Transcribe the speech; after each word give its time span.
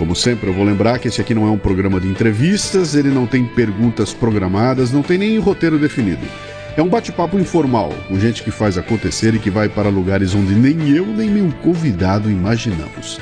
Como 0.00 0.16
sempre, 0.16 0.48
eu 0.48 0.54
vou 0.54 0.64
lembrar 0.64 0.98
que 0.98 1.08
esse 1.08 1.20
aqui 1.20 1.34
não 1.34 1.46
é 1.46 1.50
um 1.50 1.58
programa 1.58 2.00
de 2.00 2.08
entrevistas, 2.08 2.94
ele 2.94 3.10
não 3.10 3.26
tem 3.26 3.44
perguntas 3.44 4.14
programadas, 4.14 4.90
não 4.90 5.02
tem 5.02 5.18
nem 5.18 5.38
roteiro 5.38 5.78
definido. 5.78 6.26
É 6.74 6.80
um 6.80 6.88
bate-papo 6.88 7.38
informal, 7.38 7.92
com 8.08 8.18
gente 8.18 8.42
que 8.42 8.50
faz 8.50 8.78
acontecer 8.78 9.34
e 9.34 9.38
que 9.38 9.50
vai 9.50 9.68
para 9.68 9.90
lugares 9.90 10.34
onde 10.34 10.54
nem 10.54 10.96
eu 10.96 11.04
nem 11.04 11.28
meu 11.28 11.52
convidado 11.62 12.30
imaginamos. 12.30 13.20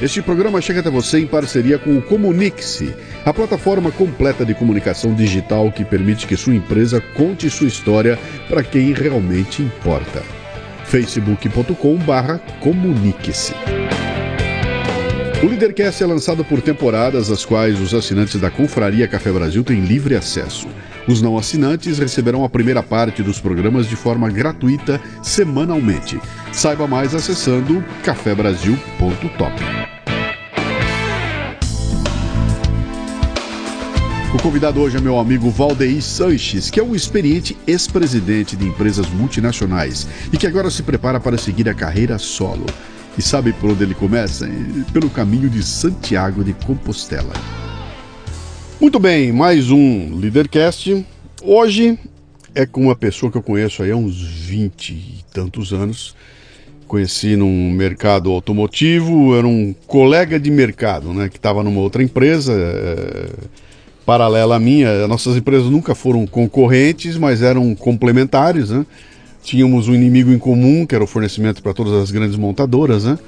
Este 0.00 0.22
programa 0.22 0.58
chega 0.58 0.80
até 0.80 0.88
você 0.88 1.18
em 1.18 1.26
parceria 1.26 1.78
com 1.78 1.98
o 1.98 2.02
Comunique-se, 2.02 2.96
a 3.22 3.34
plataforma 3.34 3.90
completa 3.90 4.42
de 4.42 4.54
comunicação 4.54 5.12
digital 5.12 5.70
que 5.70 5.84
permite 5.84 6.26
que 6.26 6.34
sua 6.34 6.54
empresa 6.54 6.98
conte 7.14 7.50
sua 7.50 7.68
história 7.68 8.18
para 8.48 8.62
quem 8.62 8.94
realmente 8.94 9.60
importa. 9.60 10.22
facebook.com/comunique-se. 10.86 13.73
O 15.42 15.46
Leadercast 15.46 16.02
é 16.02 16.06
lançado 16.06 16.44
por 16.44 16.62
temporadas, 16.62 17.30
às 17.30 17.44
quais 17.44 17.78
os 17.80 17.92
assinantes 17.92 18.40
da 18.40 18.50
Confraria 18.50 19.06
Café 19.06 19.30
Brasil 19.30 19.62
têm 19.62 19.80
livre 19.80 20.14
acesso. 20.14 20.68
Os 21.06 21.20
não 21.20 21.36
assinantes 21.36 21.98
receberão 21.98 22.44
a 22.44 22.48
primeira 22.48 22.82
parte 22.82 23.22
dos 23.22 23.40
programas 23.40 23.86
de 23.86 23.94
forma 23.94 24.30
gratuita 24.30 25.00
semanalmente. 25.22 26.18
Saiba 26.50 26.86
mais 26.86 27.14
acessando 27.14 27.84
cafebrasil.top. 28.02 29.54
O 34.34 34.38
convidado 34.42 34.80
hoje 34.80 34.96
é 34.96 35.00
meu 35.00 35.18
amigo 35.18 35.48
Valdeir 35.50 36.02
Sanches, 36.02 36.70
que 36.70 36.80
é 36.80 36.82
um 36.82 36.94
experiente 36.94 37.56
ex-presidente 37.66 38.56
de 38.56 38.66
empresas 38.66 39.08
multinacionais 39.10 40.08
e 40.32 40.36
que 40.36 40.46
agora 40.46 40.70
se 40.70 40.82
prepara 40.82 41.20
para 41.20 41.38
seguir 41.38 41.68
a 41.68 41.74
carreira 41.74 42.18
solo. 42.18 42.66
E 43.16 43.22
sabe 43.22 43.52
por 43.52 43.70
onde 43.70 43.84
ele 43.84 43.94
começa? 43.94 44.48
Pelo 44.92 45.08
caminho 45.08 45.48
de 45.48 45.62
Santiago 45.62 46.42
de 46.42 46.52
Compostela. 46.52 47.32
Muito 48.80 48.98
bem, 48.98 49.30
mais 49.30 49.70
um 49.70 50.16
Leadercast. 50.16 51.06
Hoje 51.40 51.96
é 52.56 52.66
com 52.66 52.82
uma 52.82 52.96
pessoa 52.96 53.30
que 53.30 53.38
eu 53.38 53.42
conheço 53.42 53.84
aí 53.84 53.92
há 53.92 53.96
uns 53.96 54.20
20 54.20 54.90
e 54.90 55.24
tantos 55.32 55.72
anos. 55.72 56.16
Conheci 56.88 57.36
num 57.36 57.70
mercado 57.70 58.32
automotivo, 58.32 59.36
era 59.36 59.46
um 59.46 59.72
colega 59.86 60.38
de 60.38 60.50
mercado, 60.50 61.14
né, 61.14 61.28
que 61.28 61.36
estava 61.36 61.62
numa 61.62 61.80
outra 61.80 62.02
empresa 62.02 62.52
é, 62.52 63.28
paralela 64.04 64.56
à 64.56 64.58
minha. 64.58 65.06
Nossas 65.06 65.36
empresas 65.36 65.70
nunca 65.70 65.94
foram 65.94 66.26
concorrentes, 66.26 67.16
mas 67.16 67.42
eram 67.42 67.76
complementares, 67.76 68.70
né? 68.70 68.84
Tínhamos 69.44 69.86
um 69.88 69.94
inimigo 69.94 70.32
em 70.32 70.38
comum, 70.38 70.86
que 70.86 70.94
era 70.94 71.04
o 71.04 71.06
fornecimento 71.06 71.62
para 71.62 71.74
todas 71.74 71.92
as 71.92 72.10
grandes 72.10 72.36
montadoras, 72.36 73.04
né? 73.04 73.18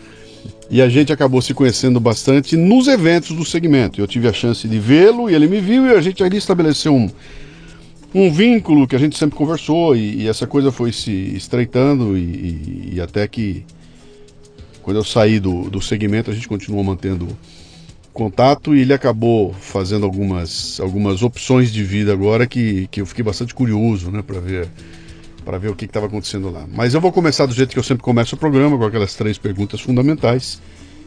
E 0.71 0.81
a 0.83 0.89
gente 0.89 1.13
acabou 1.13 1.41
se 1.43 1.55
conhecendo 1.55 2.01
bastante 2.01 2.57
nos 2.57 2.89
eventos 2.89 3.37
do 3.37 3.45
segmento. 3.45 4.01
Eu 4.01 4.07
tive 4.07 4.27
a 4.27 4.33
chance 4.33 4.67
de 4.67 4.79
vê-lo 4.79 5.31
e 5.31 5.35
ele 5.35 5.47
me 5.47 5.61
viu 5.61 5.87
e 5.87 5.91
a 5.91 6.01
gente 6.01 6.25
ali 6.25 6.39
estabeleceu 6.39 6.95
um, 6.95 7.09
um 8.15 8.31
vínculo 8.33 8.87
que 8.87 8.97
a 8.97 8.99
gente 8.99 9.17
sempre 9.17 9.37
conversou 9.37 9.95
e, 9.95 10.23
e 10.23 10.29
essa 10.29 10.47
coisa 10.47 10.73
foi 10.73 10.91
se 10.91 11.13
estreitando 11.37 12.17
e, 12.17 12.21
e, 12.21 12.91
e, 12.95 13.01
até 13.01 13.29
que 13.29 13.65
quando 14.83 14.97
eu 14.97 15.05
saí 15.05 15.39
do, 15.39 15.69
do 15.71 15.81
segmento 15.81 16.31
a 16.31 16.35
gente 16.35 16.49
continuou 16.49 16.83
mantendo 16.83 17.29
contato 18.13 18.75
e 18.75 18.81
ele 18.81 18.95
acabou 18.95 19.53
fazendo 19.53 20.05
algumas, 20.05 20.81
algumas 20.81 21.23
opções 21.23 21.71
de 21.71 21.85
vida 21.85 22.13
agora 22.13 22.47
que, 22.47 22.89
que 22.91 23.03
eu 23.03 23.07
fiquei 23.07 23.23
bastante 23.23 23.55
curioso 23.55 24.11
né, 24.11 24.23
para 24.23 24.41
ver 24.41 24.69
para 25.47 25.59
ver 25.59 25.69
o 25.69 25.77
que 25.77 25.85
estava 25.85 26.07
acontecendo 26.07 26.51
lá. 26.51 26.67
Mas 26.69 26.93
eu 26.93 27.01
vou 27.01 27.13
começar 27.13 27.47
do 27.47 27.55
jeito 27.55 27.73
que 27.73 27.79
eu 27.79 27.83
sempre 27.85 28.03
começo 28.03 28.35
o 28.35 28.39
programa, 28.39 28.77
com 28.77 28.85
aquelas 28.85 29.15
três 29.15 29.39
perguntas 29.39 29.81
fundamentais. 29.81 30.61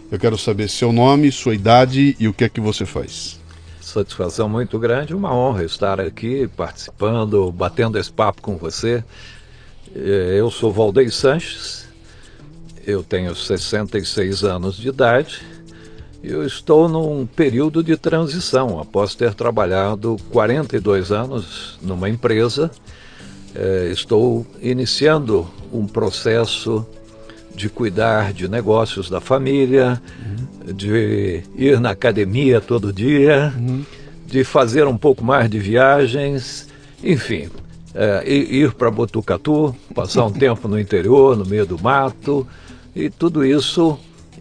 Eu 0.09 0.17
quero 0.17 0.37
saber 0.37 0.69
seu 0.69 0.93
nome, 0.93 1.29
sua 1.29 1.53
idade 1.53 2.15
e 2.17 2.25
o 2.25 2.33
que 2.33 2.45
é 2.45 2.49
que 2.49 2.61
você 2.61 2.85
faz. 2.85 3.37
Satisfação 3.81 4.47
muito 4.47 4.79
grande, 4.79 5.13
uma 5.13 5.35
honra 5.35 5.65
estar 5.65 5.99
aqui 5.99 6.47
participando, 6.55 7.51
batendo 7.51 7.99
esse 7.99 8.09
papo 8.09 8.41
com 8.41 8.55
você. 8.55 9.03
É, 9.93 10.37
eu 10.39 10.49
sou 10.49 10.71
Valdeir 10.71 11.11
Sanches, 11.11 11.85
eu 12.87 13.03
tenho 13.03 13.35
66 13.35 14.45
anos 14.45 14.77
de 14.77 14.87
idade. 14.87 15.41
Eu 16.23 16.45
estou 16.45 16.87
num 16.87 17.25
período 17.25 17.83
de 17.83 17.97
transição, 17.97 18.79
após 18.79 19.15
ter 19.15 19.33
trabalhado 19.33 20.15
42 20.31 21.11
anos 21.11 21.77
numa 21.81 22.09
empresa 22.09 22.71
estou 23.91 24.45
iniciando 24.61 25.47
um 25.71 25.85
processo 25.87 26.85
de 27.55 27.69
cuidar 27.69 28.31
de 28.31 28.47
negócios 28.47 29.09
da 29.09 29.19
família, 29.19 30.01
uhum. 30.23 30.73
de 30.73 31.43
ir 31.55 31.79
na 31.79 31.91
academia 31.91 32.61
todo 32.61 32.93
dia, 32.93 33.53
uhum. 33.57 33.83
de 34.25 34.43
fazer 34.43 34.87
um 34.87 34.97
pouco 34.97 35.23
mais 35.23 35.49
de 35.49 35.59
viagens, 35.59 36.67
enfim, 37.03 37.49
é, 37.93 38.23
ir 38.25 38.73
para 38.73 38.89
Botucatu, 38.89 39.75
passar 39.93 40.25
um 40.25 40.31
tempo 40.31 40.67
no 40.67 40.79
interior, 40.79 41.35
no 41.35 41.45
meio 41.45 41.65
do 41.65 41.77
mato, 41.77 42.47
e 42.95 43.09
tudo 43.09 43.45
isso 43.45 43.99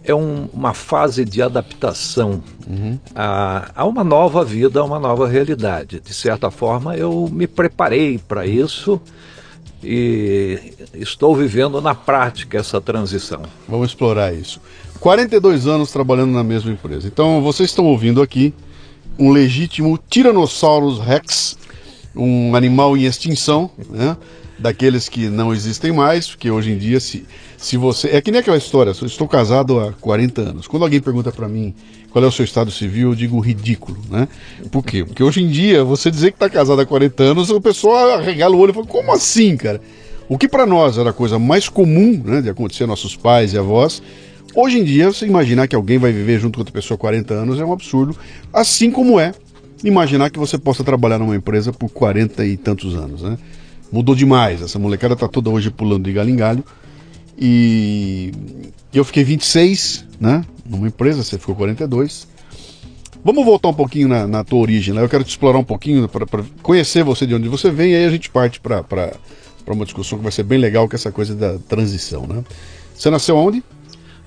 é 0.09 0.15
um, 0.15 0.49
uma 0.53 0.73
fase 0.73 1.25
de 1.25 1.43
adaptação 1.43 2.43
uhum. 2.67 2.99
a, 3.15 3.71
a, 3.77 3.85
uma 3.85 4.03
nova 4.03 4.45
vida, 4.45 4.81
a 4.81 4.85
uma 4.85 4.99
nova 4.99 5.29
realidade. 5.29 6.01
De 6.01 6.15
certa 6.15 6.51
forma, 6.51 6.97
eu 6.97 7.29
me 7.31 7.47
preparei 7.47 8.19
para 8.19 8.47
isso 8.47 9.01
e 9.85 10.73
estou 10.95 11.37
vivendo 11.37 11.81
na 11.81 11.95
prática 11.95 12.59
essa 12.59 12.81
transição. 12.81 13.43
Vamos 13.69 13.91
explorar 13.91 14.33
isso. 14.33 14.61
42 14.99 15.67
anos 15.67 15.93
trabalhando 15.93 16.33
na 16.33 16.43
mesma 16.43 16.73
empresa. 16.73 17.07
Então, 17.07 17.43
vocês 17.43 17.69
estão 17.69 17.85
ouvindo 17.85 18.23
aqui 18.23 18.53
um 19.19 19.31
legítimo 19.31 19.99
Tyrannosaurus 19.99 20.99
Rex, 21.01 21.59
um 22.17 22.57
animal 22.57 22.97
em 22.97 23.05
extinção, 23.05 23.71
né? 23.91 24.17
Daqueles 24.59 25.09
que 25.09 25.29
não 25.29 25.53
existem 25.55 25.93
mais, 25.93 26.29
porque 26.29 26.51
hoje 26.51 26.73
em 26.73 26.79
dia 26.79 27.01
se 27.01 27.25
se 27.59 27.77
você. 27.77 28.09
É 28.11 28.21
que 28.21 28.31
nem 28.31 28.41
aquela 28.41 28.57
história, 28.57 28.93
eu 28.99 29.07
estou 29.07 29.27
casado 29.27 29.81
há 29.81 29.93
40 29.93 30.41
anos. 30.41 30.69
Quando 30.69 30.85
alguém 30.85 31.01
pergunta 31.01 31.33
para 31.33 31.49
mim 31.49 31.75
qual 32.11 32.25
é 32.25 32.29
o 32.29 32.33
seu 32.33 32.45
estado 32.45 32.71
civil, 32.71 33.11
eu 33.11 33.15
digo 33.17 33.39
ridículo, 33.41 33.99
né? 34.09 34.29
Por 34.71 34.83
quê? 34.85 35.05
Porque 35.05 35.23
hoje 35.23 35.43
em 35.43 35.49
dia, 35.49 35.83
você 35.83 36.11
dizer 36.11 36.31
que 36.31 36.37
está 36.37 36.49
casado 36.49 36.81
há 36.81 36.87
40 36.87 37.23
anos, 37.23 37.51
o 37.51 37.61
pessoal 37.61 38.15
arregala 38.15 38.55
o 38.55 38.59
olho 38.61 38.71
e 38.71 38.75
fala, 38.75 38.87
como 38.87 39.13
assim, 39.13 39.57
cara? 39.57 39.81
O 40.29 40.39
que 40.39 40.49
para 40.49 40.65
nós 40.65 40.99
era 40.99 41.11
a 41.11 41.13
coisa 41.13 41.39
mais 41.39 41.69
comum 41.69 42.23
né, 42.25 42.41
de 42.41 42.49
acontecer 42.49 42.87
nossos 42.87 43.17
pais 43.17 43.53
e 43.53 43.59
avós, 43.59 44.01
hoje 44.55 44.79
em 44.79 44.85
dia, 44.85 45.13
você 45.13 45.27
imaginar 45.27 45.67
que 45.67 45.75
alguém 45.75 45.99
vai 45.99 46.13
viver 46.13 46.39
junto 46.39 46.55
com 46.55 46.61
outra 46.61 46.73
pessoa 46.73 46.97
há 46.97 46.99
40 46.99 47.35
anos 47.35 47.61
é 47.61 47.65
um 47.65 47.73
absurdo, 47.73 48.17
assim 48.53 48.91
como 48.91 49.19
é 49.19 49.35
imaginar 49.83 50.31
que 50.31 50.39
você 50.39 50.57
possa 50.57 50.85
trabalhar 50.85 51.19
numa 51.19 51.37
empresa 51.37 51.73
por 51.73 51.89
40 51.91 52.45
e 52.47 52.57
tantos 52.57 52.95
anos, 52.95 53.23
né? 53.23 53.37
Mudou 53.91 54.15
demais, 54.15 54.61
essa 54.61 54.79
molecada 54.79 55.17
tá 55.17 55.27
toda 55.27 55.49
hoje 55.51 55.71
pulando 55.71 56.05
de 56.05 56.13
galho 56.13 56.31
em 56.31 56.37
galho. 56.37 56.65
E 57.39 58.33
eu 58.93 59.05
fiquei 59.05 59.25
26, 59.25 60.05
né? 60.21 60.45
Numa 60.67 60.89
empresa, 60.89 61.23
você 61.23 61.39
ficou 61.39 61.55
42. 61.55 62.27
Vamos 63.25 63.45
voltar 63.45 63.69
um 63.69 63.75
pouquinho 63.75 64.09
na, 64.09 64.27
na 64.27 64.45
tua 64.45 64.59
origem, 64.59 64.95
né? 64.95 65.03
Eu 65.03 65.09
quero 65.09 65.25
te 65.25 65.31
explorar 65.31 65.59
um 65.59 65.65
pouquinho 65.65 66.09
para 66.09 66.27
conhecer 66.63 67.03
você 67.03 67.27
de 67.27 67.35
onde 67.35 67.49
você 67.49 67.71
vem, 67.71 67.93
e 67.93 67.97
aí 67.97 68.05
a 68.05 68.11
gente 68.11 68.31
parte 68.31 68.61
para 68.61 68.85
uma 69.67 69.85
discussão 69.85 70.19
que 70.19 70.23
vai 70.23 70.33
ser 70.33 70.43
bem 70.43 70.59
legal, 70.59 70.89
que 70.89 70.95
é 70.95 70.99
essa 70.99 71.13
coisa 71.13 71.35
da 71.35 71.59
transição, 71.59 72.27
né? 72.27 72.45
Você 72.95 73.11
nasceu 73.11 73.37
onde? 73.37 73.63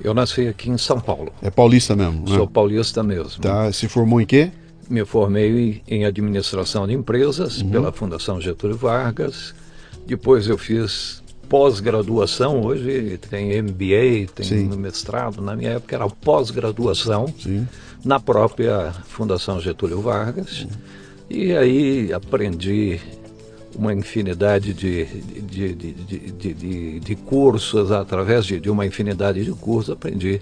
Eu 0.03 0.13
nasci 0.13 0.47
aqui 0.47 0.69
em 0.69 0.77
São 0.77 0.99
Paulo. 0.99 1.31
É 1.41 1.51
paulista 1.51 1.95
mesmo? 1.95 2.21
Né? 2.21 2.35
Sou 2.35 2.47
paulista 2.47 3.03
mesmo. 3.03 3.41
Tá, 3.41 3.71
se 3.71 3.87
formou 3.87 4.19
em 4.19 4.25
quê? 4.25 4.51
Me 4.91 5.05
formei 5.05 5.81
em 5.87 6.03
administração 6.03 6.85
de 6.85 6.93
empresas 6.93 7.61
uhum. 7.61 7.69
pela 7.69 7.91
Fundação 7.93 8.41
Getúlio 8.41 8.75
Vargas. 8.75 9.55
Depois 10.05 10.47
eu 10.47 10.57
fiz 10.57 11.23
pós-graduação, 11.47 12.61
hoje 12.61 13.17
tem 13.29 13.61
MBA, 13.61 14.29
tem 14.35 14.45
Sim. 14.45 14.75
mestrado, 14.75 15.41
na 15.41 15.55
minha 15.55 15.71
época 15.71 15.95
era 15.95 16.09
pós-graduação 16.09 17.33
na 18.03 18.19
própria 18.19 18.91
Fundação 19.07 19.61
Getúlio 19.61 20.01
Vargas. 20.01 20.67
E 21.29 21.55
aí 21.55 22.11
aprendi 22.11 22.99
uma 23.73 23.93
infinidade 23.93 24.73
de, 24.73 25.05
de, 25.05 25.73
de, 25.73 26.53
de, 26.53 26.99
de 26.99 27.15
cursos, 27.15 27.93
através 27.93 28.45
de, 28.45 28.59
de 28.59 28.69
uma 28.69 28.85
infinidade 28.85 29.45
de 29.45 29.51
cursos, 29.51 29.93
aprendi 29.93 30.41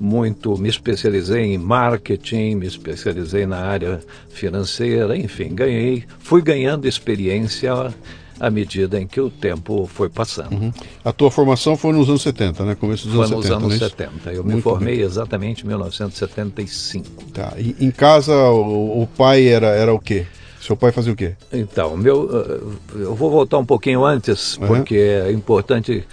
muito, 0.00 0.56
me 0.58 0.68
especializei 0.68 1.54
em 1.54 1.58
marketing, 1.58 2.56
me 2.56 2.66
especializei 2.66 3.46
na 3.46 3.58
área 3.58 4.00
financeira, 4.28 5.16
enfim, 5.16 5.54
ganhei, 5.54 6.04
fui 6.18 6.42
ganhando 6.42 6.86
experiência 6.86 7.92
à 8.38 8.50
medida 8.50 9.00
em 9.00 9.06
que 9.06 9.20
o 9.20 9.30
tempo 9.30 9.86
foi 9.86 10.08
passando. 10.08 10.52
Uhum. 10.52 10.72
A 11.04 11.12
tua 11.12 11.30
formação 11.30 11.76
foi 11.76 11.92
nos 11.92 12.08
anos 12.08 12.22
70, 12.22 12.64
né? 12.64 12.74
Começo 12.74 13.06
dos 13.08 13.14
foi 13.14 13.26
anos 13.26 13.46
70. 13.46 13.60
Foi 13.60 13.68
nos 13.68 13.82
anos 13.82 13.90
70. 13.90 14.32
Eu 14.32 14.44
Muito 14.44 14.56
me 14.56 14.62
formei 14.62 14.96
bem. 14.96 15.04
exatamente 15.04 15.64
em 15.64 15.68
1975. 15.68 17.24
Tá. 17.32 17.52
E 17.56 17.76
em 17.80 17.90
casa 17.90 18.34
o, 18.34 19.02
o 19.02 19.06
pai 19.06 19.46
era, 19.46 19.68
era 19.68 19.94
o 19.94 19.98
quê? 19.98 20.26
Seu 20.60 20.76
pai 20.76 20.92
fazia 20.92 21.12
o 21.12 21.16
quê? 21.16 21.34
Então, 21.52 21.94
meu, 21.94 22.30
eh, 22.32 23.02
eu 23.02 23.14
vou 23.14 23.30
voltar 23.30 23.58
um 23.58 23.66
pouquinho 23.66 24.02
antes, 24.02 24.56
uhum. 24.56 24.66
porque 24.66 24.96
é 24.96 25.30
importante. 25.30 26.04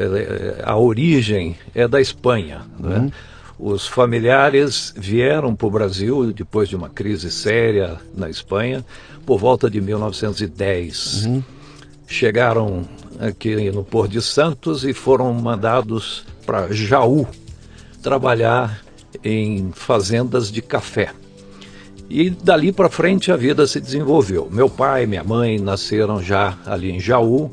Eh, 0.00 0.62
a 0.64 0.76
origem 0.76 1.56
é 1.74 1.86
da 1.86 2.00
Espanha. 2.00 2.62
Né? 2.78 2.98
Uhum. 2.98 3.10
Os 3.72 3.86
familiares 3.86 4.94
vieram 4.96 5.54
para 5.54 5.66
o 5.66 5.70
Brasil 5.70 6.32
depois 6.32 6.68
de 6.68 6.76
uma 6.76 6.88
crise 6.88 7.30
séria 7.30 7.98
na 8.16 8.30
Espanha, 8.30 8.84
por 9.26 9.38
volta 9.38 9.70
de 9.70 9.80
1910. 9.80 11.26
Uhum 11.26 11.42
chegaram 12.10 12.82
aqui 13.20 13.70
no 13.70 13.84
Porto 13.84 14.10
de 14.10 14.20
Santos 14.20 14.84
e 14.84 14.92
foram 14.92 15.32
mandados 15.32 16.26
para 16.44 16.72
Jaú 16.72 17.26
trabalhar 18.02 18.82
em 19.22 19.70
fazendas 19.72 20.50
de 20.50 20.60
café. 20.60 21.12
E 22.08 22.28
dali 22.28 22.72
para 22.72 22.88
frente 22.88 23.30
a 23.30 23.36
vida 23.36 23.66
se 23.66 23.80
desenvolveu. 23.80 24.48
Meu 24.50 24.68
pai 24.68 25.04
e 25.04 25.06
minha 25.06 25.22
mãe 25.22 25.60
nasceram 25.60 26.20
já 26.20 26.58
ali 26.66 26.90
em 26.90 26.98
Jaú. 26.98 27.48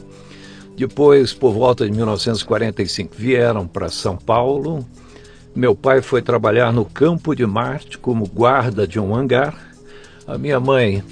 Depois, 0.77 1.33
por 1.33 1.53
volta 1.53 1.85
de 1.85 1.91
1945, 1.91 3.15
vieram 3.17 3.67
para 3.67 3.89
São 3.89 4.15
Paulo. 4.15 4.85
Meu 5.55 5.75
pai 5.75 6.03
foi 6.03 6.21
trabalhar 6.21 6.71
no 6.71 6.85
Campo 6.85 7.35
de 7.35 7.47
Marte 7.47 7.97
como 7.97 8.27
guarda 8.27 8.87
de 8.87 8.99
um 8.99 9.15
hangar. 9.15 9.55
A 10.27 10.37
minha 10.37 10.59
mãe 10.59 11.03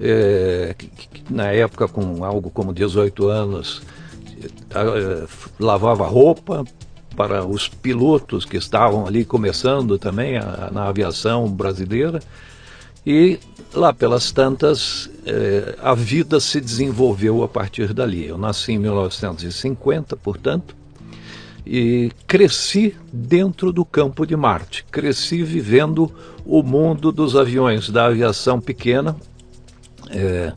é, 0.00 0.74
na 1.30 1.52
época 1.52 1.86
com 1.86 2.24
algo 2.24 2.50
como 2.50 2.72
18 2.72 3.28
anos, 3.28 3.82
é, 4.70 5.26
lavava 5.60 6.06
roupa 6.06 6.64
para 7.16 7.46
os 7.46 7.68
pilotos 7.68 8.44
que 8.44 8.56
estavam 8.56 9.06
ali 9.06 9.24
começando 9.24 9.96
também 9.96 10.36
a, 10.38 10.70
na 10.72 10.88
aviação 10.88 11.48
brasileira. 11.48 12.20
E 13.06 13.38
lá 13.72 13.92
pelas 13.92 14.32
tantas, 14.32 15.10
é, 15.26 15.76
a 15.82 15.94
vida 15.94 16.40
se 16.40 16.60
desenvolveu 16.60 17.42
a 17.42 17.48
partir 17.48 17.92
dali. 17.92 18.26
Eu 18.26 18.38
nasci 18.38 18.72
em 18.72 18.78
1950, 18.78 20.16
portanto, 20.16 20.74
e 21.66 22.10
cresci 22.26 22.94
dentro 23.12 23.72
do 23.72 23.84
campo 23.84 24.26
de 24.26 24.36
Marte. 24.36 24.84
Cresci 24.90 25.42
vivendo 25.42 26.10
o 26.44 26.62
mundo 26.62 27.10
dos 27.10 27.36
aviões 27.36 27.90
da 27.90 28.06
aviação 28.06 28.60
pequena, 28.60 29.16
é, 30.10 30.52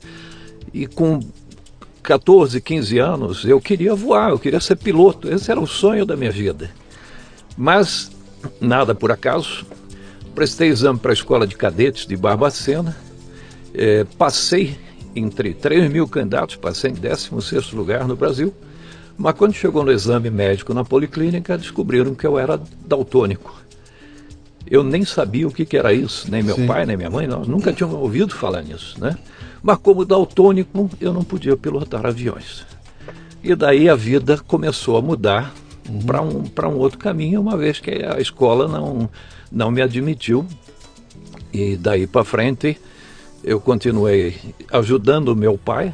e 0.74 0.86
com 0.86 1.20
14, 2.04 2.62
15 2.62 3.00
anos, 3.00 3.46
eu 3.46 3.60
queria 3.60 3.94
voar, 3.96 4.30
eu 4.30 4.40
queria 4.40 4.60
ser 4.60 4.76
piloto. 4.78 5.30
Esse 5.30 5.52
era 5.52 5.60
o 5.60 5.68
sonho 5.68 6.06
da 6.06 6.16
minha 6.16 6.32
vida. 6.32 6.70
Mas, 7.58 8.12
nada 8.62 8.94
por 8.94 9.12
acaso, 9.12 9.66
prestei 10.38 10.68
exame 10.68 11.00
para 11.00 11.12
a 11.12 11.16
escola 11.16 11.48
de 11.48 11.56
cadetes 11.56 12.06
de 12.06 12.16
Barbacena, 12.16 12.96
é, 13.74 14.04
passei 14.20 14.78
entre 15.16 15.52
3 15.52 15.92
mil 15.92 16.08
candidatos, 16.08 16.56
passei 16.56 16.92
em 16.92 16.94
16 16.94 17.72
lugar 17.72 18.08
no 18.08 18.16
Brasil, 18.16 18.54
mas 19.18 19.34
quando 19.34 19.54
chegou 19.56 19.84
no 19.84 19.92
exame 19.92 20.30
médico 20.30 20.76
na 20.76 20.86
policlínica, 20.86 21.58
descobriram 21.58 22.14
que 22.14 22.28
eu 22.28 22.38
era 22.38 22.62
daltônico. 22.86 23.60
Eu 24.70 24.84
nem 24.84 25.04
sabia 25.04 25.48
o 25.48 25.52
que, 25.52 25.66
que 25.66 25.76
era 25.76 25.92
isso, 25.92 26.30
nem 26.30 26.44
meu 26.44 26.54
Sim. 26.54 26.68
pai, 26.68 26.86
nem 26.86 26.96
minha 26.96 27.10
mãe, 27.10 27.26
nós 27.26 27.48
nunca 27.48 27.74
tínhamos 27.74 27.98
ouvido 28.00 28.36
falar 28.36 28.62
nisso, 28.62 28.96
né? 29.02 29.18
Mas 29.64 29.80
como 29.80 30.06
daltônico, 30.06 30.88
eu 31.02 31.14
não 31.14 31.24
podia 31.24 31.58
pilotar 31.58 32.06
aviões. 32.06 32.64
E 33.44 33.56
daí 33.56 33.90
a 33.90 33.96
vida 33.96 34.38
começou 34.46 34.98
a 34.98 35.02
mudar 35.02 35.52
uhum. 35.90 36.00
para 36.00 36.22
um, 36.70 36.76
um 36.76 36.78
outro 36.78 37.00
caminho, 37.00 37.42
uma 37.42 37.58
vez 37.58 37.80
que 37.80 37.90
a 38.06 38.22
escola 38.22 38.68
não, 38.68 39.10
não 39.52 39.72
me 39.72 39.82
admitiu. 39.82 40.46
E 41.54 41.76
daí 41.78 42.06
para 42.06 42.24
frente 42.24 42.78
eu 43.44 43.60
continuei 43.60 44.36
ajudando 44.72 45.36
meu 45.36 45.58
pai, 45.58 45.94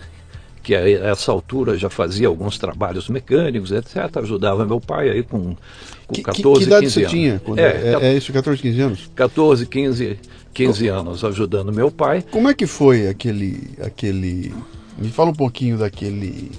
que 0.63 0.73
a 0.73 0.89
essa 0.89 1.31
altura 1.31 1.77
já 1.77 1.89
fazia 1.89 2.27
alguns 2.27 2.57
trabalhos 2.57 3.09
mecânicos, 3.09 3.71
etc. 3.71 4.17
Ajudava 4.17 4.65
meu 4.65 4.79
pai 4.79 5.09
aí 5.09 5.23
com, 5.23 5.55
com 6.07 6.21
14, 6.21 6.59
que, 6.59 6.59
que 6.59 6.63
idade 6.63 6.85
15 6.85 6.94
você 6.94 7.00
anos. 7.01 7.11
tinha? 7.11 7.41
Quando 7.44 7.59
é, 7.59 7.63
é, 7.63 8.00
é, 8.01 8.17
isso, 8.17 8.31
14, 8.31 8.61
15 8.61 8.81
anos? 8.81 9.11
14, 9.13 9.65
15, 9.65 10.19
15 10.53 10.88
anos 10.88 11.23
ajudando 11.23 11.73
meu 11.73 11.91
pai. 11.91 12.23
Como 12.31 12.47
é 12.47 12.53
que 12.53 12.65
foi 12.65 13.07
aquele, 13.07 13.71
aquele... 13.81 14.53
Me 14.97 15.09
fala 15.09 15.31
um 15.31 15.35
pouquinho 15.35 15.77
daquele... 15.77 16.51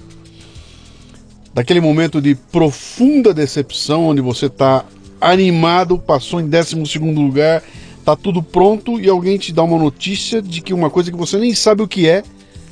Daquele 1.53 1.79
momento 1.79 2.21
de 2.21 2.35
profunda 2.35 3.33
decepção, 3.33 4.03
onde 4.07 4.21
você 4.21 4.47
está 4.47 4.85
animado, 5.19 5.97
passou 5.97 6.39
em 6.39 6.47
12 6.47 6.75
lugar, 6.99 7.63
tá 8.03 8.15
tudo 8.15 8.43
pronto 8.43 8.99
e 8.99 9.09
alguém 9.09 9.37
te 9.37 9.51
dá 9.51 9.63
uma 9.63 9.77
notícia 9.77 10.41
de 10.41 10.61
que 10.61 10.73
uma 10.73 10.89
coisa 10.89 11.11
que 11.11 11.17
você 11.17 11.37
nem 11.37 11.53
sabe 11.53 11.81
o 11.81 11.87
que 11.87 12.07
é 12.07 12.23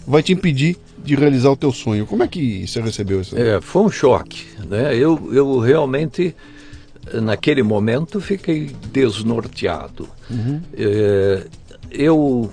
vai 0.06 0.22
te 0.22 0.34
impedir 0.34 0.78
de 1.04 1.16
realizar 1.16 1.50
o 1.52 1.56
teu 1.56 1.72
sonho. 1.72 2.06
Como 2.06 2.24
é 2.24 2.28
que 2.28 2.66
você 2.68 2.80
recebeu 2.80 3.22
isso? 3.22 3.38
É, 3.38 3.60
foi 3.60 3.82
um 3.84 3.90
choque. 3.90 4.46
Né? 4.70 4.96
Eu, 4.96 5.30
eu 5.34 5.60
realmente, 5.60 6.36
naquele 7.14 7.62
momento, 7.62 8.22
fiquei 8.22 8.72
desnorteado. 8.92 10.08
Uhum. 10.30 10.62
É, 10.78 11.46
eu 11.92 12.50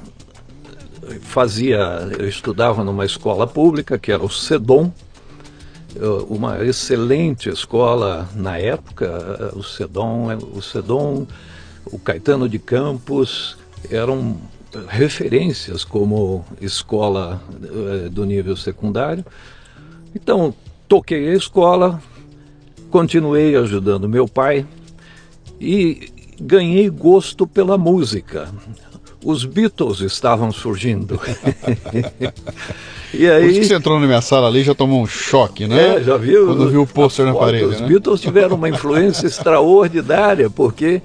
fazia, 1.21 1.79
eu 2.19 2.29
estudava 2.29 2.85
numa 2.85 3.05
escola 3.05 3.47
pública, 3.47 3.99
que 3.99 4.11
era 4.11 4.23
o 4.23 4.31
SEDOM, 4.31 4.93
uma 6.29 6.65
excelente 6.65 7.49
escola 7.49 8.29
na 8.35 8.59
época, 8.59 9.53
o 9.57 9.63
SEDOM, 9.63 10.37
o 10.53 10.63
SEDOM, 10.63 11.27
o 11.87 11.99
Caetano 11.99 12.49
de 12.49 12.59
Campos, 12.59 13.57
eram 13.91 14.37
referências 14.89 15.85
como 15.85 16.45
escola 16.61 17.43
eh, 17.63 18.09
do 18.09 18.25
nível 18.25 18.57
secundário. 18.57 19.25
Então, 20.15 20.55
toquei 20.87 21.31
a 21.31 21.35
escola, 21.35 22.01
continuei 22.91 23.57
ajudando 23.57 24.09
meu 24.09 24.29
pai 24.29 24.67
e 25.61 26.13
ganhei 26.41 26.89
gosto 26.89 27.47
pela 27.47 27.77
música. 27.77 28.49
Os 29.25 29.45
Beatles 29.45 30.01
estavam 30.01 30.51
surgindo. 30.53 31.21
e 33.13 33.29
aí, 33.29 33.43
Por 33.43 33.51
isso 33.51 33.61
que 33.61 33.67
você 33.67 33.75
entrou 33.75 33.99
na 33.99 34.07
minha 34.07 34.21
sala 34.21 34.49
ali 34.49 34.63
já 34.63 34.75
tomou 34.75 35.03
um 35.03 35.07
choque, 35.07 35.67
né? 35.67 35.97
É, 35.97 36.03
já 36.03 36.17
viu? 36.17 36.47
Quando 36.47 36.69
viu 36.69 36.83
o 36.83 36.87
pôster 36.87 37.27
na 37.27 37.35
parede. 37.35 37.65
Os 37.65 37.81
né? 37.81 37.87
Beatles 37.89 38.21
tiveram 38.21 38.57
uma 38.57 38.69
influência 38.69 39.27
extraordinária, 39.29 40.49
porque 40.49 41.03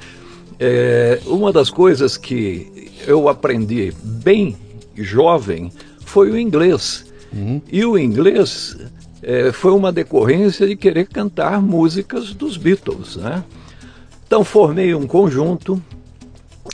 é, 0.60 1.20
uma 1.26 1.52
das 1.52 1.70
coisas 1.70 2.18
que 2.18 2.92
eu 3.08 3.28
aprendi 3.28 3.94
bem 4.04 4.56
jovem 4.96 5.72
foi 6.00 6.32
o 6.32 6.38
inglês. 6.38 7.06
Uhum. 7.34 7.62
E 7.72 7.84
o 7.84 7.98
inglês 7.98 8.78
é, 9.22 9.52
foi 9.52 9.72
uma 9.72 9.92
decorrência 9.92 10.68
de 10.68 10.76
querer 10.76 11.08
cantar 11.08 11.62
músicas 11.62 12.34
dos 12.34 12.58
Beatles. 12.58 13.18
Né? 13.18 13.44
Então 14.26 14.44
formei 14.44 14.94
um 14.94 15.08
conjunto 15.08 15.82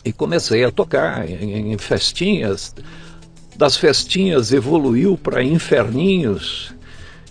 e 0.06 0.12
comecei 0.12 0.64
a 0.64 0.72
tocar 0.72 1.30
em, 1.30 1.72
em 1.74 1.78
festinhas. 1.78 2.76
Das 3.56 3.78
festinhas 3.78 4.52
evoluiu 4.52 5.18
para 5.18 5.44
inferninhos. 5.44 6.74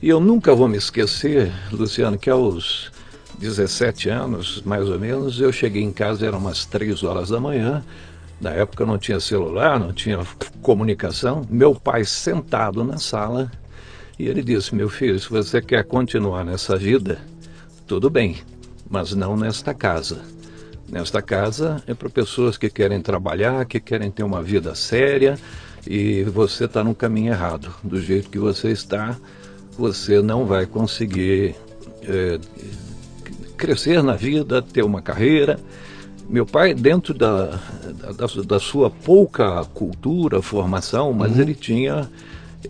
E 0.03 0.09
eu 0.09 0.21
nunca 0.21 0.55
vou 0.55 0.69
me 0.69 0.79
esquecer, 0.79 1.53
Luciano, 1.73 2.19
que 2.19 2.31
aos 2.31 2.91
17 3.39 4.09
anos, 4.09 4.63
mais 4.65 4.89
ou 4.89 4.99
menos, 4.99 5.41
eu 5.41 5.53
cheguei 5.53 5.83
em 5.83 5.93
casa, 5.93 6.27
eram 6.27 6.39
umas 6.39 6.65
3 6.65 7.03
horas 7.03 7.31
da 7.31 7.41
manhã. 7.41 7.83
Na 8.41 8.51
época 8.51 8.87
não 8.87 8.97
tinha 8.97 9.21
celular, 9.21 9.79
não 9.79 9.93
tinha 9.93 10.19
comunicação. 10.63 11.43
Meu 11.51 11.75
pai 11.75 12.05
sentado 12.05 12.85
na 12.85 12.99
sala 12.99 13.51
e 14.19 14.29
ele 14.29 14.43
disse: 14.43 14.75
Meu 14.75 14.89
filho, 14.89 15.19
se 15.19 15.29
você 15.29 15.61
quer 15.61 15.85
continuar 15.85 16.45
nessa 16.45 16.77
vida, 16.77 17.19
tudo 17.87 18.09
bem, 18.09 18.39
mas 18.89 19.15
não 19.15 19.37
nesta 19.37 19.75
casa. 19.75 20.21
Nesta 20.89 21.23
casa 21.23 21.83
é 21.87 21.95
para 21.95 22.09
pessoas 22.09 22.57
que 22.57 22.69
querem 22.69 23.01
trabalhar, 23.01 23.65
que 23.65 23.79
querem 23.79 24.11
ter 24.11 24.23
uma 24.23 24.43
vida 24.43 24.75
séria 24.75 25.39
e 25.87 26.23
você 26.25 26.65
está 26.65 26.85
no 26.85 26.95
caminho 26.95 27.33
errado. 27.33 27.75
Do 27.83 28.01
jeito 28.01 28.29
que 28.31 28.39
você 28.39 28.71
está, 28.71 29.17
você 29.77 30.21
não 30.21 30.45
vai 30.45 30.67
conseguir 30.67 31.55
é, 32.03 32.39
crescer 33.57 34.03
na 34.03 34.15
vida, 34.15 34.63
ter 34.63 34.83
uma 34.83 35.03
carreira. 35.03 35.59
Meu 36.29 36.47
pai, 36.47 36.75
dentro 36.75 37.13
da, 37.13 37.59
da, 38.17 38.43
da 38.47 38.61
sua 38.61 38.91
pouca 38.91 39.65
cultura, 39.75 40.41
formação, 40.41 41.13
mas 41.13 41.33
uhum. 41.33 41.41
ele 41.41 41.55
tinha 41.55 42.09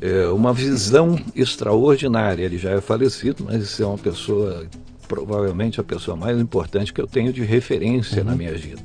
é, 0.01 0.27
uma 0.29 0.53
visão 0.53 1.19
extraordinária. 1.35 2.45
Ele 2.45 2.59
já 2.59 2.71
é 2.71 2.81
falecido, 2.81 3.45
mas 3.45 3.79
é 3.79 3.85
uma 3.85 3.99
pessoa 3.99 4.67
provavelmente 5.07 5.81
a 5.81 5.85
pessoa 5.85 6.17
mais 6.17 6.39
importante 6.39 6.93
que 6.93 7.01
eu 7.01 7.07
tenho 7.07 7.33
de 7.33 7.43
referência 7.43 8.23
uhum. 8.23 8.31
na 8.31 8.37
minha 8.37 8.55
vida. 8.55 8.83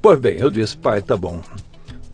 Pois 0.00 0.18
bem, 0.18 0.38
eu 0.38 0.50
disse, 0.50 0.76
pai, 0.76 1.02
tá 1.02 1.16
bom. 1.16 1.40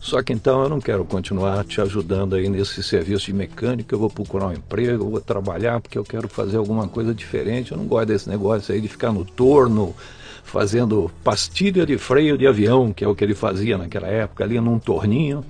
Só 0.03 0.21
que 0.21 0.33
então 0.33 0.61
eu 0.63 0.67
não 0.67 0.81
quero 0.81 1.05
continuar 1.05 1.63
te 1.63 1.79
ajudando 1.79 2.35
aí 2.35 2.49
nesse 2.49 2.83
serviço 2.83 3.27
de 3.27 3.33
mecânica, 3.33 3.95
eu 3.95 3.99
vou 3.99 4.09
procurar 4.09 4.47
um 4.47 4.51
emprego, 4.51 5.05
eu 5.05 5.09
vou 5.09 5.21
trabalhar 5.21 5.79
porque 5.79 5.97
eu 5.97 6.03
quero 6.03 6.27
fazer 6.27 6.57
alguma 6.57 6.89
coisa 6.89 7.13
diferente. 7.13 7.71
Eu 7.71 7.77
não 7.77 7.85
gosto 7.85 8.07
desse 8.07 8.29
negócio 8.29 8.75
aí 8.75 8.81
de 8.81 8.89
ficar 8.89 9.13
no 9.13 9.23
torno, 9.23 9.95
fazendo 10.43 11.09
pastilha 11.23 11.85
de 11.85 11.97
freio 11.97 12.37
de 12.37 12.45
avião, 12.45 12.91
que 12.91 13.05
é 13.05 13.07
o 13.07 13.15
que 13.15 13.23
ele 13.23 13.33
fazia 13.33 13.77
naquela 13.77 14.07
época, 14.07 14.43
ali 14.43 14.59
num 14.59 14.77
torninho. 14.77 15.41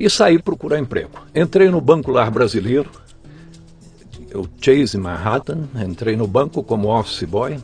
E 0.00 0.08
saí 0.08 0.38
procurar 0.38 0.78
emprego. 0.78 1.10
Entrei 1.34 1.68
no 1.68 1.82
Banco 1.82 2.10
Lar 2.10 2.30
Brasileiro, 2.30 2.90
o 4.34 4.48
Chase 4.58 4.96
Manhattan, 4.96 5.68
entrei 5.74 6.16
no 6.16 6.26
banco 6.26 6.62
como 6.62 6.88
office 6.88 7.24
boy 7.24 7.58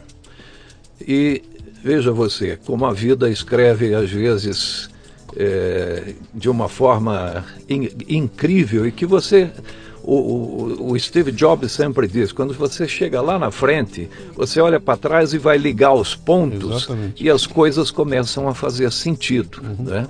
e 1.00 1.42
veja 1.82 2.12
você, 2.12 2.58
como 2.66 2.84
a 2.84 2.92
vida 2.92 3.30
escreve 3.30 3.94
às 3.94 4.10
vezes 4.10 4.89
é, 5.36 6.14
de 6.34 6.48
uma 6.48 6.68
forma 6.68 7.44
in, 7.68 7.88
incrível 8.08 8.86
e 8.86 8.92
que 8.92 9.06
você 9.06 9.50
o, 10.02 10.14
o, 10.14 10.92
o, 10.92 10.98
Steve 10.98 11.30
Jobs 11.30 11.72
sempre 11.72 12.08
diz: 12.08 12.32
quando 12.32 12.54
você 12.54 12.88
chega 12.88 13.20
lá 13.20 13.38
na 13.38 13.50
frente, 13.50 14.08
você 14.34 14.60
olha 14.60 14.80
para 14.80 14.96
trás 14.96 15.34
e 15.34 15.38
vai 15.38 15.58
ligar 15.58 15.92
os 15.92 16.14
pontos 16.14 16.84
Exatamente. 16.84 17.22
e 17.22 17.30
as 17.30 17.46
coisas 17.46 17.90
começam 17.90 18.48
a 18.48 18.54
fazer 18.54 18.90
sentido. 18.90 19.62
Uhum. 19.62 19.84
Né? 19.84 20.08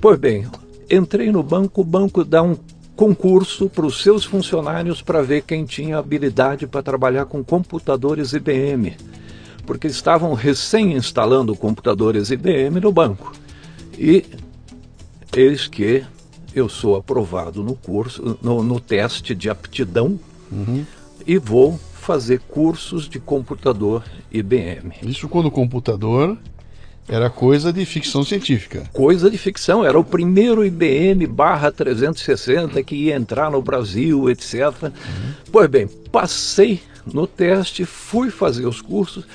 Pois 0.00 0.18
bem, 0.18 0.46
entrei 0.90 1.30
no 1.30 1.42
banco, 1.42 1.82
o 1.82 1.84
banco 1.84 2.24
dá 2.24 2.42
um 2.42 2.56
concurso 2.96 3.68
para 3.68 3.86
os 3.86 4.02
seus 4.02 4.24
funcionários 4.24 5.00
para 5.00 5.22
ver 5.22 5.42
quem 5.42 5.64
tinha 5.64 5.98
habilidade 5.98 6.66
para 6.66 6.82
trabalhar 6.82 7.26
com 7.26 7.42
computadores 7.42 8.32
IBM, 8.32 8.94
porque 9.66 9.86
estavam 9.86 10.34
recém 10.34 10.94
instalando 10.94 11.54
computadores 11.56 12.30
IBM 12.30 12.80
no 12.80 12.92
banco. 12.92 13.32
E 14.00 14.24
eis 15.36 15.68
que 15.68 16.02
eu 16.54 16.70
sou 16.70 16.96
aprovado 16.96 17.62
no 17.62 17.74
curso, 17.76 18.38
no, 18.40 18.62
no 18.62 18.80
teste 18.80 19.34
de 19.34 19.50
aptidão 19.50 20.18
uhum. 20.50 20.86
e 21.26 21.36
vou 21.36 21.78
fazer 22.00 22.40
cursos 22.40 23.06
de 23.06 23.20
computador 23.20 24.02
IBM. 24.32 24.94
Isso 25.02 25.28
quando 25.28 25.46
o 25.46 25.50
computador 25.50 26.38
era 27.06 27.28
coisa 27.28 27.70
de 27.70 27.84
ficção 27.84 28.24
científica. 28.24 28.88
Coisa 28.90 29.30
de 29.30 29.36
ficção, 29.36 29.84
era 29.84 29.98
o 29.98 30.04
primeiro 30.04 30.64
IBM 30.64 31.26
barra 31.26 31.70
360 31.70 32.82
que 32.82 32.94
ia 32.94 33.16
entrar 33.16 33.50
no 33.50 33.60
Brasil, 33.60 34.30
etc. 34.30 34.54
Uhum. 34.82 34.90
Pois 35.52 35.68
bem, 35.68 35.86
passei 36.10 36.80
no 37.04 37.26
teste, 37.26 37.84
fui 37.84 38.30
fazer 38.30 38.66
os 38.66 38.80
cursos 38.80 39.26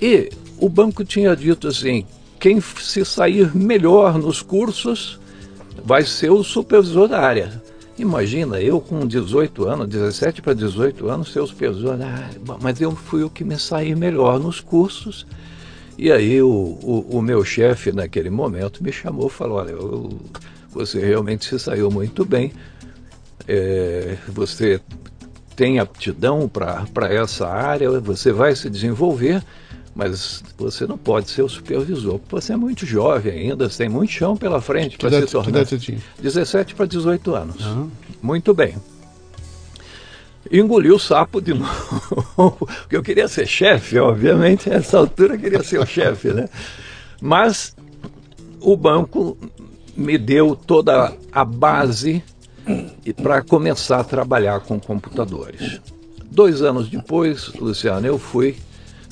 e 0.00 0.30
o 0.58 0.68
banco 0.68 1.04
tinha 1.04 1.34
dito 1.34 1.66
assim: 1.66 2.06
quem 2.38 2.60
se 2.60 3.04
sair 3.04 3.54
melhor 3.54 4.18
nos 4.18 4.42
cursos 4.42 5.18
vai 5.84 6.04
ser 6.04 6.30
o 6.30 6.42
supervisor 6.42 7.08
da 7.08 7.20
área. 7.20 7.62
Imagina, 7.98 8.60
eu 8.60 8.80
com 8.80 9.06
18 9.06 9.66
anos, 9.66 9.88
17 9.88 10.42
para 10.42 10.52
18 10.52 11.08
anos, 11.08 11.32
ser 11.32 11.40
o 11.40 11.46
supervisor. 11.46 11.98
Ah, 12.00 12.30
mas 12.60 12.80
eu 12.80 12.92
fui 12.92 13.22
o 13.22 13.30
que 13.30 13.42
me 13.42 13.58
saí 13.58 13.94
melhor 13.94 14.38
nos 14.38 14.60
cursos. 14.60 15.26
E 15.96 16.12
aí 16.12 16.42
o, 16.42 16.48
o, 16.48 17.06
o 17.18 17.22
meu 17.22 17.42
chefe, 17.42 17.90
naquele 17.92 18.28
momento, 18.28 18.84
me 18.84 18.92
chamou 18.92 19.28
e 19.28 19.30
falou, 19.30 19.58
olha, 19.58 19.70
eu, 19.70 20.20
você 20.70 21.00
realmente 21.00 21.46
se 21.46 21.58
saiu 21.58 21.90
muito 21.90 22.22
bem. 22.24 22.52
É, 23.48 24.18
você 24.28 24.78
tem 25.54 25.78
aptidão 25.78 26.46
para 26.48 27.08
essa 27.08 27.48
área, 27.48 27.98
você 27.98 28.30
vai 28.30 28.54
se 28.54 28.68
desenvolver 28.68 29.42
mas 29.96 30.44
você 30.58 30.86
não 30.86 30.98
pode 30.98 31.30
ser 31.30 31.40
o 31.40 31.48
supervisor. 31.48 32.20
Você 32.28 32.52
é 32.52 32.56
muito 32.56 32.84
jovem 32.84 33.32
ainda, 33.32 33.68
você 33.68 33.78
tem 33.78 33.88
muito 33.88 34.12
chão 34.12 34.36
pela 34.36 34.60
frente 34.60 34.98
para 34.98 35.10
se 35.10 35.26
tornar. 35.32 35.64
Que 35.64 35.70
você 35.70 35.78
tinha? 35.78 35.98
17 36.20 36.74
para 36.74 36.84
18 36.84 37.34
anos. 37.34 37.64
Uhum. 37.64 37.90
Muito 38.22 38.52
bem. 38.52 38.76
Engoli 40.52 40.92
o 40.92 40.98
sapo 40.98 41.40
de 41.40 41.54
novo, 42.36 42.68
porque 42.82 42.94
eu 42.94 43.02
queria 43.02 43.26
ser 43.26 43.46
chefe, 43.46 43.98
obviamente, 43.98 44.68
nessa 44.68 44.98
altura 44.98 45.34
eu 45.34 45.40
queria 45.40 45.62
ser 45.62 45.80
o 45.80 45.86
chefe, 45.86 46.28
né? 46.28 46.46
Mas 47.18 47.74
o 48.60 48.76
banco 48.76 49.38
me 49.96 50.18
deu 50.18 50.54
toda 50.54 51.16
a 51.32 51.44
base 51.44 52.22
para 53.22 53.40
começar 53.42 54.00
a 54.00 54.04
trabalhar 54.04 54.60
com 54.60 54.78
computadores. 54.78 55.80
Dois 56.30 56.60
anos 56.60 56.90
depois, 56.90 57.48
Luciano, 57.54 58.06
eu 58.06 58.18
fui 58.18 58.56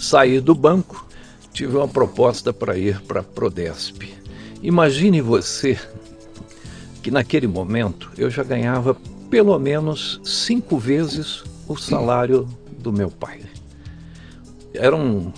saí 0.04 0.40
do 0.40 0.54
banco, 0.54 1.06
tive 1.52 1.76
uma 1.76 1.88
proposta 1.88 2.52
para 2.52 2.76
ir 2.76 3.00
para 3.02 3.20
a 3.20 3.22
Prodesp. 3.22 4.02
Imagine 4.62 5.20
você 5.20 5.78
que 7.02 7.10
naquele 7.10 7.46
momento 7.46 8.10
eu 8.16 8.30
já 8.30 8.42
ganhava 8.42 8.96
pelo 9.30 9.58
menos 9.58 10.20
cinco 10.22 10.78
vezes 10.78 11.42
o 11.66 11.76
salário 11.76 12.48
do 12.78 12.92
meu 12.92 13.10
pai. 13.10 13.40
Era 14.74 14.94
um, 14.94 15.32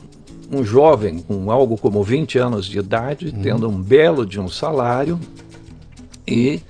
um 0.50 0.64
jovem 0.64 1.18
com 1.20 1.50
algo 1.50 1.76
como 1.76 2.02
20 2.02 2.38
anos 2.38 2.66
de 2.66 2.78
idade, 2.78 3.26
uhum. 3.26 3.42
tendo 3.42 3.68
um 3.68 3.80
belo 3.80 4.26
de 4.26 4.40
um 4.40 4.48
salário 4.48 5.18
e 6.26 6.60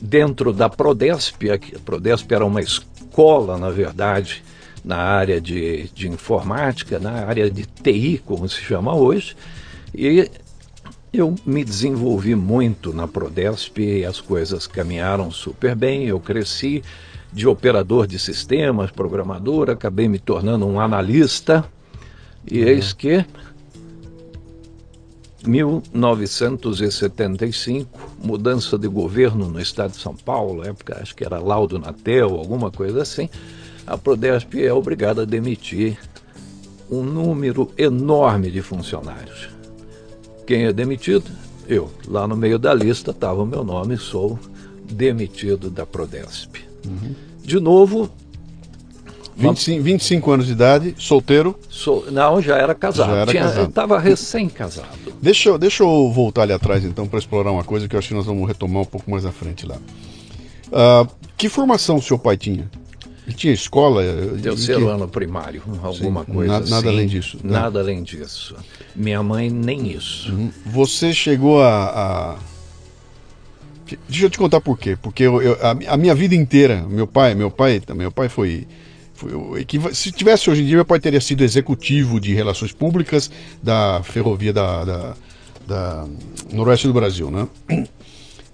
dentro 0.00 0.52
da 0.52 0.68
Prodesp, 0.68 1.50
a 1.50 1.58
Prodesp 1.84 2.30
era 2.32 2.44
uma 2.44 2.60
escola, 2.60 3.58
na 3.58 3.70
verdade, 3.70 4.44
na 4.86 4.96
área 4.98 5.38
de, 5.40 5.90
de 5.92 6.08
informática, 6.08 7.00
na 7.00 7.26
área 7.26 7.50
de 7.50 7.66
TI, 7.66 8.22
como 8.24 8.48
se 8.48 8.60
chama 8.60 8.94
hoje, 8.94 9.36
e 9.92 10.30
eu 11.12 11.34
me 11.44 11.64
desenvolvi 11.64 12.36
muito 12.36 12.94
na 12.94 13.08
Prodesp, 13.08 14.04
as 14.08 14.20
coisas 14.20 14.68
caminharam 14.68 15.32
super 15.32 15.74
bem, 15.74 16.04
eu 16.04 16.20
cresci 16.20 16.84
de 17.32 17.48
operador 17.48 18.06
de 18.06 18.16
sistemas, 18.16 18.92
programador, 18.92 19.70
acabei 19.70 20.08
me 20.08 20.20
tornando 20.20 20.64
um 20.64 20.78
analista, 20.78 21.64
e 22.48 22.62
uhum. 22.62 22.68
eis 22.68 22.92
que 22.92 23.24
1975, 25.44 28.14
mudança 28.22 28.78
de 28.78 28.86
governo 28.86 29.48
no 29.48 29.60
estado 29.60 29.90
de 29.90 29.98
São 29.98 30.14
Paulo, 30.14 30.64
época 30.64 31.00
acho 31.02 31.16
que 31.16 31.24
era 31.24 31.40
Laudo 31.40 31.76
Natel, 31.76 32.36
alguma 32.36 32.70
coisa 32.70 33.02
assim 33.02 33.28
a 33.86 33.96
Prodesp 33.96 34.54
é 34.54 34.72
obrigada 34.72 35.22
a 35.22 35.24
demitir 35.24 35.98
um 36.90 37.02
número 37.02 37.70
enorme 37.76 38.50
de 38.50 38.62
funcionários. 38.62 39.48
Quem 40.46 40.64
é 40.64 40.72
demitido? 40.72 41.30
Eu. 41.68 41.90
Lá 42.06 42.26
no 42.26 42.36
meio 42.36 42.58
da 42.58 42.72
lista 42.72 43.10
estava 43.10 43.42
o 43.42 43.46
meu 43.46 43.64
nome, 43.64 43.96
sou 43.96 44.38
demitido 44.84 45.68
da 45.70 45.84
Prodesp. 45.84 46.56
Uhum. 46.86 47.14
De 47.42 47.58
novo. 47.58 48.10
25, 49.38 49.82
25 49.82 50.30
anos 50.30 50.46
de 50.46 50.52
idade, 50.52 50.94
solteiro? 50.98 51.58
Sou, 51.68 52.10
não, 52.10 52.40
já 52.40 52.56
era 52.56 52.74
casado. 52.74 53.10
Já 53.10 53.16
era 53.16 53.30
Tinha, 53.30 53.42
casado. 53.42 53.68
Estava 53.68 53.98
recém-casado. 53.98 54.88
Deixa, 55.20 55.58
deixa 55.58 55.82
eu 55.82 56.10
voltar 56.10 56.42
ali 56.42 56.54
atrás 56.54 56.84
então 56.84 57.06
para 57.06 57.18
explorar 57.18 57.50
uma 57.50 57.64
coisa 57.64 57.86
que 57.86 57.94
eu 57.94 57.98
acho 57.98 58.08
que 58.08 58.14
nós 58.14 58.24
vamos 58.24 58.48
retomar 58.48 58.82
um 58.82 58.86
pouco 58.86 59.10
mais 59.10 59.26
à 59.26 59.32
frente 59.32 59.66
lá. 59.66 59.76
Uh, 60.68 61.06
que 61.36 61.50
formação 61.50 61.96
o 61.96 62.02
seu 62.02 62.18
pai 62.18 62.38
tinha? 62.38 62.70
E 63.26 63.32
tinha 63.32 63.52
escola? 63.52 64.02
Terceiro 64.40 64.82
que... 64.82 64.86
ano 64.86 65.08
primário, 65.08 65.62
alguma 65.82 66.24
Sim, 66.24 66.32
coisa 66.32 66.52
nada, 66.52 66.64
assim. 66.64 66.74
Nada 66.74 66.88
além 66.88 67.06
disso. 67.08 67.38
Né? 67.42 67.52
Nada 67.52 67.80
além 67.80 68.02
disso. 68.02 68.54
Minha 68.94 69.22
mãe 69.22 69.50
nem 69.50 69.90
isso. 69.90 70.32
Uhum. 70.32 70.52
Você 70.66 71.12
chegou 71.12 71.60
a, 71.60 71.86
a... 71.86 72.36
Deixa 74.08 74.26
eu 74.26 74.30
te 74.30 74.38
contar 74.38 74.60
por 74.60 74.78
quê. 74.78 74.96
Porque 75.00 75.24
eu, 75.24 75.42
eu, 75.42 75.58
a, 75.60 75.94
a, 75.94 75.96
minha 75.96 76.14
vida 76.14 76.36
inteira, 76.36 76.86
meu 76.88 77.06
pai, 77.06 77.34
meu 77.34 77.50
pai, 77.50 77.82
meu 77.96 78.12
pai 78.12 78.28
foi, 78.28 78.66
foi 79.14 79.64
que, 79.64 79.80
se 79.92 80.12
tivesse 80.12 80.48
hoje 80.48 80.62
em 80.62 80.66
dia, 80.66 80.76
meu 80.76 80.84
pai 80.84 81.00
teria 81.00 81.20
sido 81.20 81.42
executivo 81.42 82.20
de 82.20 82.32
relações 82.32 82.72
públicas 82.72 83.28
da 83.60 84.02
ferrovia 84.04 84.52
da, 84.52 84.84
da, 84.84 85.16
da 85.66 86.06
noroeste 86.52 86.86
do 86.86 86.92
Brasil, 86.92 87.28
né? 87.28 87.48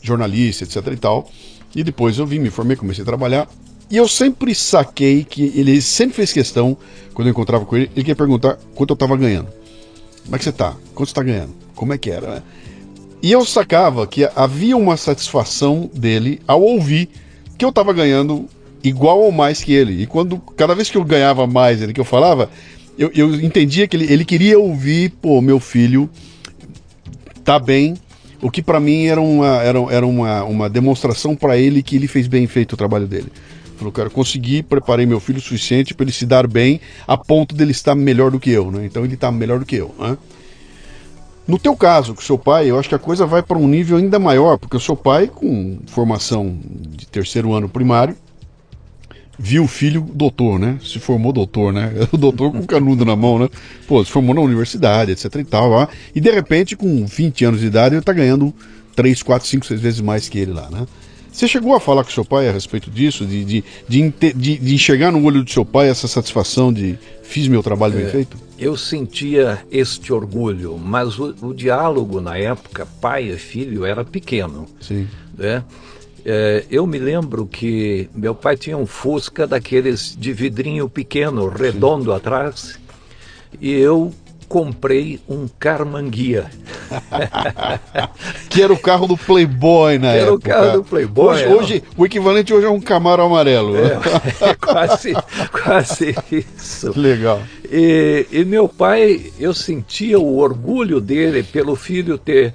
Jornalista, 0.00 0.64
etc 0.64 0.87
e 0.93 0.97
tal. 0.97 1.31
E 1.76 1.85
depois 1.85 2.17
eu 2.17 2.26
vim, 2.26 2.38
me 2.38 2.49
formei, 2.49 2.76
comecei 2.76 3.02
a 3.02 3.07
trabalhar. 3.07 3.49
E 3.92 3.96
eu 3.99 4.08
sempre 4.08 4.54
saquei 4.54 5.22
que 5.22 5.52
ele 5.54 5.78
sempre 5.82 6.16
fez 6.16 6.32
questão, 6.32 6.75
quando 7.12 7.28
eu 7.28 7.32
encontrava 7.32 7.66
com 7.66 7.76
ele, 7.76 7.90
ele 7.94 7.96
queria 7.96 8.16
perguntar 8.16 8.58
quanto 8.75 8.92
eu 8.92 8.94
estava 8.94 9.14
ganhando. 9.18 9.49
Como 10.25 10.34
é 10.34 10.38
que 10.38 10.44
você 10.44 10.49
está? 10.49 10.70
Quanto 10.94 11.08
você 11.08 11.12
está 11.12 11.22
ganhando? 11.22 11.54
Como 11.75 11.92
é 11.92 11.99
que 11.99 12.11
era, 12.11 12.37
né? 12.37 12.42
E 13.22 13.30
eu 13.30 13.44
sacava 13.44 14.06
que 14.06 14.26
havia 14.34 14.78
uma 14.78 14.96
satisfação 14.96 15.90
dele 15.92 16.40
ao 16.49 16.62
ouvir 16.62 17.11
que 17.58 17.66
eu 17.66 17.68
estava 17.68 17.92
ganhando 17.92 18.49
igual 18.82 19.20
ou 19.20 19.30
mais 19.30 19.62
que 19.62 19.75
ele. 19.75 20.02
E 20.02 20.06
quando 20.06 20.38
cada 20.56 20.75
vez 20.75 20.88
que 20.88 20.96
eu 20.96 21.04
ganhava 21.04 21.46
mais 21.46 21.82
ele 21.82 21.92
que 21.92 22.00
eu 22.00 22.04
falava, 22.04 22.49
eu, 22.99 23.11
eu 23.14 23.34
entendia 23.42 23.87
que 23.87 23.94
ele, 23.94 24.11
ele 24.11 24.25
queria 24.25 24.58
ouvir, 24.58 25.11
pô, 25.20 25.42
meu 25.42 25.61
filho 25.61 26.08
tá 27.44 27.58
bem. 27.58 27.94
O 28.40 28.50
que 28.50 28.62
para 28.62 28.80
mim 28.80 29.04
era 29.04 29.20
uma, 29.20 29.62
era, 29.62 29.78
era 29.90 30.06
uma, 30.06 30.44
uma 30.44 30.70
demonstração 30.70 31.37
para 31.37 31.58
ele 31.58 31.82
que 31.82 31.96
ele 31.96 32.08
fez 32.08 32.26
bem 32.26 32.46
feito 32.46 32.72
o 32.72 32.76
trabalho 32.76 33.06
dele. 33.06 33.30
Falou, 33.83 33.93
cara, 33.93 34.11
consegui, 34.11 34.62
preparei 34.62 35.05
meu 35.05 35.21
filho 35.21 35.39
o 35.39 35.43
suficiente 35.43 35.95
para 35.95 36.05
ele 36.05 36.12
se 36.12 36.25
dar 36.25 36.47
bem 36.47 36.81
a 37.07 37.17
ponto 37.17 37.55
dele 37.55 37.73
estar 37.73 37.95
melhor 37.95 38.31
do 38.31 38.41
que 38.41 38.51
eu, 38.51 38.71
né? 38.71 38.87
Então 38.87 39.05
ele 39.05 39.15
está 39.15 39.31
melhor 39.31 39.59
do 39.59 39.67
que 39.67 39.77
eu, 39.77 39.95
né? 39.99 40.17
No 41.47 41.59
teu 41.59 41.77
caso, 41.77 42.15
com 42.15 42.23
seu 42.23 42.39
pai, 42.39 42.71
eu 42.71 42.79
acho 42.79 42.89
que 42.89 42.95
a 42.95 43.01
coisa 43.01 43.27
vai 43.27 43.43
para 43.43 43.59
um 43.59 43.67
nível 43.67 43.97
ainda 43.97 44.19
maior, 44.19 44.57
porque 44.57 44.77
o 44.77 44.81
seu 44.81 44.97
pai, 44.97 45.27
com 45.27 45.79
formação 45.89 46.57
de 46.65 47.07
terceiro 47.07 47.53
ano 47.53 47.69
primário, 47.69 48.17
viu 49.37 49.65
o 49.65 49.69
filho 49.69 50.01
doutor, 50.15 50.59
né? 50.59 50.79
Se 50.81 51.01
formou 51.01 51.33
doutor, 51.33 51.73
né? 51.73 51.93
O 52.12 52.17
doutor 52.17 52.53
com 52.53 52.65
canudo 52.65 53.05
na 53.05 53.17
mão, 53.17 53.41
né? 53.41 53.49
Pô, 53.89 54.05
se 54.05 54.11
formou 54.11 54.35
na 54.35 54.41
universidade, 54.41 55.11
etc 55.11 55.35
e 55.35 55.45
tal, 55.45 55.71
lá. 55.71 55.89
E 56.15 56.21
de 56.21 56.31
repente, 56.31 56.77
com 56.77 57.05
20 57.05 57.45
anos 57.45 57.61
de 57.61 57.67
idade, 57.67 57.97
ele 57.97 58.03
tá 58.03 58.12
ganhando 58.12 58.55
3, 58.95 59.21
4, 59.23 59.49
5, 59.49 59.67
6 59.67 59.81
vezes 59.81 60.01
mais 60.01 60.29
que 60.29 60.39
ele 60.39 60.53
lá, 60.53 60.71
né? 60.71 60.87
Você 61.33 61.49
chegou 61.49 61.75
a 61.75 61.81
falar 61.81 62.05
com 62.05 62.11
seu 62.11 62.25
pai 62.25 62.47
a 62.47 62.53
respeito 62.53 62.91
disso, 62.91 63.25
de, 63.25 63.43
de, 63.43 63.65
de, 63.89 64.11
de, 64.11 64.59
de 64.59 64.75
enxergar 64.75 65.11
no 65.11 65.25
olho 65.25 65.43
do 65.43 65.51
seu 65.51 65.65
pai 65.65 65.89
essa 65.89 66.07
satisfação 66.07 66.71
de 66.71 66.99
fiz 67.23 67.49
meu 67.49 67.62
trabalho 67.62 67.95
bem 67.95 68.05
é, 68.05 68.11
feito? 68.11 68.37
Eu 68.59 68.77
sentia 68.77 69.65
este 69.71 70.12
orgulho, 70.12 70.77
mas 70.77 71.19
o, 71.19 71.35
o, 71.41 71.55
diálogo 71.55 72.21
na 72.21 72.37
época, 72.37 72.87
pai 73.01 73.31
e 73.31 73.39
filho, 73.39 73.87
era 73.87 74.05
pequeno. 74.05 74.67
Sim. 74.79 75.09
Né? 75.37 75.65
É, 76.25 76.65
eu 76.71 76.87
me 76.87 76.99
lembro 76.99 77.47
que 77.47 78.11
meu 78.15 78.35
pai 78.35 78.57
tinha 78.57 78.77
um 78.77 78.87
Fusca 78.87 79.47
daqueles 79.47 80.15
de 80.15 80.35
vidrinho 80.35 80.87
pequeno, 80.89 81.49
redondo 81.49 82.11
Sim. 82.11 82.17
atrás, 82.17 82.79
e 83.59 83.73
eu 83.73 84.12
comprei 84.52 85.18
um 85.26 85.49
Carmanguia. 85.49 86.44
que 88.50 88.61
era 88.61 88.71
o 88.71 88.78
carro 88.78 89.06
do 89.06 89.16
Playboy 89.16 89.97
na 89.97 90.12
era 90.12 90.26
época. 90.26 90.50
Era 90.50 90.61
o 90.61 90.62
carro 90.66 90.76
do 90.76 90.85
Playboy. 90.85 91.26
Hoje, 91.26 91.44
é. 91.44 91.49
hoje, 91.49 91.82
o 91.97 92.04
equivalente 92.04 92.52
hoje 92.52 92.66
é 92.66 92.68
um 92.68 92.78
Camaro 92.78 93.23
amarelo. 93.23 93.75
É, 93.78 93.99
é 94.50 94.54
quase, 94.54 95.14
quase 95.50 96.14
isso. 96.30 96.92
Legal. 96.94 97.40
E, 97.64 98.26
e 98.30 98.44
meu 98.44 98.68
pai, 98.68 99.32
eu 99.38 99.54
sentia 99.54 100.18
o 100.18 100.37
orgulho 100.37 101.00
dele 101.00 101.42
pelo 101.42 101.75
filho 101.75 102.18
ter 102.18 102.52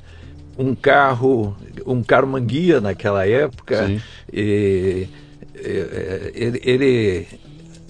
um 0.55 0.75
carro, 0.75 1.57
um 1.83 2.03
Carmanguia 2.03 2.79
naquela 2.79 3.27
época. 3.27 3.87
Sim. 3.87 3.99
E, 4.31 5.07
ele, 6.35 6.61
ele 6.63 7.27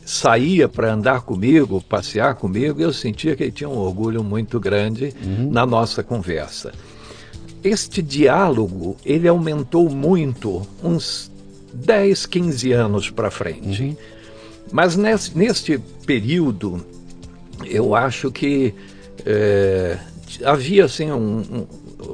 saía 0.08 0.70
para 0.70 0.94
andar 0.94 1.20
comigo, 1.24 1.82
passear 1.82 2.34
comigo, 2.36 2.82
eu 2.82 2.94
sentia 2.94 3.36
que 3.36 3.44
ele 3.44 3.52
tinha 3.52 3.70
um 3.70 3.78
orgulho 3.78 4.24
muito 4.24 4.58
grande 4.58 5.14
uhum. 5.22 5.52
na 5.52 5.66
nossa 5.66 6.02
conversa. 6.02 6.72
Este 7.62 8.02
diálogo, 8.02 8.96
ele 9.06 9.28
aumentou 9.28 9.90
muito, 9.90 10.66
uns 10.82 11.30
10, 11.74 12.26
15 12.26 12.72
anos 12.72 13.10
para 13.10 13.30
frente. 13.30 13.84
Uhum. 13.84 13.98
Mas 14.72 14.96
nesse, 14.96 15.38
neste 15.38 15.78
período, 16.06 16.86
eu 17.66 17.94
acho 17.94 18.32
que 18.32 18.74
é, 19.26 19.98
havia 20.46 20.86
assim 20.86 21.12
um, 21.12 21.40
um 21.40 21.68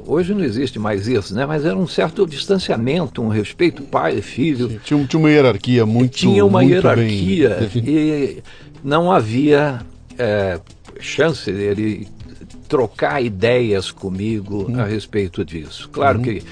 hoje 0.06 0.34
não 0.34 0.44
existe 0.44 0.78
mais 0.78 1.06
isso, 1.06 1.34
né? 1.34 1.46
Mas 1.46 1.64
era 1.64 1.76
um 1.76 1.86
certo 1.86 2.26
distanciamento, 2.26 3.22
um 3.22 3.28
respeito 3.28 3.82
pai 3.82 4.18
e 4.18 4.22
filho. 4.22 4.68
Sim, 4.68 4.80
tinha, 4.84 5.06
tinha, 5.06 5.20
uma 5.20 5.30
hierarquia 5.30 5.86
muito 5.86 6.16
Tinha 6.16 6.44
uma 6.44 6.60
muito 6.60 6.72
hierarquia 6.72 7.70
e 7.74 8.42
não 8.82 9.10
havia 9.10 9.80
é, 10.18 10.60
chance 11.00 11.50
dele 11.50 12.08
trocar 12.68 13.22
ideias 13.22 13.90
comigo 13.90 14.66
hum. 14.70 14.80
a 14.80 14.84
respeito 14.84 15.44
disso. 15.44 15.88
Claro 15.90 16.18
uhum. 16.18 16.24
que 16.24 16.42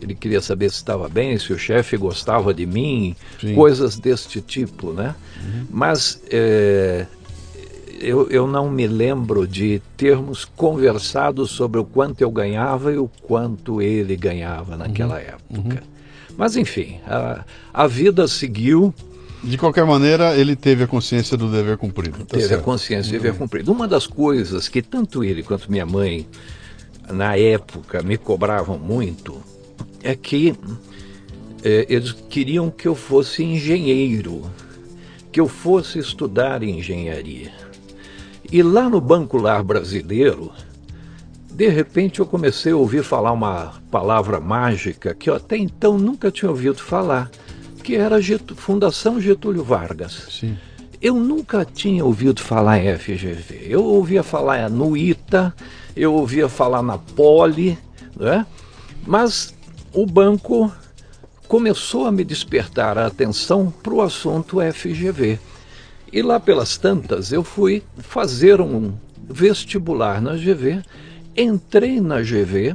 ele 0.00 0.14
queria 0.14 0.40
saber 0.40 0.70
se 0.70 0.76
estava 0.76 1.08
bem, 1.08 1.38
se 1.38 1.52
o 1.52 1.58
chefe 1.58 1.96
gostava 1.96 2.52
de 2.52 2.66
mim, 2.66 3.16
Sim. 3.40 3.54
coisas 3.54 3.98
deste 3.98 4.40
tipo, 4.40 4.92
né? 4.92 5.14
Uhum. 5.42 5.66
Mas 5.70 6.22
é, 6.30 7.06
eu, 8.00 8.28
eu 8.30 8.46
não 8.46 8.70
me 8.70 8.86
lembro 8.86 9.46
de 9.46 9.80
termos 9.96 10.44
conversado 10.44 11.46
sobre 11.46 11.80
o 11.80 11.84
quanto 11.84 12.20
eu 12.20 12.30
ganhava 12.30 12.92
e 12.92 12.98
o 12.98 13.08
quanto 13.22 13.80
ele 13.80 14.16
ganhava 14.16 14.76
naquela 14.76 15.14
uhum, 15.14 15.20
época. 15.20 15.82
Uhum. 15.82 15.96
Mas 16.36 16.56
enfim, 16.56 16.98
a, 17.06 17.44
a 17.72 17.86
vida 17.86 18.26
seguiu. 18.28 18.94
De 19.42 19.56
qualquer 19.56 19.84
maneira, 19.84 20.36
ele 20.36 20.56
teve 20.56 20.84
a 20.84 20.86
consciência 20.86 21.36
do 21.36 21.50
dever 21.50 21.76
cumprido. 21.76 22.18
Tá 22.18 22.36
teve 22.36 22.48
certo. 22.48 22.60
a 22.60 22.64
consciência 22.64 23.10
do 23.10 23.12
dever 23.12 23.32
uhum. 23.32 23.38
cumprido. 23.38 23.72
Uma 23.72 23.86
das 23.86 24.06
coisas 24.06 24.68
que 24.68 24.82
tanto 24.82 25.22
ele 25.22 25.42
quanto 25.42 25.70
minha 25.70 25.86
mãe, 25.86 26.26
na 27.10 27.36
época, 27.36 28.02
me 28.02 28.16
cobravam 28.16 28.78
muito 28.78 29.40
é 30.02 30.14
que 30.14 30.54
é, 31.62 31.86
eles 31.88 32.12
queriam 32.12 32.70
que 32.70 32.86
eu 32.86 32.94
fosse 32.94 33.42
engenheiro, 33.42 34.42
que 35.32 35.40
eu 35.40 35.48
fosse 35.48 35.98
estudar 35.98 36.62
engenharia. 36.62 37.65
E 38.50 38.62
lá 38.62 38.88
no 38.88 39.00
Banco 39.00 39.36
Lar 39.36 39.64
Brasileiro, 39.64 40.52
de 41.50 41.68
repente 41.68 42.20
eu 42.20 42.26
comecei 42.26 42.72
a 42.72 42.76
ouvir 42.76 43.02
falar 43.02 43.32
uma 43.32 43.74
palavra 43.90 44.38
mágica 44.38 45.14
que 45.14 45.28
eu 45.28 45.34
até 45.34 45.56
então 45.56 45.98
nunca 45.98 46.30
tinha 46.30 46.50
ouvido 46.50 46.78
falar, 46.78 47.30
que 47.82 47.96
era 47.96 48.18
Fundação 48.56 49.20
Getúlio 49.20 49.64
Vargas. 49.64 50.28
Sim. 50.30 50.56
Eu 51.00 51.14
nunca 51.14 51.64
tinha 51.64 52.04
ouvido 52.04 52.40
falar 52.40 52.78
em 52.78 52.96
FGV. 52.96 53.66
Eu 53.68 53.84
ouvia 53.84 54.22
falar 54.22 54.70
no 54.70 54.96
ITA, 54.96 55.54
eu 55.96 56.14
ouvia 56.14 56.48
falar 56.48 56.82
na 56.82 56.98
Poli, 56.98 57.78
né? 58.18 58.46
mas 59.06 59.54
o 59.92 60.06
banco 60.06 60.72
começou 61.48 62.06
a 62.06 62.12
me 62.12 62.24
despertar 62.24 62.98
a 62.98 63.06
atenção 63.06 63.72
para 63.82 63.94
o 63.94 64.02
assunto 64.02 64.58
FGV. 64.72 65.38
E 66.12 66.22
lá 66.22 66.38
pelas 66.38 66.76
tantas 66.76 67.32
eu 67.32 67.42
fui 67.42 67.82
fazer 67.98 68.60
um 68.60 68.92
vestibular 69.28 70.20
na 70.20 70.36
GV, 70.36 70.82
entrei 71.36 72.00
na 72.00 72.20
GV 72.22 72.74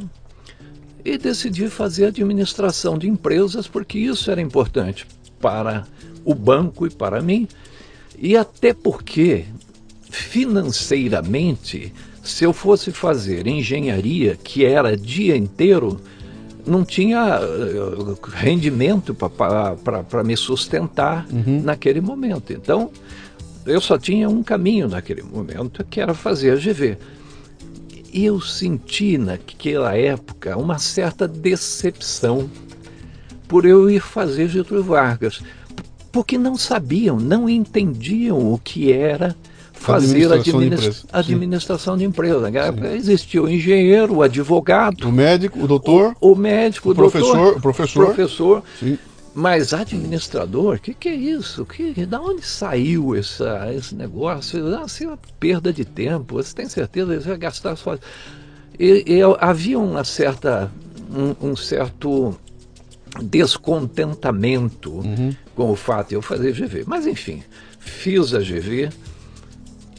e 1.04 1.18
decidi 1.18 1.68
fazer 1.70 2.06
administração 2.06 2.98
de 2.98 3.08
empresas 3.08 3.68
porque 3.68 3.98
isso 3.98 4.30
era 4.30 4.42
importante 4.42 5.08
para 5.40 5.86
o 6.24 6.36
banco 6.36 6.86
e 6.86 6.90
para 6.90 7.22
mim. 7.22 7.48
E 8.18 8.38
até 8.38 8.74
porque 8.74 9.46
financeiramente, 10.12 11.94
se 12.22 12.44
eu 12.44 12.54
fosse 12.54 12.92
fazer 12.92 13.48
engenharia, 13.48 14.36
que 14.36 14.66
era 14.66 14.96
dia 14.96 15.36
inteiro, 15.36 16.00
não 16.68 16.84
tinha 16.86 17.40
eh, 17.42 18.16
rendimento 18.34 19.16
para 19.16 20.24
me 20.24 20.38
sustentar 20.38 21.26
uhum. 21.32 21.62
naquele 21.64 22.02
momento. 22.02 22.54
Então, 22.54 22.92
eu 23.66 23.82
só 23.82 23.98
tinha 23.98 24.30
um 24.30 24.44
caminho 24.44 24.88
naquele 24.88 25.22
momento, 25.22 25.84
que 25.84 26.00
era 26.00 26.14
fazer 26.14 26.52
a 26.52 26.56
GV. 26.56 26.98
Eu 28.14 28.42
senti 28.42 29.18
naquela 29.18 29.96
época 29.96 30.58
uma 30.58 30.78
certa 30.78 31.28
decepção 31.28 32.50
por 33.48 33.66
eu 33.66 33.90
ir 33.90 34.02
fazer 34.02 34.48
Getúlio 34.48 34.84
Vargas, 34.84 35.42
porque 36.12 36.38
não 36.38 36.58
sabiam, 36.58 37.18
não 37.18 37.50
entendiam 37.50 38.54
o 38.54 38.58
que 38.58 38.92
era 38.92 39.36
fazer 39.74 40.32
administração, 40.32 40.60
administra 40.60 40.92
de, 40.92 41.08
administração 41.12 41.98
de 41.98 42.04
empresa. 42.06 42.52
Existia 42.94 43.42
o 43.42 43.50
engenheiro, 43.50 44.16
o 44.16 44.22
advogado, 44.22 45.08
o 45.08 45.12
médico, 45.12 45.60
o 45.64 45.68
doutor, 45.68 46.16
o, 46.22 46.34
o 46.34 46.36
médico, 46.36 46.90
o, 46.90 46.92
o 46.92 46.96
professor, 46.96 47.58
o 47.58 47.62
professor, 47.62 48.06
professor. 48.08 48.64
Sim. 48.80 48.98
Mas 49.34 49.74
administrador, 49.74 50.76
o 50.76 50.80
que, 50.80 50.94
que 50.94 51.08
é 51.08 51.16
isso? 51.16 51.66
Que, 51.66 52.06
da 52.06 52.22
onde 52.22 52.46
saiu 52.46 53.16
essa, 53.16 53.74
esse 53.74 53.96
negócio? 53.96 54.76
Assim, 54.78 55.06
uma 55.06 55.18
perda 55.40 55.72
de 55.72 55.86
tempo. 55.86 56.36
Você 56.36 56.54
tem 56.54 56.68
certeza 56.68 57.14
que 57.14 57.24
você 57.24 57.30
vai 57.30 57.38
gastar 57.38 57.76
só. 57.78 57.98
E, 58.78 59.04
e, 59.08 59.22
havia 59.40 59.80
uma 59.80 60.04
certa, 60.04 60.70
um, 61.10 61.52
um 61.52 61.56
certo 61.56 62.38
descontentamento 63.22 64.92
uhum. 64.92 65.36
com 65.56 65.72
o 65.72 65.76
fato 65.76 66.10
de 66.10 66.16
eu 66.16 66.22
fazer 66.22 66.52
GV. 66.54 66.84
Mas 66.86 67.08
enfim, 67.08 67.44
fiz 67.80 68.34
a 68.34 68.40
GV 68.40 68.90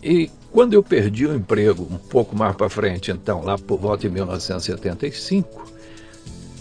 e 0.02 0.30
quando 0.50 0.74
eu 0.74 0.82
perdi 0.82 1.26
o 1.26 1.34
emprego 1.34 1.86
um 1.90 1.96
pouco 1.96 2.36
mais 2.36 2.54
para 2.54 2.68
frente, 2.68 3.10
então, 3.10 3.42
lá 3.42 3.56
por 3.56 3.78
volta 3.78 4.02
de 4.02 4.10
1975, 4.10 5.66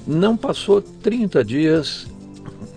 não 0.08 0.38
passou 0.38 0.82
30 0.82 1.44
dias, 1.44 2.08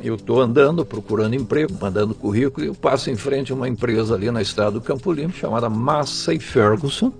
eu 0.07 0.17
estou 0.17 0.41
andando, 0.41 0.85
procurando 0.85 1.35
emprego, 1.35 1.77
mandando 1.81 2.15
currículo, 2.15 2.67
e 2.67 2.69
eu 2.69 2.75
passo 2.75 3.11
em 3.11 3.17
frente 3.17 3.53
a 3.53 3.55
uma 3.55 3.69
empresa 3.69 4.15
ali 4.15 4.31
na 4.31 4.43
estrada 4.43 4.73
do 4.73 4.81
Campo 4.81 5.13
Limpo, 5.13 5.37
chamada 5.37 5.69
Massey 5.71 6.39
Ferguson, 6.39 7.13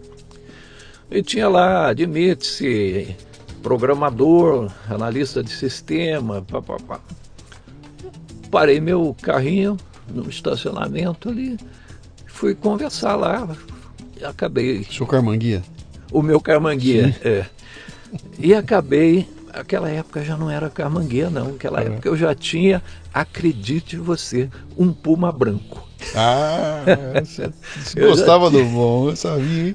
e 1.11 1.23
tinha 1.23 1.49
lá, 1.49 1.89
admite-se, 1.89 3.17
programador, 3.63 4.71
analista 4.89 5.43
de 5.43 5.51
sistema, 5.51 6.43
papapá. 6.43 7.01
Parei 8.51 8.81
meu 8.81 9.17
carrinho 9.23 9.77
no 10.09 10.29
estacionamento 10.29 11.29
ali, 11.29 11.57
fui 12.27 12.55
conversar 12.55 13.17
lá, 13.17 13.49
e 14.21 14.25
acabei... 14.25 14.85
Seu 14.91 15.07
Carmanguia? 15.07 15.63
O 16.13 16.23
meu 16.23 16.41
Carmanguia, 16.41 17.17
é. 17.25 17.47
E 18.39 18.55
acabei 18.55 19.27
Aquela 19.55 19.89
época 19.89 20.25
já 20.25 20.37
não 20.37 20.51
era 20.51 20.69
Carmanguia, 20.69 21.31
não. 21.31 21.51
Aquela 21.51 21.81
é. 21.81 21.87
época 21.87 22.09
eu 22.09 22.17
já 22.17 22.35
tinha, 22.35 22.83
acredite 23.13 23.97
você, 23.97 24.51
um 24.77 24.93
puma 24.93 25.31
branco. 25.31 25.89
Ah, 26.15 26.83
você 27.25 28.01
gostava 28.01 28.51
do 28.51 28.65
bom, 28.65 29.11
eu 29.11 29.17
sabia. 29.17 29.75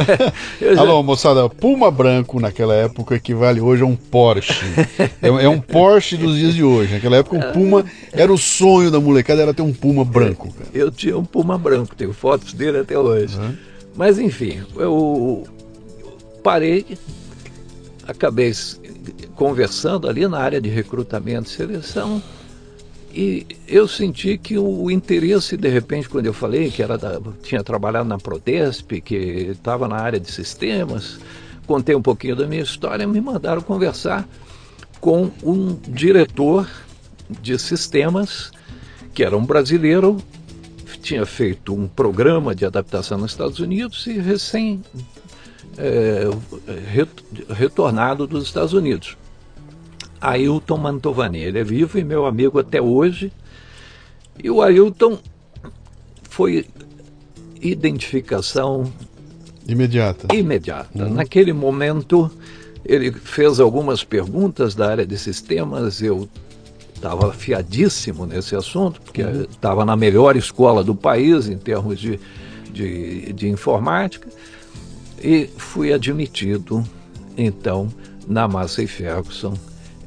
eu 0.60 0.74
já... 0.74 0.80
Alô, 0.80 1.02
moçada, 1.02 1.48
Puma 1.48 1.90
branco 1.90 2.40
naquela 2.40 2.74
época 2.74 3.14
equivale 3.14 3.60
hoje 3.60 3.82
a 3.82 3.86
um 3.86 3.94
Porsche. 3.94 4.64
É, 5.22 5.28
é, 5.28 5.48
um 5.48 5.60
Porsche 5.60 6.16
dos 6.16 6.36
dias 6.36 6.54
de 6.54 6.64
hoje. 6.64 6.94
Naquela 6.94 7.16
época 7.16 7.36
um 7.36 7.52
Puma 7.52 7.84
era 8.12 8.32
o 8.32 8.38
sonho 8.38 8.90
da 8.90 8.98
molecada, 8.98 9.42
era 9.42 9.54
ter 9.54 9.62
um 9.62 9.72
Puma 9.72 10.04
branco. 10.04 10.52
Cara. 10.52 10.70
Eu 10.72 10.90
tinha 10.90 11.16
um 11.16 11.24
Puma 11.24 11.58
branco, 11.58 11.94
tenho 11.94 12.12
fotos 12.12 12.54
dele 12.54 12.78
até 12.78 12.98
hoje. 12.98 13.38
Uhum. 13.38 13.54
Mas 13.94 14.18
enfim, 14.18 14.62
eu 14.76 15.46
parei, 16.42 16.86
acabei 18.06 18.52
conversando 19.38 20.08
ali 20.08 20.26
na 20.26 20.38
área 20.38 20.60
de 20.60 20.68
recrutamento 20.68 21.48
e 21.48 21.52
seleção 21.52 22.20
e 23.14 23.46
eu 23.66 23.88
senti 23.88 24.36
que 24.36 24.58
o 24.58 24.90
interesse, 24.90 25.56
de 25.56 25.68
repente, 25.68 26.08
quando 26.08 26.26
eu 26.26 26.34
falei 26.34 26.70
que 26.70 26.82
era 26.82 26.98
da, 26.98 27.20
tinha 27.42 27.62
trabalhado 27.62 28.08
na 28.08 28.18
Prodesp, 28.18 29.00
que 29.00 29.14
estava 29.14 29.86
na 29.88 29.96
área 29.96 30.20
de 30.20 30.30
sistemas, 30.30 31.18
contei 31.66 31.94
um 31.94 32.02
pouquinho 32.02 32.36
da 32.36 32.46
minha 32.46 32.62
história, 32.62 33.06
me 33.06 33.20
mandaram 33.20 33.62
conversar 33.62 34.28
com 35.00 35.30
um 35.42 35.78
diretor 35.88 36.68
de 37.40 37.58
sistemas, 37.58 38.50
que 39.14 39.22
era 39.22 39.36
um 39.36 39.44
brasileiro, 39.44 40.18
tinha 41.00 41.24
feito 41.24 41.72
um 41.72 41.86
programa 41.86 42.54
de 42.54 42.66
adaptação 42.66 43.18
nos 43.18 43.30
Estados 43.30 43.60
Unidos 43.60 44.04
e 44.06 44.18
recém 44.18 44.82
é, 45.78 46.28
retornado 47.54 48.26
dos 48.26 48.44
Estados 48.44 48.72
Unidos. 48.72 49.16
Ailton 50.20 50.76
Mantovani. 50.76 51.38
Ele 51.38 51.58
é 51.58 51.64
vivo 51.64 51.98
e 51.98 52.04
meu 52.04 52.26
amigo 52.26 52.58
até 52.58 52.80
hoje. 52.80 53.32
E 54.42 54.50
o 54.50 54.62
Ailton 54.62 55.18
foi 56.22 56.66
identificação 57.60 58.92
imediata. 59.66 60.34
Imediata. 60.34 61.04
Uhum. 61.04 61.14
Naquele 61.14 61.52
momento, 61.52 62.30
ele 62.84 63.10
fez 63.12 63.58
algumas 63.60 64.04
perguntas 64.04 64.74
da 64.74 64.88
área 64.90 65.06
de 65.06 65.18
sistemas. 65.18 66.00
Eu 66.00 66.28
estava 66.94 67.30
afiadíssimo 67.30 68.26
nesse 68.26 68.54
assunto, 68.54 69.00
porque 69.00 69.22
estava 69.22 69.80
uhum. 69.80 69.86
na 69.86 69.96
melhor 69.96 70.36
escola 70.36 70.84
do 70.84 70.94
país 70.94 71.48
em 71.48 71.58
termos 71.58 71.98
de, 71.98 72.18
de, 72.72 73.32
de 73.32 73.48
informática. 73.48 74.28
E 75.22 75.50
fui 75.56 75.92
admitido, 75.92 76.84
então, 77.36 77.88
na 78.26 78.46
Massey 78.46 78.86
Ferguson 78.86 79.54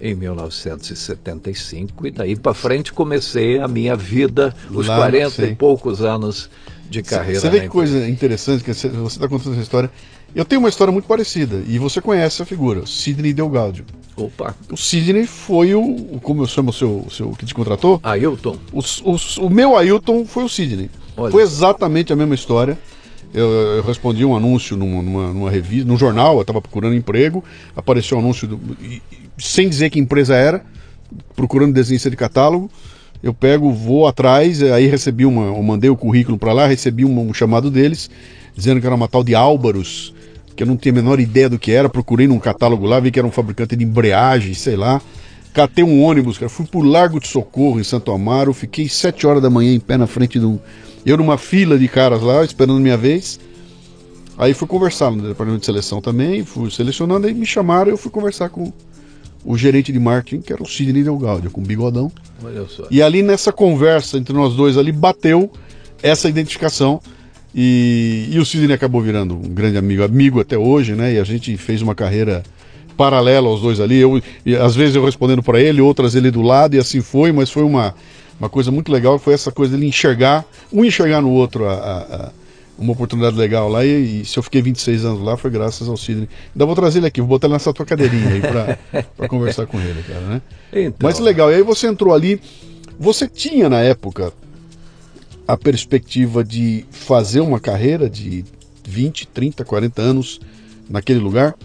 em 0.01 0.15
1975 0.15 2.07
e 2.07 2.11
daí 2.11 2.35
para 2.35 2.53
frente 2.53 2.91
comecei 2.91 3.59
a 3.59 3.67
minha 3.67 3.95
vida, 3.95 4.53
os 4.69 4.87
Lá, 4.87 4.97
40 4.97 5.29
sei. 5.29 5.49
e 5.51 5.55
poucos 5.55 6.01
anos 6.01 6.49
de 6.89 7.03
carreira. 7.03 7.39
Você 7.39 7.49
vê 7.49 7.61
que 7.61 7.69
coisa 7.69 8.09
interessante 8.09 8.63
que 8.63 8.73
você 8.73 8.87
está 8.87 9.27
contando 9.27 9.53
essa 9.53 9.61
história. 9.61 9.91
Eu 10.33 10.45
tenho 10.45 10.59
uma 10.59 10.69
história 10.69 10.91
muito 10.91 11.07
parecida 11.07 11.61
e 11.67 11.77
você 11.77 12.01
conhece 12.01 12.41
a 12.41 12.45
figura, 12.45 12.85
Sidney 12.85 13.33
Delgado. 13.33 13.83
Opa. 14.15 14.55
O 14.69 14.77
Sidney 14.77 15.25
foi 15.25 15.73
o, 15.75 16.19
como 16.21 16.43
eu 16.43 16.47
chamo 16.47 16.69
o 16.69 16.73
seu, 16.73 17.03
o 17.05 17.11
seu 17.11 17.31
que 17.31 17.45
te 17.45 17.53
contratou? 17.53 17.99
Ailton. 18.01 18.57
O, 18.71 18.79
o, 18.79 19.45
o 19.45 19.49
meu 19.49 19.77
Ailton 19.77 20.25
foi 20.25 20.43
o 20.43 20.49
Sidney. 20.49 20.89
Olha. 21.15 21.31
Foi 21.31 21.43
exatamente 21.43 22.11
a 22.11 22.15
mesma 22.15 22.35
história. 22.35 22.77
Eu, 23.33 23.49
eu, 23.49 23.83
respondi 23.83 24.25
um 24.25 24.35
anúncio 24.35 24.75
numa, 24.75 25.01
numa, 25.01 25.33
numa 25.33 25.49
revista, 25.49 25.87
num 25.87 25.97
jornal, 25.97 26.35
eu 26.35 26.41
estava 26.41 26.61
procurando 26.61 26.95
emprego, 26.95 27.41
apareceu 27.75 28.17
um 28.17 28.19
anúncio 28.19 28.45
do, 28.45 28.59
e, 28.81 29.01
sem 29.41 29.67
dizer 29.67 29.89
que 29.89 29.99
empresa 29.99 30.35
era, 30.35 30.63
procurando 31.35 31.73
desenhista 31.73 32.09
de 32.09 32.15
catálogo. 32.15 32.69
Eu 33.23 33.33
pego, 33.33 33.71
vou 33.71 34.07
atrás, 34.07 34.63
aí 34.63 34.87
recebi 34.87 35.25
uma, 35.25 35.45
eu 35.45 35.61
mandei 35.61 35.89
o 35.89 35.95
currículo 35.95 36.37
para 36.37 36.53
lá, 36.53 36.67
recebi 36.67 37.05
um, 37.05 37.29
um, 37.29 37.33
chamado 37.33 37.69
deles, 37.69 38.09
dizendo 38.55 38.79
que 38.79 38.85
era 38.85 38.95
uma 38.95 39.07
tal 39.07 39.23
de 39.23 39.35
Álvaros, 39.35 40.13
que 40.55 40.63
eu 40.63 40.67
não 40.67 40.75
tinha 40.75 40.91
a 40.91 40.95
menor 40.95 41.19
ideia 41.19 41.47
do 41.47 41.59
que 41.59 41.71
era, 41.71 41.87
procurei 41.87 42.27
num 42.27 42.39
catálogo 42.39 42.85
lá, 42.85 42.99
vi 42.99 43.11
que 43.11 43.19
era 43.19 43.27
um 43.27 43.31
fabricante 43.31 43.75
de 43.75 43.83
embreagem, 43.83 44.53
sei 44.53 44.75
lá. 44.75 45.01
Catei 45.53 45.83
um 45.83 46.01
ônibus, 46.01 46.37
cara, 46.37 46.49
fui 46.49 46.65
pro 46.65 46.81
Largo 46.81 47.19
de 47.19 47.27
Socorro, 47.27 47.79
em 47.79 47.83
Santo 47.83 48.11
Amaro, 48.11 48.53
fiquei 48.53 48.87
sete 48.87 49.27
horas 49.27 49.41
da 49.41 49.49
manhã 49.49 49.73
em 49.73 49.79
pé 49.79 49.97
na 49.97 50.07
frente 50.07 50.39
do. 50.39 50.59
Eu 51.05 51.17
numa 51.17 51.37
fila 51.37 51.77
de 51.77 51.87
caras 51.87 52.21
lá, 52.21 52.43
esperando 52.43 52.79
minha 52.79 52.97
vez. 52.97 53.39
Aí 54.37 54.53
fui 54.53 54.67
conversar 54.67 55.11
no 55.11 55.21
departamento 55.21 55.59
de 55.59 55.65
seleção 55.65 56.01
também, 56.01 56.43
fui 56.43 56.71
selecionando, 56.71 57.27
aí 57.27 57.33
me 57.33 57.45
chamaram 57.45 57.91
eu 57.91 57.97
fui 57.97 58.09
conversar 58.09 58.49
com, 58.49 58.71
o 59.43 59.57
gerente 59.57 59.91
de 59.91 59.99
marketing, 59.99 60.41
que 60.41 60.53
era 60.53 60.61
o 60.61 60.67
Sidney 60.67 61.03
Delgado, 61.03 61.49
com 61.49 61.61
bigodão. 61.61 62.11
E 62.91 63.01
ali 63.01 63.21
nessa 63.21 63.51
conversa 63.51 64.17
entre 64.17 64.33
nós 64.33 64.55
dois 64.55 64.77
ali 64.77 64.91
bateu 64.91 65.51
essa 66.01 66.29
identificação. 66.29 67.01
E, 67.53 68.29
e 68.31 68.39
o 68.39 68.45
Sidney 68.45 68.73
acabou 68.73 69.01
virando 69.01 69.35
um 69.35 69.53
grande 69.53 69.77
amigo, 69.77 70.03
amigo 70.03 70.39
até 70.39 70.57
hoje, 70.57 70.95
né? 70.95 71.13
E 71.13 71.19
a 71.19 71.23
gente 71.23 71.55
fez 71.57 71.81
uma 71.81 71.93
carreira 71.93 72.43
paralela 72.95 73.49
aos 73.49 73.61
dois 73.61 73.79
ali. 73.79 73.97
Eu, 73.97 74.21
e, 74.45 74.55
às 74.55 74.75
vezes 74.75 74.95
eu 74.95 75.03
respondendo 75.03 75.43
para 75.43 75.59
ele, 75.59 75.81
outras 75.81 76.15
ele 76.15 76.31
do 76.31 76.41
lado, 76.41 76.75
e 76.75 76.79
assim 76.79 77.01
foi, 77.01 77.31
mas 77.31 77.49
foi 77.49 77.63
uma, 77.63 77.93
uma 78.39 78.47
coisa 78.47 78.71
muito 78.71 78.91
legal. 78.91 79.19
Foi 79.19 79.33
essa 79.33 79.51
coisa 79.51 79.75
dele 79.75 79.87
enxergar, 79.87 80.45
um 80.71 80.85
enxergar 80.85 81.21
no 81.21 81.31
outro 81.31 81.67
a, 81.67 81.73
a 81.73 82.31
uma 82.81 82.93
oportunidade 82.93 83.37
legal 83.37 83.69
lá 83.69 83.85
e, 83.85 84.21
e, 84.21 84.25
se 84.25 84.37
eu 84.37 84.43
fiquei 84.43 84.61
26 84.61 85.05
anos 85.05 85.21
lá 85.21 85.37
foi 85.37 85.51
graças 85.51 85.87
ao 85.87 85.95
Sidney. 85.95 86.27
Ainda 86.53 86.65
vou 86.65 86.75
trazer 86.75 86.99
ele 86.99 87.07
aqui, 87.07 87.21
vou 87.21 87.29
botar 87.29 87.47
ele 87.47 87.53
nessa 87.53 87.71
tua 87.71 87.85
cadeirinha 87.85 88.29
aí 88.29 88.41
para 88.41 89.27
conversar 89.29 89.67
com 89.67 89.79
ele, 89.79 90.01
cara, 90.03 90.21
né? 90.21 90.41
Então, 90.73 91.07
Mas 91.07 91.19
legal, 91.19 91.51
e 91.51 91.55
aí 91.55 91.63
você 91.63 91.87
entrou 91.87 92.13
ali, 92.13 92.41
você 92.99 93.27
tinha 93.27 93.69
na 93.69 93.81
época 93.81 94.33
a 95.47 95.55
perspectiva 95.55 96.43
de 96.43 96.85
fazer 96.89 97.41
uma 97.41 97.59
carreira 97.59 98.09
de 98.09 98.43
20, 98.83 99.27
30, 99.27 99.63
40 99.63 100.01
anos 100.01 100.39
naquele 100.89 101.19
lugar? 101.19 101.55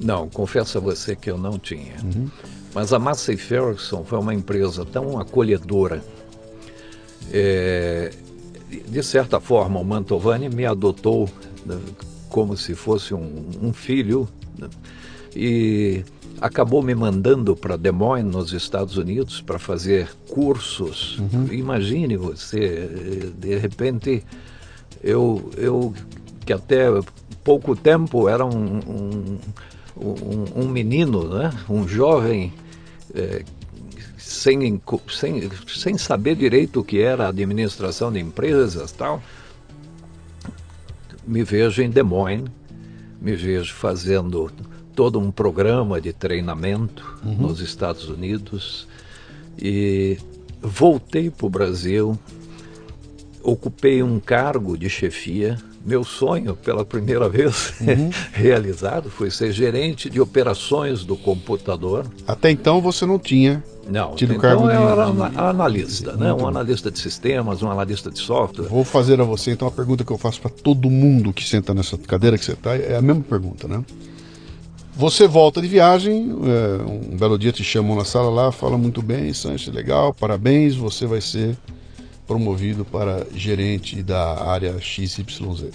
Não, 0.00 0.28
confesso 0.28 0.78
a 0.78 0.80
você 0.80 1.14
que 1.14 1.30
eu 1.30 1.38
não 1.38 1.58
tinha. 1.58 1.94
Uhum. 2.02 2.28
Mas 2.74 2.92
a 2.92 2.98
Massey 2.98 3.36
Ferguson 3.36 4.02
foi 4.04 4.18
uma 4.18 4.34
empresa 4.34 4.84
tão 4.84 5.18
acolhedora. 5.18 6.02
É, 7.32 8.10
de 8.80 9.02
certa 9.02 9.40
forma, 9.40 9.78
o 9.80 9.84
Mantovani 9.84 10.48
me 10.48 10.64
adotou 10.64 11.28
né, 11.66 11.78
como 12.28 12.56
se 12.56 12.74
fosse 12.74 13.14
um, 13.14 13.50
um 13.60 13.72
filho 13.72 14.28
né, 14.58 14.68
e 15.34 16.04
acabou 16.40 16.82
me 16.82 16.94
mandando 16.94 17.54
para 17.54 17.76
Des 17.76 17.92
Moines, 17.92 18.32
nos 18.32 18.52
Estados 18.52 18.96
Unidos, 18.96 19.40
para 19.40 19.58
fazer 19.58 20.10
cursos. 20.28 21.18
Uhum. 21.18 21.46
Imagine 21.52 22.16
você, 22.16 23.32
de 23.38 23.56
repente, 23.56 24.24
eu, 25.02 25.50
eu 25.56 25.94
que 26.44 26.52
até 26.52 26.86
pouco 27.44 27.76
tempo 27.76 28.28
era 28.28 28.44
um, 28.44 28.78
um, 28.78 29.38
um, 29.96 30.62
um 30.62 30.68
menino, 30.68 31.28
né? 31.28 31.52
um 31.68 31.86
jovem 31.86 32.52
é, 33.14 33.44
sem, 34.22 34.80
sem, 35.08 35.50
sem 35.66 35.98
saber 35.98 36.36
direito 36.36 36.80
o 36.80 36.84
que 36.84 37.00
era 37.00 37.28
administração 37.28 38.12
de 38.12 38.20
empresas 38.20 38.92
tal, 38.92 39.22
me 41.26 41.42
vejo 41.42 41.82
em 41.82 41.90
Des 41.90 42.04
Moines, 42.04 42.50
me 43.20 43.34
vejo 43.34 43.74
fazendo 43.74 44.50
todo 44.94 45.18
um 45.18 45.30
programa 45.30 46.00
de 46.00 46.12
treinamento 46.12 47.18
uhum. 47.24 47.34
nos 47.34 47.60
Estados 47.60 48.08
Unidos 48.08 48.86
e 49.58 50.18
voltei 50.60 51.30
para 51.30 51.46
o 51.46 51.50
Brasil, 51.50 52.18
ocupei 53.42 54.02
um 54.02 54.20
cargo 54.20 54.76
de 54.76 54.88
chefia. 54.88 55.58
Meu 55.84 56.04
sonho, 56.04 56.54
pela 56.54 56.84
primeira 56.84 57.28
vez 57.28 57.74
uhum. 57.80 58.10
realizado, 58.32 59.10
foi 59.10 59.30
ser 59.30 59.52
gerente 59.52 60.08
de 60.08 60.20
operações 60.20 61.04
do 61.04 61.16
computador. 61.16 62.06
Até 62.26 62.50
então 62.50 62.80
você 62.80 63.04
não 63.04 63.18
tinha 63.18 63.62
não, 63.88 64.14
tido 64.14 64.34
então 64.34 64.40
cargo 64.40 64.70
eu 64.70 64.88
era 64.88 65.04
analista, 65.48 66.12
né? 66.12 66.32
um 66.32 66.46
analista 66.46 66.90
de 66.90 66.98
sistemas, 66.98 67.62
um 67.62 67.70
analista 67.70 68.10
de 68.10 68.18
software. 68.20 68.68
Vou 68.68 68.84
fazer 68.84 69.20
a 69.20 69.24
você 69.24 69.50
então 69.50 69.66
a 69.66 69.72
pergunta 69.72 70.04
que 70.04 70.12
eu 70.12 70.18
faço 70.18 70.40
para 70.40 70.50
todo 70.50 70.88
mundo 70.88 71.32
que 71.32 71.44
senta 71.44 71.74
nessa 71.74 71.98
cadeira 71.98 72.38
que 72.38 72.44
você 72.44 72.52
está, 72.52 72.76
é 72.76 72.96
a 72.96 73.02
mesma 73.02 73.22
pergunta, 73.22 73.66
né? 73.66 73.84
Você 74.94 75.26
volta 75.26 75.60
de 75.60 75.68
viagem, 75.68 76.30
é, 76.44 77.12
um 77.12 77.16
belo 77.16 77.38
dia 77.38 77.50
te 77.50 77.64
chamam 77.64 77.96
na 77.96 78.04
sala 78.04 78.30
lá, 78.30 78.52
fala 78.52 78.76
muito 78.76 79.00
bem, 79.00 79.32
Sanches, 79.32 79.74
legal, 79.74 80.12
parabéns, 80.12 80.76
você 80.76 81.06
vai 81.06 81.20
ser 81.20 81.56
promovido 82.32 82.82
para 82.82 83.26
gerente 83.34 84.02
da 84.02 84.42
área 84.42 84.80
XYZ. 84.80 85.66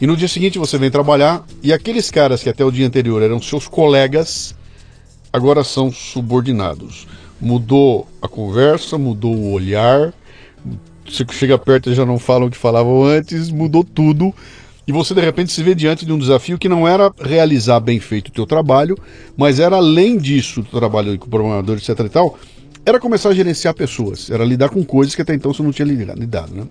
E 0.00 0.06
no 0.06 0.16
dia 0.16 0.26
seguinte 0.26 0.58
você 0.58 0.76
vem 0.76 0.90
trabalhar 0.90 1.44
e 1.62 1.72
aqueles 1.72 2.10
caras 2.10 2.42
que 2.42 2.48
até 2.48 2.64
o 2.64 2.72
dia 2.72 2.84
anterior 2.84 3.22
eram 3.22 3.40
seus 3.40 3.68
colegas, 3.68 4.52
agora 5.32 5.62
são 5.62 5.92
subordinados. 5.92 7.06
Mudou 7.40 8.08
a 8.20 8.26
conversa, 8.26 8.98
mudou 8.98 9.32
o 9.32 9.52
olhar. 9.52 10.12
Você 11.08 11.24
chega 11.30 11.56
perto 11.56 11.90
e 11.90 11.94
já 11.94 12.04
não 12.04 12.18
falam 12.18 12.48
o 12.48 12.50
que 12.50 12.56
falavam 12.56 13.04
antes, 13.04 13.50
mudou 13.50 13.84
tudo. 13.84 14.34
e 14.88 14.92
você 14.92 15.14
de 15.14 15.20
repente 15.20 15.52
se 15.52 15.62
vê 15.62 15.72
diante 15.72 16.04
de 16.04 16.12
um 16.12 16.18
desafio 16.18 16.58
que 16.58 16.68
não 16.68 16.86
era 16.86 17.12
realizar 17.20 17.78
bem 17.78 18.00
feito 18.00 18.28
o 18.28 18.32
teu 18.32 18.44
trabalho, 18.44 18.98
mas 19.36 19.60
era 19.60 19.76
além 19.76 20.18
disso, 20.18 20.60
o 20.60 20.64
trabalho 20.64 21.16
com 21.16 21.30
programador, 21.30 21.76
etc 21.76 22.00
e 22.00 22.08
tal, 22.08 22.38
era 22.84 23.00
começar 23.00 23.30
a 23.30 23.34
gerenciar 23.34 23.74
pessoas, 23.74 24.30
era 24.30 24.44
lidar 24.44 24.68
com 24.68 24.84
coisas 24.84 25.14
que 25.14 25.22
até 25.22 25.34
então 25.34 25.52
você 25.52 25.62
não 25.62 25.72
tinha 25.72 25.86
lidado, 25.86 26.54
né? 26.54 26.66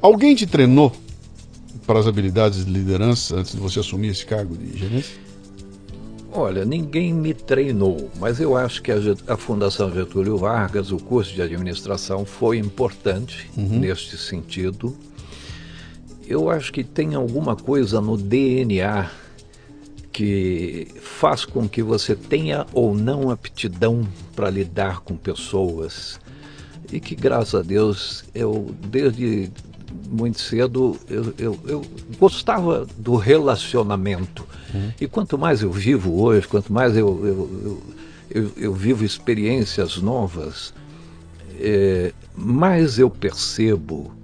Alguém 0.00 0.34
te 0.34 0.46
treinou 0.46 0.92
para 1.86 1.98
as 1.98 2.06
habilidades 2.06 2.64
de 2.64 2.70
liderança 2.70 3.36
antes 3.36 3.52
de 3.52 3.58
você 3.58 3.80
assumir 3.80 4.08
esse 4.08 4.24
cargo 4.24 4.56
de 4.56 4.78
gerência? 4.78 5.26
Olha, 6.32 6.64
ninguém 6.64 7.14
me 7.14 7.32
treinou, 7.32 8.10
mas 8.18 8.40
eu 8.40 8.56
acho 8.56 8.82
que 8.82 8.92
a, 8.92 8.96
a, 9.28 9.36
Fundação 9.36 9.90
Getúlio 9.90 10.36
Vargas, 10.36 10.90
o 10.90 10.98
curso 10.98 11.32
de 11.32 11.40
administração, 11.40 12.26
foi 12.26 12.58
importante 12.58 13.48
uhum. 13.56 13.78
neste 13.78 14.18
sentido. 14.18 14.94
Eu 16.26 16.50
acho 16.50 16.72
que 16.72 16.84
tem 16.84 17.14
alguma 17.14 17.56
coisa 17.56 18.00
no 18.00 18.18
DNA 18.18 19.08
que 20.16 20.88
faz 20.98 21.44
com 21.44 21.68
que 21.68 21.82
você 21.82 22.16
tenha 22.16 22.66
ou 22.72 22.94
não 22.94 23.28
aptidão 23.28 24.08
para 24.34 24.48
lidar 24.48 25.00
com 25.00 25.14
pessoas 25.14 26.18
e 26.90 26.98
que, 26.98 27.14
graças 27.14 27.54
a 27.54 27.62
Deus, 27.62 28.24
eu 28.34 28.74
desde 28.88 29.50
muito 30.08 30.40
cedo 30.40 30.96
eu, 31.10 31.34
eu, 31.36 31.60
eu 31.66 31.82
gostava 32.18 32.86
do 32.96 33.16
relacionamento. 33.16 34.46
Uhum. 34.72 34.90
E 34.98 35.06
quanto 35.06 35.36
mais 35.36 35.60
eu 35.60 35.70
vivo 35.70 36.22
hoje, 36.22 36.48
quanto 36.48 36.72
mais 36.72 36.96
eu, 36.96 37.78
eu, 38.30 38.52
eu, 38.56 38.72
vivo 38.72 39.04
experiências 39.04 39.98
novas, 39.98 40.72
é, 41.60 42.10
mais 42.34 42.98
eu 42.98 43.10
percebo 43.10 44.15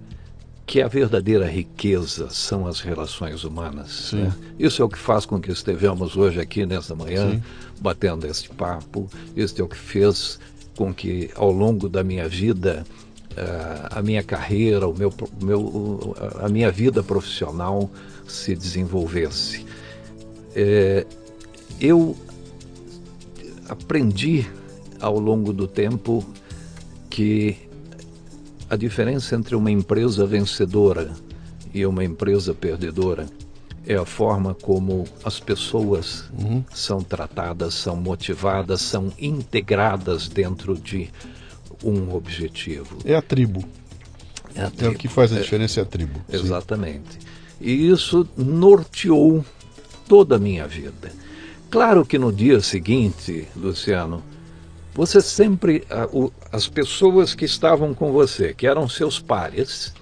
que 0.72 0.80
a 0.80 0.88
verdadeira 0.88 1.46
riqueza 1.46 2.30
são 2.30 2.66
as 2.66 2.80
relações 2.80 3.44
humanas. 3.44 4.10
Né? 4.14 4.34
Isso 4.58 4.80
é 4.80 4.84
o 4.86 4.88
que 4.88 4.96
faz 4.96 5.26
com 5.26 5.38
que 5.38 5.52
estejamos 5.52 6.16
hoje 6.16 6.40
aqui 6.40 6.64
nesta 6.64 6.94
manhã, 6.94 7.32
Sim. 7.32 7.42
batendo 7.78 8.26
este 8.26 8.48
papo. 8.48 9.06
Isso 9.36 9.60
é 9.60 9.62
o 9.62 9.68
que 9.68 9.76
fez 9.76 10.40
com 10.74 10.94
que, 10.94 11.28
ao 11.34 11.52
longo 11.52 11.90
da 11.90 12.02
minha 12.02 12.26
vida, 12.26 12.86
uh, 13.32 13.98
a 13.98 14.00
minha 14.00 14.22
carreira, 14.22 14.88
o 14.88 14.96
meu, 14.96 15.12
meu, 15.42 16.16
a 16.40 16.48
minha 16.48 16.70
vida 16.70 17.02
profissional 17.02 17.90
se 18.26 18.56
desenvolvesse. 18.56 19.66
É, 20.56 21.06
eu 21.78 22.16
aprendi 23.68 24.46
ao 24.98 25.18
longo 25.18 25.52
do 25.52 25.68
tempo 25.68 26.24
que 27.10 27.58
a 28.72 28.76
diferença 28.76 29.36
entre 29.36 29.54
uma 29.54 29.70
empresa 29.70 30.24
vencedora 30.24 31.12
e 31.74 31.84
uma 31.84 32.02
empresa 32.02 32.54
perdedora 32.54 33.26
é 33.86 33.96
a 33.96 34.06
forma 34.06 34.54
como 34.54 35.04
as 35.22 35.38
pessoas 35.38 36.24
uhum. 36.32 36.64
são 36.72 37.02
tratadas, 37.02 37.74
são 37.74 37.96
motivadas, 37.96 38.80
são 38.80 39.12
integradas 39.18 40.26
dentro 40.26 40.74
de 40.74 41.10
um 41.84 42.14
objetivo. 42.14 42.96
É 43.04 43.14
a 43.14 43.20
tribo. 43.20 43.62
É, 44.54 44.62
a 44.62 44.70
tribo. 44.70 44.86
é 44.86 44.88
o 44.88 44.98
que 44.98 45.06
faz 45.06 45.34
a 45.34 45.36
é. 45.36 45.40
diferença 45.42 45.80
é 45.80 45.82
a 45.82 45.86
tribo. 45.86 46.18
Exatamente. 46.32 47.12
Sim. 47.12 47.18
E 47.60 47.90
isso 47.90 48.26
norteou 48.34 49.44
toda 50.08 50.36
a 50.36 50.38
minha 50.38 50.66
vida. 50.66 51.12
Claro 51.70 52.06
que 52.06 52.18
no 52.18 52.32
dia 52.32 52.58
seguinte, 52.62 53.46
Luciano, 53.54 54.22
você 54.94 55.20
sempre, 55.20 55.84
as 56.50 56.68
pessoas 56.68 57.34
que 57.34 57.44
estavam 57.44 57.94
com 57.94 58.12
você, 58.12 58.52
que 58.52 58.66
eram 58.66 58.88
seus 58.88 59.18
pares, 59.18 59.94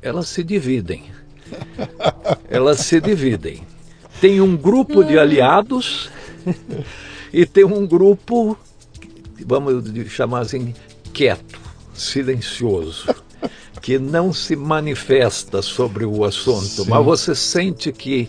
elas 0.00 0.28
se 0.28 0.42
dividem. 0.42 1.04
Elas 2.48 2.78
se 2.80 3.00
dividem. 3.00 3.62
Tem 4.20 4.40
um 4.40 4.56
grupo 4.56 5.02
de 5.02 5.18
aliados 5.18 6.10
e 7.32 7.44
tem 7.44 7.64
um 7.64 7.84
grupo, 7.86 8.56
vamos 9.44 9.84
chamar 10.10 10.40
assim, 10.40 10.74
quieto, 11.12 11.58
silencioso, 11.92 13.12
que 13.82 13.98
não 13.98 14.32
se 14.32 14.54
manifesta 14.54 15.60
sobre 15.62 16.04
o 16.04 16.24
assunto, 16.24 16.84
Sim. 16.84 16.88
mas 16.88 17.04
você 17.04 17.34
sente 17.34 17.90
que 17.92 18.28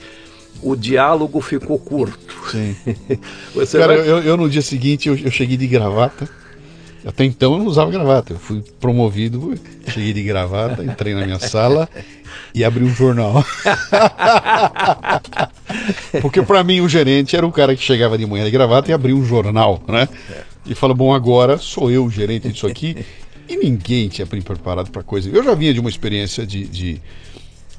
o 0.62 0.76
diálogo 0.76 1.42
ficou 1.42 1.80
curto. 1.80 2.36
Sim. 2.50 2.76
Cara, 3.72 3.98
vai... 3.98 4.10
eu, 4.10 4.20
eu, 4.20 4.38
no 4.38 4.50
dia 4.50 4.62
seguinte 4.62 5.10
eu, 5.10 5.18
eu, 5.18 5.32
cheguei 5.32 5.58
de 5.58 5.68
gravata. 5.68 6.30
Até 7.06 7.26
então 7.26 7.54
eu 7.54 7.60
não 7.60 7.66
usava 7.66 7.90
gravata. 7.90 8.34
Eu 8.34 8.40
fui 8.40 8.64
promovido, 8.80 9.58
cheguei 9.88 10.14
de 10.14 10.24
gravata, 10.24 10.84
entrei 10.84 11.16
na 11.16 11.26
minha 11.26 11.40
sala 11.40 11.90
e 12.54 12.64
abri 12.64 12.84
um 12.84 12.94
jornal. 12.94 13.42
Porque 16.22 16.42
para 16.42 16.64
mim 16.64 16.82
o 16.82 16.90
gerente 16.90 17.36
era 17.36 17.46
o 17.46 17.52
cara 17.52 17.76
que 17.76 17.82
chegava 17.82 18.18
de 18.18 18.26
manhã 18.26 18.46
de 18.46 18.52
gravata 18.52 18.92
e 18.92 18.94
abria 18.94 19.16
um 19.16 19.26
jornal, 19.26 19.82
né? 19.88 20.08
E 20.66 20.76
fala: 20.76 20.94
bom, 20.94 21.14
agora 21.14 21.58
sou 21.58 21.90
eu 21.90 22.06
o 22.06 22.10
gerente 22.10 22.50
disso 22.50 22.68
aqui. 22.68 22.98
E 23.50 23.58
ninguém 23.58 24.08
tinha 24.08 24.26
preparado 24.26 24.92
para 24.92 25.04
coisa. 25.04 25.30
Eu 25.30 25.44
já 25.44 25.54
vinha 25.56 25.74
de 25.74 25.80
uma 25.80 25.90
experiência 25.90 26.46
de, 26.46 26.66
de 26.66 27.02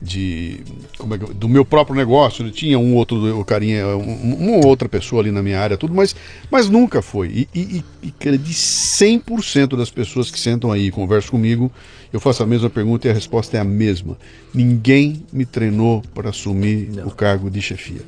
de 0.02 0.60
como 0.98 1.14
é 1.14 1.18
que, 1.18 1.32
do 1.32 1.48
meu 1.48 1.64
próprio 1.64 1.94
negócio, 1.94 2.50
tinha 2.50 2.76
um 2.78 2.96
outro 2.96 3.44
carinha, 3.44 3.86
um, 3.86 4.56
uma 4.56 4.66
outra 4.66 4.88
pessoa 4.88 5.22
ali 5.22 5.30
na 5.30 5.42
minha 5.42 5.60
área, 5.60 5.76
tudo, 5.76 5.94
mas, 5.94 6.14
mas 6.50 6.68
nunca 6.68 7.00
foi. 7.00 7.28
E, 7.28 7.48
e, 7.54 7.84
e 8.02 8.36
de 8.36 8.52
100% 8.52 9.76
das 9.76 9.90
pessoas 9.90 10.30
que 10.30 10.40
sentam 10.40 10.72
aí 10.72 10.86
e 10.86 10.90
conversam 10.90 11.30
comigo, 11.30 11.70
eu 12.12 12.18
faço 12.18 12.42
a 12.42 12.46
mesma 12.46 12.68
pergunta 12.68 13.06
e 13.06 13.10
a 13.10 13.14
resposta 13.14 13.56
é 13.56 13.60
a 13.60 13.64
mesma. 13.64 14.18
Ninguém 14.52 15.22
me 15.32 15.46
treinou 15.46 16.02
para 16.12 16.30
assumir 16.30 16.90
Não. 16.92 17.06
o 17.06 17.10
cargo 17.12 17.48
de 17.48 17.62
chefia. 17.62 18.02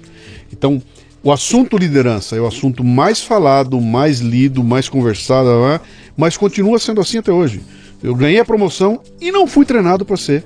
Então, 0.52 0.83
o 1.22 1.30
assunto 1.30 1.78
liderança 1.78 2.37
é 2.37 2.40
o 2.40 2.46
assunto 2.46 2.83
mais 2.83 3.22
falado, 3.22 3.80
mais 3.80 4.18
lido, 4.18 4.64
mais 4.64 4.88
conversado, 4.88 5.48
é? 5.68 5.80
mas 6.16 6.37
continua 6.37 6.78
sendo 6.78 7.00
assim 7.00 7.18
até 7.18 7.33
hoje. 7.33 7.62
Eu 8.02 8.14
ganhei 8.14 8.40
a 8.40 8.44
promoção 8.44 9.00
e 9.20 9.33
não 9.33 9.46
fui 9.46 9.64
treinado 9.64 10.04
para 10.04 10.16
ser 10.16 10.44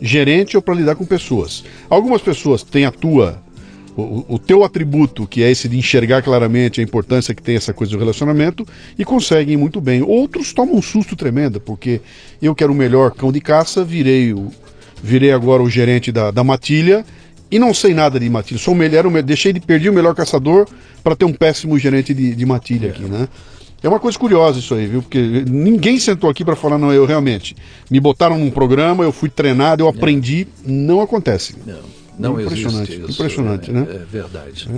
gerente 0.00 0.56
ou 0.56 0.62
para 0.62 0.74
lidar 0.74 0.94
com 0.94 1.04
pessoas. 1.04 1.64
Algumas 1.88 2.22
pessoas 2.22 2.62
têm 2.62 2.84
a 2.84 2.90
tua 2.90 3.42
o, 3.96 4.34
o, 4.34 4.38
teu 4.38 4.62
atributo, 4.62 5.26
que 5.26 5.42
é 5.42 5.50
esse 5.50 5.68
de 5.68 5.78
enxergar 5.78 6.22
claramente 6.22 6.80
a 6.80 6.84
importância 6.84 7.34
que 7.34 7.42
tem 7.42 7.56
essa 7.56 7.72
coisa 7.72 7.92
do 7.92 7.98
relacionamento, 7.98 8.66
e 8.98 9.04
conseguem 9.04 9.56
muito 9.56 9.80
bem. 9.80 10.02
Outros 10.02 10.52
tomam 10.52 10.76
um 10.76 10.82
susto 10.82 11.16
tremendo, 11.16 11.58
porque 11.58 12.02
eu 12.42 12.54
quero 12.54 12.72
o 12.72 12.76
melhor 12.76 13.12
cão 13.12 13.32
de 13.32 13.40
caça, 13.40 13.82
virei, 13.82 14.34
o, 14.34 14.50
virei 15.02 15.32
agora 15.32 15.62
o 15.62 15.70
gerente 15.70 16.12
da, 16.12 16.30
da 16.30 16.44
matilha, 16.44 17.06
e 17.50 17.58
não 17.58 17.72
sei 17.72 17.94
nada 17.94 18.20
de 18.20 18.28
matilha. 18.28 18.58
Sou 18.58 18.74
o 18.74 18.76
melhor, 18.76 19.10
deixei 19.22 19.52
de 19.52 19.60
perder 19.60 19.88
o 19.88 19.94
melhor 19.94 20.14
caçador 20.14 20.68
para 21.02 21.16
ter 21.16 21.24
um 21.24 21.32
péssimo 21.32 21.78
gerente 21.78 22.12
de, 22.12 22.34
de 22.34 22.44
matilha 22.44 22.90
aqui, 22.90 23.04
né? 23.04 23.28
É 23.86 23.88
uma 23.88 24.00
coisa 24.00 24.18
curiosa 24.18 24.58
isso 24.58 24.74
aí, 24.74 24.84
viu? 24.84 25.00
Porque 25.00 25.44
ninguém 25.48 25.96
sentou 26.00 26.28
aqui 26.28 26.44
para 26.44 26.56
falar, 26.56 26.76
não, 26.76 26.92
eu 26.92 27.06
realmente. 27.06 27.54
Me 27.88 28.00
botaram 28.00 28.36
num 28.36 28.50
programa, 28.50 29.04
eu 29.04 29.12
fui 29.12 29.28
treinado, 29.28 29.84
eu 29.84 29.86
aprendi. 29.86 30.48
Não, 30.66 30.96
não 30.96 31.00
acontece. 31.00 31.54
Não, 31.64 31.78
não 32.18 32.40
impressionante, 32.40 32.90
existe 32.90 33.10
isso. 33.12 33.22
Impressionante, 33.22 33.70
é, 33.70 33.72
né? 33.72 33.86
É 33.88 33.98
verdade. 34.04 34.68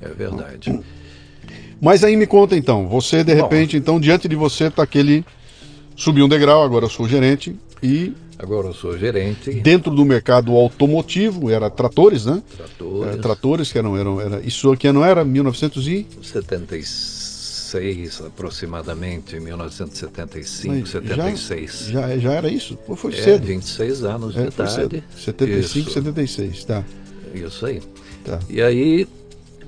É. 0.00 0.06
é 0.06 0.08
verdade. 0.08 0.80
Mas 1.78 2.02
aí 2.02 2.16
me 2.16 2.26
conta 2.26 2.56
então, 2.56 2.88
você 2.88 3.22
de 3.22 3.34
repente, 3.34 3.76
então, 3.76 4.00
diante 4.00 4.26
de 4.26 4.34
você 4.34 4.64
está 4.64 4.82
aquele. 4.82 5.26
Subiu 5.94 6.24
um 6.24 6.28
degrau, 6.28 6.64
agora 6.64 6.86
eu 6.86 6.90
sou 6.90 7.06
gerente 7.06 7.54
e. 7.82 8.14
Agora 8.38 8.68
eu 8.68 8.72
sou 8.72 8.96
gerente. 8.96 9.52
Dentro 9.60 9.94
do 9.94 10.06
mercado 10.06 10.52
automotivo, 10.52 11.50
era 11.50 11.68
tratores, 11.68 12.24
né? 12.24 12.42
Tratores. 12.56 13.14
É, 13.14 13.16
tratores 13.18 13.70
que 13.70 13.76
eram, 13.76 13.94
eram. 13.94 14.18
Era, 14.22 14.40
isso 14.40 14.72
aqui 14.72 14.90
não 14.90 15.04
era 15.04 15.22
1976 17.80 18.26
aproximadamente, 18.26 19.36
em 19.36 19.40
1975, 19.40 20.74
Mas 20.74 20.88
76. 20.90 21.86
Já, 21.88 22.08
já, 22.08 22.18
já 22.18 22.32
era 22.32 22.48
isso? 22.48 22.76
Pô, 22.76 22.94
foi 22.94 23.12
é, 23.14 23.22
cedo. 23.22 23.46
26 23.46 24.04
anos 24.04 24.36
é, 24.36 24.42
de 24.42 24.48
idade. 24.48 25.04
75, 25.16 25.88
isso. 25.88 25.90
76, 25.90 26.64
tá. 26.64 26.84
Isso 27.34 27.66
aí. 27.66 27.82
Tá. 28.24 28.38
E 28.48 28.62
aí, 28.62 29.06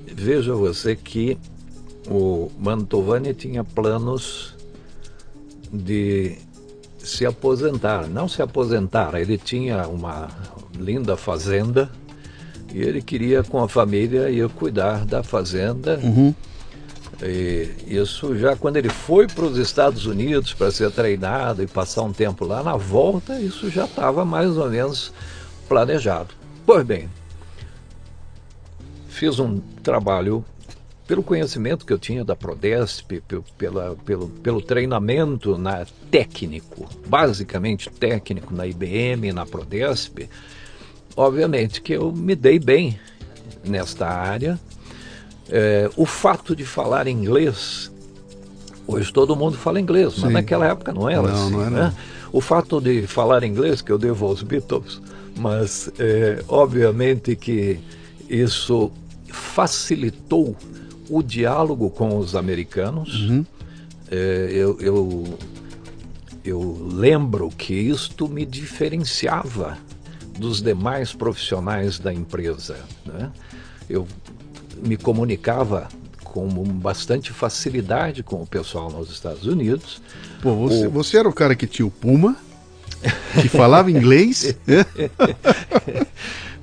veja 0.07 0.53
você 0.53 0.95
que 0.95 1.37
o 2.09 2.49
Mantovani 2.57 3.33
tinha 3.33 3.63
planos 3.63 4.55
de 5.71 6.37
se 6.99 7.25
aposentar. 7.25 8.07
Não 8.07 8.27
se 8.27 8.41
aposentar, 8.41 9.15
ele 9.15 9.37
tinha 9.37 9.87
uma 9.87 10.29
linda 10.79 11.17
fazenda 11.17 11.89
e 12.73 12.81
ele 12.81 13.01
queria 13.01 13.43
com 13.43 13.61
a 13.61 13.67
família 13.67 14.29
ir 14.29 14.47
cuidar 14.49 15.05
da 15.05 15.23
fazenda. 15.23 15.99
Uhum 16.01 16.33
e 17.21 17.69
isso 17.87 18.37
já 18.37 18.55
quando 18.55 18.77
ele 18.77 18.89
foi 18.89 19.27
para 19.27 19.45
os 19.45 19.57
Estados 19.57 20.05
Unidos 20.05 20.53
para 20.53 20.71
ser 20.71 20.91
treinado 20.91 21.63
e 21.63 21.67
passar 21.67 22.03
um 22.03 22.13
tempo 22.13 22.45
lá, 22.45 22.61
na 22.61 22.75
volta 22.75 23.39
isso 23.39 23.69
já 23.69 23.85
estava 23.85 24.23
mais 24.23 24.55
ou 24.55 24.69
menos 24.69 25.11
planejado. 25.67 26.33
Pois 26.65 26.85
bem, 26.85 27.09
fiz 29.07 29.39
um 29.39 29.59
trabalho 29.81 30.45
pelo 31.07 31.23
conhecimento 31.23 31.85
que 31.85 31.93
eu 31.93 31.97
tinha 31.97 32.23
da 32.23 32.35
Prodesp, 32.35 33.23
pela, 33.57 33.95
pelo, 34.05 34.27
pelo 34.27 34.61
treinamento 34.61 35.57
na 35.57 35.85
técnico, 36.11 36.87
basicamente 37.07 37.89
técnico 37.89 38.53
na 38.53 38.67
IBM, 38.67 39.31
na 39.31 39.45
Prodesp, 39.45 40.29
obviamente 41.15 41.81
que 41.81 41.93
eu 41.93 42.11
me 42.11 42.35
dei 42.35 42.59
bem 42.59 42.99
nesta 43.63 44.07
área. 44.07 44.59
É, 45.49 45.89
o 45.95 46.05
fato 46.05 46.55
de 46.55 46.65
falar 46.65 47.07
inglês, 47.07 47.91
hoje 48.85 49.11
todo 49.11 49.35
mundo 49.35 49.57
fala 49.57 49.79
inglês, 49.79 50.13
Sim. 50.13 50.21
mas 50.23 50.33
naquela 50.33 50.65
época 50.65 50.91
não 50.91 51.09
era 51.09 51.21
não, 51.21 51.33
assim. 51.33 51.51
Não 51.51 51.61
era. 51.61 51.69
Né? 51.69 51.93
O 52.31 52.41
fato 52.41 52.81
de 52.81 53.07
falar 53.07 53.43
inglês, 53.43 53.81
que 53.81 53.91
eu 53.91 53.97
devo 53.97 54.25
aos 54.25 54.43
Beatles, 54.43 55.01
mas 55.37 55.89
é, 55.97 56.43
obviamente 56.47 57.35
que 57.35 57.79
isso 58.29 58.91
facilitou 59.29 60.55
o 61.09 61.23
diálogo 61.23 61.89
com 61.89 62.17
os 62.17 62.35
americanos. 62.35 63.29
Uhum. 63.29 63.45
É, 64.09 64.49
eu, 64.51 64.77
eu, 64.79 65.39
eu 66.43 66.89
lembro 66.91 67.49
que 67.49 67.73
isto 67.73 68.27
me 68.27 68.45
diferenciava 68.45 69.77
dos 70.37 70.61
demais 70.61 71.13
profissionais 71.13 71.99
da 71.99 72.13
empresa. 72.13 72.77
Né? 73.05 73.31
Eu 73.89 74.07
me 74.83 74.97
comunicava 74.97 75.87
com 76.23 76.47
bastante 76.47 77.31
facilidade 77.31 78.21
com 78.21 78.41
o 78.41 78.45
pessoal 78.45 78.91
nos 78.91 79.09
Estados 79.09 79.45
Unidos. 79.45 80.01
Pô, 80.41 80.53
você, 80.55 80.87
o... 80.87 80.91
você 80.91 81.17
era 81.17 81.27
o 81.27 81.33
cara 81.33 81.55
que 81.55 81.65
tinha 81.65 81.85
o 81.85 81.91
Puma, 81.91 82.35
que 83.41 83.49
falava 83.49 83.91
inglês. 83.91 84.55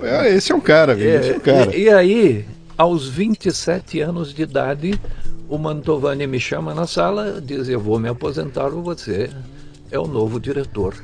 É, 0.00 0.34
esse 0.34 0.52
é 0.52 0.54
um 0.54 0.60
cara, 0.60 0.94
viu? 0.94 1.08
Esse 1.08 1.30
é 1.30 1.36
um 1.36 1.40
cara. 1.40 1.74
E, 1.74 1.84
e 1.84 1.88
aí, 1.88 2.44
aos 2.76 3.08
27 3.08 4.00
anos 4.00 4.34
de 4.34 4.42
idade, 4.42 5.00
o 5.48 5.56
Mantovani 5.56 6.26
me 6.26 6.38
chama 6.38 6.74
na 6.74 6.86
sala, 6.86 7.40
diz: 7.40 7.68
Eu 7.68 7.80
vou 7.80 7.98
me 7.98 8.08
aposentar, 8.08 8.68
você 8.68 9.30
é 9.90 9.98
o 9.98 10.06
novo 10.06 10.38
diretor 10.38 10.94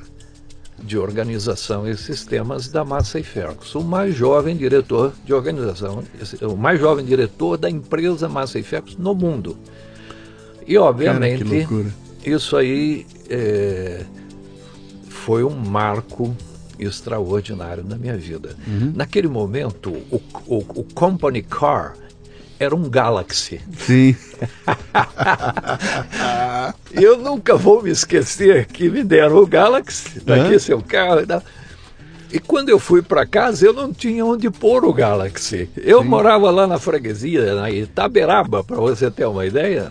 de 0.83 0.99
organização 0.99 1.89
e 1.89 1.97
sistemas 1.97 2.69
da 2.69 2.85
Massey 2.85 3.23
Ferguson, 3.23 3.81
o 3.81 3.85
mais 3.85 4.15
jovem 4.15 4.57
diretor 4.57 5.13
de 5.25 5.33
organização, 5.33 6.03
o 6.43 6.57
mais 6.57 6.81
jovem 6.81 7.05
diretor 7.05 7.57
da 7.57 7.69
empresa 7.69 8.29
Massey 8.29 8.63
Ferguson 8.63 8.97
no 8.99 9.15
mundo. 9.15 9.57
E 10.67 10.77
obviamente 10.79 11.45
Cara, 11.45 11.87
isso 12.25 12.57
aí 12.57 13.07
é, 13.29 14.05
foi 15.09 15.45
um 15.45 15.51
marco 15.51 16.35
extraordinário 16.79 17.85
na 17.85 17.97
minha 17.97 18.17
vida. 18.17 18.57
Uhum. 18.67 18.93
Naquele 18.95 19.29
momento, 19.29 19.91
o, 20.11 20.21
o, 20.47 20.59
o 20.59 20.85
company 20.95 21.43
car 21.43 21.95
era 22.61 22.77
um 22.77 22.91
Galaxy. 22.91 23.59
Sim. 23.79 24.15
eu 26.93 27.17
nunca 27.17 27.57
vou 27.57 27.83
me 27.83 27.91
esquecer 27.91 28.67
que 28.67 28.91
me 28.91 29.03
deram 29.03 29.39
o 29.39 29.47
Galaxy, 29.47 30.21
daqui 30.21 30.59
seu 30.59 30.83
carro. 30.83 31.23
E 32.31 32.39
quando 32.39 32.69
eu 32.69 32.79
fui 32.79 33.01
para 33.01 33.25
casa, 33.25 33.65
eu 33.65 33.73
não 33.73 33.95
tinha 33.95 34.27
onde 34.27 34.51
pôr 34.51 34.85
o 34.85 34.93
Galaxy. 34.93 35.71
Eu 35.75 36.03
Sim. 36.03 36.09
morava 36.09 36.51
lá 36.51 36.67
na 36.67 36.79
freguesia, 36.79 37.55
na 37.55 37.71
Itaberaba, 37.71 38.63
para 38.63 38.77
você 38.77 39.11
ter 39.11 39.25
uma 39.25 39.47
ideia. 39.47 39.91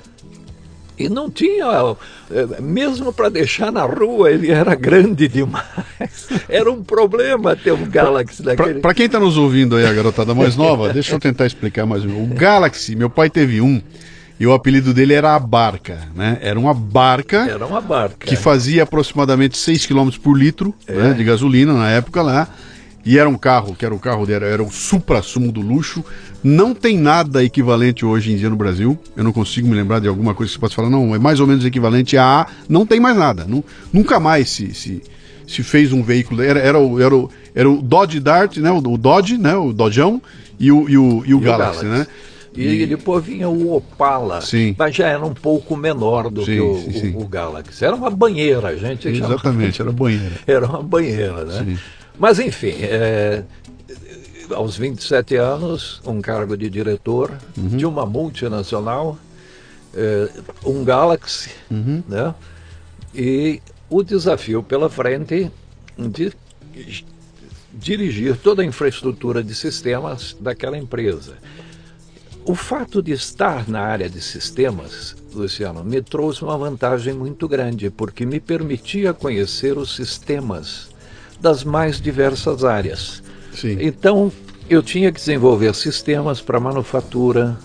E 0.99 1.07
não 1.07 1.31
tinha, 1.31 1.95
eh, 2.29 2.61
mesmo 2.61 3.13
para 3.13 3.29
deixar 3.29 3.71
na 3.71 3.83
rua, 3.83 4.29
ele 4.29 4.51
era 4.51 4.75
grande 4.75 5.29
demais. 5.29 5.63
Era 6.49 6.69
um 6.69 6.83
problema 6.83 7.55
ter 7.55 7.71
um 7.71 7.85
Galaxy 7.85 8.43
daquele. 8.43 8.81
Para 8.81 8.93
quem 8.93 9.05
está 9.05 9.19
nos 9.19 9.37
ouvindo 9.37 9.77
aí, 9.77 9.85
a 9.85 9.93
garotada 9.93 10.35
mais 10.35 10.57
nova, 10.57 10.91
deixa 10.91 11.15
eu 11.15 11.19
tentar 11.19 11.45
explicar 11.45 11.85
mais 11.85 12.03
um. 12.03 12.23
O 12.23 12.27
Galaxy, 12.27 12.95
meu 12.95 13.09
pai 13.09 13.29
teve 13.29 13.61
um. 13.61 13.81
E 14.37 14.47
o 14.47 14.53
apelido 14.53 14.93
dele 14.93 15.13
era 15.13 15.35
a 15.35 15.39
barca, 15.39 15.99
né? 16.15 16.37
Era 16.41 16.59
uma 16.59 16.73
barca. 16.73 17.47
Era 17.49 17.65
uma 17.65 17.81
barca. 17.81 18.25
Que 18.25 18.35
fazia 18.35 18.83
aproximadamente 18.83 19.57
6 19.57 19.85
km 19.85 20.09
por 20.21 20.37
litro 20.37 20.73
é. 20.87 20.93
né, 20.93 21.13
de 21.13 21.23
gasolina 21.23 21.73
na 21.73 21.89
época 21.89 22.21
lá. 22.21 22.47
E 23.09 23.17
era 23.17 23.27
um 23.27 23.35
carro, 23.35 23.73
que 23.73 23.83
era 23.83 23.91
o 23.91 23.97
carro 23.97 24.23
dele, 24.23 24.45
era 24.45 24.61
o 24.61 24.69
supra-sumo 24.69 25.51
do 25.51 25.61
luxo. 25.61 26.05
Não 26.43 26.75
tem 26.75 26.95
nada 26.95 27.43
equivalente 27.43 28.05
hoje 28.05 28.31
em 28.31 28.37
dia 28.37 28.51
no 28.51 28.55
Brasil. 28.55 28.99
Eu 29.17 29.23
não 29.23 29.33
consigo 29.33 29.67
me 29.67 29.73
lembrar 29.73 29.99
de 29.99 30.07
alguma 30.07 30.35
coisa 30.35 30.51
que 30.51 30.53
você 30.53 30.61
possa 30.61 30.75
falar, 30.75 30.91
não, 30.91 31.15
é 31.15 31.17
mais 31.17 31.39
ou 31.39 31.47
menos 31.47 31.65
equivalente 31.65 32.19
a. 32.19 32.45
Não 32.69 32.85
tem 32.85 32.99
mais 32.99 33.17
nada. 33.17 33.47
nunca 33.91 34.19
mais 34.19 34.51
se, 34.51 34.75
se, 34.75 35.01
se 35.47 35.63
fez 35.63 35.91
um 35.91 36.03
veículo. 36.03 36.43
Era, 36.43 36.59
era, 36.59 36.77
o, 36.77 37.01
era, 37.01 37.15
o, 37.15 37.31
era 37.55 37.67
o 37.67 37.81
Dodge 37.81 38.19
Dart, 38.19 38.57
né? 38.57 38.69
O, 38.69 38.77
o 38.77 38.95
Dodge, 38.95 39.39
né? 39.39 39.55
O 39.55 39.73
Dodgeão 39.73 40.21
e 40.59 40.71
o, 40.71 40.87
e 40.87 40.95
o, 40.95 41.23
e 41.25 41.33
o, 41.33 41.39
e 41.39 41.41
Galaxy, 41.41 41.79
o 41.79 41.85
Galaxy, 41.85 41.85
né? 41.85 42.07
E, 42.55 42.83
e, 42.83 42.85
depois 42.85 43.25
vinha 43.25 43.49
o 43.49 43.75
Opala, 43.75 44.39
sim. 44.41 44.75
mas 44.77 44.95
já 44.95 45.07
era 45.07 45.25
um 45.25 45.33
pouco 45.33 45.75
menor 45.75 46.29
do 46.29 46.45
sim, 46.45 46.53
que 46.53 46.59
o, 46.59 46.77
sim, 46.91 47.15
o, 47.15 47.21
o, 47.21 47.27
Galaxy. 47.27 47.83
Era 47.83 47.95
uma 47.95 48.11
banheira, 48.11 48.77
gente. 48.77 49.07
Exatamente, 49.07 49.81
era 49.81 49.91
banheira. 49.91 50.33
Era 50.45 50.67
uma 50.67 50.83
banheira, 50.83 51.45
né? 51.45 51.77
Mas 52.19 52.37
enfim, 52.37 52.73
é, 52.81 53.43
aos 54.53 54.77
27 54.77 55.37
anos, 55.37 56.01
um 56.05 56.21
cargo 56.21 56.57
de 56.57 56.69
diretor 56.69 57.31
uhum. 57.57 57.77
de 57.77 57.85
uma 57.85 58.05
multinacional, 58.05 59.17
é, 59.95 60.29
um 60.65 60.83
Galaxy, 60.83 61.49
uhum. 61.71 62.03
né? 62.07 62.35
E 63.15 63.61
o 63.89 64.03
desafio 64.03 64.61
pela 64.61 64.89
frente 64.89 65.49
de 65.97 66.33
dirigir 67.73 68.35
toda 68.37 68.61
a 68.61 68.65
infraestrutura 68.65 69.41
de 69.41 69.55
sistemas 69.55 70.35
daquela 70.39 70.77
empresa. 70.77 71.37
O 72.45 72.55
fato 72.55 73.01
de 73.01 73.11
estar 73.11 73.67
na 73.69 73.81
área 73.81 74.09
de 74.09 74.21
sistemas, 74.21 75.15
Luciano, 75.33 75.83
me 75.83 76.01
trouxe 76.01 76.43
uma 76.43 76.57
vantagem 76.57 77.13
muito 77.13 77.47
grande, 77.47 77.89
porque 77.89 78.25
me 78.25 78.39
permitia 78.39 79.13
conhecer 79.13 79.77
os 79.77 79.95
sistemas 79.95 80.88
das 81.39 81.63
mais 81.63 81.99
diversas 81.99 82.63
áreas. 82.63 83.23
Sim. 83.53 83.77
Então, 83.79 84.31
eu 84.69 84.81
tinha 84.83 85.11
que 85.11 85.19
desenvolver 85.19 85.73
sistemas 85.73 86.41
para 86.41 86.59
manufatura, 86.59 87.57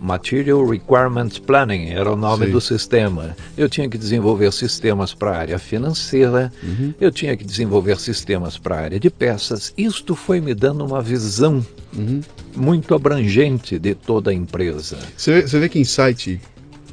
Material 0.00 0.66
Requirements 0.66 1.38
Planning 1.38 1.90
era 1.90 2.12
o 2.12 2.16
nome 2.16 2.46
Sim. 2.46 2.52
do 2.52 2.60
sistema. 2.60 3.36
Eu 3.56 3.68
tinha 3.68 3.88
que 3.88 3.96
desenvolver 3.96 4.52
sistemas 4.52 5.14
para 5.14 5.30
a 5.30 5.36
área 5.36 5.58
financeira, 5.58 6.52
uhum. 6.62 6.94
eu 7.00 7.10
tinha 7.10 7.36
que 7.36 7.44
desenvolver 7.44 7.98
sistemas 7.98 8.58
para 8.58 8.76
a 8.76 8.80
área 8.80 9.00
de 9.00 9.10
peças. 9.10 9.72
Isto 9.76 10.14
foi 10.14 10.40
me 10.40 10.54
dando 10.54 10.84
uma 10.84 11.02
visão 11.02 11.64
uhum. 11.96 12.20
muito 12.54 12.94
abrangente 12.94 13.78
de 13.78 13.94
toda 13.94 14.30
a 14.30 14.34
empresa. 14.34 14.98
Você 15.16 15.32
vê, 15.32 15.48
você 15.48 15.58
vê 15.58 15.68
que 15.68 15.78
insight 15.78 16.40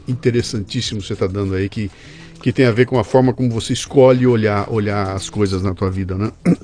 interessantíssimo 0.08 1.02
você 1.02 1.14
está 1.14 1.28
dando 1.28 1.56
aí, 1.56 1.70
que 1.70 1.90
que 2.44 2.52
tem 2.52 2.66
a 2.66 2.72
ver 2.72 2.86
com 2.86 3.00
a 3.00 3.06
forma 3.06 3.32
como 3.32 3.50
você 3.50 3.72
escolhe 3.72 4.28
olhar, 4.28 4.70
olhar 4.70 5.16
as 5.16 5.30
coisas 5.30 5.64
na 5.64 5.74
tua 5.74 5.90
vida, 5.90 6.18
né? 6.18 6.30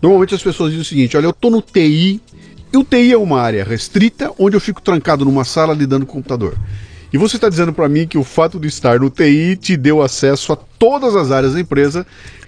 Normalmente 0.00 0.34
as 0.34 0.42
pessoas 0.42 0.70
dizem 0.70 0.80
o 0.80 0.84
seguinte: 0.84 1.14
olha, 1.14 1.26
eu 1.26 1.32
tô 1.34 1.50
no 1.50 1.60
TI, 1.60 2.22
e 2.72 2.76
o 2.78 2.82
TI 2.82 3.12
é 3.12 3.18
uma 3.18 3.38
área 3.38 3.62
restrita 3.62 4.32
onde 4.38 4.56
eu 4.56 4.60
fico 4.60 4.80
trancado 4.80 5.26
numa 5.26 5.44
sala 5.44 5.74
lidando 5.74 6.06
com 6.06 6.12
o 6.12 6.14
computador. 6.16 6.56
E 7.12 7.18
você 7.18 7.36
está 7.36 7.50
dizendo 7.50 7.70
para 7.70 7.86
mim 7.86 8.08
que 8.08 8.16
o 8.16 8.24
fato 8.24 8.58
de 8.58 8.66
estar 8.66 8.98
no 8.98 9.10
TI 9.10 9.58
te 9.60 9.76
deu 9.76 10.00
acesso 10.00 10.54
a 10.54 10.56
todas 10.56 11.14
as 11.14 11.30
áreas 11.30 11.52
da 11.52 11.60
empresa 11.60 12.06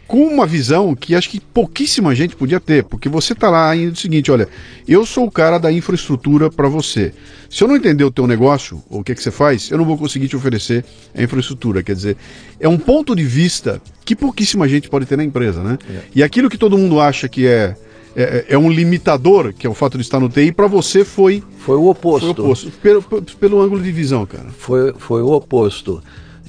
com 0.08 0.26
uma 0.26 0.46
visão 0.46 0.94
que 0.94 1.14
acho 1.14 1.28
que 1.28 1.38
pouquíssima 1.38 2.14
gente 2.14 2.34
podia 2.34 2.58
ter, 2.58 2.82
porque 2.82 3.10
você 3.10 3.34
está 3.34 3.50
lá 3.50 3.76
indo 3.76 3.92
o 3.92 3.96
seguinte, 3.96 4.30
olha, 4.30 4.48
eu 4.88 5.04
sou 5.04 5.26
o 5.26 5.30
cara 5.30 5.58
da 5.58 5.70
infraestrutura 5.70 6.50
para 6.50 6.66
você. 6.66 7.12
Se 7.50 7.62
eu 7.62 7.68
não 7.68 7.76
entender 7.76 8.04
o 8.04 8.10
teu 8.10 8.26
negócio, 8.26 8.82
ou 8.88 9.00
o 9.00 9.04
que, 9.04 9.12
é 9.12 9.14
que 9.14 9.22
você 9.22 9.30
faz, 9.30 9.70
eu 9.70 9.76
não 9.76 9.84
vou 9.84 9.98
conseguir 9.98 10.26
te 10.26 10.34
oferecer 10.34 10.82
a 11.14 11.22
infraestrutura. 11.22 11.82
Quer 11.82 11.94
dizer, 11.94 12.16
é 12.58 12.66
um 12.66 12.78
ponto 12.78 13.14
de 13.14 13.22
vista 13.22 13.82
que 14.02 14.16
pouquíssima 14.16 14.66
gente 14.66 14.88
pode 14.88 15.04
ter 15.04 15.16
na 15.16 15.24
empresa, 15.24 15.62
né? 15.62 15.78
É. 15.90 16.00
E 16.14 16.22
aquilo 16.22 16.48
que 16.48 16.56
todo 16.56 16.78
mundo 16.78 16.98
acha 17.00 17.28
que 17.28 17.46
é, 17.46 17.76
é, 18.16 18.46
é, 18.48 18.58
um 18.58 18.70
limitador, 18.70 19.52
que 19.52 19.66
é 19.66 19.70
o 19.70 19.74
fato 19.74 19.98
de 19.98 20.02
estar 20.02 20.18
no 20.18 20.30
TI, 20.30 20.52
para 20.52 20.66
você 20.66 21.04
foi... 21.04 21.42
Foi 21.58 21.76
o 21.76 21.86
oposto. 21.86 22.34
Foi 22.34 22.44
o 22.44 22.46
oposto, 22.46 22.70
pelo, 22.82 23.02
pelo 23.02 23.60
ângulo 23.60 23.82
de 23.82 23.92
visão, 23.92 24.24
cara. 24.24 24.48
Foi, 24.56 24.94
foi 24.96 25.20
o 25.20 25.32
oposto 25.32 26.02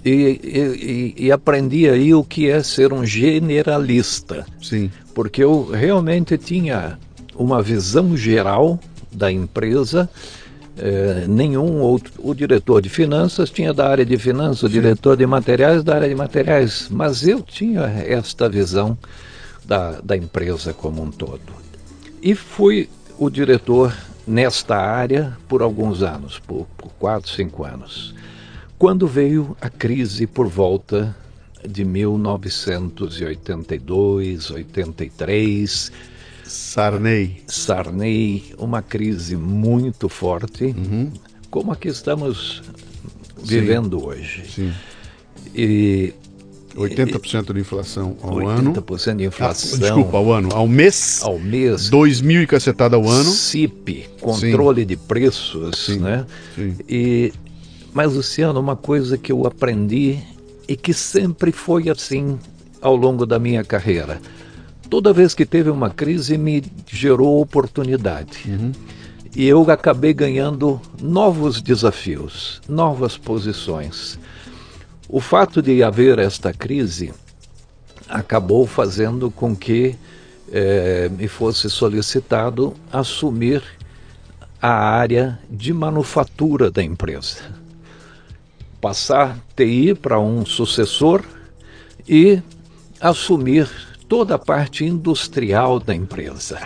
e, 0.04 1.14
e, 1.18 1.26
e, 1.26 1.32
aprendi 1.32 1.90
aí 1.90 2.14
o 2.14 2.24
que 2.24 2.50
é 2.50 2.64
ser 2.64 2.94
um 2.94 3.06
generalista. 3.06 4.46
Sim. 4.62 4.92
Porque 5.14 5.44
eu 5.44 5.70
realmente 5.72 6.38
tinha 6.38 6.98
uma 7.36 7.62
visão 7.62 8.16
geral 8.16 8.80
da 9.12 9.32
empresa. 9.32 10.10
É, 10.78 11.26
nenhum 11.28 11.82
outro, 11.82 12.14
o 12.20 12.34
diretor 12.34 12.82
de 12.82 12.88
finanças 12.88 13.50
tinha 13.50 13.74
da 13.74 13.90
área 13.90 14.06
de 14.06 14.18
finanças, 14.18 14.64
o 14.64 14.70
diretor 14.70 15.18
de 15.18 15.26
materiais 15.26 15.84
da 15.84 15.96
área 15.96 16.08
de 16.08 16.16
materiais, 16.16 16.88
mas 16.90 17.28
eu 17.28 17.42
tinha 17.42 17.82
esta 17.82 18.48
visão 18.48 18.97
da, 19.66 20.00
da 20.02 20.16
empresa 20.16 20.72
como 20.72 21.04
um 21.04 21.12
todo. 21.12 21.41
E 22.22 22.34
fui 22.34 22.89
o 23.18 23.30
diretor 23.30 23.93
nesta 24.26 24.78
área 24.78 25.38
por 25.50 25.62
alguns 25.62 26.02
anos, 26.02 26.39
por, 26.39 26.66
por 26.78 26.91
quatro, 26.93 27.30
cinco 27.30 27.66
anos 27.66 28.16
quando 28.80 29.05
veio 29.05 29.55
a 29.59 29.69
crise 29.69 30.25
por 30.25 30.47
volta 30.47 31.13
de 31.67 31.84
1982, 31.84 34.51
83. 34.51 35.91
Sarney. 36.45 37.43
Sarney, 37.45 38.55
uma 38.57 38.82
crise 38.82 39.36
muito 39.36 40.07
forte, 40.07 40.63
uhum. 40.63 41.11
como 41.51 41.73
a 41.73 41.75
que 41.75 41.89
estamos 41.89 42.63
vivendo 43.43 43.99
sim, 43.99 44.05
hoje. 44.05 44.45
Sim. 44.49 44.71
E 45.53 46.13
80% 46.73 47.53
de 47.53 47.59
inflação 47.59 48.15
ao 48.21 48.36
80% 48.36 48.49
ano. 48.49 48.73
80% 48.73 49.17
de 49.17 49.25
inflação. 49.25 49.77
Ah, 49.77 49.82
desculpa, 49.82 50.17
ao 50.17 50.32
ano. 50.32 50.49
Ao 50.53 50.67
mês. 50.67 51.19
Ao 51.21 51.38
mês. 51.38 51.89
2 51.89 52.21
mil 52.21 52.41
e 52.41 52.47
cacetada 52.47 52.95
ao 52.95 53.07
ano. 53.07 53.30
CIP, 53.30 54.07
controle 54.21 54.82
Sim. 54.82 54.88
de 54.88 54.95
preços, 54.95 55.86
Sim. 55.86 55.99
né? 55.99 56.25
Sim. 56.55 56.75
E, 56.88 57.34
mas, 57.94 58.14
Luciano, 58.14 58.60
uma 58.60 58.76
coisa 58.76 59.18
que 59.18 59.32
eu 59.32 59.46
aprendi 59.46 60.20
e 60.68 60.76
que 60.76 60.94
sempre 60.94 61.52
foi 61.52 61.90
assim 61.90 62.38
ao 62.82 62.96
longo 62.96 63.26
da 63.26 63.40
minha 63.40 63.64
carreira. 63.64 64.22
Toda 64.90 65.14
vez 65.14 65.34
que 65.34 65.46
teve 65.46 65.70
uma 65.70 65.90
crise, 65.90 66.38
me 66.38 66.64
gerou 66.88 67.42
oportunidade. 67.42 68.44
Uhum. 68.48 68.72
E 69.36 69.46
eu 69.46 69.70
acabei 69.70 70.14
ganhando 70.14 70.82
novos 71.00 71.62
desafios, 71.62 72.62
novas 72.68 73.16
posições. 73.18 74.18
O 75.08 75.20
fato 75.20 75.62
de 75.62 75.84
haver 75.84 76.18
esta 76.18 76.52
crise 76.52 77.14
acabou 78.08 78.66
fazendo 78.66 79.30
com 79.30 79.56
que 79.56 79.96
eh, 80.52 81.10
me 81.16 81.28
fosse 81.28 81.70
solicitado 81.70 82.76
assumir 82.92 83.62
a 84.62 84.72
área 84.72 85.40
de 85.50 85.72
manufatura 85.72 86.72
da 86.72 86.84
empresa. 86.84 87.60
Passar 88.82 89.38
TI 89.55 89.93
para 89.93 90.19
um 90.19 90.45
sucessor 90.45 91.23
e 92.07 92.41
assumir 92.99 93.69
toda 94.07 94.36
a 94.36 94.39
parte 94.39 94.86
industrial 94.86 95.80
da 95.80 95.93
empresa. 95.93 96.59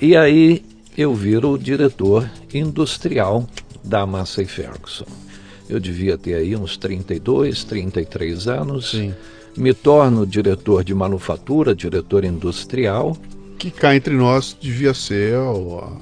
E 0.00 0.16
aí 0.16 0.64
eu 0.96 1.14
viro 1.14 1.52
o 1.52 1.58
diretor 1.58 2.30
industrial 2.52 3.48
da 3.82 4.06
Massey 4.06 4.46
Ferguson. 4.46 5.06
Eu 5.68 5.80
devia 5.80 6.16
ter 6.16 6.34
aí 6.34 6.54
uns 6.54 6.76
32, 6.76 7.64
33 7.64 8.48
anos. 8.48 8.90
Sim. 8.90 9.14
Me 9.56 9.72
torno 9.72 10.26
diretor 10.26 10.84
de 10.84 10.94
manufatura, 10.94 11.74
diretor 11.74 12.24
industrial. 12.24 13.16
Que 13.58 13.70
cá 13.70 13.94
entre 13.96 14.14
nós 14.14 14.56
devia 14.60 14.92
ser 14.92 15.36
o, 15.38 16.00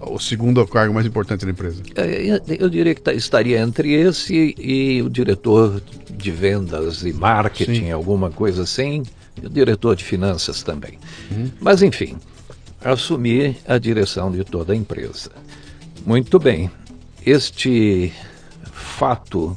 o 0.00 0.18
segundo 0.18 0.66
cargo 0.66 0.92
mais 0.94 1.06
importante 1.06 1.44
da 1.44 1.50
empresa. 1.50 1.82
É, 1.94 2.40
eu 2.58 2.68
diria 2.68 2.94
que 2.94 3.00
tá, 3.00 3.12
estaria 3.12 3.60
entre 3.60 3.92
esse 3.92 4.54
e 4.58 5.02
o 5.02 5.08
diretor 5.08 5.82
de 6.10 6.30
vendas 6.30 7.02
e 7.02 7.12
marketing, 7.12 7.86
Sim. 7.86 7.90
alguma 7.90 8.30
coisa 8.30 8.62
assim, 8.62 9.02
e 9.42 9.46
o 9.46 9.50
diretor 9.50 9.96
de 9.96 10.04
finanças 10.04 10.62
também. 10.62 10.98
Uhum. 11.30 11.50
Mas, 11.60 11.82
enfim, 11.82 12.16
assumi 12.84 13.56
a 13.66 13.78
direção 13.78 14.30
de 14.30 14.44
toda 14.44 14.72
a 14.72 14.76
empresa. 14.76 15.30
Muito 16.04 16.38
bem 16.38 16.70
este 17.26 18.12
fato 18.72 19.56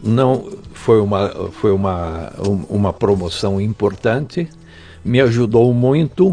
não 0.00 0.52
foi 0.72 1.00
uma, 1.00 1.28
foi 1.50 1.72
uma, 1.72 2.32
uma 2.68 2.92
promoção 2.92 3.60
importante, 3.60 4.48
me 5.04 5.20
ajudou 5.20 5.74
muito, 5.74 6.32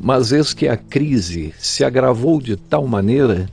mas 0.00 0.32
eis 0.32 0.54
que 0.54 0.66
a 0.66 0.78
crise 0.78 1.54
se 1.58 1.84
agravou 1.84 2.40
de 2.40 2.56
tal 2.56 2.86
maneira 2.86 3.46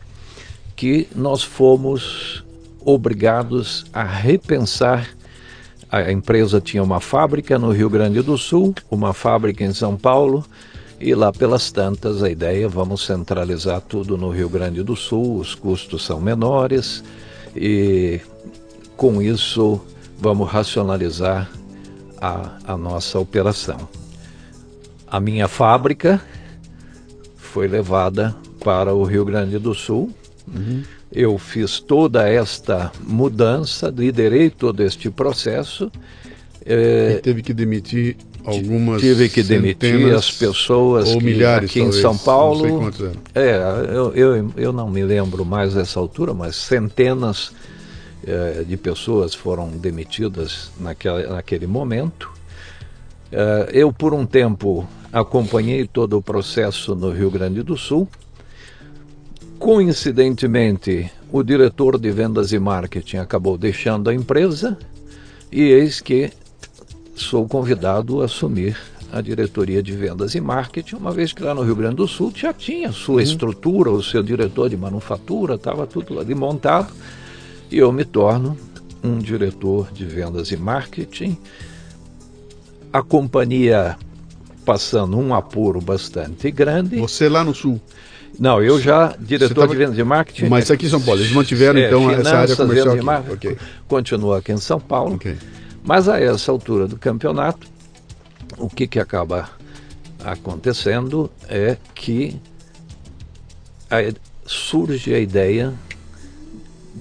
que 0.76 1.08
nós 1.14 1.44
fomos 1.44 2.44
obrigados 2.80 3.86
a 3.92 4.04
repensar. 4.04 5.10
A 5.92 6.10
empresa 6.12 6.62
tinha 6.62 6.82
uma 6.82 7.02
fábrica 7.02 7.60
no 7.60 7.72
Rio 7.72 7.90
Grande 7.90 8.22
do 8.22 8.38
Sul, 8.38 8.74
uma 8.90 9.14
fábrica 9.14 9.64
em 9.64 9.74
São 9.74 9.98
Paulo, 9.98 10.46
e 11.00 11.14
lá 11.14 11.32
pelas 11.32 11.72
tantas, 11.72 12.24
a 12.24 12.30
ideia, 12.30 12.68
vamos 12.68 13.06
centralizar 13.06 13.82
tudo 13.82 14.18
no 14.18 14.30
Rio 14.30 14.50
Grande 14.50 14.82
do 14.82 14.96
Sul, 14.96 15.38
os 15.38 15.54
custos 15.54 16.06
são 16.06 16.20
menores 16.20 17.04
e 17.56 18.20
com 18.96 19.22
isso 19.22 19.80
vamos 20.18 20.50
racionalizar 20.50 21.50
a, 22.20 22.58
a 22.66 22.78
nossa 22.78 23.20
operação. 23.20 24.07
A 25.08 25.20
minha 25.20 25.48
fábrica 25.48 26.22
foi 27.38 27.68
levada 27.68 28.36
para 28.64 28.94
o 28.94 29.04
Rio 29.04 29.24
Grande 29.24 29.58
do 29.58 29.74
Sul. 29.74 30.12
Uhum. 30.54 30.84
Eu 31.12 31.38
fiz 31.38 31.80
toda 31.80 32.28
esta 32.28 32.92
mudança, 33.02 33.94
liderei 33.96 34.50
todo 34.50 34.84
este 34.84 35.10
processo. 35.10 35.90
É, 36.66 37.16
e 37.18 37.22
teve 37.22 37.42
que 37.42 37.54
demitir 37.54 38.18
algumas 38.44 39.02
tive 39.02 39.30
que 39.30 39.44
demitir 39.44 40.14
as 40.14 40.32
pessoas 40.32 41.10
ou 41.10 41.18
que, 41.18 41.26
milhares, 41.26 41.70
aqui 41.70 41.80
talvez, 41.80 41.98
em 41.98 42.02
São 42.02 42.18
Paulo. 42.18 42.82
Não 42.82 42.92
sei 42.92 43.12
é, 43.36 43.58
eu, 43.90 44.14
eu, 44.14 44.52
eu 44.56 44.74
não 44.74 44.90
me 44.90 45.04
lembro 45.04 45.46
mais 45.46 45.74
dessa 45.74 46.00
altura, 46.00 46.34
mas 46.34 46.56
centenas 46.56 47.52
é, 48.26 48.64
de 48.68 48.78
pessoas 48.78 49.34
foram 49.34 49.70
demitidas 49.70 50.72
naquela, 50.80 51.36
naquele 51.36 51.68
momento. 51.68 52.37
É, 53.32 53.70
eu, 53.74 53.92
por 53.92 54.14
um 54.14 54.26
tempo, 54.26 54.88
acompanhei 55.12 55.88
todo 55.88 56.18
o 56.18 56.22
processo 56.22 56.96
no 56.96 57.12
Rio 57.12 57.30
Grande 57.30 57.62
do 57.62 57.78
Sul. 57.78 58.08
Coincidentemente, 59.60 61.12
o 61.32 61.44
diretor 61.44 62.00
de 62.00 62.12
vendas 62.12 62.52
e 62.52 62.60
marketing 62.60 63.18
acabou 63.18 63.58
deixando 63.58 64.10
a 64.10 64.14
empresa 64.14 64.78
e 65.52 65.62
eis 65.62 66.00
que 66.00 66.32
sou 67.16 67.48
convidado 67.48 68.22
a 68.22 68.26
assumir 68.26 68.78
a 69.12 69.22
diretoria 69.22 69.82
de 69.82 69.94
vendas 69.94 70.36
e 70.36 70.42
marketing, 70.42 70.96
uma 70.96 71.12
vez 71.12 71.32
que 71.32 71.42
lá 71.42 71.54
no 71.54 71.64
Rio 71.64 71.76
Grande 71.76 71.96
do 71.96 72.08
Sul 72.08 72.32
já 72.36 72.54
tinha 72.54 72.92
sua 72.92 73.16
uhum. 73.16 73.22
estrutura, 73.22 73.90
o 73.90 74.04
seu 74.04 74.22
diretor 74.22 74.70
de 74.70 74.78
manufatura, 74.78 75.56
estava 75.56 75.88
tudo 75.88 76.20
ali 76.20 76.36
montado, 76.36 76.94
e 77.72 77.78
eu 77.78 77.92
me 77.92 78.04
torno 78.04 78.58
um 79.04 79.18
diretor 79.18 79.92
de 79.92 80.06
vendas 80.06 80.52
e 80.52 80.58
marketing. 80.58 81.38
A 82.98 83.04
companhia 83.04 83.96
passando 84.66 85.20
um 85.20 85.32
apuro 85.32 85.80
bastante 85.80 86.50
grande. 86.50 86.96
Você 86.98 87.30
lá 87.30 87.44
no 87.44 87.54
Sul? 87.54 87.80
Não, 88.40 88.60
eu 88.60 88.82
já 88.82 89.16
diretor 89.20 89.54
tava... 89.54 89.68
de 89.68 89.78
vendas 89.78 90.00
e 90.00 90.04
marketing. 90.04 90.50
Mas 90.50 90.72
aqui 90.72 90.88
em 90.88 90.90
São 90.90 91.00
Paulo, 91.00 91.22
eles 91.22 91.32
mantiveram 91.32 91.80
é, 91.80 91.86
então 91.86 92.10
essa 92.10 92.38
área 92.38 92.56
comercial 92.56 92.96
aqui. 92.96 93.06
Marketing, 93.06 93.36
okay. 93.36 93.58
Continua 93.88 94.40
aqui 94.40 94.52
em 94.52 94.58
São 94.58 94.80
Paulo. 94.80 95.14
Okay. 95.14 95.38
Mas 95.84 96.10
a 96.10 96.20
essa 96.20 96.52
altura 96.52 96.88
do 96.88 96.98
campeonato, 96.98 97.68
o 98.58 98.68
que, 98.68 98.88
que 98.88 99.00
acaba 99.00 99.48
acontecendo 100.26 101.30
é 101.48 101.78
que 101.94 102.42
a, 103.92 103.98
surge 104.44 105.14
a 105.14 105.20
ideia 105.20 105.72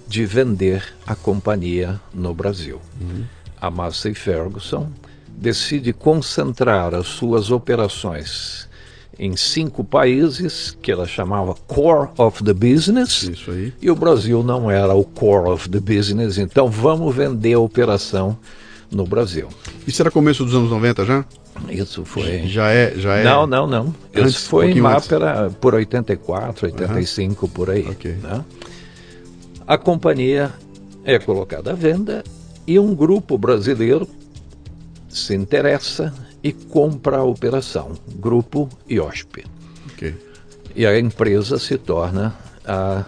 de 0.06 0.26
vender 0.26 0.84
a 1.06 1.14
companhia 1.14 1.98
no 2.12 2.34
Brasil. 2.34 2.82
Uhum. 3.00 3.24
A 3.58 3.70
Massey 3.70 4.12
Ferguson 4.12 4.92
decide 5.36 5.92
concentrar 5.92 6.94
as 6.94 7.06
suas 7.06 7.50
operações 7.50 8.66
em 9.18 9.36
cinco 9.36 9.82
países 9.82 10.76
que 10.82 10.92
ela 10.92 11.06
chamava 11.06 11.54
Core 11.66 12.10
of 12.18 12.42
the 12.42 12.52
Business. 12.52 13.30
E 13.80 13.90
o 13.90 13.94
Brasil 13.94 14.42
não 14.42 14.70
era 14.70 14.94
o 14.94 15.04
Core 15.04 15.50
of 15.50 15.68
the 15.68 15.80
Business, 15.80 16.38
então 16.38 16.68
vamos 16.68 17.14
vender 17.14 17.54
a 17.54 17.60
operação 17.60 18.38
no 18.90 19.06
Brasil. 19.06 19.48
Isso 19.86 20.02
era 20.02 20.10
começo 20.10 20.44
dos 20.44 20.54
anos 20.54 20.70
90 20.70 21.04
já? 21.04 21.24
Isso 21.70 22.04
foi. 22.04 22.46
Já 22.46 22.70
é, 22.70 22.94
já 22.96 23.16
é. 23.16 23.24
Não, 23.24 23.46
não, 23.46 23.66
não. 23.66 23.94
Antes, 24.14 24.36
Isso 24.36 24.48
foi 24.48 24.78
um 24.78 24.82
lá 24.82 25.00
pela, 25.00 25.50
por 25.60 25.74
84, 25.74 26.66
85 26.66 27.46
uhum. 27.46 27.52
por 27.52 27.70
aí. 27.70 27.88
Okay. 27.88 28.12
Né? 28.12 28.44
A 29.66 29.78
companhia 29.78 30.52
é 31.04 31.18
colocada 31.18 31.70
à 31.72 31.74
venda 31.74 32.22
e 32.66 32.78
um 32.78 32.94
grupo 32.94 33.38
brasileiro 33.38 34.06
se 35.16 35.34
interessa 35.34 36.12
e 36.42 36.52
compra 36.52 37.18
a 37.18 37.24
operação, 37.24 37.92
Grupo 38.16 38.68
IOSP. 38.88 39.44
Okay. 39.94 40.14
E 40.74 40.86
a 40.86 40.98
empresa 40.98 41.58
se 41.58 41.78
torna 41.78 42.36
a 42.64 43.04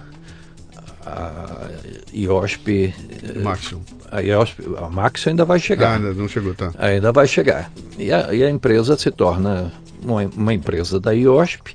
a 1.09 1.71
IOSP. 2.13 2.95
Maxion. 3.43 3.81
A, 4.11 4.21
IOSP, 4.21 4.63
a 4.77 4.89
Maxion 4.89 5.31
ainda 5.31 5.45
vai 5.45 5.59
chegar. 5.59 5.93
Ah, 5.93 5.97
ainda 5.97 6.13
não 6.13 6.29
chegou, 6.29 6.55
tá. 6.55 6.73
Ainda 6.79 7.13
vai 7.13 7.27
chegar. 7.27 7.71
E 7.99 8.13
a, 8.13 8.33
e 8.35 8.45
a 8.45 8.51
empresa 8.51 8.97
se 8.97 9.11
torna 9.11 9.73
uma, 10.03 10.23
uma, 10.23 10.55
empresa 10.55 11.01
da 11.01 11.13
IOSP, 11.13 11.75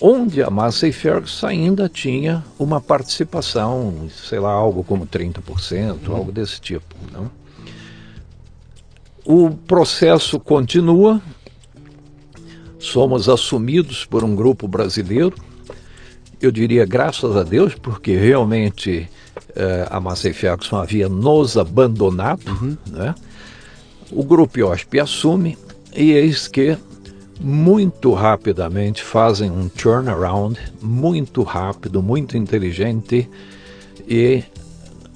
onde 0.00 0.42
a 0.42 0.50
Massey 0.50 0.92
Ferguson 0.92 1.46
ainda 1.46 1.88
tinha 1.88 2.42
uma 2.58 2.80
participação, 2.80 4.08
sei 4.10 4.38
lá, 4.38 4.50
algo 4.50 4.82
como 4.82 5.06
30%, 5.06 6.08
uhum. 6.08 6.16
algo 6.16 6.32
desse 6.32 6.60
tipo. 6.60 6.94
Não? 7.12 7.30
O 9.30 9.50
processo 9.50 10.40
continua, 10.40 11.22
somos 12.78 13.28
assumidos 13.28 14.04
por 14.04 14.24
um 14.24 14.34
grupo 14.34 14.66
brasileiro 14.66 15.34
eu 16.40 16.50
diria 16.50 16.86
graças 16.86 17.36
a 17.36 17.42
Deus, 17.42 17.74
porque 17.74 18.16
realmente 18.16 19.08
uh, 19.50 19.86
a 19.90 20.00
Massey 20.00 20.32
Ferguson 20.32 20.76
havia 20.76 21.08
nos 21.08 21.58
abandonado, 21.58 22.48
uhum. 22.48 22.76
né? 22.86 23.14
O 24.10 24.24
grupo 24.24 24.58
IOSP 24.58 24.98
assume 24.98 25.58
e 25.94 26.12
eis 26.12 26.48
que 26.48 26.76
muito 27.38 28.12
rapidamente 28.12 29.02
fazem 29.02 29.50
um 29.50 29.68
turnaround 29.68 30.58
muito 30.80 31.42
rápido, 31.42 32.02
muito 32.02 32.36
inteligente 32.36 33.28
e 34.08 34.42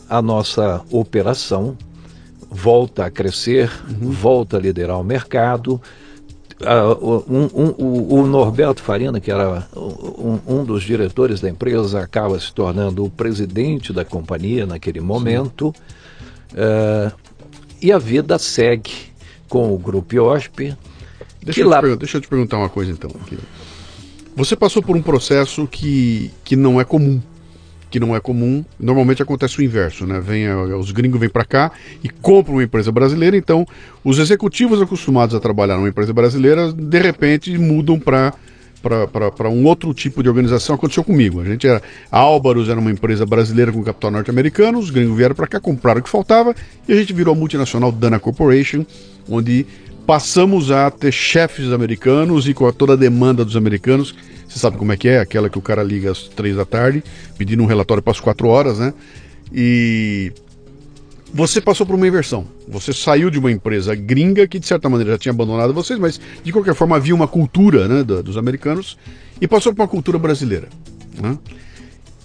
a 0.08 0.22
nossa 0.22 0.82
operação 0.90 1.76
volta 2.54 3.04
a 3.04 3.10
crescer, 3.10 3.68
uhum. 3.88 4.10
volta 4.12 4.56
a 4.56 4.60
liderar 4.60 5.00
o 5.00 5.04
mercado. 5.04 5.80
Uh, 6.60 7.24
um, 7.28 7.50
um, 7.52 8.20
o 8.20 8.26
Norberto 8.26 8.80
Farina, 8.80 9.20
que 9.20 9.30
era 9.30 9.66
um, 9.76 10.38
um, 10.46 10.64
dos 10.64 10.84
diretores 10.84 11.40
da 11.40 11.50
empresa, 11.50 12.00
acaba 12.00 12.38
se 12.38 12.54
tornando 12.54 13.04
o 13.04 13.10
presidente 13.10 13.92
da 13.92 14.04
companhia 14.04 14.64
naquele 14.64 15.00
momento. 15.00 15.74
Uh, 16.52 17.12
e 17.82 17.90
a 17.90 17.98
vida 17.98 18.38
segue 18.38 18.92
com 19.48 19.74
o 19.74 19.76
Grupo 19.76 20.14
IOSP. 20.14 20.76
Deixa, 21.42 21.60
eu 21.60 21.68
lá... 21.68 21.80
deixa 21.96 22.18
eu 22.18 22.20
te 22.20 22.28
perguntar 22.28 22.56
uma 22.56 22.68
coisa 22.68 22.92
então. 22.92 23.10
Você 24.36 24.54
passou 24.54 24.80
por 24.80 24.96
um 24.96 25.02
processo 25.02 25.66
que, 25.66 26.30
que 26.44 26.54
não 26.54 26.80
é 26.80 26.84
comum 26.84 27.20
que 27.94 28.00
não 28.00 28.16
é 28.16 28.18
comum. 28.18 28.64
Normalmente 28.76 29.22
acontece 29.22 29.60
o 29.60 29.62
inverso, 29.62 30.04
né? 30.04 30.18
Vem, 30.18 30.52
os 30.52 30.90
gringos 30.90 31.20
vêm 31.20 31.28
para 31.28 31.44
cá 31.44 31.70
e 32.02 32.08
compram 32.08 32.56
uma 32.56 32.64
empresa 32.64 32.90
brasileira, 32.90 33.36
então 33.36 33.64
os 34.02 34.18
executivos 34.18 34.82
acostumados 34.82 35.32
a 35.32 35.38
trabalhar 35.38 35.76
numa 35.76 35.88
empresa 35.88 36.12
brasileira, 36.12 36.72
de 36.72 36.98
repente 36.98 37.56
mudam 37.56 37.96
para 38.00 38.32
para 38.82 39.48
um 39.48 39.64
outro 39.64 39.94
tipo 39.94 40.22
de 40.22 40.28
organização 40.28 40.74
aconteceu 40.74 41.04
comigo. 41.04 41.40
A 41.40 41.44
gente 41.44 41.66
era 41.66 41.80
a 42.10 42.18
Álvaros 42.18 42.68
era 42.68 42.78
uma 42.78 42.90
empresa 42.90 43.24
brasileira 43.24 43.72
com 43.72 43.82
capital 43.82 44.10
norte-americano, 44.10 44.78
os 44.78 44.90
gringos 44.90 45.16
vieram 45.16 45.34
para 45.36 45.46
cá, 45.46 45.60
compraram 45.60 46.00
o 46.00 46.02
que 46.02 46.10
faltava 46.10 46.52
e 46.88 46.92
a 46.92 46.96
gente 46.96 47.12
virou 47.12 47.32
a 47.32 47.38
multinacional 47.38 47.92
Dana 47.92 48.18
Corporation, 48.18 48.84
onde 49.30 49.64
passamos 50.06 50.70
a 50.70 50.90
ter 50.90 51.12
chefes 51.12 51.72
americanos 51.72 52.48
e 52.48 52.54
com 52.54 52.70
toda 52.72 52.92
a 52.92 52.96
demanda 52.96 53.44
dos 53.44 53.56
americanos 53.56 54.14
você 54.54 54.60
sabe 54.60 54.76
como 54.76 54.92
é 54.92 54.96
que 54.96 55.08
é? 55.08 55.18
Aquela 55.18 55.50
que 55.50 55.58
o 55.58 55.60
cara 55.60 55.82
liga 55.82 56.12
às 56.12 56.28
três 56.28 56.54
da 56.54 56.64
tarde, 56.64 57.02
pedindo 57.36 57.60
um 57.64 57.66
relatório 57.66 58.00
para 58.00 58.12
as 58.12 58.20
quatro 58.20 58.46
horas, 58.46 58.78
né? 58.78 58.94
E 59.52 60.32
você 61.32 61.60
passou 61.60 61.84
por 61.84 61.96
uma 61.96 62.06
inversão. 62.06 62.46
Você 62.68 62.92
saiu 62.92 63.30
de 63.30 63.38
uma 63.38 63.50
empresa 63.50 63.96
gringa 63.96 64.46
que, 64.46 64.60
de 64.60 64.66
certa 64.66 64.88
maneira, 64.88 65.12
já 65.12 65.18
tinha 65.18 65.32
abandonado 65.32 65.74
vocês, 65.74 65.98
mas 65.98 66.20
de 66.44 66.52
qualquer 66.52 66.72
forma 66.76 66.94
havia 66.94 67.12
uma 67.12 67.26
cultura 67.26 67.88
né, 67.88 68.04
dos 68.04 68.36
americanos 68.36 68.96
e 69.40 69.48
passou 69.48 69.74
para 69.74 69.82
uma 69.82 69.88
cultura 69.88 70.20
brasileira. 70.20 70.68
Né? 71.20 71.36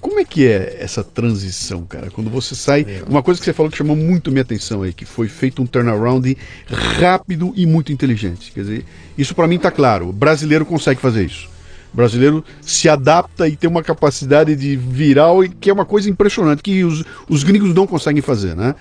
Como 0.02 0.20
é 0.20 0.26
que 0.26 0.48
é 0.48 0.78
essa 0.80 1.04
transição, 1.04 1.84
cara? 1.86 2.10
Quando 2.10 2.30
você 2.30 2.56
sai. 2.56 2.86
É. 2.88 3.04
Uma 3.08 3.22
coisa 3.22 3.40
que 3.40 3.46
você 3.46 3.54
falou 3.54 3.72
que 3.72 3.78
chamou 3.78 3.96
muito 3.96 4.32
minha 4.32 4.42
atenção 4.42 4.84
aí, 4.84 4.94
que 4.94 5.06
foi 5.06 5.28
feito 5.28 5.62
um 5.62 5.66
turnaround 5.66 6.38
rápido 7.00 7.54
e 7.56 7.66
muito 7.66 7.92
inteligente. 7.92 8.52
Quer 8.52 8.62
dizer, 8.62 8.86
isso 9.18 9.36
para 9.36 9.48
mim 9.48 9.56
está 9.56 9.72
claro. 9.72 10.10
O 10.10 10.14
brasileiro 10.14 10.66
consegue 10.66 11.02
fazer 11.02 11.26
isso. 11.26 11.50
O 11.94 11.98
brasileiro 11.98 12.46
se 12.62 12.88
adapta 12.88 13.48
e 13.48 13.56
tem 13.56 13.70
uma 13.70 13.84
capacidade 13.84 14.56
de 14.56 14.76
viral 14.76 15.42
que 15.60 15.70
é 15.70 15.74
uma 15.74 15.86
coisa 15.86 16.10
impressionante, 16.10 16.62
que 16.62 16.84
os, 16.84 17.04
os 17.28 17.44
gringos 17.44 17.74
não 17.74 17.88
conseguem 17.88 18.22
fazer, 18.22 18.56
né? 18.56 18.76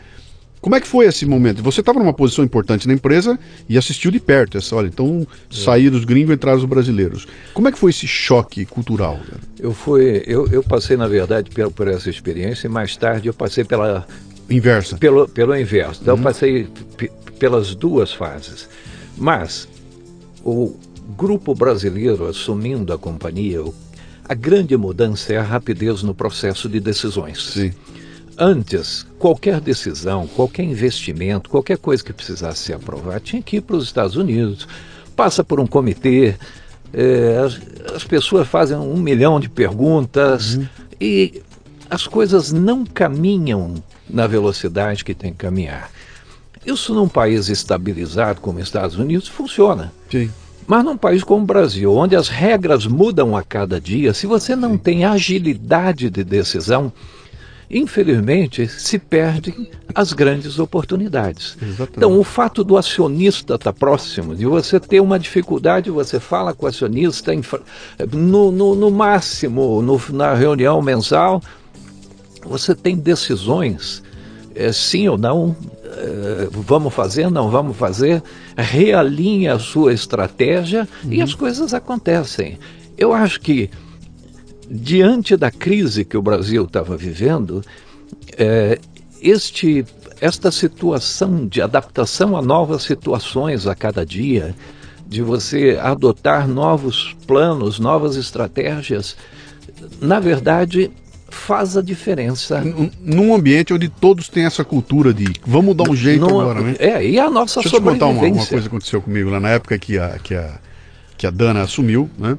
Como 0.61 0.75
é 0.75 0.81
que 0.81 0.87
foi 0.87 1.07
esse 1.07 1.25
momento? 1.25 1.63
Você 1.63 1.81
estava 1.81 1.99
numa 1.99 2.13
posição 2.13 2.45
importante 2.45 2.87
na 2.89 2.95
empresa 2.95 3.39
e 3.69 3.79
assistiu 3.79 4.11
de 4.11 4.19
perto 4.19 4.59
essa, 4.59 4.75
olha, 4.75 4.89
então 4.89 5.27
é. 5.31 5.55
saíram 5.55 5.97
os 5.97 6.05
gringos, 6.05 6.35
entraram 6.35 6.59
os 6.59 6.65
brasileiros. 6.65 7.27
Como 7.55 7.69
é 7.69 7.73
que 7.73 7.79
foi 7.79 7.91
esse 7.91 8.07
choque 8.07 8.65
cultural? 8.65 9.21
Eu 9.59 9.73
fui, 9.73 10.23
eu, 10.27 10.47
eu 10.49 10.63
passei 10.63 10.97
na 10.97 11.07
verdade 11.07 11.51
por, 11.51 11.71
por, 11.71 11.89
essa 11.89 12.11
experiência 12.11 12.67
e 12.67 12.71
mais 12.71 12.97
tarde 12.97 13.29
eu 13.29 13.35
passei 13.35 13.65
pela 13.65 14.07
inversa. 14.51 14.97
Pelo, 14.97 15.29
pelo 15.29 15.57
inverso. 15.57 16.01
Então 16.03 16.15
uhum. 16.15 16.21
eu 16.21 16.25
passei 16.25 16.69
pelas 17.39 17.75
duas 17.75 18.13
fases. 18.13 18.69
Mas 19.17 19.69
o, 20.45 20.77
grupo 21.17 21.55
brasileiro 21.55 22.27
assumindo 22.29 22.93
a 22.93 22.99
companhia, 22.99 23.65
a 24.29 24.35
grande 24.35 24.77
mudança 24.77 25.33
é 25.33 25.39
a 25.39 25.43
rapidez 25.43 26.03
no 26.03 26.15
processo 26.15 26.69
de 26.69 26.81
decisões. 26.81 27.53
Sim. 27.53 27.73
Antes, 28.39 29.05
qualquer 29.18 29.61
decisão, 29.61 30.28
qualquer 30.28 30.62
investimento, 30.62 31.51
qualquer 31.51 31.76
coisa 31.76 32.05
que 32.05 32.12
precisasse 32.12 32.62
ser 32.62 32.74
aprovada, 32.74 33.18
tinha 33.18 33.43
que 33.43 33.57
ir 33.57 33.61
para 33.62 33.74
os 33.74 33.84
Estados 33.84 34.14
Unidos, 34.14 34.68
passa 35.16 35.43
por 35.43 35.59
um 35.59 35.66
comitê, 35.66 36.36
é, 36.93 37.43
as, 37.45 37.61
as, 37.97 38.05
pessoas 38.05 38.47
fazem 38.47 38.76
um 38.76 38.97
milhão 38.97 39.41
de 39.41 39.49
perguntas 39.49 40.55
uhum. 40.55 40.68
e 41.01 41.43
as 41.91 42.07
coisas 42.07 42.53
não 42.53 42.84
caminham 42.84 43.74
na 44.09 44.28
velocidade 44.28 45.05
que 45.05 45.14
tem 45.14 45.32
que 45.32 45.39
caminhar. 45.39 45.91
Isso 46.64 46.95
num 46.95 47.09
país 47.09 47.49
estabilizado 47.49 48.41
como 48.41 48.59
os 48.59 48.64
Estados 48.64 48.97
Unidos 48.97 49.26
funciona. 49.26 49.93
Sim. 50.11 50.30
Mas 50.64 50.84
num 50.84 50.97
país 50.97 51.24
como 51.24 51.43
o 51.43 51.47
Brasil, 51.47 51.93
onde 51.93 52.14
as 52.14 52.28
regras 52.28 52.86
mudam 52.86 53.36
a 53.36 53.43
cada 53.43 53.80
dia, 53.80 54.14
se 54.14 54.26
você 54.26 54.55
não 54.55 54.72
Sim. 54.72 54.78
tem 54.78 55.05
agilidade 55.05 56.09
de 56.09 56.22
decisão, 56.22 56.93
infelizmente 57.71 58.66
se 58.69 58.99
perdem 58.99 59.71
as 59.95 60.12
grandes 60.12 60.59
oportunidades. 60.59 61.57
Exatamente. 61.61 61.97
Então, 61.97 62.19
o 62.19 62.25
fato 62.25 62.64
do 62.64 62.77
acionista 62.77 63.55
estar 63.55 63.73
tá 63.73 63.79
próximo, 63.79 64.35
de 64.35 64.47
você 64.47 64.81
ter 64.81 65.01
uma 65.01 65.19
dificuldade, 65.19 65.91
você 65.91 66.19
fala 66.19 66.55
com 66.55 66.66
o 66.66 66.69
acionista 66.69 67.33
no, 68.12 68.51
no, 68.51 68.75
no 68.75 68.91
máximo, 68.91 69.83
no, 69.83 70.01
na 70.11 70.35
reunião 70.35 70.81
mensal, 70.81 71.43
você 72.43 72.75
tem 72.75 72.97
decisões, 72.97 74.03
é, 74.55 74.73
sim 74.73 75.09
ou 75.09 75.19
não, 75.19 75.55
é, 75.85 76.49
vamos 76.51 76.95
fazer, 76.95 77.31
não 77.31 77.51
vamos 77.51 77.77
fazer, 77.77 78.23
realinha 78.57 79.55
a 79.55 79.59
sua 79.59 79.93
estratégia 79.93 80.89
uhum. 81.05 81.12
e 81.12 81.23
as 81.23 81.35
coisas 81.35 81.75
acontecem. 81.75 82.59
Eu 82.97 83.12
acho 83.12 83.41
que, 83.41 83.71
diante 84.71 85.37
da 85.37 85.51
crise 85.51 86.05
que 86.05 86.16
o 86.16 86.23
Brasil 86.23 86.64
estava 86.64 86.97
vivendo, 86.97 87.64
é, 88.37 88.79
este, 89.21 89.85
esta 90.21 90.51
situação 90.51 91.47
de 91.47 91.61
adaptação 91.61 92.37
a 92.37 92.43
novas 92.43 92.83
situações 92.83 93.66
a 93.66 93.75
cada 93.75 94.05
dia, 94.05 94.55
de 95.07 95.23
você 95.23 95.79
adotar 95.81 96.47
novos 96.47 97.16
planos, 97.27 97.79
novas 97.79 98.16
estratégias, 98.16 99.16
na 100.01 100.21
verdade, 100.21 100.91
faz 101.31 101.77
a 101.77 101.83
diferença. 101.83 102.62
Num 103.01 103.35
ambiente 103.35 103.73
onde 103.73 103.89
todos 103.89 104.29
têm 104.29 104.45
essa 104.45 104.64
cultura 104.64 105.14
de 105.14 105.27
vamos 105.47 105.75
dar 105.75 105.89
um 105.89 105.97
jeito 105.97 106.25
agora, 106.25 106.61
né? 106.61 106.77
É, 106.79 107.07
e 107.07 107.19
a 107.19 107.31
nossa 107.31 107.61
Deixa 107.61 107.77
sobrevivência. 107.77 108.11
Deixa 108.11 108.25
eu 108.25 108.31
te 108.31 108.31
contar 108.31 108.37
uma, 108.37 108.41
uma, 108.41 108.47
coisa 108.47 108.62
que 108.62 108.69
aconteceu 108.69 109.03
comigo 109.03 109.31
lá 109.31 109.41
na 109.41 109.51
época 109.51 109.79
que 109.79 109.99
a, 109.99 110.19
que 110.23 110.35
a, 110.35 110.59
que 111.16 111.27
a 111.27 111.31
Dana 111.31 111.62
assumiu, 111.62 112.11
né? 112.19 112.37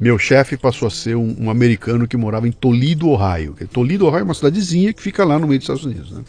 Meu 0.00 0.18
chefe 0.18 0.56
passou 0.56 0.88
a 0.88 0.90
ser 0.90 1.14
um, 1.14 1.36
um, 1.38 1.50
americano 1.50 2.08
que 2.08 2.16
morava 2.16 2.48
em 2.48 2.52
Toledo, 2.52 3.10
Ohio. 3.10 3.54
Toledo, 3.70 4.06
Ohio 4.06 4.20
é 4.20 4.22
uma 4.22 4.32
cidadezinha 4.32 4.94
que 4.94 5.02
fica 5.02 5.22
lá 5.26 5.38
no 5.38 5.46
meio 5.46 5.58
dos 5.58 5.64
Estados 5.64 5.84
Unidos, 5.84 6.10
né? 6.10 6.22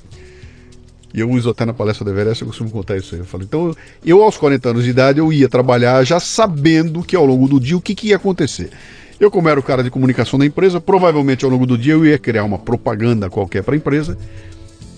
E 1.14 1.20
eu 1.22 1.30
uso 1.30 1.50
até 1.50 1.66
na 1.66 1.74
palestra 1.74 2.04
da 2.04 2.12
Everest, 2.12 2.42
eu 2.42 2.48
costumo 2.48 2.70
contar 2.70 2.98
isso 2.98 3.16
aí. 3.16 3.22
Eu 3.22 3.26
falo, 3.26 3.44
então, 3.44 3.74
eu 4.06 4.22
aos 4.22 4.36
40 4.38 4.70
anos 4.70 4.84
de 4.84 4.90
idade, 4.90 5.20
eu 5.20 5.32
ia 5.32 5.48
trabalhar 5.48 6.04
já 6.04 6.20
sabendo 6.20 7.02
que 7.02 7.16
ao 7.16 7.26
longo 7.26 7.48
do 7.48 7.62
dia 7.62 7.78
o 7.78 7.82
que, 7.82 7.96
que 7.96 8.10
ia 8.10 8.18
acontecer. 8.18 8.72
Eu, 9.18 9.32
como 9.32 9.48
era 9.48 9.60
o 9.60 9.64
cara 9.64 9.84
de 9.84 9.90
comunicação 9.90 10.38
da 10.38 10.46
empresa, 10.46 10.82
provavelmente 10.82 11.46
ao 11.46 11.52
longo 11.52 11.66
do 11.66 11.78
dia 11.78 11.94
eu 11.94 12.06
ia 12.06 12.18
criar 12.18 12.44
uma 12.44 12.58
propaganda 12.58 13.30
qualquer 13.30 13.64
para 13.64 13.74
a 13.74 13.78
empresa. 13.78 14.18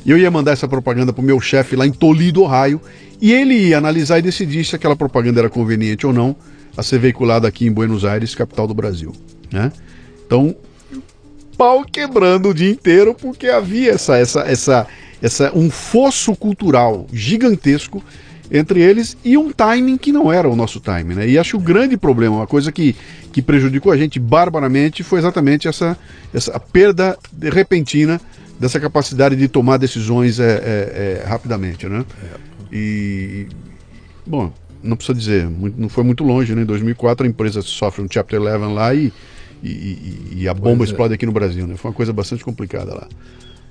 E 0.03 0.09
eu 0.09 0.17
ia 0.17 0.31
mandar 0.31 0.51
essa 0.51 0.67
propaganda 0.67 1.13
para 1.13 1.21
o 1.21 1.25
meu 1.25 1.39
chefe 1.39 1.75
lá 1.75 1.85
em 1.85 1.91
Toledo, 1.91 2.41
Ohio. 2.41 2.81
E 3.21 3.31
ele 3.31 3.53
ia 3.53 3.77
analisar 3.77 4.17
e 4.17 4.21
decidir 4.21 4.65
se 4.65 4.75
aquela 4.75 4.95
propaganda 4.95 5.39
era 5.39 5.49
conveniente 5.49 6.07
ou 6.07 6.13
não 6.13 6.35
a 6.75 6.83
ser 6.83 6.99
veiculada 6.99 7.47
aqui 7.47 7.65
em 7.65 7.71
Buenos 7.71 8.05
Aires, 8.05 8.35
capital 8.35 8.67
do 8.67 8.73
Brasil. 8.73 9.13
Né? 9.51 9.71
Então, 10.25 10.55
pau 11.57 11.83
quebrando 11.85 12.49
o 12.49 12.53
dia 12.53 12.69
inteiro, 12.69 13.13
porque 13.13 13.47
havia 13.47 13.91
essa, 13.91 14.17
essa, 14.17 14.41
essa, 14.41 14.87
essa, 15.21 15.51
um 15.57 15.69
fosso 15.69 16.35
cultural 16.35 17.07
gigantesco 17.11 18.03
entre 18.51 18.81
eles 18.81 19.17
e 19.23 19.37
um 19.37 19.51
timing 19.51 19.97
que 19.97 20.11
não 20.11 20.31
era 20.31 20.47
o 20.47 20.55
nosso 20.55 20.79
timing, 20.79 21.15
né? 21.15 21.27
E 21.27 21.39
acho 21.39 21.57
o 21.57 21.59
grande 21.59 21.97
problema, 21.97 22.35
uma 22.35 22.47
coisa 22.47 22.71
que, 22.71 22.95
que 23.31 23.41
prejudicou 23.41 23.91
a 23.91 23.97
gente 23.97 24.19
barbaramente 24.19 25.01
foi 25.01 25.19
exatamente 25.19 25.67
essa, 25.67 25.97
essa 26.33 26.59
perda 26.59 27.17
repentina 27.41 28.21
dessa 28.59 28.79
capacidade 28.79 29.35
de 29.35 29.47
tomar 29.47 29.77
decisões 29.77 30.39
é, 30.39 30.43
é, 30.43 31.23
é, 31.23 31.27
rapidamente, 31.27 31.87
né? 31.87 32.05
E, 32.71 33.47
bom, 34.25 34.51
não 34.83 34.97
precisa 34.97 35.17
dizer, 35.17 35.49
não 35.77 35.89
foi 35.89 36.03
muito 36.03 36.23
longe, 36.23 36.53
né? 36.53 36.63
Em 36.63 36.65
2004 36.65 37.25
a 37.25 37.29
empresa 37.29 37.61
sofre 37.61 38.01
um 38.01 38.07
Chapter 38.09 38.41
11 38.41 38.73
lá 38.73 38.93
e, 38.93 39.11
e, 39.63 40.33
e 40.35 40.47
a 40.47 40.53
bomba 40.53 40.77
pois 40.77 40.89
é. 40.89 40.91
explode 40.91 41.13
aqui 41.13 41.25
no 41.25 41.31
Brasil, 41.31 41.65
né? 41.65 41.75
Foi 41.77 41.89
uma 41.89 41.95
coisa 41.95 42.11
bastante 42.11 42.43
complicada 42.43 42.93
lá. 42.93 43.07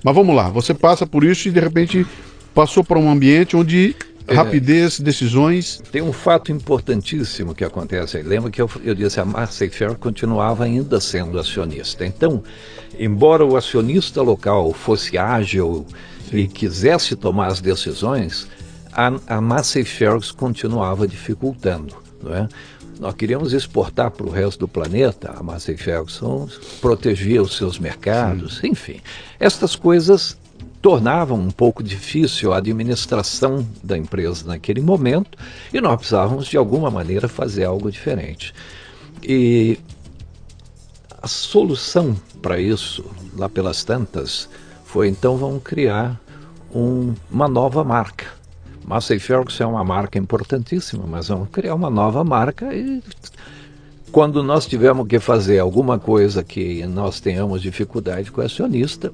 Mas 0.03 0.15
vamos 0.15 0.35
lá, 0.35 0.49
você 0.49 0.73
passa 0.73 1.05
por 1.05 1.23
isso 1.23 1.47
e 1.47 1.51
de 1.51 1.59
repente 1.59 2.05
passou 2.53 2.83
para 2.83 2.99
um 2.99 3.09
ambiente 3.09 3.55
onde 3.55 3.95
é. 4.27 4.33
rapidez, 4.33 4.99
decisões. 4.99 5.81
Tem 5.91 6.01
um 6.01 6.13
fato 6.13 6.51
importantíssimo 6.51 7.53
que 7.53 7.63
acontece 7.63 8.17
aí. 8.17 8.23
Lembra 8.23 8.49
que 8.49 8.61
eu, 8.61 8.69
eu 8.83 8.95
disse 8.95 9.19
a 9.19 9.25
Marseille 9.25 9.73
Fair 9.73 9.95
continuava 9.95 10.63
ainda 10.63 10.99
sendo 10.99 11.37
acionista. 11.39 12.05
Então, 12.05 12.43
embora 12.97 13.45
o 13.45 13.55
acionista 13.55 14.21
local 14.21 14.71
fosse 14.73 15.17
ágil 15.17 15.85
Sim. 16.29 16.37
e 16.37 16.47
quisesse 16.47 17.15
tomar 17.15 17.47
as 17.47 17.59
decisões, 17.59 18.47
a, 18.95 19.37
a 19.37 19.41
Massey 19.41 19.85
continuava 20.37 21.07
dificultando. 21.07 21.95
Não 22.21 22.33
é? 22.33 22.47
Nós 22.99 23.15
queríamos 23.15 23.53
exportar 23.53 24.11
para 24.11 24.25
o 24.25 24.29
resto 24.29 24.59
do 24.59 24.67
planeta, 24.67 25.33
a 25.35 25.43
Massey 25.43 25.75
Ferguson 25.75 26.47
protegia 26.79 27.41
os 27.41 27.57
seus 27.57 27.79
mercados, 27.79 28.57
Sim. 28.57 28.69
enfim. 28.69 29.01
Estas 29.39 29.75
coisas 29.75 30.37
tornavam 30.81 31.39
um 31.39 31.49
pouco 31.49 31.81
difícil 31.81 32.53
a 32.53 32.57
administração 32.57 33.67
da 33.81 33.97
empresa 33.97 34.45
naquele 34.45 34.81
momento 34.81 35.37
e 35.73 35.79
nós 35.81 35.95
precisávamos 35.95 36.45
de 36.47 36.57
alguma 36.57 36.91
maneira 36.91 37.27
fazer 37.27 37.63
algo 37.63 37.91
diferente. 37.91 38.53
E 39.23 39.79
a 41.21 41.27
solução 41.27 42.15
para 42.41 42.59
isso, 42.59 43.03
lá 43.35 43.47
pelas 43.47 43.83
tantas, 43.83 44.49
foi 44.83 45.07
então 45.07 45.37
vamos 45.37 45.63
criar 45.63 46.19
um, 46.75 47.13
uma 47.31 47.47
nova 47.47 47.83
marca. 47.83 48.42
Massey 48.85 49.19
Ferguson 49.19 49.63
é 49.63 49.67
uma 49.67 49.83
marca 49.83 50.17
importantíssima, 50.17 51.05
mas 51.07 51.27
vamos 51.27 51.49
criar 51.49 51.75
uma 51.75 51.89
nova 51.89 52.23
marca 52.23 52.73
e 52.73 53.01
quando 54.11 54.43
nós 54.43 54.67
tivermos 54.67 55.07
que 55.07 55.19
fazer 55.19 55.57
alguma 55.57 55.97
coisa 55.97 56.43
que 56.43 56.85
nós 56.85 57.19
tenhamos 57.19 57.61
dificuldade 57.61 58.31
com 58.31 58.41
o 58.41 58.43
acionista, 58.43 59.11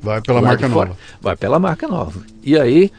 vai 0.00 0.20
pela 0.22 0.40
marca 0.40 0.68
fora, 0.68 0.88
nova. 0.88 1.00
Vai 1.20 1.36
pela 1.36 1.58
marca 1.58 1.86
nova. 1.86 2.20
E 2.42 2.58
aí 2.58 2.90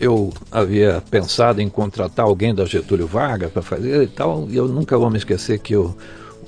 eu 0.00 0.32
havia 0.50 1.02
pensado 1.08 1.60
em 1.60 1.68
contratar 1.68 2.26
alguém 2.26 2.54
da 2.54 2.64
Getúlio 2.64 3.06
Vargas 3.06 3.52
para 3.52 3.62
fazer 3.62 4.02
e 4.02 4.06
tal, 4.08 4.48
e 4.50 4.56
eu 4.56 4.66
nunca 4.66 4.98
vou 4.98 5.08
me 5.08 5.18
esquecer 5.18 5.58
que 5.60 5.74
eu, 5.74 5.96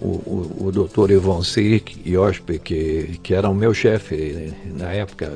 o, 0.01 0.07
o, 0.07 0.67
o 0.67 0.73
doutor 0.73 1.11
Ivon 1.11 1.43
Sick 1.43 2.01
Iospe, 2.09 2.59
que, 2.59 3.21
que 3.23 3.35
era 3.35 3.49
o 3.49 3.55
meu 3.55 3.75
chefe 3.75 4.53
na 4.77 4.93
época, 4.93 5.33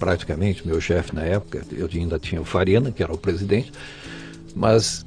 praticamente 0.00 0.66
meu 0.66 0.80
chefe 0.80 1.14
na 1.14 1.22
época, 1.22 1.62
eu 1.70 1.88
ainda 1.94 2.18
tinha 2.18 2.40
o 2.40 2.44
Farina, 2.44 2.90
que 2.90 3.02
era 3.02 3.12
o 3.12 3.18
presidente, 3.18 3.70
mas 4.56 5.04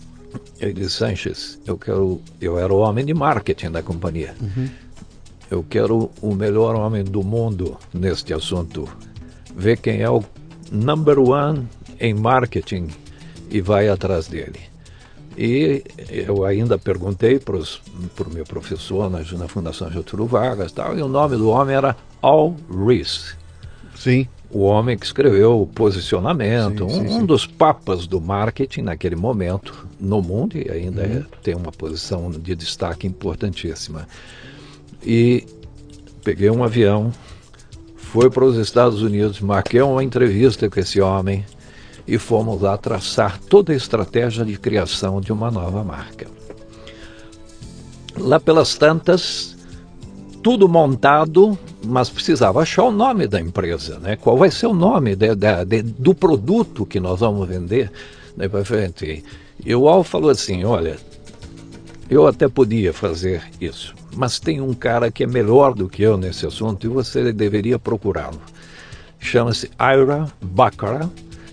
ele 0.60 0.74
disse, 0.74 0.92
Sanches, 0.92 1.60
eu 1.66 1.78
quero, 1.78 2.22
eu 2.40 2.58
era 2.58 2.72
o 2.72 2.78
homem 2.78 3.04
de 3.04 3.14
marketing 3.14 3.72
da 3.72 3.82
companhia. 3.82 4.36
Uhum. 4.40 4.70
Eu 5.50 5.66
quero 5.68 6.10
o 6.22 6.34
melhor 6.34 6.76
homem 6.76 7.04
do 7.04 7.24
mundo 7.24 7.78
neste 7.94 8.34
assunto. 8.34 8.88
Ver 9.56 9.78
quem 9.78 10.02
é 10.02 10.10
o 10.10 10.24
number 10.72 11.20
one 11.20 11.68
em 12.00 12.14
marketing 12.14 12.88
e 13.50 13.62
vai 13.62 13.90
atrás 13.90 14.28
dele. 14.28 14.60
E 15.38 15.84
eu 16.10 16.46
ainda 16.46 16.78
perguntei 16.78 17.40
para 17.40 17.56
o 17.58 18.34
meu 18.34 18.46
professor 18.46 19.10
na, 19.10 19.20
na 19.20 19.48
Fundação 19.48 19.92
Getúlio 19.92 20.28
Vargas 20.28 20.72
tal, 20.72 20.98
e 20.98 21.02
o 21.02 21.08
nome 21.08 21.36
do 21.36 21.50
homem 21.50 21.76
era 21.76 21.96
Al 22.22 22.56
Rees. 22.88 23.36
Sim 23.96 24.28
o 24.54 24.60
homem 24.60 24.96
que 24.96 25.06
escreveu 25.06 25.62
o 25.62 25.66
posicionamento, 25.66 26.88
sim, 26.88 26.96
sim, 26.96 27.02
um, 27.02 27.20
sim. 27.20 27.26
dos 27.26 27.48
papas 27.48 28.06
do 28.06 28.22
marketing 28.22 28.84
naquele 28.84 29.16
momento 29.16 29.88
no 30.00 30.22
mundo 30.22 30.56
e 30.56 30.70
ainda 30.70 31.02
uhum. 31.02 31.18
é, 31.18 31.26
tem 31.42 31.56
uma 31.56 31.72
posição 31.72 32.30
de 32.30 32.56
destaque 32.56 33.08
importantíssima. 33.08 34.08
E 35.04 35.46
peguei 36.24 36.52
um 36.52 36.64
avião, 36.64 37.12
fui 37.96 38.30
para 38.30 38.46
os 38.46 38.56
Estados 38.58 39.02
Unidos, 39.02 39.42
marquei 39.42 39.82
uma 39.82 40.04
entrevista 40.04 40.70
com 40.70 40.80
esse 40.80 41.02
homem 41.02 41.44
e 42.08 42.20
fomos 42.20 42.62
lá 42.62 42.78
traçar 42.78 43.40
toda 43.40 43.74
a 43.74 43.76
estratégia 43.76 44.46
de 44.46 44.58
criação 44.58 45.20
de 45.20 45.34
uma 45.34 45.50
nova 45.50 45.84
marca. 45.84 46.28
Lá 48.16 48.40
pelas 48.40 48.76
tantas, 48.76 49.53
tudo 50.44 50.68
montado 50.68 51.58
mas 51.86 52.10
precisava 52.10 52.62
achar 52.62 52.84
o 52.84 52.92
nome 52.92 53.28
da 53.28 53.40
empresa, 53.40 54.00
né? 54.00 54.16
Qual 54.16 54.38
vai 54.38 54.50
ser 54.50 54.68
o 54.68 54.74
nome 54.74 55.16
de, 55.16 55.36
de, 55.36 55.66
de, 55.66 55.82
do 55.82 56.16
produto 56.16 56.86
que 56.86 57.00
nós 57.00 57.20
vamos 57.20 57.48
vender 57.48 57.92
daí 58.36 58.48
para 58.48 58.64
frente? 58.64 59.24
E 59.64 59.76
o 59.76 59.88
Al 59.88 60.04
falou 60.04 60.30
assim, 60.30 60.64
olha, 60.64 60.98
eu 62.10 62.26
até 62.26 62.48
podia 62.48 62.94
fazer 62.94 63.44
isso, 63.60 63.94
mas 64.16 64.40
tem 64.40 64.62
um 64.62 64.74
cara 64.74 65.12
que 65.12 65.24
é 65.24 65.28
melhor 65.28 65.74
do 65.74 65.90
que 65.90 66.02
eu 66.02 66.18
nesse 66.18 66.46
assunto 66.46 66.86
e 66.86 66.90
você 66.90 67.32
deveria 67.34 67.78
procurá-lo. 67.78 68.42
Chama-se 69.20 69.70
Ira 69.80 70.28
Baccarat. 70.42 71.10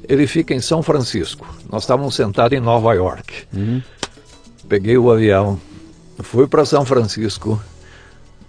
Ele 0.09 0.27
fica 0.27 0.53
em 0.53 0.61
São 0.61 0.83
Francisco. 0.83 1.47
Nós 1.71 1.85
estávamos 1.85 2.17
sentados 2.17 2.57
em 2.57 2.61
Nova 2.61 2.93
York. 2.95 3.45
Uhum. 3.53 3.81
Peguei 4.69 4.99
o 4.99 5.11
avião, 5.11 5.61
fui 6.19 6.49
para 6.49 6.65
São 6.65 6.85
Francisco 6.85 7.61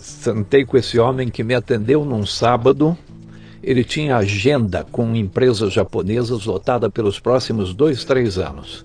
sentei 0.02 0.66
com 0.66 0.78
esse 0.78 0.99
homem 0.99 1.30
que 1.30 1.43
me 1.43 1.54
atendeu 1.54 2.04
num 2.04 2.26
sábado. 2.26 2.97
Ele 3.64 3.84
tinha 3.84 4.18
agenda 4.18 4.86
com 4.91 5.16
empresas 5.16 5.72
japonesas 5.72 6.45
lotada 6.45 6.89
pelos 6.89 7.20
próximos 7.20 7.74
dois, 7.74 8.04
três 8.04 8.38
anos. 8.39 8.84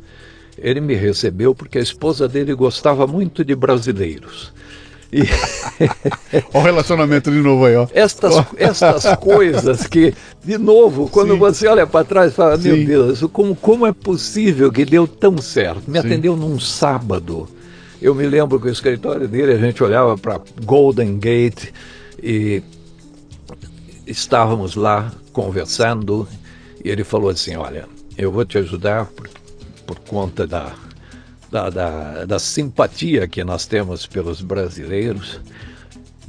Ele 0.59 0.81
me 0.81 0.95
recebeu 0.95 1.55
porque 1.55 1.79
a 1.79 1.83
esposa 1.83 2.29
dele 2.29 2.55
gostava 2.55 3.07
muito 3.07 3.45
de 3.45 3.55
brasileiros. 3.55 4.53
E... 5.13 5.21
Olha 6.53 6.61
o 6.61 6.61
relacionamento 6.61 7.31
de 7.31 7.39
novo 7.39 7.65
aí, 7.65 7.77
ó. 7.77 7.87
Estas, 7.95 8.35
estas 8.59 9.05
coisas 9.17 9.87
que, 9.87 10.13
de 10.45 10.59
novo, 10.59 11.09
quando 11.09 11.33
Sim. 11.33 11.39
você 11.39 11.67
olha 11.69 11.87
para 11.87 12.05
trás 12.05 12.35
fala, 12.35 12.57
meu 12.57 12.85
Deus, 12.85 13.23
como, 13.33 13.55
como 13.55 13.87
é 13.87 13.93
possível 13.93 14.71
que 14.71 14.85
deu 14.85 15.07
tão 15.07 15.39
certo? 15.39 15.91
Me 15.91 16.01
Sim. 16.01 16.07
atendeu 16.07 16.37
num 16.37 16.59
sábado. 16.59 17.49
Eu 18.07 18.15
me 18.15 18.25
lembro 18.25 18.61
que 18.61 18.69
o 18.69 18.71
escritório 18.71 19.27
dele, 19.27 19.53
a 19.53 19.59
gente 19.59 19.83
olhava 19.83 20.17
para 20.17 20.41
Golden 20.65 21.19
Gate 21.19 21.73
e 22.23 22.63
estávamos 24.07 24.77
lá 24.77 25.13
conversando 25.33 26.29
e 26.85 26.89
ele 26.89 27.03
falou 27.03 27.31
assim, 27.31 27.57
olha, 27.57 27.89
eu 28.17 28.31
vou 28.31 28.45
te 28.45 28.59
ajudar 28.59 29.07
por, 29.07 29.29
por 29.85 29.99
conta 29.99 30.47
da, 30.47 30.73
da, 31.51 31.69
da, 31.69 32.25
da 32.27 32.39
simpatia 32.39 33.27
que 33.27 33.43
nós 33.43 33.67
temos 33.67 34.07
pelos 34.07 34.41
brasileiros, 34.41 35.41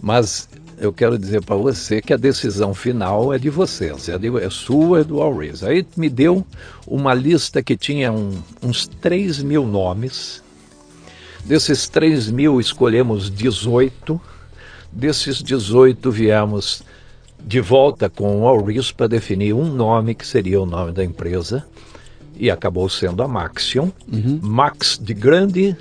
mas 0.02 0.50
eu 0.80 0.92
quero 0.92 1.16
dizer 1.16 1.44
para 1.44 1.58
você 1.58 2.02
que 2.02 2.12
a 2.12 2.18
decisão 2.18 2.74
final 2.74 3.32
é 3.32 3.38
de 3.38 3.52
vocês, 3.52 4.10
é, 4.10 4.18
de, 4.18 4.36
é 4.44 4.50
sua, 4.50 5.02
é 5.02 5.04
do 5.04 5.22
Always. 5.22 5.62
Aí 5.62 5.86
me 5.96 6.10
deu 6.10 6.44
uma 6.88 7.14
lista 7.14 7.62
que 7.62 7.78
tinha 7.78 8.12
um, 8.12 8.42
uns 8.64 8.88
3 8.88 9.44
mil 9.44 9.64
nomes 9.64 10.42
Desses 11.46 11.88
3 11.88 12.30
mil, 12.30 12.60
escolhemos 12.60 13.30
18. 13.30 14.20
Desses 14.92 15.42
18, 15.42 16.12
viemos 16.12 16.84
de 17.40 17.62
volta 17.62 18.10
com 18.10 18.42
o 18.42 18.48
Auris 18.48 18.92
para 18.92 19.08
definir 19.08 19.54
um 19.54 19.66
nome 19.66 20.16
que 20.16 20.26
seria 20.26 20.60
o 20.60 20.66
nome 20.66 20.92
da 20.92 21.04
empresa. 21.04 21.66
E 22.36 22.52
acabou 22.52 22.88
sendo 22.90 23.24
a 23.24 23.28
Maxion. 23.28 23.90
Uhum. 24.12 24.40
Max 24.42 25.00
de 25.02 25.14
grande, 25.14 25.76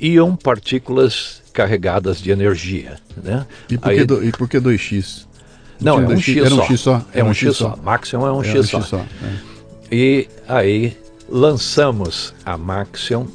iam 0.00 0.34
partículas 0.34 1.42
carregadas 1.52 2.20
de 2.20 2.30
energia. 2.30 2.98
Né? 3.22 3.46
E 3.68 3.76
por, 3.76 3.90
Aí, 3.90 3.98
que, 3.98 4.04
do, 4.04 4.24
e 4.24 4.32
por 4.32 4.48
que 4.48 4.58
2x? 4.58 5.26
Não, 5.80 6.00
é 6.00 6.06
um, 6.06 6.18
X, 6.18 6.36
era 6.44 6.54
um 6.54 6.62
X 6.62 6.80
só. 6.80 7.04
É 7.12 7.22
um, 7.22 7.28
um 7.28 7.34
X 7.34 7.56
só. 7.56 7.76
Maxion 7.76 8.26
é 8.26 8.32
um, 8.32 8.42
é 8.42 8.46
X, 8.46 8.60
um 8.60 8.62
só. 8.64 8.80
X 8.80 8.88
só. 8.88 8.96
É. 8.98 9.04
E 9.90 10.28
aí 10.46 10.96
lançamos 11.28 12.34
a 12.44 12.56
Maxion 12.56 13.26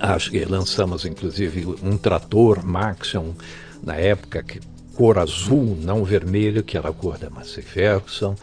Acho 0.00 0.30
que 0.30 0.42
lançamos 0.46 1.04
inclusive 1.04 1.76
um 1.82 1.98
trator 1.98 2.64
Maxion 2.64 3.32
na 3.82 3.96
época, 3.96 4.42
que, 4.42 4.58
cor 4.94 5.18
azul, 5.18 5.76
não 5.82 6.04
vermelho, 6.04 6.62
que 6.62 6.76
era 6.76 6.88
a 6.88 6.92
cor 6.92 7.18
da 7.18 7.28
Massey 7.28 7.62
Ferguson. 7.62 8.34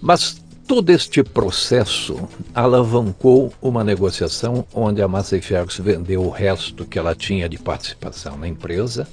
Mas 0.00 0.40
todo 0.68 0.90
este 0.90 1.24
processo 1.24 2.28
alavancou 2.54 3.52
uma 3.60 3.82
negociação 3.82 4.64
onde 4.72 5.02
a 5.02 5.08
Massey 5.08 5.40
Ferguson 5.40 5.82
vendeu 5.82 6.22
o 6.22 6.30
resto 6.30 6.84
que 6.84 6.98
ela 6.98 7.14
tinha 7.14 7.48
de 7.48 7.58
participação 7.58 8.36
na 8.36 8.46
empresa. 8.46 9.08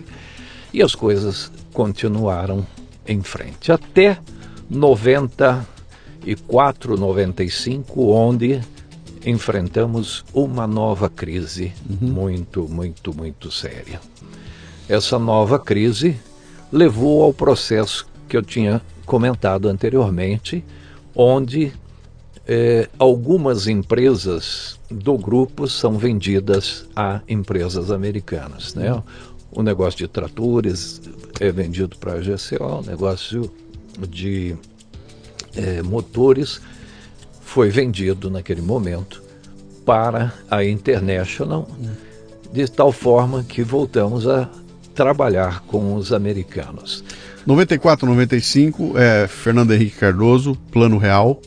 e 0.73 0.81
as 0.81 0.93
coisas 0.93 1.49
continuaram 1.71 2.67
em 3.07 3.21
frente. 3.21 3.71
Até 3.71 4.19
94, 4.69 6.97
95, 6.97 8.11
onde 8.11 8.59
enfrentamos 9.25 10.25
uma 10.33 10.67
nova 10.67 11.09
crise 11.09 11.71
uhum. 11.89 12.09
muito, 12.09 12.67
muito, 12.67 13.15
muito 13.15 13.49
séria. 13.51 14.01
essa 14.87 15.17
nova 15.17 15.57
crise 15.59 16.15
levou 16.71 17.23
ao 17.23 17.33
processo 17.33 18.07
que 18.29 18.37
eu 18.37 18.43
tinha 18.43 18.81
comentado 19.05 19.67
anteriormente, 19.67 20.63
onde 21.15 21.73
eh, 22.47 22.87
algumas 22.97 23.67
empresas 23.67 24.79
do 24.89 25.17
grupo 25.17 25.67
são 25.67 25.97
vendidas 25.97 26.85
a 26.95 27.21
empresas 27.27 27.91
americanas. 27.91 28.75
Né? 28.75 29.03
O 29.51 29.63
negócio 29.63 29.97
de 29.97 30.07
tratores 30.07 31.01
é 31.39 31.51
vendido 31.51 31.97
para 31.97 32.13
a 32.13 32.19
GCO, 32.19 32.79
o 32.79 32.81
negócio 32.83 33.51
de 34.07 34.55
eh, 35.55 35.81
motores 35.81 36.61
foi 37.41 37.69
vendido 37.69 38.29
naquele 38.29 38.61
momento 38.61 39.23
para 39.83 40.31
a 40.51 40.63
International, 40.63 41.67
de 42.53 42.67
tal 42.69 42.91
forma 42.91 43.43
que 43.43 43.63
voltamos 43.63 44.27
a 44.27 44.47
trabalhar 44.93 45.61
com 45.61 45.95
os 45.95 46.13
americanos. 46.13 47.03
94, 47.45 48.07
95, 48.07 48.97
é 48.97 49.27
Fernando 49.27 49.73
Henrique 49.73 49.97
Cardoso, 49.97 50.55
Plano 50.71 50.97
Real. 50.97 51.41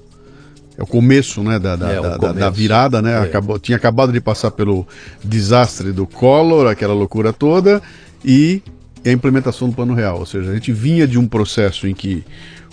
É 0.76 0.82
o 0.82 0.86
começo, 0.86 1.43
né, 1.43 1.59
da, 1.59 1.76
da, 1.76 1.90
é, 1.90 2.01
da, 2.01 2.18
começo. 2.18 2.38
da 2.38 2.51
virada, 2.51 3.03
né? 3.03 3.12
É. 3.12 3.18
Acabou, 3.18 3.59
tinha 3.59 3.76
acabado 3.76 4.12
de 4.12 4.20
passar 4.20 4.51
pelo 4.51 4.86
desastre 5.22 5.93
do 5.93 6.07
Collor, 6.07 6.66
aquela 6.66 6.95
loucura 6.95 7.32
toda, 7.32 7.82
e 8.24 8.62
a 9.05 9.11
implementação 9.11 9.68
do 9.68 9.74
Plano 9.74 9.95
Real. 9.95 10.18
Ou 10.18 10.26
seja, 10.26 10.51
a 10.51 10.55
gente 10.55 10.72
vinha 10.72 11.07
de 11.07 11.18
um 11.18 11.28
processo 11.28 11.86
em 11.86 11.95
que 11.95 12.24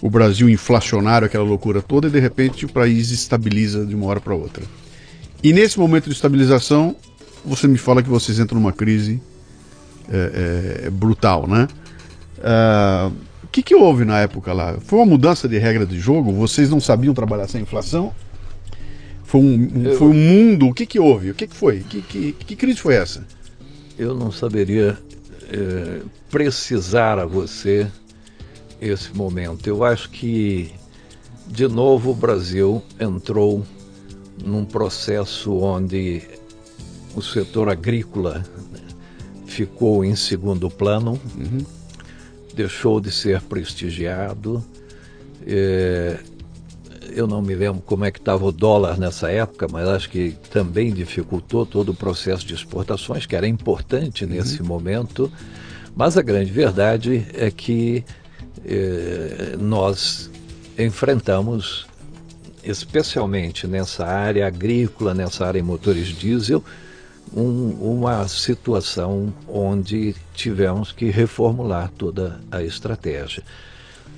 o 0.02 0.10
Brasil 0.10 0.50
inflacionário, 0.50 1.26
aquela 1.26 1.44
loucura 1.44 1.82
toda, 1.82 2.08
e 2.08 2.12
de 2.12 2.20
repente 2.20 2.66
o 2.66 2.70
país 2.70 3.12
estabiliza 3.12 3.86
de 3.86 3.96
uma 3.96 4.06
hora 4.06 4.22
para 4.22 4.34
outra. 4.34 4.64
E 5.44 5.52
nesse 5.52 5.78
momento 5.78 6.06
de 6.06 6.14
estabilização, 6.14 6.96
você 7.46 7.68
me 7.68 7.78
fala 7.78 8.02
que 8.02 8.10
vocês 8.10 8.40
entram 8.40 8.60
numa 8.60 8.74
crise 8.74 9.22
é, 10.12 10.86
é, 10.86 10.90
brutal, 10.90 11.48
né? 11.48 11.68
Uh, 12.40 13.14
o 13.44 13.48
que, 13.48 13.64
que 13.64 13.76
houve 13.76 14.06
na 14.06 14.20
época 14.20 14.54
lá? 14.54 14.78
Foi 14.82 15.00
uma 15.00 15.06
mudança 15.06 15.48
de 15.48 15.58
regra 15.58 15.86
de 15.86 16.00
jogo? 16.00 16.32
Vocês 16.32 16.70
não 16.70 16.80
sabiam 16.80 17.14
trabalhar 17.14 17.48
sem 17.48 17.62
inflação? 17.62 18.14
Foi 19.24 19.42
um, 19.42 19.86
eu, 19.86 19.98
foi 19.98 20.08
um 20.08 20.14
mundo? 20.14 20.68
O 20.68 20.74
que, 20.74 20.86
que 20.86 21.00
houve? 21.00 21.32
O 21.32 21.36
que, 21.36 21.48
que 21.48 21.56
foi? 21.56 21.80
Que, 21.82 22.02
que, 22.02 22.32
que 22.34 22.56
crise 22.56 22.80
foi 22.80 22.96
essa? 22.96 23.26
Eu 23.98 24.16
não 24.16 24.32
saberia 24.32 24.98
é, 25.52 26.02
precisar 26.30 27.20
a 27.20 27.26
você 27.26 27.88
esse 28.82 29.16
momento. 29.16 29.68
Eu 29.68 29.84
acho 29.84 30.10
que, 30.10 30.72
de 31.48 31.68
novo, 31.68 32.12
o 32.12 32.16
Brasil 32.16 32.82
entrou 33.00 33.66
num 34.44 34.64
processo 34.64 35.58
onde 35.58 36.22
o 37.16 37.22
setor 37.22 37.70
agrícola 37.70 38.46
ficou 39.46 40.06
em 40.06 40.16
segundo 40.16 40.70
plano, 40.70 41.20
uhum. 41.38 41.66
Deixou 42.60 43.00
de 43.00 43.10
ser 43.10 43.42
prestigiado. 43.42 44.62
É, 45.48 46.20
eu 47.12 47.26
não 47.26 47.42
me 47.42 47.56
lembro 47.56 47.82
como 47.82 48.04
é 48.04 48.12
que 48.12 48.20
estava 48.20 48.46
o 48.46 48.52
dólar 48.52 49.00
nessa 49.00 49.32
época, 49.32 49.68
mas 49.72 49.88
acho 49.88 50.10
que 50.10 50.36
também 50.52 50.94
dificultou 50.94 51.66
todo 51.66 51.90
o 51.90 51.96
processo 51.96 52.46
de 52.46 52.54
exportações, 52.54 53.26
que 53.26 53.36
era 53.36 53.48
importante 53.48 54.26
uhum. 54.26 54.32
nesse 54.32 54.62
momento. 54.62 55.32
Mas 55.96 56.18
a 56.18 56.22
grande 56.22 56.52
verdade 56.52 57.26
é 57.34 57.50
que 57.50 58.04
é, 58.66 59.56
nós 59.58 60.30
enfrentamos, 60.78 61.88
especialmente 62.62 63.68
nessa 63.68 64.06
área 64.06 64.46
agrícola, 64.46 65.14
nessa 65.14 65.46
área 65.46 65.60
em 65.60 65.64
motores 65.64 66.08
diesel, 66.08 66.62
um, 67.36 67.70
uma 67.80 68.28
situação 68.28 69.34
onde 69.48 70.16
tivemos 70.34 70.92
que 70.92 71.10
reformular 71.10 71.92
toda 71.98 72.40
a 72.52 72.64
estratégia. 72.64 73.44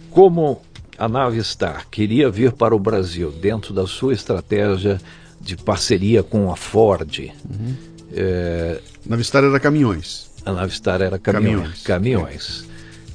Como 0.09 0.61
a 0.97 1.07
Navistar 1.07 1.87
queria 1.89 2.29
vir 2.29 2.51
para 2.51 2.75
o 2.75 2.79
Brasil 2.79 3.31
dentro 3.31 3.73
da 3.73 3.87
sua 3.87 4.13
estratégia 4.13 4.99
de 5.39 5.57
parceria 5.57 6.21
com 6.21 6.51
a 6.51 6.55
Ford. 6.55 7.31
Uhum. 7.49 7.75
É, 8.13 8.79
Navistar 9.05 9.43
era 9.43 9.59
caminhões. 9.59 10.29
A 10.45 10.53
Navistar 10.53 11.01
era 11.01 11.17
caminhões. 11.17 11.81
Caminhões. 11.81 11.83
Caminhões, 11.83 12.67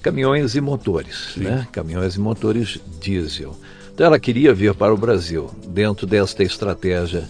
caminhões 0.03 0.55
e 0.55 0.61
motores, 0.61 1.35
Sim. 1.35 1.41
né? 1.41 1.69
Caminhões 1.71 2.17
e 2.17 2.21
motores 2.21 2.79
diesel. 3.01 3.57
Então 3.95 4.07
ela 4.07 4.19
queria 4.19 4.53
vir 4.53 4.75
para 4.75 4.93
o 4.93 4.97
Brasil 4.97 5.51
dentro 5.69 6.07
desta 6.07 6.43
estratégia 6.43 7.25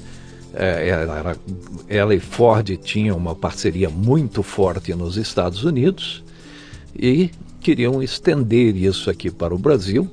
é, 0.56 0.88
ela, 0.88 1.36
ela 1.86 2.14
e 2.14 2.20
Ford 2.20 2.76
tinham 2.78 3.16
uma 3.16 3.34
parceria 3.34 3.90
muito 3.90 4.42
forte 4.42 4.94
nos 4.94 5.16
Estados 5.16 5.64
Unidos 5.64 6.24
e 6.94 7.30
queriam 7.60 8.02
estender 8.02 8.74
isso 8.74 9.10
aqui 9.10 9.30
para 9.30 9.54
o 9.54 9.58
Brasil. 9.58 10.10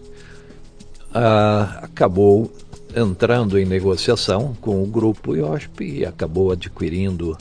Ah, 1.13 1.79
acabou 1.83 2.51
entrando 2.95 3.57
em 3.57 3.65
negociação 3.65 4.55
com 4.59 4.83
o 4.83 4.85
grupo 4.85 5.35
IOSP 5.35 5.99
e 5.99 6.05
acabou 6.05 6.51
adquirindo 6.51 7.37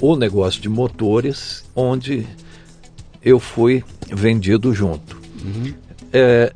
o 0.00 0.16
negócio 0.16 0.60
de 0.60 0.68
motores, 0.68 1.64
onde 1.76 2.26
eu 3.22 3.38
fui 3.38 3.84
vendido 4.10 4.74
junto. 4.74 5.16
Uhum. 5.44 5.72
É, 6.12 6.52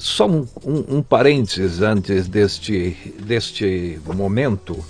só 0.00 0.26
um, 0.26 0.48
um, 0.64 0.96
um, 0.96 1.02
parênteses 1.02 1.82
antes 1.82 2.26
deste, 2.26 2.96
deste 3.22 4.00
momento. 4.06 4.82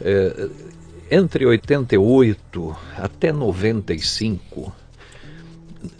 É, 0.00 0.48
entre 1.08 1.46
88 1.46 2.76
até 2.96 3.32
95, 3.32 4.72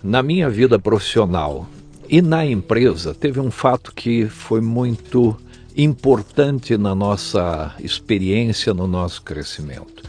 na 0.03 0.21
minha 0.23 0.51
vida 0.51 0.79
profissional 0.79 1.69
e 2.09 2.21
na 2.21 2.45
empresa, 2.45 3.15
teve 3.15 3.39
um 3.39 3.53
fato 3.53 3.93
que 3.95 4.27
foi 4.27 4.61
muito 4.61 5.37
importante 5.77 6.77
na 6.77 6.95
nossa 6.95 7.75
experiência, 7.79 8.75
no 8.75 8.89
nosso 8.89 9.23
crescimento. 9.23 10.03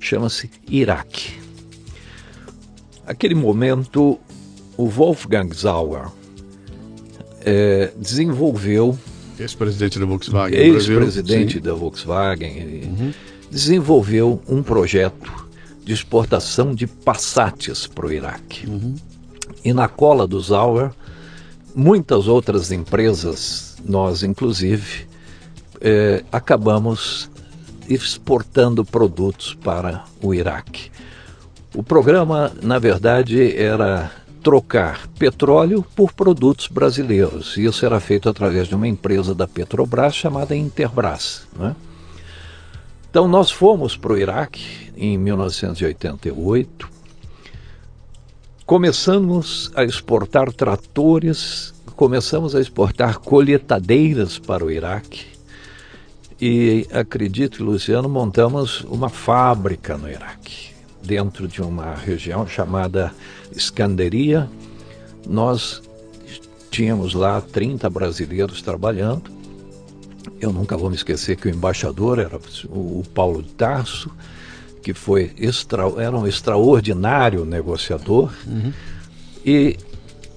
Chama-se 0.00 0.50
Iraque. 0.68 1.38
Aquele 3.06 3.34
momento, 3.36 4.18
o 4.76 4.88
Wolfgang 4.88 5.54
Sauer, 5.54 6.08
é, 7.44 7.92
desenvolveu. 7.96 8.98
Ex-presidente 9.38 9.98
da 9.98 10.06
Volkswagen. 10.06 10.58
Ex-presidente 10.58 11.60
da 11.60 11.74
Volkswagen. 11.74 12.82
Uhum. 12.84 13.12
Desenvolveu 13.50 14.40
um 14.48 14.62
projeto 14.62 15.46
de 15.84 15.92
exportação 15.92 16.74
de 16.74 16.86
Passats 16.86 17.86
para 17.86 18.06
o 18.06 18.12
Iraque. 18.12 18.66
Uhum. 18.66 18.94
E 19.64 19.72
na 19.72 19.88
cola 19.88 20.26
do 20.26 20.40
Zauer, 20.40 20.90
muitas 21.74 22.26
outras 22.26 22.72
empresas, 22.72 23.76
nós 23.84 24.22
inclusive, 24.22 25.06
é, 25.80 26.24
acabamos 26.32 27.30
exportando 27.88 28.84
produtos 28.84 29.54
para 29.54 30.04
o 30.22 30.32
Iraque. 30.32 30.90
O 31.74 31.82
programa, 31.82 32.52
na 32.62 32.78
verdade, 32.78 33.54
era 33.56 34.10
trocar 34.44 35.08
petróleo 35.18 35.82
por 35.96 36.12
produtos 36.12 36.68
brasileiros. 36.68 37.56
Isso 37.56 37.86
era 37.86 37.98
feito 37.98 38.28
através 38.28 38.68
de 38.68 38.74
uma 38.74 38.86
empresa 38.86 39.34
da 39.34 39.48
Petrobras 39.48 40.14
chamada 40.14 40.54
Interbras. 40.54 41.48
Né? 41.58 41.74
Então 43.08 43.26
nós 43.26 43.50
fomos 43.50 43.96
para 43.96 44.12
o 44.12 44.18
Iraque 44.18 44.92
em 44.94 45.16
1988, 45.16 46.90
começamos 48.66 49.72
a 49.74 49.82
exportar 49.82 50.52
tratores, 50.52 51.72
começamos 51.96 52.54
a 52.54 52.60
exportar 52.60 53.20
colheitadeiras 53.20 54.38
para 54.38 54.62
o 54.62 54.70
Iraque 54.70 55.24
e 56.38 56.86
acredito, 56.92 57.64
Luciano, 57.64 58.10
montamos 58.10 58.82
uma 58.82 59.08
fábrica 59.08 59.96
no 59.96 60.10
Iraque 60.10 60.74
dentro 61.02 61.46
de 61.46 61.62
uma 61.62 61.94
região 61.94 62.46
chamada 62.46 63.14
Escanderia. 63.54 64.48
Nós 65.26 65.82
tínhamos 66.70 67.14
lá 67.14 67.40
30 67.40 67.88
brasileiros 67.88 68.60
trabalhando. 68.62 69.30
Eu 70.40 70.52
nunca 70.52 70.76
vou 70.76 70.90
me 70.90 70.96
esquecer 70.96 71.36
que 71.36 71.48
o 71.48 71.50
embaixador 71.50 72.18
era 72.18 72.38
o 72.68 73.02
Paulo 73.14 73.42
de 73.42 73.50
Tarso, 73.50 74.10
que 74.82 74.92
foi 74.92 75.32
extra, 75.38 75.82
era 75.98 76.16
um 76.16 76.26
extraordinário 76.26 77.44
negociador. 77.44 78.32
Uhum. 78.46 78.72
E 79.44 79.76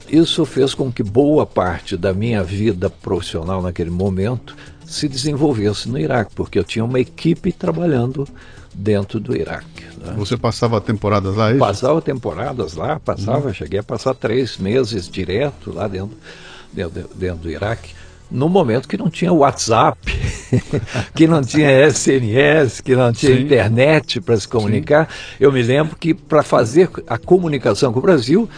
isso 0.09 0.45
fez 0.45 0.73
com 0.73 0.91
que 0.91 1.03
boa 1.03 1.45
parte 1.45 1.97
da 1.97 2.13
minha 2.13 2.43
vida 2.43 2.89
profissional 2.89 3.61
naquele 3.61 3.89
momento 3.89 4.55
se 4.85 5.07
desenvolvesse 5.09 5.89
no 5.89 5.99
Iraque, 5.99 6.31
porque 6.33 6.57
eu 6.57 6.63
tinha 6.63 6.85
uma 6.85 6.99
equipe 6.99 7.51
trabalhando 7.51 8.25
dentro 8.73 9.19
do 9.19 9.35
Iraque. 9.35 9.76
Né? 9.97 10.13
Você 10.17 10.37
passava 10.37 10.79
temporadas 10.79 11.35
lá? 11.35 11.49
É 11.49 11.51
isso? 11.51 11.59
Passava 11.59 12.01
temporadas 12.01 12.73
lá, 12.73 12.99
passava, 12.99 13.47
uhum. 13.47 13.53
cheguei 13.53 13.79
a 13.79 13.83
passar 13.83 14.13
três 14.13 14.57
meses 14.57 15.09
direto 15.09 15.73
lá 15.73 15.87
dentro, 15.87 16.17
dentro, 16.71 17.09
dentro 17.15 17.37
do 17.37 17.49
Iraque, 17.49 17.93
no 18.29 18.49
momento 18.49 18.87
que 18.87 18.97
não 18.97 19.09
tinha 19.09 19.31
WhatsApp. 19.31 19.97
que 21.15 21.27
não 21.27 21.41
tinha 21.41 21.89
SMS, 21.89 22.81
que 22.81 22.95
não 22.95 23.11
tinha 23.11 23.35
Sim. 23.35 23.43
internet 23.43 24.21
para 24.21 24.37
se 24.37 24.47
comunicar. 24.47 25.07
Sim. 25.09 25.35
Eu 25.39 25.51
me 25.51 25.61
lembro 25.61 25.95
que 25.95 26.13
para 26.13 26.43
fazer 26.43 26.89
a 27.07 27.17
comunicação 27.17 27.91
com 27.91 27.99
o 27.99 28.01
Brasil 28.01 28.49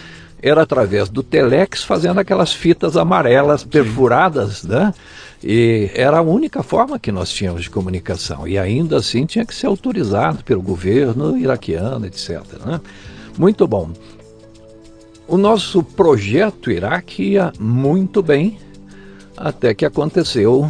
era 0.42 0.62
através 0.62 1.10
do 1.10 1.22
telex 1.22 1.84
fazendo 1.84 2.20
aquelas 2.20 2.54
fitas 2.54 2.96
amarelas 2.96 3.64
perfuradas, 3.64 4.64
né? 4.64 4.94
E 5.44 5.90
era 5.94 6.18
a 6.18 6.22
única 6.22 6.62
forma 6.62 7.00
que 7.00 7.12
nós 7.12 7.32
tínhamos 7.32 7.64
de 7.64 7.70
comunicação. 7.70 8.48
E 8.48 8.58
ainda 8.58 8.98
assim 8.98 9.26
tinha 9.26 9.46
que 9.46 9.56
ser 9.56 9.68
autorizado 9.68 10.44
pelo 10.44 10.62
governo 10.62 11.38
iraquiano, 11.38 12.06
etc. 12.06 12.42
Né? 12.66 12.82
Muito 13.38 13.66
bom. 13.68 13.92
O 15.28 15.38
nosso 15.38 15.84
projeto 15.84 16.72
Iraque 16.72 17.22
ia 17.34 17.54
muito 17.60 18.22
bem, 18.24 18.58
até 19.38 19.74
que 19.74 19.86
aconteceu 19.86 20.70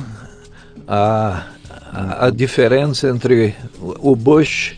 a, 0.88 1.48
a, 1.92 2.26
a 2.28 2.30
diferença 2.30 3.10
entre 3.10 3.56
o 3.80 4.16
Bush 4.16 4.78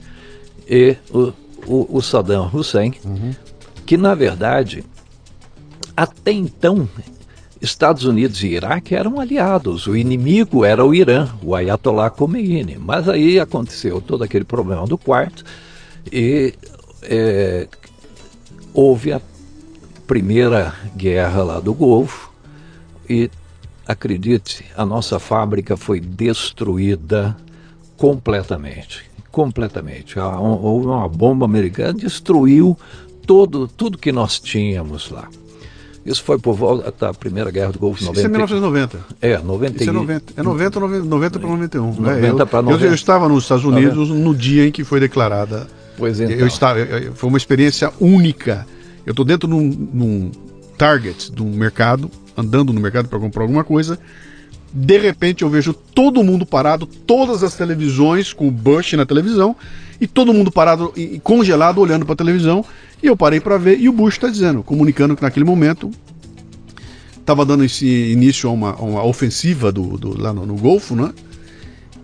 e 0.70 0.96
o, 1.10 1.34
o, 1.66 1.98
o 1.98 2.02
Saddam 2.02 2.50
Hussein, 2.54 2.94
uhum. 3.04 3.34
que 3.86 3.98
na 3.98 4.14
verdade, 4.14 4.86
até 5.98 6.32
então, 6.32 6.88
Estados 7.62 8.06
Unidos 8.06 8.44
e 8.44 8.48
Iraque 8.48 8.96
eram 8.96 9.20
aliados, 9.20 9.86
o 9.86 9.96
inimigo 9.96 10.66
era 10.66 10.84
o 10.84 10.96
Irã, 10.96 11.30
o 11.44 11.54
Ayatollah 11.54 12.10
Khomeini. 12.10 12.78
Mas 12.80 13.08
aí 13.08 13.40
aconteceu 13.40 14.02
todo 14.02 14.24
aquele 14.24 14.44
problema 14.44 14.88
do 14.88 14.98
quarto 14.98 15.44
e 16.12 16.56
é, 17.04 17.68
houve 18.74 19.14
a 19.14 19.22
primeira 20.08 20.74
guerra 20.96 21.44
lá 21.44 21.60
do 21.60 21.74
Golfo 21.74 22.32
e 23.08 23.30
acredite, 23.88 24.66
a 24.76 24.86
nossa 24.86 25.20
fábrica 25.20 25.78
foi 25.78 26.00
destruída 26.00 27.36
completamente, 27.96 29.04
completamente. 29.32 30.18
Houve 30.18 30.88
uma 30.88 31.08
bomba 31.08 31.46
americana 31.46 31.94
destruiu 31.94 32.78
todo 33.26 33.68
tudo 33.68 33.98
que 33.98 34.12
nós 34.12 34.40
tínhamos 34.40 35.12
lá. 35.12 35.30
Isso 36.06 36.24
foi 36.24 36.40
por 36.40 36.56
volta 36.56 36.94
da 37.00 37.14
Primeira 37.14 37.52
Guerra 37.52 37.72
do 37.72 37.80
Golfo. 37.80 38.04
90. 38.04 38.20
Isso 38.20 38.26
é 38.26 38.30
1990. 38.30 39.00
É, 39.22 39.38
90. 39.38 39.82
Isso 39.82 39.90
é 39.90 39.94
90, 39.94 40.34
é 40.36 40.44
90, 40.44 40.80
90, 40.80 41.06
90 41.06 41.40
para 41.40 41.50
91. 41.50 41.86
90 41.94 42.34
né? 42.34 42.46
para 42.46 42.62
90. 42.62 42.84
Eu, 42.84 42.90
eu, 42.90 42.96
estava 42.96 43.30
nos 43.30 43.44
Estados 43.44 43.64
Unidos 43.64 44.10
90. 44.10 44.26
no 44.26 44.36
dia 44.36 44.66
em 44.66 44.72
que 44.72 44.84
foi 44.84 45.00
declarada. 45.00 45.68
Pois 45.98 46.20
então. 46.20 46.36
Eu 46.36 46.48
estava, 46.48 46.80
eu, 46.80 47.14
foi 47.14 47.30
uma 47.30 47.38
experiência 47.38 47.92
única. 48.00 48.66
Eu 49.06 49.12
estou 49.12 49.24
dentro 49.24 49.48
num, 49.48 49.62
num 49.94 50.32
target 50.78 51.32
de 51.32 51.44
um 51.44 51.52
mercado, 51.52 52.10
andando 52.36 52.74
no 52.74 52.82
mercado 52.82 53.08
para 53.08 53.20
comprar 53.20 53.44
alguma 53.44 53.64
coisa. 53.64 54.00
De 54.74 54.98
repente 54.98 55.44
eu 55.44 55.50
vejo 55.50 55.74
todo 55.74 56.24
mundo 56.24 56.46
parado, 56.46 56.86
todas 56.86 57.44
as 57.44 57.56
televisões 57.56 58.34
com 58.34 58.48
o 58.48 58.52
Bush 58.52 58.94
na 58.94 59.06
televisão, 59.06 59.56
e 60.00 60.08
todo 60.08 60.34
mundo 60.34 60.52
parado 60.52 60.92
e 60.96 61.20
congelado 61.20 61.80
olhando 61.80 62.06
para 62.06 62.14
a 62.14 62.18
televisão. 62.18 62.66
E 63.02 63.08
eu 63.08 63.18
parei 63.18 63.40
para 63.40 63.58
ver, 63.58 63.80
e 63.80 63.90
o 63.90 63.94
Bush 63.94 64.16
está 64.16 64.30
dizendo, 64.30 64.62
comunicando 64.62 65.16
que 65.16 65.22
naquele 65.22 65.46
momento 65.46 65.92
estava 67.20 67.46
dando 67.46 67.64
esse 67.64 67.86
início 67.86 68.50
a 68.50 68.52
uma, 68.52 68.72
a 68.72 68.82
uma 68.82 69.04
ofensiva 69.04 69.72
do, 69.72 69.98
do, 69.98 70.22
lá 70.22 70.34
no, 70.34 70.46
no, 70.46 70.56
Golfo, 70.56 70.96
né? 70.96 71.12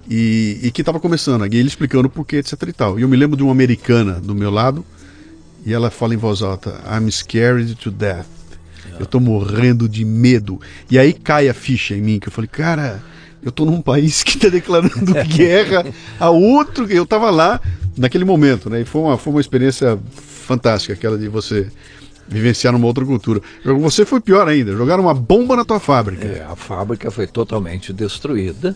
E, 0.09 0.59
e 0.63 0.71
que 0.71 0.81
estava 0.81 0.99
começando, 0.99 1.45
e 1.45 1.57
ele 1.57 1.67
explicando 1.67 2.09
por 2.09 2.25
que, 2.25 2.37
etc 2.37 2.53
e 2.67 2.73
tal. 2.73 2.97
E 2.97 3.01
eu 3.01 3.09
me 3.09 3.17
lembro 3.17 3.35
de 3.35 3.43
uma 3.43 3.51
americana 3.51 4.13
do 4.13 4.33
meu 4.33 4.49
lado, 4.49 4.85
e 5.65 5.73
ela 5.73 5.91
fala 5.91 6.13
em 6.13 6.17
voz 6.17 6.41
alta: 6.41 6.81
I'm 6.89 7.11
scared 7.11 7.75
to 7.75 7.91
death. 7.91 8.25
Eu 8.99 9.05
tô 9.05 9.19
morrendo 9.19 9.87
de 9.87 10.03
medo. 10.05 10.59
E 10.89 10.97
aí 10.97 11.13
cai 11.13 11.49
a 11.49 11.53
ficha 11.53 11.93
em 11.93 12.01
mim, 12.01 12.19
que 12.19 12.29
eu 12.29 12.31
falei, 12.31 12.47
cara, 12.47 13.03
eu 13.43 13.51
tô 13.51 13.65
num 13.65 13.81
país 13.81 14.23
que 14.23 14.39
tá 14.39 14.49
declarando 14.49 15.13
guerra 15.27 15.85
a 16.19 16.29
outro. 16.29 16.89
Eu 16.89 17.05
tava 17.05 17.29
lá 17.29 17.61
naquele 17.97 18.25
momento, 18.25 18.69
né? 18.69 18.81
E 18.81 18.85
foi 18.85 19.01
uma, 19.01 19.17
foi 19.17 19.33
uma 19.33 19.41
experiência 19.41 19.99
fantástica, 20.47 20.93
aquela 20.93 21.17
de 21.17 21.27
você 21.27 21.69
vivenciar 22.27 22.73
numa 22.73 22.87
outra 22.87 23.05
cultura. 23.05 23.41
Você 23.63 24.05
foi 24.05 24.19
pior 24.19 24.47
ainda, 24.47 24.73
jogaram 24.73 25.03
uma 25.03 25.13
bomba 25.13 25.55
na 25.55 25.63
tua 25.63 25.79
fábrica. 25.79 26.25
É, 26.25 26.43
a 26.43 26.55
fábrica 26.55 27.09
foi 27.11 27.27
totalmente 27.27 27.93
destruída. 27.93 28.75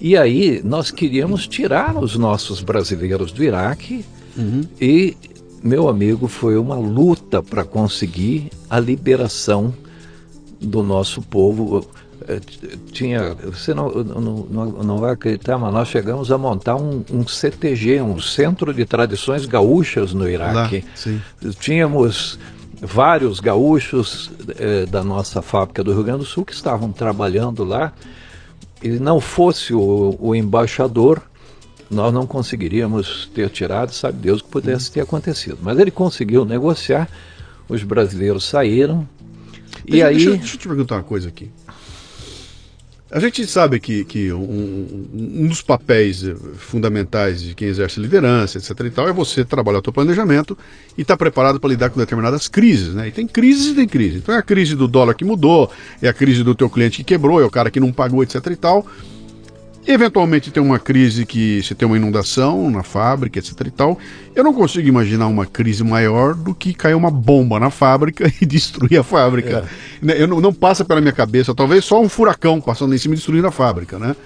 E 0.00 0.16
aí 0.16 0.60
nós 0.64 0.90
queríamos 0.90 1.46
tirar 1.46 1.96
os 1.96 2.16
nossos 2.16 2.60
brasileiros 2.60 3.30
do 3.30 3.44
Iraque 3.44 4.04
uhum. 4.36 4.62
e, 4.80 5.16
meu 5.62 5.88
amigo, 5.88 6.26
foi 6.26 6.56
uma 6.56 6.74
luta 6.74 7.42
para 7.42 7.64
conseguir 7.64 8.50
a 8.68 8.80
liberação 8.80 9.72
do 10.60 10.82
nosso 10.82 11.22
povo. 11.22 11.86
É, 12.26 12.40
tinha, 12.90 13.34
você 13.34 13.74
não, 13.74 13.90
não, 13.90 14.66
não 14.82 14.98
vai 14.98 15.12
acreditar, 15.12 15.58
mas 15.58 15.72
nós 15.72 15.88
chegamos 15.88 16.32
a 16.32 16.38
montar 16.38 16.76
um, 16.76 17.04
um 17.12 17.26
CTG, 17.26 18.00
um 18.00 18.18
Centro 18.18 18.72
de 18.72 18.86
Tradições 18.86 19.44
Gaúchas 19.44 20.14
no 20.14 20.28
Iraque. 20.28 20.84
Lá, 21.06 21.52
Tínhamos 21.60 22.38
vários 22.80 23.40
gaúchos 23.40 24.30
eh, 24.58 24.86
da 24.86 25.02
nossa 25.02 25.40
fábrica 25.42 25.82
do 25.82 25.92
Rio 25.92 26.04
Grande 26.04 26.20
do 26.20 26.24
Sul 26.24 26.44
que 26.44 26.52
estavam 26.52 26.92
trabalhando 26.92 27.64
lá. 27.64 27.92
E 28.82 28.88
não 28.88 29.20
fosse 29.20 29.72
o, 29.72 30.16
o 30.18 30.34
embaixador, 30.34 31.22
nós 31.90 32.12
não 32.12 32.26
conseguiríamos 32.26 33.30
ter 33.34 33.48
tirado, 33.50 33.92
sabe 33.92 34.18
Deus, 34.18 34.40
o 34.40 34.44
que 34.44 34.50
pudesse 34.50 34.90
ter 34.90 35.00
acontecido. 35.00 35.58
Mas 35.62 35.78
ele 35.78 35.90
conseguiu 35.90 36.44
negociar, 36.44 37.08
os 37.68 37.82
brasileiros 37.82 38.44
saíram. 38.44 39.08
Deixa, 39.84 39.96
e 39.96 40.02
aí... 40.02 40.16
deixa, 40.16 40.30
deixa 40.30 40.54
eu 40.54 40.58
te 40.58 40.68
perguntar 40.68 40.96
uma 40.96 41.02
coisa 41.02 41.28
aqui. 41.28 41.50
A 43.14 43.20
gente 43.20 43.46
sabe 43.46 43.78
que, 43.78 44.04
que 44.04 44.32
um, 44.32 45.06
um, 45.14 45.46
dos 45.46 45.62
papéis 45.62 46.24
eh, 46.24 46.34
fundamentais 46.56 47.40
de 47.40 47.54
quem 47.54 47.68
exerce 47.68 48.00
liderança, 48.00 48.58
etc. 48.58 48.70
e 48.80 48.90
tal, 48.90 49.08
é 49.08 49.12
você 49.12 49.44
trabalhar 49.44 49.78
o 49.78 49.84
seu 49.84 49.92
planejamento 49.92 50.58
e 50.98 51.02
estar 51.02 51.14
tá 51.14 51.18
preparado 51.18 51.60
para 51.60 51.70
lidar 51.70 51.90
com 51.90 52.00
determinadas 52.00 52.48
crises, 52.48 52.92
né? 52.92 53.06
E 53.06 53.12
tem 53.12 53.24
crises 53.24 53.68
e 53.68 53.74
tem 53.76 53.86
crise. 53.86 54.16
Então 54.16 54.34
é 54.34 54.38
a 54.38 54.42
crise 54.42 54.74
do 54.74 54.88
dólar 54.88 55.14
que 55.14 55.24
mudou, 55.24 55.70
é 56.02 56.08
a 56.08 56.12
crise 56.12 56.42
do 56.42 56.56
teu 56.56 56.68
cliente 56.68 56.96
que 56.96 57.04
quebrou, 57.04 57.40
é 57.40 57.44
o 57.44 57.50
cara 57.50 57.70
que 57.70 57.78
não 57.78 57.92
pagou, 57.92 58.20
etc. 58.20 58.44
e 58.50 58.56
tal. 58.56 58.84
Eventualmente 59.86 60.50
tem 60.50 60.62
uma 60.62 60.78
crise 60.78 61.26
que 61.26 61.62
se 61.62 61.74
tem 61.74 61.86
uma 61.86 61.96
inundação 61.96 62.70
na 62.70 62.82
fábrica, 62.82 63.38
etc 63.38 63.52
e 63.66 63.70
tal. 63.70 63.98
Eu 64.34 64.42
não 64.42 64.54
consigo 64.54 64.88
imaginar 64.88 65.26
uma 65.26 65.44
crise 65.44 65.84
maior 65.84 66.34
do 66.34 66.54
que 66.54 66.72
cair 66.72 66.94
uma 66.94 67.10
bomba 67.10 67.60
na 67.60 67.70
fábrica 67.70 68.32
e 68.40 68.46
destruir 68.46 68.98
a 68.98 69.02
fábrica. 69.02 69.68
É. 70.02 70.06
Né, 70.06 70.14
eu 70.20 70.26
não, 70.26 70.40
não, 70.40 70.54
passa 70.54 70.84
pela 70.84 71.02
minha 71.02 71.12
cabeça, 71.12 71.54
talvez 71.54 71.84
só 71.84 72.00
um 72.00 72.08
furacão 72.08 72.60
passando 72.60 72.94
em 72.94 72.98
cima 72.98 73.14
e 73.14 73.16
destruindo 73.16 73.46
a 73.46 73.52
fábrica, 73.52 73.98
né? 73.98 74.16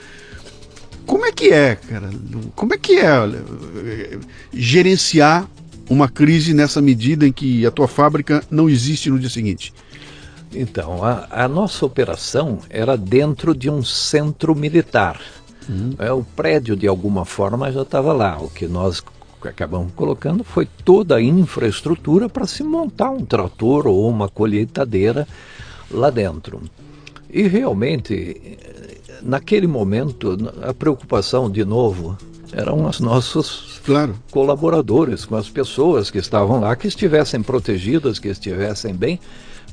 Como 1.05 1.25
é 1.25 1.33
que 1.33 1.51
é, 1.51 1.75
cara? 1.75 2.11
Como 2.55 2.75
é 2.75 2.79
que 2.79 2.99
é 2.99 4.19
gerenciar 4.53 5.49
uma 5.89 6.07
crise 6.07 6.53
nessa 6.53 6.83
medida 6.83 7.27
em 7.27 7.33
que 7.33 7.67
a 7.67 7.71
tua 7.71 7.89
fábrica 7.89 8.45
não 8.51 8.69
existe 8.69 9.11
no 9.11 9.19
dia 9.19 9.31
seguinte? 9.31 9.73
Então, 10.55 11.05
a, 11.05 11.27
a 11.31 11.49
nossa 11.49 11.85
operação 11.85 12.59
era 12.71 12.97
dentro 12.97 13.55
de 13.55 13.69
um 13.69 13.83
centro 13.83 14.55
militar. 14.55 15.21
Uhum. 15.69 15.95
É, 15.99 16.13
o 16.13 16.23
prédio, 16.23 16.75
de 16.75 16.87
alguma 16.87 17.25
forma, 17.25 17.71
já 17.71 17.83
estava 17.83 18.13
lá. 18.13 18.39
O 18.41 18.49
que 18.49 18.67
nós 18.67 19.03
acabamos 19.43 19.93
colocando 19.95 20.43
foi 20.43 20.67
toda 20.85 21.17
a 21.17 21.23
infraestrutura 21.23 22.29
para 22.29 22.47
se 22.47 22.63
montar 22.63 23.11
um 23.11 23.25
trator 23.25 23.87
ou 23.87 24.09
uma 24.09 24.29
colheitadeira 24.29 25.27
lá 25.91 26.11
dentro. 26.11 26.61
E 27.31 27.43
realmente, 27.43 28.59
naquele 29.23 29.67
momento, 29.67 30.37
a 30.63 30.73
preocupação, 30.73 31.51
de 31.51 31.65
novo, 31.65 32.17
eram 32.53 32.87
os 32.87 33.01
nossos 33.01 33.81
claro. 33.85 34.15
colaboradores, 34.31 35.25
com 35.25 35.37
as 35.37 35.49
pessoas 35.49 36.11
que 36.11 36.19
estavam 36.19 36.61
lá, 36.61 36.75
que 36.75 36.89
estivessem 36.89 37.43
protegidas, 37.43 38.19
que 38.19 38.29
estivessem 38.29 38.95
bem, 38.95 39.21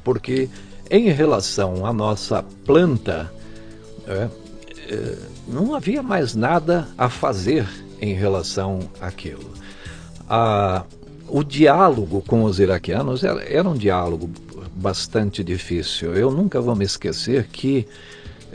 porque 0.04 0.50
em 0.90 1.10
relação 1.10 1.86
à 1.86 1.94
nossa 1.94 2.44
planta, 2.66 3.32
é, 4.08 4.28
não 5.48 5.74
havia 5.76 6.02
mais 6.04 6.36
nada 6.36 6.88
a 6.98 7.10
fazer 7.10 7.68
em 8.02 8.14
relação 8.14 8.80
àquilo. 9.00 9.52
A, 10.30 10.84
o 11.28 11.44
diálogo 11.44 12.22
com 12.28 12.44
os 12.44 12.60
iraquianos 12.60 13.24
era, 13.24 13.44
era, 13.44 13.68
um 13.68 13.76
diálogo 13.76 14.30
bastante 14.76 15.44
difícil. 15.44 16.14
Eu 16.14 16.32
nunca 16.32 16.62
vou 16.62 16.76
me 16.76 16.86
esquecer 16.86 17.48
que 17.48 17.88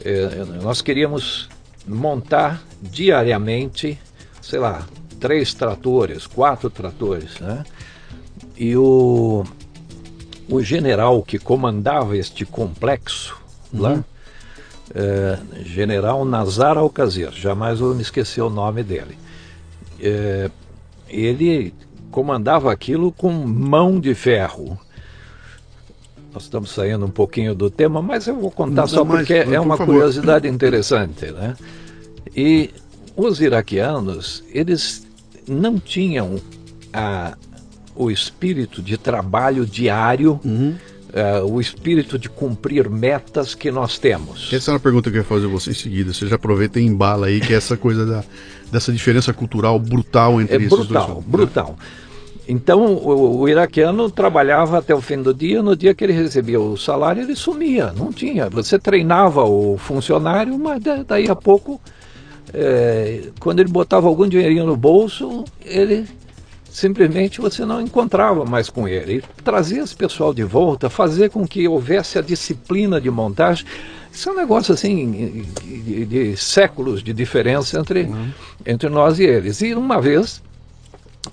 é, 0.05 0.45
nós 0.63 0.81
queríamos 0.81 1.49
montar 1.87 2.63
diariamente, 2.81 3.99
sei 4.41 4.59
lá, 4.59 4.87
três 5.19 5.55
tratores, 5.55 6.27
quatro 6.27 6.71
tratores, 6.71 7.39
né? 7.41 7.65
E 8.57 8.77
o, 8.77 9.45
o 10.49 10.63
general 10.63 11.23
que 11.23 11.39
comandava 11.39 12.17
este 12.17 12.45
complexo 12.45 13.37
uhum. 13.73 13.81
lá, 13.81 14.05
é, 14.95 15.39
general 15.65 16.25
Nazar 16.25 16.77
Alcazir, 16.77 17.31
jamais 17.33 17.79
vou 17.79 17.95
me 17.95 18.03
esquecer 18.03 18.41
o 18.41 18.51
nome 18.51 18.83
dele. 18.83 19.17
É, 20.01 20.51
ele 21.09 21.75
comandava 22.11 22.73
aquilo 22.73 23.13
com 23.13 23.31
mão 23.31 24.01
de 24.01 24.15
ferro. 24.15 24.79
Nós 26.33 26.45
estamos 26.45 26.71
saindo 26.71 27.05
um 27.05 27.11
pouquinho 27.11 27.55
do 27.55 27.71
tema, 27.71 28.01
mas 28.01 28.27
eu 28.27 28.37
vou 28.37 28.51
contar 28.51 28.83
Não, 28.83 28.89
só 28.89 29.05
porque 29.05 29.35
é 29.35 29.61
uma 29.61 29.77
curiosidade 29.77 30.47
interessante, 30.49 31.27
né? 31.33 31.57
E 32.35 32.71
os 33.17 33.41
iraquianos, 33.41 34.45
eles 34.53 35.07
não 35.49 35.79
tinham 35.79 36.37
a, 36.93 37.37
o 37.95 38.11
espírito 38.11 38.81
de 38.81 38.97
trabalho 38.97 39.67
diário, 39.67 40.41
uhum. 40.45 40.77
Uh, 41.11 41.47
o 41.47 41.61
espírito 41.61 42.19
de 42.19 42.29
cumprir 42.29 42.89
metas 42.89 43.55
que 43.55 43.71
nós 43.71 43.99
temos. 43.99 44.51
Essa 44.53 44.71
é 44.71 44.75
uma 44.75 44.81
pergunta 44.81 45.11
que 45.11 45.17
eu 45.17 45.21
ia 45.21 45.27
fazer 45.27 45.47
você 45.47 45.71
em 45.71 45.75
seguida. 45.75 46.13
Você 46.13 46.27
já 46.27 46.37
aproveita 46.37 46.81
e 46.81 46.85
embala 46.85 47.27
aí, 47.27 47.41
que 47.41 47.53
é 47.53 47.57
essa 47.57 47.77
coisa 47.77 48.07
da, 48.07 48.25
dessa 48.71 48.93
diferença 48.93 49.33
cultural 49.33 49.79
brutal 49.79 50.41
entre 50.41 50.57
é 50.57 50.59
esses 50.59 50.71
brutal, 50.71 51.07
dois. 51.07 51.25
Brutal, 51.25 51.67
brutal. 51.67 51.79
Então 52.49 52.85
o, 52.85 53.43
o, 53.43 53.49
iraquiano 53.49 54.11
trabalhava 54.11 54.79
até 54.79 54.93
o 54.93 55.01
fim 55.01 55.23
do 55.23 55.33
dia, 55.33 55.63
no 55.63 55.77
dia 55.77 55.95
que 55.95 56.03
ele 56.03 56.13
recebia 56.13 56.61
o 56.61 56.77
salário 56.77 57.23
ele 57.23 57.37
sumia, 57.37 57.93
não 57.97 58.13
tinha. 58.13 58.49
Você 58.51 58.77
treinava 58.77 59.45
o 59.45 59.79
funcionário, 59.79 60.59
mas 60.59 60.83
daí 61.07 61.29
a 61.29 61.37
pouco, 61.37 61.81
é, 62.53 63.29
quando 63.39 63.61
ele 63.61 63.71
botava 63.71 64.09
algum 64.09 64.27
dinheirinho 64.27 64.67
no 64.67 64.77
bolso, 64.77 65.45
ele 65.65 66.07
simplesmente 66.71 67.41
você 67.41 67.65
não 67.65 67.81
encontrava 67.81 68.45
mais 68.45 68.71
com 68.71 68.87
ele. 68.87 69.15
ele 69.15 69.25
trazia 69.45 69.83
esse 69.83 69.95
pessoal 69.95 70.33
de 70.33 70.45
volta, 70.45 70.89
fazer 70.89 71.31
com 71.31 71.47
que 71.47 71.67
houvesse 71.67 72.19
a 72.19 72.23
disciplina 72.23 73.01
de 73.01 73.11
montagem. 73.11 73.67
Isso 74.13 74.29
é 74.29 74.33
um 74.33 74.37
negócio 74.37 74.75
assim 74.75 75.45
de, 75.63 76.07
de 76.07 76.37
séculos 76.37 77.03
de 77.03 77.13
diferença 77.13 77.79
entre, 77.79 78.03
uhum. 78.03 78.31
entre 78.65 78.89
nós 78.89 79.19
e 79.19 79.25
eles. 79.25 79.61
E 79.61 79.75
uma 79.75 80.01
vez 80.01 80.43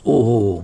o 0.04 0.64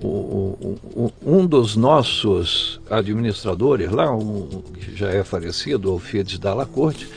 o, 0.00 0.78
o, 0.94 1.12
um 1.24 1.46
dos 1.46 1.74
nossos 1.74 2.80
administradores 2.88 3.90
lá, 3.90 4.14
um, 4.14 4.46
que 4.74 4.94
já 4.94 5.08
é 5.10 5.24
falecido, 5.24 5.92
o 5.92 5.98
Fides 5.98 6.38
Dalla 6.38 6.64
Corte, 6.64 7.08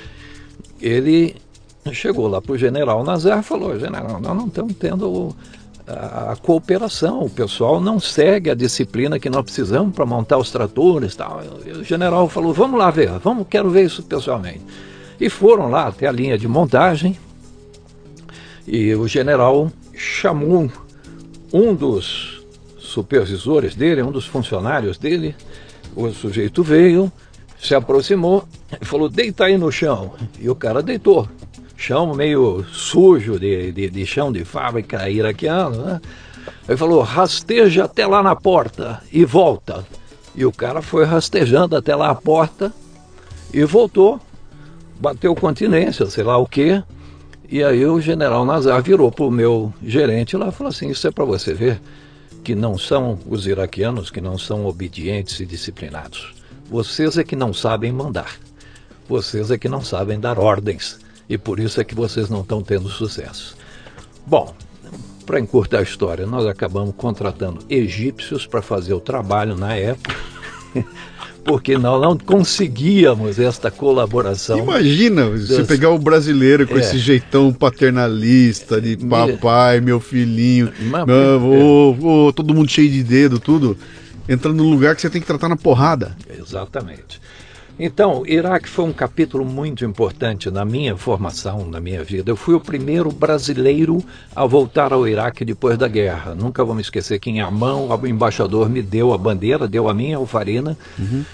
ele 0.82 1.36
chegou 1.92 2.28
lá 2.28 2.42
para 2.42 2.54
o 2.54 2.58
general 2.58 3.04
Nazar 3.04 3.40
e 3.40 3.44
falou, 3.44 3.80
general, 3.80 4.20
nós 4.20 4.36
não 4.36 4.48
estamos 4.48 4.74
tendo 4.80 5.36
a, 5.88 6.36
cooperação, 6.36 7.24
o 7.24 7.30
pessoal 7.30 7.80
não 7.80 8.00
segue 8.00 8.50
a 8.50 8.56
disciplina 8.56 9.20
que 9.20 9.30
nós 9.30 9.44
precisamos 9.44 9.94
para 9.94 10.06
montar 10.06 10.38
os 10.38 10.52
tratores 10.52 11.16
tal. 11.16 11.42
O 11.80 11.84
general 11.84 12.28
falou, 12.30 12.54
vamos 12.54 12.80
lá 12.80 12.92
ver, 12.92 13.10
vamos, 13.20 13.48
quero 13.50 13.70
ver 13.70 13.86
isso 13.86 14.04
pessoalmente. 14.04 14.62
E 15.20 15.30
foram 15.30 15.70
lá 15.70 15.88
até 15.88 16.08
a 16.08 16.12
linha 16.12 16.38
de 16.38 16.48
montagem 16.48 17.18
e 18.68 18.94
o 18.96 19.08
general 19.08 19.72
chamou 19.94 20.72
um 21.54 21.74
dos 21.74 22.42
supervisores 22.78 23.76
dele, 23.76 24.02
um 24.02 24.12
dos 24.12 24.26
funcionários 24.26 24.98
dele, 24.98 25.36
o 25.96 26.10
sujeito 26.12 26.64
veio, 26.64 27.12
se 27.60 27.76
aproximou 27.76 28.48
e 28.80 28.86
falou: 28.86 29.10
deita 29.10 29.46
aí 29.46 29.58
no 29.58 29.72
chão. 29.72 30.14
E 30.40 30.50
o 30.50 30.56
cara 30.56 30.82
deitou. 30.82 31.28
Chão 31.82 32.14
meio 32.14 32.64
sujo 32.72 33.40
de, 33.40 33.72
de, 33.72 33.90
de 33.90 34.06
chão 34.06 34.32
de 34.32 34.46
fábrica 34.46 35.10
iraquiano, 35.10 35.84
né? 35.84 36.02
Ele 36.70 36.78
falou: 36.78 37.02
rasteja 37.02 37.86
até 37.86 38.06
lá 38.06 38.22
na 38.22 38.36
porta 38.36 39.02
e 39.12 39.26
volta. 39.26 39.84
E 40.36 40.46
o 40.46 40.52
cara 40.52 40.84
foi 40.84 41.06
rastejando 41.06 41.76
até 41.76 41.96
lá 41.96 42.12
a 42.12 42.16
porta 42.16 42.72
e 43.52 43.64
voltou, 43.66 44.20
bateu 45.00 45.34
continência, 45.34 46.06
sei 46.06 46.24
lá 46.24 46.38
o 46.38 46.46
quê. 46.46 46.84
E 47.50 47.64
aí 47.64 47.84
o 47.84 48.00
general 48.00 48.46
Nazar 48.46 48.82
virou 48.84 49.12
para 49.12 49.26
o 49.26 49.32
meu 49.32 49.74
gerente 49.84 50.38
lá 50.38 50.50
e 50.50 50.52
falou 50.52 50.70
assim: 50.70 50.88
Isso 50.90 51.08
é 51.08 51.12
para 51.12 51.26
você 51.26 51.52
ver 51.52 51.82
que 52.44 52.54
não 52.54 52.78
são 52.78 53.18
os 53.26 53.48
iraquianos 53.48 54.12
que 54.12 54.22
não 54.22 54.38
são 54.38 54.68
obedientes 54.68 55.40
e 55.40 55.48
disciplinados. 55.48 56.36
Vocês 56.70 57.18
é 57.18 57.24
que 57.24 57.36
não 57.36 57.52
sabem 57.52 57.92
mandar. 57.92 58.36
Vocês 59.10 59.50
é 59.50 59.58
que 59.58 59.68
não 59.68 59.82
sabem 59.82 60.20
dar 60.20 60.38
ordens. 60.38 61.01
E 61.32 61.38
por 61.38 61.62
isso 61.62 61.80
é 61.80 61.84
que 61.86 61.96
vocês 61.96 62.30
não 62.30 62.42
estão 62.42 62.62
tendo 62.62 62.90
sucesso. 62.90 63.56
Bom, 64.28 64.54
para 65.26 65.40
encurtar 65.40 65.80
a 65.80 65.82
história, 65.82 66.28
nós 66.28 66.46
acabamos 66.46 66.94
contratando 66.98 67.60
egípcios 67.70 68.46
para 68.46 68.62
fazer 68.62 68.94
o 68.94 69.00
trabalho 69.00 69.56
na 69.56 69.74
época. 69.74 70.14
porque 71.46 71.78
nós 71.78 72.02
não 72.02 72.18
conseguíamos 72.18 73.40
esta 73.40 73.72
colaboração. 73.72 74.58
Imagina 74.60 75.30
dos... 75.30 75.48
você 75.48 75.64
pegar 75.64 75.92
o 75.92 75.98
brasileiro 75.98 76.68
com 76.68 76.76
é. 76.76 76.82
esse 76.82 76.98
jeitão 77.00 77.54
paternalista 77.54 78.82
de 78.82 78.98
papai, 78.98 79.80
meu 79.80 80.02
filhinho, 80.02 80.70
Mas, 80.82 81.06
oh, 81.10 82.28
oh, 82.28 82.34
todo 82.34 82.54
mundo 82.54 82.70
cheio 82.70 82.92
de 82.92 83.04
dedo, 83.04 83.40
tudo, 83.40 83.78
entrando 84.28 84.58
num 84.58 84.70
lugar 84.70 84.96
que 84.96 85.02
você 85.02 85.10
tem 85.10 85.22
que 85.22 85.28
tratar 85.28 85.48
na 85.48 85.56
porrada. 85.56 86.14
Exatamente. 86.38 87.22
Então, 87.84 88.24
Iraque 88.28 88.70
foi 88.70 88.86
um 88.86 88.94
capítulo 88.94 89.44
muito 89.44 89.84
importante 89.84 90.52
na 90.52 90.64
minha 90.64 90.96
formação, 90.96 91.66
na 91.66 91.80
minha 91.80 92.04
vida. 92.04 92.30
Eu 92.30 92.36
fui 92.36 92.54
o 92.54 92.60
primeiro 92.60 93.12
brasileiro 93.12 94.04
a 94.36 94.46
voltar 94.46 94.94
ao 94.94 95.08
Iraque 95.08 95.44
depois 95.44 95.80
da 95.80 95.88
guerra. 95.88 96.36
Nunca 96.36 96.64
vou 96.64 96.76
me 96.76 96.82
esquecer 96.84 97.18
que 97.18 97.32
em 97.32 97.42
Amão 97.42 97.90
o 97.90 98.08
embaixador 98.08 98.70
me 98.70 98.84
deu 98.84 99.12
a 99.14 99.18
bandeira, 99.18 99.68
deu 99.68 99.90
a 99.90 99.96
minha, 99.96 100.18
Alfarina, 100.18 100.78
uhum. 101.00 101.26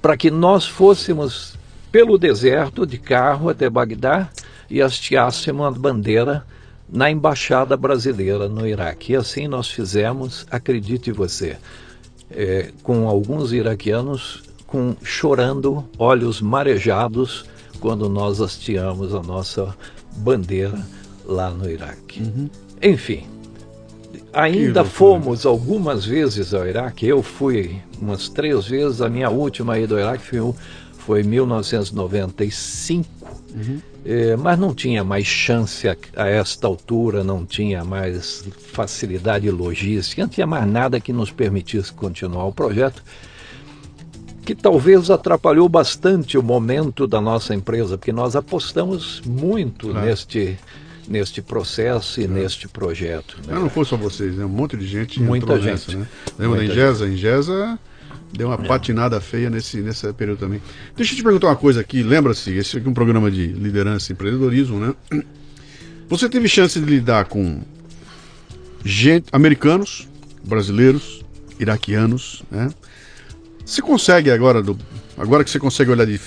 para 0.00 0.16
que 0.16 0.30
nós 0.30 0.64
fôssemos 0.64 1.58
pelo 1.90 2.16
deserto 2.16 2.86
de 2.86 2.96
carro 2.96 3.48
até 3.48 3.68
Bagdá 3.68 4.30
e 4.70 4.80
hasteássemos 4.80 5.66
a 5.66 5.70
bandeira 5.72 6.46
na 6.88 7.10
embaixada 7.10 7.76
brasileira 7.76 8.48
no 8.48 8.64
Iraque. 8.64 9.14
E 9.14 9.16
assim 9.16 9.48
nós 9.48 9.68
fizemos, 9.68 10.46
acredite 10.48 11.10
você, 11.10 11.56
é, 12.30 12.70
com 12.84 13.08
alguns 13.08 13.52
iraquianos 13.52 14.46
com 14.68 14.94
chorando, 15.02 15.82
olhos 15.98 16.40
marejados, 16.42 17.46
quando 17.80 18.08
nós 18.08 18.40
hasteamos 18.40 19.14
a 19.14 19.22
nossa 19.22 19.74
bandeira 20.18 20.78
lá 21.24 21.50
no 21.50 21.68
Iraque. 21.68 22.22
Uhum. 22.22 22.50
Enfim, 22.82 23.26
ainda 24.32 24.84
fomos 24.84 25.46
algumas 25.46 26.04
vezes 26.04 26.52
ao 26.52 26.66
Iraque. 26.68 27.06
Eu 27.06 27.22
fui 27.22 27.80
umas 28.00 28.28
três 28.28 28.66
vezes. 28.66 29.00
A 29.00 29.08
minha 29.08 29.30
última 29.30 29.78
ida 29.78 29.94
ao 29.94 30.00
Iraque 30.00 30.24
foi, 30.24 30.54
foi 30.98 31.20
em 31.22 31.24
1995. 31.24 33.08
Uhum. 33.54 33.80
É, 34.04 34.36
mas 34.36 34.58
não 34.58 34.74
tinha 34.74 35.02
mais 35.02 35.26
chance 35.26 35.88
a, 35.88 35.96
a, 36.14 36.28
esta 36.28 36.66
altura, 36.66 37.24
não 37.24 37.46
tinha 37.46 37.84
mais 37.84 38.44
facilidade 38.72 39.50
logística, 39.50 40.22
não 40.22 40.28
tinha 40.28 40.46
mais 40.46 40.66
nada 40.66 41.00
que 41.00 41.12
nos 41.12 41.30
permitisse 41.30 41.92
continuar 41.92 42.44
o 42.44 42.52
projeto 42.52 43.02
que 44.48 44.54
talvez 44.54 45.10
atrapalhou 45.10 45.68
bastante 45.68 46.38
o 46.38 46.42
momento 46.42 47.06
da 47.06 47.20
nossa 47.20 47.54
empresa, 47.54 47.98
porque 47.98 48.12
nós 48.12 48.34
apostamos 48.34 49.20
muito 49.26 49.88
claro. 49.88 50.06
neste 50.06 50.56
neste 51.06 51.42
processo 51.42 52.18
e 52.18 52.26
neste 52.26 52.66
projeto. 52.66 53.36
Né? 53.46 53.52
Não, 53.52 53.62
não 53.62 53.68
foi 53.68 53.84
só 53.84 53.94
vocês, 53.94 54.36
né? 54.36 54.46
Um 54.46 54.48
monte 54.48 54.74
de 54.78 54.86
gente 54.86 55.20
Muita 55.20 55.54
gente. 55.56 55.66
Nessa, 55.66 55.98
né? 55.98 56.06
Lembra 56.38 56.56
Muita 56.56 56.74
da 56.74 56.80
Ingesa? 56.80 57.08
Ingesa 57.08 57.78
deu 58.32 58.48
uma 58.48 58.64
é. 58.64 58.66
patinada 58.66 59.20
feia 59.20 59.50
nesse, 59.50 59.82
nesse 59.82 60.10
período 60.14 60.38
também. 60.38 60.62
Deixa 60.96 61.12
eu 61.12 61.18
te 61.18 61.22
perguntar 61.22 61.48
uma 61.48 61.56
coisa 61.56 61.82
aqui. 61.82 62.02
Lembra-se, 62.02 62.50
esse 62.50 62.78
aqui 62.78 62.86
é 62.86 62.90
um 62.90 62.94
programa 62.94 63.30
de 63.30 63.48
liderança 63.48 64.10
e 64.10 64.14
empreendedorismo, 64.14 64.80
né? 64.80 64.94
Você 66.08 66.26
teve 66.26 66.48
chance 66.48 66.80
de 66.80 66.86
lidar 66.86 67.26
com 67.26 67.60
gente, 68.82 69.26
americanos, 69.30 70.08
brasileiros, 70.42 71.22
iraquianos, 71.60 72.42
né? 72.50 72.70
Você 73.68 73.82
consegue 73.82 74.30
agora, 74.30 74.62
do, 74.62 74.78
agora 75.18 75.44
que 75.44 75.50
você 75.50 75.58
consegue 75.58 75.90
olhar 75.90 76.06
de, 76.06 76.18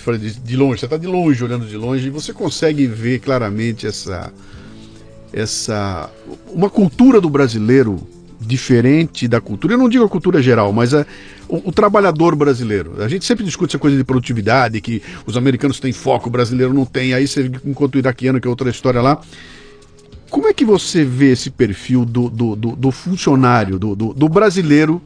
de, 0.44 0.56
longe, 0.56 0.80
você 0.80 0.86
está 0.86 0.96
de 0.96 1.08
longe 1.08 1.44
olhando 1.44 1.66
de 1.66 1.76
longe, 1.76 2.08
você 2.12 2.32
consegue 2.32 2.86
ver 2.86 3.18
claramente 3.18 3.88
essa, 3.88 4.32
essa 5.34 6.08
uma 6.54 6.70
cultura 6.70 7.20
do 7.20 7.28
brasileiro 7.32 8.08
diferente 8.40 9.28
da 9.28 9.42
cultura. 9.42 9.74
Eu 9.74 9.80
não 9.80 9.90
digo 9.90 10.04
a 10.04 10.08
cultura 10.08 10.40
geral, 10.40 10.72
mas 10.72 10.94
a, 10.94 11.04
o, 11.50 11.70
o, 11.70 11.72
trabalhador 11.72 12.36
brasileiro. 12.36 13.02
A 13.02 13.08
gente 13.08 13.26
sempre 13.26 13.44
discute 13.44 13.72
essa 13.72 13.80
coisa 13.80 13.98
de 13.98 14.04
produtividade, 14.04 14.80
que 14.80 15.02
os 15.26 15.36
americanos 15.36 15.80
têm 15.80 15.92
foco, 15.92 16.30
o 16.30 16.32
brasileiro 16.32 16.72
não 16.72 16.86
tem. 16.86 17.16
Aí 17.16 17.28
você 17.28 17.50
enquanto 17.66 17.96
o 17.96 17.98
iraquiano, 17.98 18.40
que 18.40 18.48
é 18.48 18.52
outra 18.52 18.70
história 18.70 19.02
lá. 19.02 19.20
Como 20.30 20.48
é 20.48 20.54
que 20.54 20.64
você 20.64 21.04
vê 21.04 21.32
esse 21.32 21.50
perfil 21.50 22.06
do, 22.06 22.30
do, 22.30 22.56
do, 22.56 22.76
do 22.76 22.92
funcionário, 22.92 23.80
do, 23.80 23.96
do, 23.96 24.14
do 24.14 24.30
brasileiro? 24.30 25.02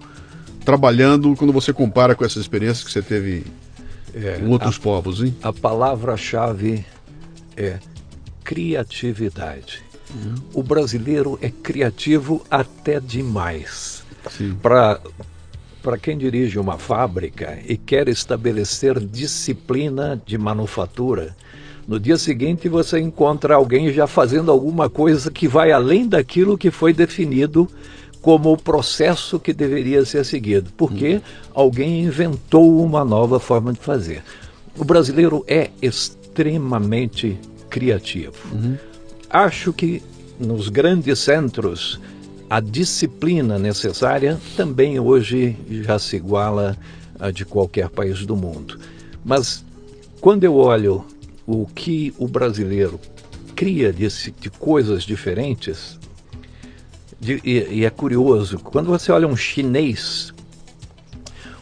Trabalhando 0.65 1.35
quando 1.35 1.53
você 1.53 1.71
compara 1.71 2.15
com 2.15 2.25
essas 2.25 2.41
experiências 2.41 2.83
que 2.83 2.91
você 2.91 3.01
teve 3.01 3.45
é, 4.13 4.39
com 4.39 4.49
outros 4.49 4.77
a, 4.77 4.81
povos, 4.81 5.21
hein? 5.21 5.35
A 5.43 5.53
palavra-chave 5.53 6.83
é 7.55 7.77
criatividade. 8.43 9.83
Uhum. 10.13 10.35
O 10.53 10.63
brasileiro 10.63 11.37
é 11.41 11.49
criativo 11.49 12.43
até 12.49 12.99
demais. 12.99 14.03
Para 14.61 14.99
para 15.81 15.99
quem 15.99 16.17
dirige 16.17 16.57
uma 16.57 16.79
fábrica 16.79 17.59
e 17.63 17.77
quer 17.77 18.07
estabelecer 18.07 18.99
disciplina 18.99 20.19
de 20.25 20.35
manufatura, 20.35 21.35
no 21.87 21.99
dia 21.99 22.17
seguinte 22.17 22.67
você 22.67 22.99
encontra 22.99 23.53
alguém 23.53 23.93
já 23.93 24.07
fazendo 24.07 24.49
alguma 24.49 24.89
coisa 24.89 25.29
que 25.29 25.47
vai 25.47 25.71
além 25.71 26.07
daquilo 26.07 26.57
que 26.57 26.71
foi 26.71 26.91
definido 26.91 27.69
como 28.25 28.51
o 28.51 28.57
processo 28.57 29.39
que 29.39 29.53
deveria 29.53 30.03
ser 30.03 30.25
seguido, 30.25 30.71
porque 30.75 31.13
uhum. 31.13 31.21
alguém 31.53 32.05
inventou 32.05 32.83
uma 32.83 33.05
nova 33.05 33.39
forma 33.39 33.71
de 33.71 33.79
fazer. 33.79 34.23
O 34.75 34.83
brasileiro 34.83 35.45
é 35.47 35.69
extremamente 35.79 37.37
criativo. 37.69 38.33
Uhum. 38.51 38.77
acho 39.29 39.71
que 39.71 40.01
nos 40.39 40.69
grandes 40.69 41.19
centros 41.19 41.99
a 42.49 42.59
disciplina 42.59 43.59
necessária 43.59 44.39
também 44.57 44.99
hoje 44.99 45.55
já 45.83 45.99
se 45.99 46.15
iguala 46.15 46.75
a 47.19 47.29
de 47.29 47.45
qualquer 47.45 47.89
país 47.89 48.25
do 48.25 48.35
mundo. 48.35 48.79
Mas 49.23 49.63
quando 50.19 50.45
eu 50.45 50.55
olho 50.55 51.05
o 51.45 51.67
que 51.67 52.11
o 52.17 52.27
brasileiro 52.27 52.99
cria 53.55 53.93
de, 53.93 54.07
de 54.39 54.49
coisas 54.49 55.03
diferentes, 55.03 55.99
de, 57.19 57.41
e, 57.43 57.79
e 57.79 57.85
é 57.85 57.89
curioso, 57.89 58.59
quando 58.59 58.87
você 58.87 59.11
olha 59.11 59.27
um 59.27 59.35
chinês, 59.35 60.33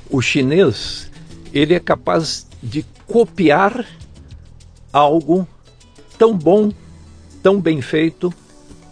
o 0.10 0.22
chinês 0.22 1.12
ele 1.54 1.74
é 1.74 1.80
capaz 1.80 2.48
de 2.62 2.86
copiar 3.08 3.86
algo 4.92 5.48
tão 6.18 6.36
bom, 6.36 6.72
tão 7.42 7.60
bem 7.60 7.82
feito 7.82 8.34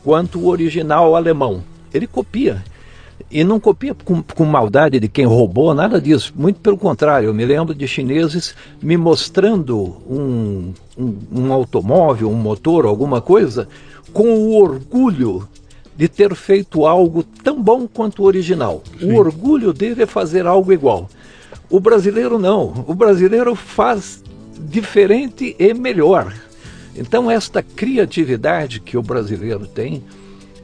quanto 0.04 0.40
o 0.40 0.48
original 0.48 1.16
alemão. 1.16 1.64
Ele 1.94 2.08
copia. 2.08 2.64
E 3.30 3.44
não 3.44 3.60
copia 3.60 3.94
com, 3.94 4.22
com, 4.22 4.46
maldade 4.46 5.00
de 5.00 5.08
quem 5.08 5.26
roubou, 5.26 5.74
nada 5.74 6.02
disso. 6.02 6.34
Muito 6.36 6.60
pelo 6.60 6.78
contrário, 6.78 7.28
eu 7.28 7.34
me 7.34 7.46
lembro 7.46 7.74
de 7.74 7.88
chineses 7.88 8.56
me 8.82 8.98
mostrando 8.98 9.98
um, 10.10 10.74
um, 10.98 11.18
um 11.32 11.54
automóvel, 11.54 12.30
um 12.30 12.36
motor, 12.36 12.86
alguma 12.86 13.22
coisa, 13.22 13.68
com 14.12 14.28
o 14.28 14.56
orgulho 14.56 15.48
de 16.02 16.10
ter 16.10 16.34
feito 16.34 16.88
algo 16.88 17.22
tão 17.22 17.62
bom 17.62 17.88
quanto 17.88 18.24
o 18.24 18.26
original. 18.26 18.82
Sim. 19.00 19.12
O 19.12 19.18
orgulho 19.18 19.72
dele 19.72 20.02
é 20.02 20.08
fazer 20.08 20.48
algo 20.48 20.74
igual. 20.74 21.08
O 21.70 21.80
brasileiro 21.80 22.40
não. 22.40 22.84
O 22.88 22.96
brasileiro 22.96 23.54
faz 23.54 24.24
diferente 24.62 25.56
e 25.60 25.74
melhor. 25.76 26.34
Então, 26.96 27.30
esta 27.30 27.62
criatividade 27.62 28.80
que 28.80 28.98
o 28.98 29.04
brasileiro 29.04 29.68
tem, 29.68 30.04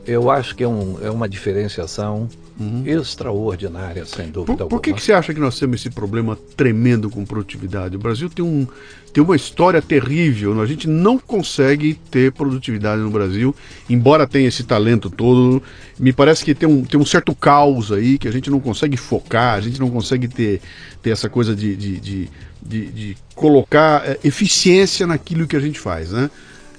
eu 0.08 0.32
acho 0.32 0.56
que 0.56 0.64
é, 0.64 0.68
um, 0.68 0.98
é 1.04 1.12
uma 1.12 1.30
diferenciação 1.30 2.28
uhum. 2.60 2.84
extraordinária, 2.86 4.06
sem 4.06 4.30
dúvida 4.30 4.66
por, 4.66 4.70
por 4.70 4.82
que, 4.82 4.94
que 4.94 5.02
você 5.02 5.14
acha 5.14 5.34
que 5.34 5.40
nós 5.40 5.58
temos 5.60 5.80
esse 5.80 5.90
problema 5.90 6.38
tremendo 6.56 7.10
com 7.10 7.26
produtividade? 7.26 7.96
O 7.96 8.00
Brasil 8.00 8.30
tem, 8.30 8.44
um, 8.44 8.68
tem 9.14 9.24
uma 9.24 9.36
história 9.36 9.82
terrível, 9.82 10.60
a 10.62 10.66
gente 10.66 10.88
não 10.88 11.18
consegue 11.18 11.94
ter 12.10 12.32
produtividade 12.32 13.02
no 13.02 13.10
Brasil, 13.10 13.56
embora 13.90 14.28
tenha 14.28 14.48
esse 14.48 14.64
talento 14.64 15.10
todo. 15.10 15.62
Me 16.00 16.12
parece 16.14 16.44
que 16.44 16.54
tem 16.54 16.68
um, 16.68 16.84
tem 16.84 17.00
um 17.00 17.06
certo 17.06 17.34
caos 17.36 17.92
aí, 17.92 18.18
que 18.18 18.28
a 18.28 18.32
gente 18.32 18.50
não 18.50 18.60
consegue 18.60 18.98
focar, 18.98 19.56
a 19.56 19.62
gente 19.62 19.80
não 19.80 19.90
consegue 19.90 20.28
ter, 20.28 20.62
ter 21.02 21.12
essa 21.12 21.30
coisa 21.30 21.56
de, 21.56 21.76
de, 21.76 22.00
de, 22.00 22.30
de, 22.62 22.86
de 22.88 23.18
colocar 23.36 24.08
é, 24.08 24.20
eficiência 24.24 25.08
naquilo 25.08 25.48
que 25.48 25.56
a 25.56 25.60
gente 25.60 25.80
faz, 25.80 26.12
né? 26.12 26.30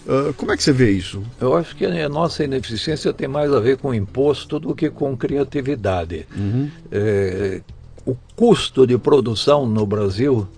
Uh, 0.08 0.32
como 0.32 0.52
é 0.52 0.56
que 0.56 0.62
você 0.62 0.72
vê 0.72 0.90
isso? 0.90 1.22
Eu 1.38 1.54
acho 1.54 1.76
que 1.76 1.84
a 1.84 2.08
nossa 2.08 2.42
ineficiência 2.42 3.12
tem 3.12 3.28
mais 3.28 3.52
a 3.52 3.60
ver 3.60 3.76
com 3.76 3.92
imposto 3.92 4.58
do 4.58 4.74
que 4.74 4.88
com 4.88 5.14
criatividade. 5.14 6.26
Uhum. 6.34 6.70
É, 6.90 7.60
o 8.06 8.16
custo 8.34 8.86
de 8.86 8.96
produção 8.96 9.66
no 9.66 9.84
Brasil, 9.84 10.48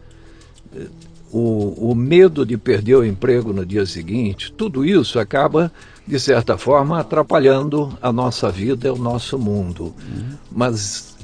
o, 1.32 1.90
o 1.90 1.94
medo 1.96 2.46
de 2.46 2.56
perder 2.56 2.94
o 2.94 3.04
emprego 3.04 3.52
no 3.52 3.66
dia 3.66 3.84
seguinte, 3.86 4.52
tudo 4.52 4.84
isso 4.84 5.18
acaba, 5.18 5.72
de 6.06 6.20
certa 6.20 6.56
forma, 6.56 7.00
atrapalhando 7.00 7.98
a 8.00 8.12
nossa 8.12 8.52
vida 8.52 8.86
e 8.86 8.90
o 8.92 8.96
nosso 8.96 9.36
mundo. 9.36 9.86
Uhum. 9.86 10.36
Mas 10.52 11.16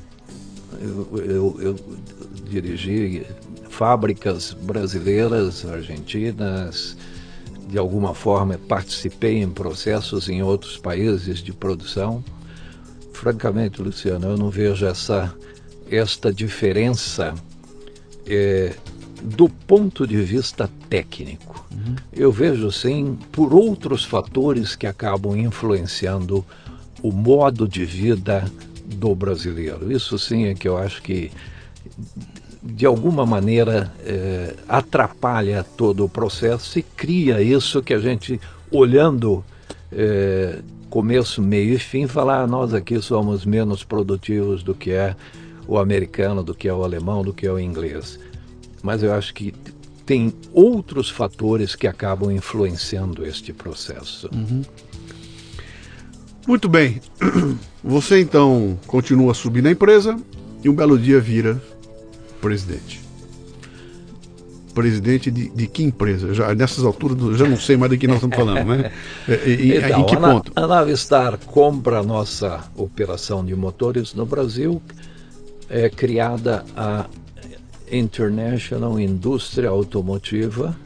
eu, 0.81 1.09
eu, 1.24 1.57
eu 1.61 1.77
dirigi 2.51 3.24
fábricas 3.68 4.53
brasileiras, 4.53 5.64
argentinas, 5.64 6.97
de 7.67 7.79
alguma 7.79 8.14
forma 8.14 8.59
participei 8.69 9.43
em 9.43 9.49
processos 9.49 10.29
em 10.29 10.43
outros 10.43 10.77
países 10.77 11.41
de 11.41 11.53
produção. 11.53 12.23
Francamente, 13.12 13.83
Luciano, 13.83 14.29
eu 14.29 14.37
não 14.37 14.51
vejo 14.51 14.87
essa 14.87 15.35
esta 15.91 16.33
diferença 16.33 17.35
é, 18.27 18.75
do 19.23 19.49
ponto 19.49 20.07
de 20.07 20.21
vista 20.23 20.69
técnico. 20.89 21.64
Uhum. 21.73 21.97
Eu 22.12 22.33
vejo 22.33 22.71
sim 22.71 23.19
por 23.33 23.55
outros 23.55 24.05
fatores 24.05 24.75
que 24.75 24.87
acabam 24.87 25.37
influenciando 25.37 26.45
o 27.03 27.12
modo 27.12 27.69
de 27.69 27.85
vida 27.85 28.51
do 28.85 29.14
brasileiro. 29.14 29.93
Isso 29.93 30.19
sim 30.19 30.47
é 30.47 30.55
que 30.55 30.69
eu 30.69 30.77
acho 30.77 31.03
que 31.03 31.31
de 32.67 32.85
alguma 32.85 33.25
maneira 33.25 33.93
é, 34.05 34.55
atrapalha 34.69 35.64
todo 35.77 36.05
o 36.05 36.09
processo 36.09 36.79
e 36.79 36.83
cria 36.83 37.41
isso 37.41 37.83
que 37.83 37.95
a 37.95 37.99
gente, 37.99 38.41
olhando 38.71 39.45
é, 39.93 40.59
começo, 40.91 41.41
meio 41.41 41.75
e 41.75 41.79
fim, 41.79 42.07
falar 42.07 42.43
ah, 42.43 42.47
nós 42.47 42.75
aqui 42.75 43.01
somos 43.01 43.45
menos 43.45 43.85
produtivos 43.85 44.62
do 44.62 44.75
que 44.75 44.91
é 44.91 45.14
o 45.67 45.79
americano, 45.79 46.43
do 46.43 46.55
que 46.55 46.69
é 46.69 46.75
o 46.75 46.85
alemão, 46.85 47.23
do 47.23 47.33
que 47.33 47.47
é 47.47 47.53
o 47.53 47.59
inglês. 47.59 48.19
Mas 48.83 49.03
eu 49.03 49.12
acho 49.12 49.35
que 49.35 49.53
tem 50.05 50.33
outros 50.53 51.11
fatores 51.11 51.75
que 51.75 51.87
acabam 51.87 52.31
influenciando 52.31 53.27
este 53.27 53.53
processo. 53.53 54.31
Uhum. 54.33 54.62
Muito 56.47 56.69
bem. 56.69 57.01
Você 57.83 58.21
então 58.21 58.79
continua 58.87 59.35
subindo 59.35 59.67
a 59.67 59.71
empresa 59.73 60.17
e 60.62 60.69
um 60.69 60.75
belo 60.75 60.99
dia 60.99 61.21
vira 61.21 61.61
presidente. 62.41 63.01
Presidente 64.74 65.30
de, 65.30 65.49
de 65.49 65.66
que 65.66 65.82
empresa? 65.82 66.34
Já, 66.34 66.55
nessas 66.55 66.84
alturas, 66.84 67.39
já 67.39 67.49
não 67.49 67.57
sei 67.57 67.76
mais 67.76 67.91
de 67.91 67.97
que 67.97 68.07
nós 68.07 68.16
estamos 68.16 68.37
falando, 68.37 68.64
né? 68.64 68.93
E, 69.47 69.74
então, 69.74 70.01
em 70.01 70.07
que 70.07 70.16
ponto? 70.16 70.53
A 70.55 70.66
Navistar 70.66 71.39
compra 71.39 72.01
a 72.01 72.03
nossa 72.03 72.64
operação 72.76 73.45
de 73.45 73.55
motores 73.55 74.12
no 74.12 74.26
Brasil, 74.26 74.82
é 75.68 75.89
criada 75.89 76.64
a 76.76 77.07
International 77.91 78.99
Indústria 79.01 79.70
Automotiva, 79.70 80.76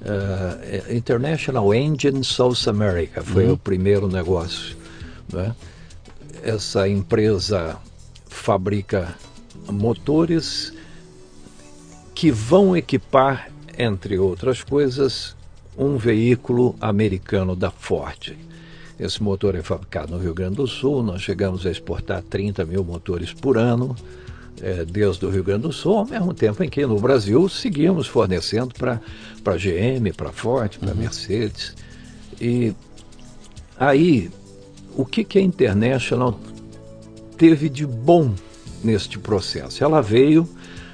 uh, 0.00 0.94
International 0.94 1.74
Engine 1.74 2.24
South 2.24 2.68
America, 2.68 3.22
foi 3.22 3.46
uhum. 3.46 3.52
o 3.52 3.58
primeiro 3.58 4.08
negócio. 4.08 4.76
Né? 5.32 5.54
Essa 6.42 6.88
empresa 6.88 7.76
fabrica 8.28 9.14
motores 9.70 10.72
que 12.14 12.30
vão 12.30 12.76
equipar, 12.76 13.50
entre 13.76 14.18
outras 14.18 14.62
coisas, 14.62 15.36
um 15.76 15.96
veículo 15.96 16.76
americano 16.80 17.56
da 17.56 17.70
Ford. 17.70 18.36
Esse 18.98 19.22
motor 19.22 19.56
é 19.56 19.62
fabricado 19.62 20.12
no 20.12 20.22
Rio 20.22 20.32
Grande 20.32 20.56
do 20.56 20.66
Sul, 20.66 21.02
nós 21.02 21.20
chegamos 21.20 21.66
a 21.66 21.70
exportar 21.70 22.22
30 22.22 22.64
mil 22.64 22.84
motores 22.84 23.32
por 23.32 23.58
ano, 23.58 23.96
é, 24.62 24.84
desde 24.84 25.26
o 25.26 25.30
Rio 25.30 25.42
Grande 25.42 25.62
do 25.62 25.72
Sul, 25.72 25.98
ao 25.98 26.06
mesmo 26.06 26.32
tempo 26.32 26.62
em 26.62 26.68
que 26.68 26.86
no 26.86 27.00
Brasil 27.00 27.48
seguimos 27.48 28.06
fornecendo 28.06 28.72
para 28.74 29.56
GM, 29.56 30.12
para 30.16 30.30
Ford, 30.30 30.78
para 30.78 30.92
uhum. 30.92 30.96
Mercedes. 30.96 31.74
E 32.40 32.72
aí, 33.76 34.30
o 34.96 35.04
que, 35.04 35.24
que 35.24 35.38
a 35.38 35.42
International 35.42 36.38
teve 37.36 37.68
de 37.68 37.84
bom 37.84 38.32
neste 38.84 39.18
processo. 39.18 39.82
Ela 39.82 40.00
veio, 40.00 40.48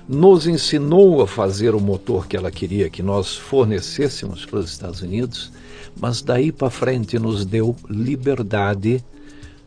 nos 0.09 0.47
ensinou 0.47 1.23
a 1.23 1.27
fazer 1.27 1.75
o 1.75 1.81
motor 1.81 2.27
que 2.27 2.37
ela 2.37 2.51
queria 2.51 2.89
que 2.89 3.03
nós 3.03 3.37
fornecêssemos 3.37 4.47
para 4.47 4.61
os 4.61 4.71
Estados 4.71 5.03
Unidos, 5.03 5.53
mas 6.01 6.23
daí 6.23 6.53
para 6.53 6.71
frente 6.71 7.19
nos 7.19 7.45
deu 7.45 7.77
liberdade 7.89 9.05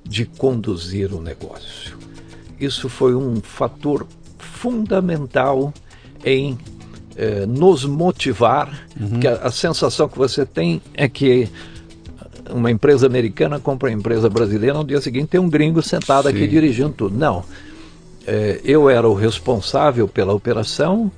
de 0.03 0.25
conduzir 0.25 1.13
o 1.13 1.21
negócio. 1.21 1.97
Isso 2.59 2.89
foi 2.89 3.15
um 3.15 3.41
fator 3.41 4.05
fundamental 4.37 5.73
em 6.25 6.57
eh, 7.15 7.45
nos 7.45 7.85
motivar, 7.85 8.85
uhum. 8.99 9.19
que 9.19 9.27
a, 9.27 9.33
a 9.35 9.51
sensação 9.51 10.07
que 10.07 10.17
você 10.17 10.45
tem 10.45 10.81
é 10.93 11.07
que 11.07 11.49
uma 12.49 12.71
empresa 12.71 13.05
americana 13.05 13.59
compra 13.59 13.89
uma 13.89 13.97
empresa 13.97 14.29
brasileira, 14.29 14.77
no 14.77 14.83
dia 14.83 14.99
seguinte 14.99 15.27
tem 15.27 15.39
um 15.39 15.49
gringo 15.49 15.81
sentado 15.81 16.29
Sim. 16.29 16.35
aqui 16.35 16.47
dirigindo 16.47 16.89
tudo. 16.89 17.17
Não 17.17 17.43
é, 18.25 18.61
eu 18.63 18.89
era 18.89 19.07
o 19.07 19.13
responsável 19.13 20.07
pela 20.07 20.33
operação, 20.33 21.11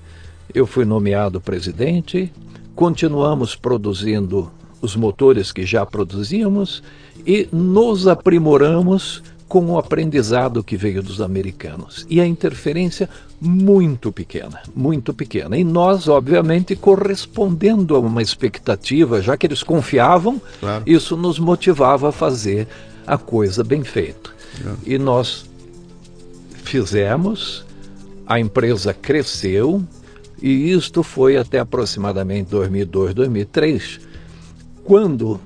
eu 0.54 0.66
fui 0.66 0.86
nomeado 0.86 1.42
presidente, 1.42 2.32
continuamos 2.76 3.56
produzindo 3.56 4.52
os 4.82 4.96
motores 4.96 5.52
que 5.52 5.66
já 5.66 5.86
produzíamos 5.86 6.84
e 7.26 7.48
nos 7.52 8.08
aprimoramos 8.08 9.24
com 9.48 9.66
o 9.68 9.78
aprendizado 9.78 10.64
que 10.64 10.76
veio 10.76 11.04
dos 11.04 11.22
americanos. 11.22 12.06
E 12.10 12.20
a 12.20 12.26
interferência 12.26 13.10
muito 13.40 14.12
pequena, 14.12 14.62
muito 14.76 15.14
pequena. 15.14 15.58
E 15.58 15.64
nós, 15.64 16.08
obviamente, 16.08 16.76
correspondendo 16.76 17.96
a 17.96 18.00
uma 18.00 18.22
expectativa, 18.22 19.22
já 19.22 19.38
que 19.38 19.46
eles 19.46 19.62
confiavam, 19.62 20.42
claro. 20.60 20.84
isso 20.86 21.16
nos 21.16 21.38
motivava 21.38 22.10
a 22.10 22.12
fazer 22.12 22.68
a 23.06 23.18
coisa 23.18 23.64
bem 23.64 23.84
feita. 23.84 24.32
É. 24.66 24.94
E 24.94 24.98
nós 24.98 25.46
fizemos, 26.66 27.66
a 28.26 28.40
empresa 28.40 28.94
cresceu 28.94 29.84
e 30.42 30.72
isto 30.72 31.02
foi 31.04 31.38
até 31.38 31.60
aproximadamente 31.60 32.50
2002, 32.50 33.14
2003, 33.14 34.00
quando 34.84 35.40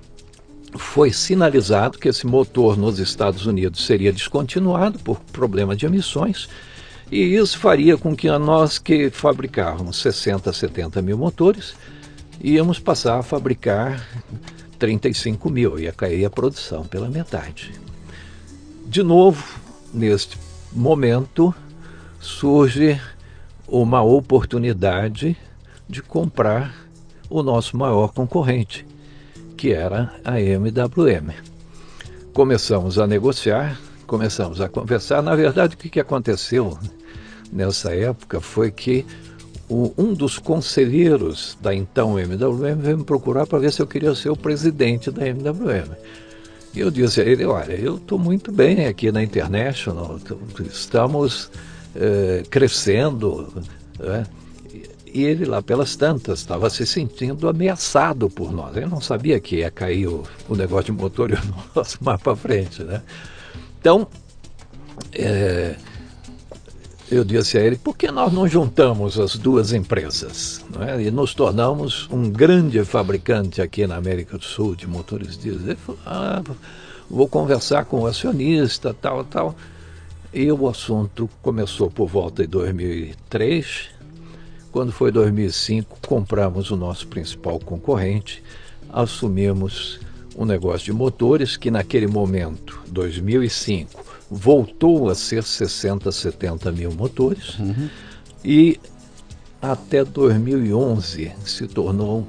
foi 0.75 1.11
sinalizado 1.11 1.97
que 1.97 2.09
esse 2.09 2.25
motor 2.25 2.77
nos 2.77 2.99
Estados 2.99 3.45
Unidos 3.45 3.85
seria 3.85 4.11
descontinuado 4.11 4.99
por 4.99 5.19
problema 5.31 5.75
de 5.75 5.85
emissões, 5.85 6.49
e 7.11 7.35
isso 7.35 7.57
faria 7.57 7.97
com 7.97 8.15
que 8.15 8.29
nós 8.37 8.77
que 8.77 9.09
fabricávamos 9.09 9.97
60, 9.97 10.51
70 10.53 11.01
mil 11.01 11.17
motores, 11.17 11.73
íamos 12.41 12.79
passar 12.79 13.19
a 13.19 13.23
fabricar 13.23 14.07
35 14.77 15.49
mil, 15.49 15.79
ia 15.79 15.91
cair 15.91 16.23
a 16.25 16.29
produção 16.29 16.85
pela 16.85 17.09
metade. 17.09 17.73
De 18.85 19.01
novo, 19.01 19.43
neste 19.93 20.37
momento, 20.71 21.53
surge 22.19 22.99
uma 23.67 24.01
oportunidade 24.01 25.37
de 25.87 26.01
comprar 26.01 26.73
o 27.29 27.43
nosso 27.43 27.77
maior 27.77 28.11
concorrente, 28.11 28.85
que 29.55 29.71
era 29.71 30.13
a 30.23 30.39
MWM. 30.39 31.33
Começamos 32.33 32.97
a 32.97 33.05
negociar, 33.05 33.79
começamos 34.07 34.61
a 34.61 34.69
conversar. 34.69 35.21
Na 35.21 35.35
verdade, 35.35 35.75
o 35.75 35.77
que, 35.77 35.99
aconteceu 35.99 36.77
nessa 37.51 37.93
época 37.93 38.39
foi 38.41 38.71
que 38.71 39.05
um 39.69 40.13
dos 40.13 40.39
conselheiros 40.39 41.55
da 41.61 41.75
então 41.75 42.17
MWM 42.17 42.77
veio 42.79 42.97
me 42.97 43.03
procurar 43.03 43.45
para 43.45 43.59
ver 43.59 43.71
se 43.71 43.81
eu 43.81 43.85
queria 43.85 44.15
ser 44.15 44.29
o 44.29 44.35
presidente 44.35 45.11
da 45.11 45.27
MWM. 45.27 45.95
Eu 46.75 46.91
disse 46.91 47.21
a 47.21 47.25
ele: 47.25 47.45
Olha, 47.45 47.73
eu 47.73 47.95
estou 47.95 48.19
muito 48.19 48.51
bem 48.51 48.85
aqui 48.85 49.11
na 49.11 49.23
International, 49.23 50.19
estamos 50.71 51.49
eh, 51.95 52.43
crescendo. 52.49 53.53
Né? 53.99 54.25
E 55.11 55.23
ele 55.23 55.45
lá 55.45 55.61
pelas 55.61 55.95
tantas 55.95 56.39
estava 56.39 56.69
se 56.69 56.85
sentindo 56.85 57.49
ameaçado 57.49 58.29
por 58.29 58.51
nós. 58.51 58.77
Ele 58.77 58.85
não 58.85 59.01
sabia 59.01 59.39
que 59.39 59.57
ia 59.57 59.71
cair 59.71 60.07
o, 60.07 60.23
o 60.47 60.55
negócio 60.55 60.85
de 60.85 60.91
motor 60.91 61.31
e 61.31 61.33
o 61.33 61.39
nosso 61.75 61.97
mais 62.03 62.21
para 62.21 62.35
frente. 62.35 62.83
Né? 62.83 63.01
Então, 63.79 64.07
é, 65.13 65.75
eu 67.11 67.23
disse 67.23 67.57
a 67.57 67.61
ele, 67.61 67.75
por 67.75 67.97
que 67.97 68.11
nós 68.11 68.31
não 68.31 68.47
juntamos 68.47 69.19
as 69.19 69.35
duas 69.35 69.73
empresas 69.73 70.63
é? 70.79 71.01
e 71.01 71.09
nos 71.11 71.33
tornamos 71.33 72.07
um 72.11 72.29
grande 72.29 72.83
fabricante 72.85 73.61
aqui 73.61 73.87
na 73.87 73.95
América 73.95 74.37
do 74.37 74.43
Sul 74.43 74.75
de 74.75 74.85
motores 74.85 75.37
diesel? 75.37 75.69
Ele 75.69 75.75
falou, 75.75 76.01
ah, 76.05 76.43
vou 77.09 77.27
conversar 77.27 77.85
com 77.85 78.01
o 78.01 78.07
acionista, 78.07 78.93
tal, 78.93 79.23
tal. 79.23 79.55
E 80.31 80.51
o 80.51 80.69
assunto 80.69 81.27
começou 81.41 81.89
por 81.89 82.07
volta 82.07 82.43
de 82.43 82.49
2003, 82.49 83.89
quando 84.71 84.91
foi 84.91 85.11
2005, 85.11 85.97
compramos 86.07 86.69
o 86.69 86.77
nosso 86.77 87.07
principal 87.07 87.59
concorrente, 87.59 88.43
assumimos 88.87 89.99
um 90.37 90.45
negócio 90.45 90.85
de 90.85 90.93
motores 90.93 91.57
que 91.57 91.71
naquele 91.71 92.05
momento, 92.05 92.79
2005, 92.87 94.08
voltou 94.29 95.09
a 95.09 95.15
ser 95.15 95.43
60, 95.43 96.11
70 96.11 96.71
mil 96.71 96.91
motores 96.91 97.57
uhum. 97.57 97.89
e 98.43 98.79
até 99.61 100.05
2011 100.05 101.31
se 101.43 101.67
tornou 101.67 102.25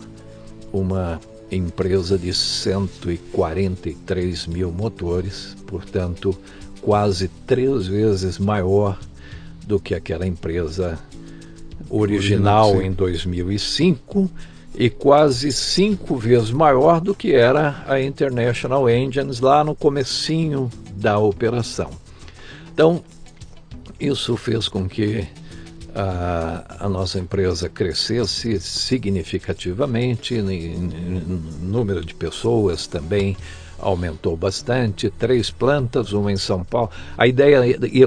uma 0.73 1.21
empresa 1.51 2.17
de 2.17 2.33
143 2.33 4.47
mil 4.47 4.71
motores, 4.71 5.57
portanto, 5.67 6.35
quase 6.81 7.29
três 7.47 7.87
vezes 7.87 8.39
maior 8.39 8.99
do 9.67 9.79
que 9.79 9.95
aquela 9.95 10.27
empresa 10.27 10.99
original 11.89 12.81
em 12.81 12.93
2005 12.93 14.31
e 14.75 14.89
quase 14.89 15.53
cinco 15.53 16.17
vezes 16.17 16.51
maior 16.51 17.01
do 17.01 17.15
que 17.15 17.33
era 17.33 17.85
a 17.87 18.01
International 18.01 18.89
Engines 18.89 19.41
lá 19.41 19.63
no 19.65 19.75
comecinho 19.75 20.71
da 21.01 21.19
operação. 21.19 21.91
Então, 22.73 23.03
isso 23.99 24.37
fez 24.37 24.69
com 24.69 24.89
que 24.89 25.27
a, 25.95 26.85
a 26.85 26.89
nossa 26.89 27.19
empresa 27.19 27.69
crescesse 27.69 28.61
significativamente, 28.61 30.35
em, 30.35 30.91
número 31.61 32.05
de 32.05 32.15
pessoas 32.15 32.87
também 32.87 33.37
aumentou 33.79 34.37
bastante, 34.37 35.09
três 35.11 35.51
plantas, 35.51 36.13
uma 36.13 36.31
em 36.31 36.37
São 36.37 36.63
Paulo. 36.63 36.91
A 37.17 37.27
ideia 37.27 37.61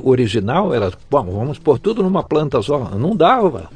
original 0.03 0.73
era, 0.73 0.91
bom, 1.09 1.23
vamos 1.23 1.57
pôr 1.57 1.79
tudo 1.79 2.03
numa 2.03 2.23
planta 2.23 2.61
só. 2.61 2.91
Não 2.91 3.15
dava. 3.15 3.69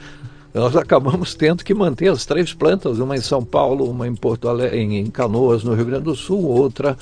Nós 0.54 0.76
acabamos 0.76 1.34
tendo 1.36 1.64
que 1.64 1.74
manter 1.74 2.10
as 2.10 2.26
três 2.26 2.54
plantas, 2.54 3.00
uma 3.00 3.16
em 3.16 3.22
São 3.22 3.44
Paulo, 3.44 3.90
uma 3.90 4.08
em 4.08 4.16
Porto 4.16 4.48
Alegre, 4.48 4.80
em 4.80 5.08
Canoas, 5.08 5.64
no 5.64 5.74
Rio 5.74 5.86
Grande 5.86 6.06
do 6.06 6.16
Sul, 6.16 6.44
outra 6.44 6.98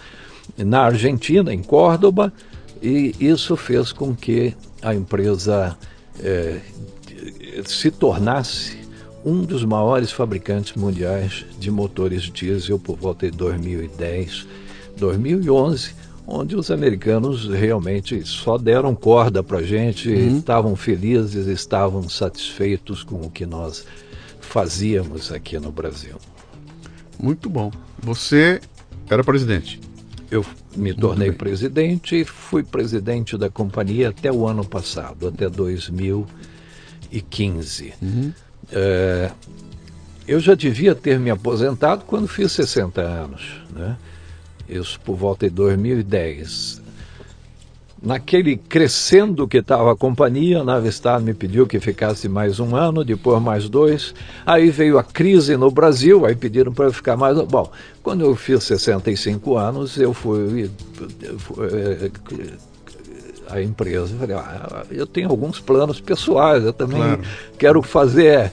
na 0.58 0.82
Argentina, 0.82 1.54
em 1.54 1.62
Córdoba, 1.62 2.32
e 2.82 3.16
isso 3.20 3.56
fez 3.56 3.92
com 3.92 4.16
que 4.16 4.56
a 4.82 4.94
empresa 4.94 5.78
é, 6.20 6.60
se 7.66 7.90
tornasse 7.90 8.78
um 9.26 9.42
dos 9.42 9.66
maiores 9.66 10.12
fabricantes 10.12 10.76
mundiais 10.76 11.46
de 11.58 11.72
motores 11.72 12.24
diesel 12.24 12.78
por 12.78 12.96
volta 12.96 13.30
de 13.30 13.36
2010 13.36 14.48
2011, 14.98 15.94
onde 16.28 16.56
os 16.56 16.72
americanos 16.72 17.48
realmente 17.50 18.26
só 18.26 18.58
deram 18.58 18.96
corda 18.96 19.44
para 19.44 19.60
a 19.60 19.64
gente, 19.64 20.10
uhum. 20.10 20.38
estavam 20.38 20.76
felizes, 20.76 21.48
estavam 21.48 22.08
satisfeitos 22.08 23.04
com 23.04 23.16
o 23.22 23.30
que 23.30 23.46
nós 23.46 23.86
fazíamos 24.40 25.32
aqui 25.32 25.60
no 25.60 25.72
Brasil. 25.72 26.16
Muito 27.20 27.50
bom. 27.50 27.72
Você 28.02 28.62
era 29.10 29.24
presidente? 29.24 29.80
Eu 30.30 30.46
me 30.76 30.94
tornei 30.94 31.32
presidente 31.32 32.22
e 32.22 32.26
fui 32.26 32.62
presidente 32.64 33.38
da 33.38 33.50
companhia 33.50 34.10
até 34.10 34.32
o 34.32 34.46
ano 34.48 34.64
passado, 34.66 35.28
até 35.28 35.50
2015. 35.50 37.94
Uhum. 38.02 38.34
É, 38.72 39.32
eu 40.28 40.40
já 40.40 40.56
devia 40.56 40.96
ter 40.96 41.20
me 41.20 41.30
aposentado 41.30 42.04
quando 42.06 42.28
fiz 42.28 42.52
60 42.52 43.00
anos, 43.02 43.62
né? 43.70 43.96
isso 44.68 45.00
por 45.02 45.16
volta 45.16 45.48
de 45.48 45.56
2010. 45.56 46.82
Naquele 48.02 48.58
crescendo 48.58 49.48
que 49.48 49.58
estava 49.58 49.92
a 49.92 49.96
companhia, 49.96 50.60
a 50.60 50.64
Navistar 50.64 51.20
me 51.20 51.34
pediu 51.34 51.66
que 51.66 51.80
ficasse 51.80 52.30
mais 52.30 52.60
um 52.60 52.76
ano, 52.76 53.04
depois 53.04 53.42
mais 53.42 53.68
dois. 53.70 54.14
Aí 54.46 54.70
veio 54.70 55.00
a 55.00 55.04
crise 55.04 55.58
no 55.58 55.72
Brasil, 55.72 56.26
aí 56.26 56.36
pediram 56.36 56.74
para 56.74 56.86
eu 56.86 56.94
ficar 56.94 57.18
mais. 57.18 57.40
Bom, 57.42 57.72
quando 58.04 58.24
eu 58.24 58.36
fiz 58.36 58.64
65 58.64 59.58
anos, 59.58 59.98
eu 59.98 60.14
fui. 60.14 60.70
Eu 61.22 61.40
fui 61.40 61.68
eh, 61.68 62.12
a 63.48 63.62
empresa, 63.62 64.14
eu 64.14 64.20
falei, 64.20 64.36
ah, 64.36 64.84
eu 64.92 65.06
tenho 65.06 65.30
alguns 65.30 65.60
planos 65.60 66.02
pessoais, 66.02 66.64
eu 66.64 66.74
também 66.74 66.98
claro. 66.98 67.22
quero 67.58 67.82
fazer 67.84 68.52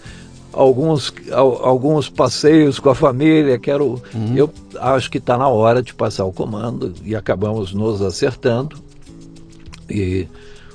alguns, 0.53 1.13
alguns 1.33 2.09
passeios 2.09 2.79
com 2.79 2.91
a 2.91 2.95
família, 2.95 3.59
quero. 3.59 4.03
Uhum. 4.15 4.37
Eu 4.37 4.51
acho 4.79 5.11
que 5.11 5.19
está 5.19 5.37
na 5.37 5.49
hora 5.49 5.83
de 5.83 5.95
passar 5.95 6.25
o 6.25 6.33
comando 6.33 6.93
e 7.05 7.17
acabamos 7.17 7.73
nos 7.73 8.03
acertando. 8.03 8.82
E 9.89 10.27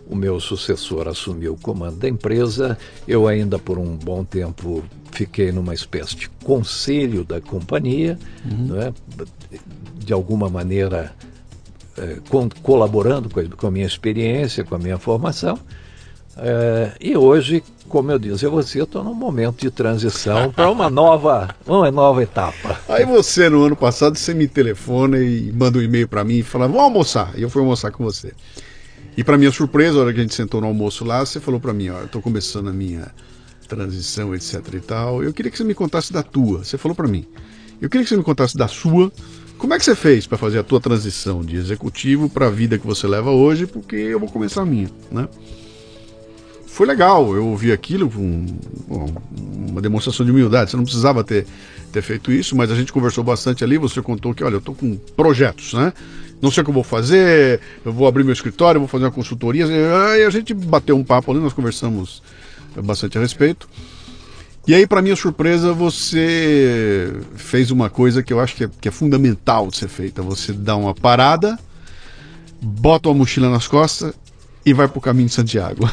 o 0.09 0.15
meu 0.15 0.39
sucessor 0.39 1.07
assumiu 1.07 1.53
o 1.53 1.57
comando 1.57 1.97
da 1.97 2.07
empresa. 2.07 2.77
Eu 3.07 3.27
ainda 3.27 3.59
por 3.59 3.77
um 3.77 3.95
bom 3.95 4.23
tempo 4.23 4.83
fiquei 5.11 5.51
numa 5.51 5.73
espécie 5.73 6.15
de 6.15 6.29
conselho 6.43 7.23
da 7.23 7.41
companhia, 7.41 8.17
uhum. 8.45 8.75
né? 8.75 8.93
de 9.97 10.13
alguma 10.13 10.49
maneira 10.49 11.13
é, 11.97 12.17
com, 12.29 12.47
colaborando 12.61 13.29
com 13.29 13.39
a, 13.39 13.43
com 13.45 13.67
a 13.67 13.71
minha 13.71 13.85
experiência, 13.85 14.63
com 14.63 14.75
a 14.75 14.79
minha 14.79 14.97
formação. 14.97 15.59
É, 16.37 16.91
e 17.01 17.17
hoje, 17.17 17.63
como 17.89 18.11
eu 18.11 18.19
disse, 18.19 18.45
eu 18.45 18.51
você 18.51 18.81
estou 18.81 19.03
num 19.03 19.13
momento 19.13 19.61
de 19.61 19.71
transição 19.71 20.51
para 20.53 20.69
uma 20.69 20.89
nova, 20.89 21.49
uma 21.65 21.89
nova 21.91 22.21
etapa. 22.21 22.79
Aí 22.87 23.05
você, 23.05 23.49
no 23.49 23.63
ano 23.63 23.75
passado, 23.75 24.17
você 24.17 24.33
me 24.33 24.47
telefona 24.47 25.17
e 25.17 25.51
manda 25.51 25.79
um 25.79 25.81
e-mail 25.81 26.07
para 26.07 26.23
mim 26.23 26.35
e 26.35 26.43
fala, 26.43 26.67
vamos 26.67 26.83
almoçar. 26.83 27.33
E 27.35 27.41
eu 27.41 27.49
fui 27.49 27.61
almoçar 27.61 27.91
com 27.91 28.03
você. 28.03 28.31
E 29.17 29.23
para 29.23 29.37
minha 29.37 29.51
surpresa, 29.51 29.97
a 29.97 30.01
hora 30.03 30.13
que 30.13 30.19
a 30.19 30.21
gente 30.21 30.35
sentou 30.35 30.61
no 30.61 30.67
almoço 30.67 31.03
lá, 31.03 31.25
você 31.25 31.39
falou 31.39 31.59
para 31.59 31.73
mim, 31.73 31.89
ó, 31.89 31.97
eu 31.99 32.05
estou 32.05 32.21
começando 32.21 32.69
a 32.69 32.71
minha 32.71 33.11
transição, 33.67 34.35
etc 34.35 34.61
e 34.75 34.79
tal. 34.79 35.23
Eu 35.23 35.33
queria 35.33 35.51
que 35.51 35.57
você 35.57 35.63
me 35.63 35.73
contasse 35.73 36.13
da 36.13 36.21
tua. 36.21 36.63
Você 36.63 36.77
falou 36.77 36.95
para 36.95 37.07
mim. 37.07 37.25
Eu 37.81 37.89
queria 37.89 38.03
que 38.03 38.09
você 38.09 38.15
me 38.15 38.23
contasse 38.23 38.55
da 38.55 38.67
sua. 38.67 39.11
Como 39.57 39.73
é 39.73 39.79
que 39.79 39.85
você 39.85 39.95
fez 39.95 40.27
para 40.27 40.37
fazer 40.37 40.59
a 40.59 40.63
tua 40.63 40.79
transição 40.79 41.41
de 41.43 41.55
executivo 41.55 42.29
para 42.29 42.45
a 42.45 42.49
vida 42.51 42.77
que 42.77 42.85
você 42.85 43.07
leva 43.07 43.31
hoje? 43.31 43.65
Porque 43.65 43.95
eu 43.95 44.19
vou 44.19 44.29
começar 44.29 44.61
a 44.61 44.65
minha, 44.65 44.89
né? 45.11 45.27
foi 46.77 46.85
legal. 46.85 47.35
Eu 47.35 47.47
ouvi 47.47 47.71
aquilo 47.71 48.07
com 48.07 48.45
uma 49.67 49.81
demonstração 49.81 50.23
de 50.23 50.31
humildade. 50.31 50.69
Você 50.69 50.77
não 50.77 50.83
precisava 50.83 51.23
ter, 51.23 51.47
ter 51.91 52.01
feito 52.01 52.31
isso, 52.31 52.55
mas 52.55 52.71
a 52.71 52.75
gente 52.75 52.91
conversou 52.91 53.23
bastante 53.23 53.63
ali. 53.63 53.77
Você 53.77 54.01
contou 54.01 54.33
que, 54.33 54.43
olha, 54.43 54.55
eu 54.55 54.59
estou 54.59 54.75
com 54.75 54.95
projetos, 55.15 55.73
né? 55.73 55.93
Não 56.41 56.51
sei 56.51 56.61
o 56.61 56.63
que 56.63 56.69
eu 56.69 56.73
vou 56.73 56.83
fazer, 56.83 57.59
eu 57.83 57.91
vou 57.91 58.07
abrir 58.07 58.23
meu 58.23 58.33
escritório, 58.33 58.79
vou 58.79 58.87
fazer 58.87 59.05
uma 59.05 59.11
consultoria. 59.11 59.65
E 59.65 60.23
a 60.23 60.29
gente 60.29 60.53
bateu 60.53 60.95
um 60.95 61.03
papo 61.03 61.31
ali, 61.31 61.39
nós 61.39 61.53
conversamos 61.53 62.21
bastante 62.83 63.17
a 63.17 63.21
respeito. 63.21 63.67
E 64.67 64.75
aí, 64.75 64.85
para 64.85 65.01
minha 65.01 65.15
surpresa, 65.15 65.73
você 65.73 67.11
fez 67.35 67.71
uma 67.71 67.89
coisa 67.89 68.21
que 68.21 68.33
eu 68.33 68.39
acho 68.39 68.55
que 68.55 68.65
é, 68.65 68.69
que 68.81 68.87
é 68.89 68.91
fundamental 68.91 69.67
de 69.69 69.77
ser 69.77 69.87
feita. 69.87 70.21
Você 70.21 70.51
dá 70.51 70.75
uma 70.75 70.93
parada, 70.93 71.57
bota 72.61 73.09
uma 73.09 73.15
mochila 73.15 73.49
nas 73.49 73.67
costas 73.67 74.13
e 74.67 74.73
vai 74.73 74.85
pro 74.85 74.99
caminho 74.99 75.29
de 75.29 75.33
Santiago. 75.33 75.89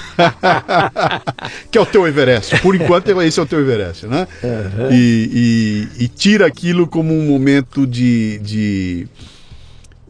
que 1.70 1.78
é 1.78 1.80
o 1.80 1.86
teu 1.86 2.08
Everest. 2.08 2.60
Por 2.60 2.74
enquanto, 2.74 3.22
esse 3.22 3.38
é 3.38 3.42
o 3.42 3.46
teu 3.46 3.60
Everest, 3.60 4.08
né? 4.08 4.26
Uhum. 4.42 4.90
E, 4.90 5.88
e, 5.96 6.04
e, 6.04 6.08
tira 6.08 6.44
aquilo 6.44 6.88
como 6.88 7.14
um 7.14 7.28
momento 7.28 7.86
de, 7.86 8.40
de, 8.40 9.06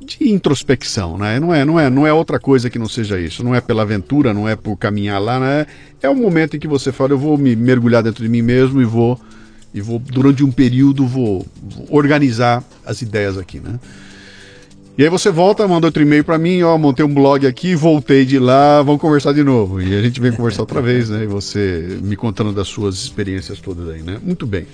de, 0.00 0.30
introspecção, 0.30 1.18
né? 1.18 1.38
Não 1.38 1.54
é, 1.54 1.62
não, 1.62 1.78
é, 1.78 1.90
não 1.90 2.06
é 2.06 2.12
outra 2.14 2.40
coisa 2.40 2.70
que 2.70 2.78
não 2.78 2.88
seja 2.88 3.20
isso. 3.20 3.44
Não 3.44 3.54
é 3.54 3.60
pela 3.60 3.82
aventura, 3.82 4.32
não 4.32 4.48
é 4.48 4.56
por 4.56 4.78
caminhar 4.78 5.20
lá, 5.20 5.38
né? 5.38 5.66
É 6.02 6.08
um 6.08 6.16
momento 6.16 6.56
em 6.56 6.58
que 6.58 6.66
você 6.66 6.90
fala, 6.90 7.12
eu 7.12 7.18
vou 7.18 7.36
me 7.36 7.54
mergulhar 7.54 8.02
dentro 8.02 8.24
de 8.24 8.30
mim 8.30 8.40
mesmo 8.40 8.80
e 8.80 8.86
vou, 8.86 9.20
e 9.74 9.82
vou 9.82 9.98
durante 9.98 10.42
um 10.42 10.50
período, 10.50 11.06
vou, 11.06 11.46
vou 11.62 11.86
organizar 11.90 12.64
as 12.86 13.02
ideias 13.02 13.36
aqui, 13.36 13.60
né? 13.60 13.78
E 14.96 15.02
aí 15.02 15.08
você 15.08 15.28
volta, 15.28 15.66
manda 15.66 15.88
outro 15.88 16.02
e-mail 16.02 16.22
para 16.22 16.38
mim, 16.38 16.62
ó, 16.62 16.78
montei 16.78 17.04
um 17.04 17.12
blog 17.12 17.44
aqui, 17.48 17.74
voltei 17.74 18.24
de 18.24 18.38
lá, 18.38 18.80
vamos 18.80 19.00
conversar 19.00 19.32
de 19.32 19.42
novo. 19.42 19.82
E 19.82 19.92
a 19.92 20.00
gente 20.00 20.20
vem 20.20 20.30
conversar 20.30 20.62
outra 20.62 20.80
vez, 20.82 21.10
né? 21.10 21.24
E 21.24 21.26
você 21.26 21.98
me 22.00 22.14
contando 22.14 22.52
das 22.52 22.68
suas 22.68 22.94
experiências 22.94 23.58
todas 23.58 23.88
aí, 23.88 24.02
né? 24.02 24.20
Muito 24.22 24.46
bem. 24.46 24.66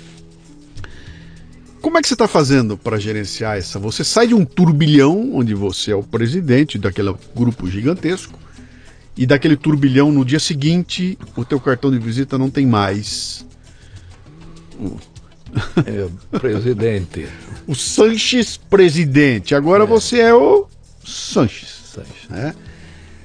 Como 1.80 1.96
é 1.96 2.02
que 2.02 2.08
você 2.08 2.12
está 2.12 2.28
fazendo 2.28 2.76
para 2.76 2.98
gerenciar 2.98 3.56
essa? 3.56 3.78
Você 3.78 4.04
sai 4.04 4.26
de 4.26 4.34
um 4.34 4.44
turbilhão, 4.44 5.34
onde 5.34 5.54
você 5.54 5.92
é 5.92 5.96
o 5.96 6.02
presidente 6.02 6.76
daquele 6.76 7.14
grupo 7.34 7.66
gigantesco, 7.66 8.38
e 9.16 9.24
daquele 9.24 9.56
turbilhão 9.56 10.12
no 10.12 10.22
dia 10.22 10.38
seguinte, 10.38 11.16
o 11.34 11.46
teu 11.46 11.58
cartão 11.58 11.90
de 11.90 11.98
visita 11.98 12.36
não 12.36 12.50
tem 12.50 12.66
mais 12.66 13.46
é, 15.86 16.38
presidente. 16.38 17.26
o 17.66 17.74
Sanches 17.74 18.56
presidente. 18.56 19.54
Agora 19.54 19.84
é. 19.84 19.86
você 19.86 20.20
é 20.20 20.34
o 20.34 20.66
Sanches. 21.04 21.92
Sanches. 21.94 22.28
Né? 22.28 22.54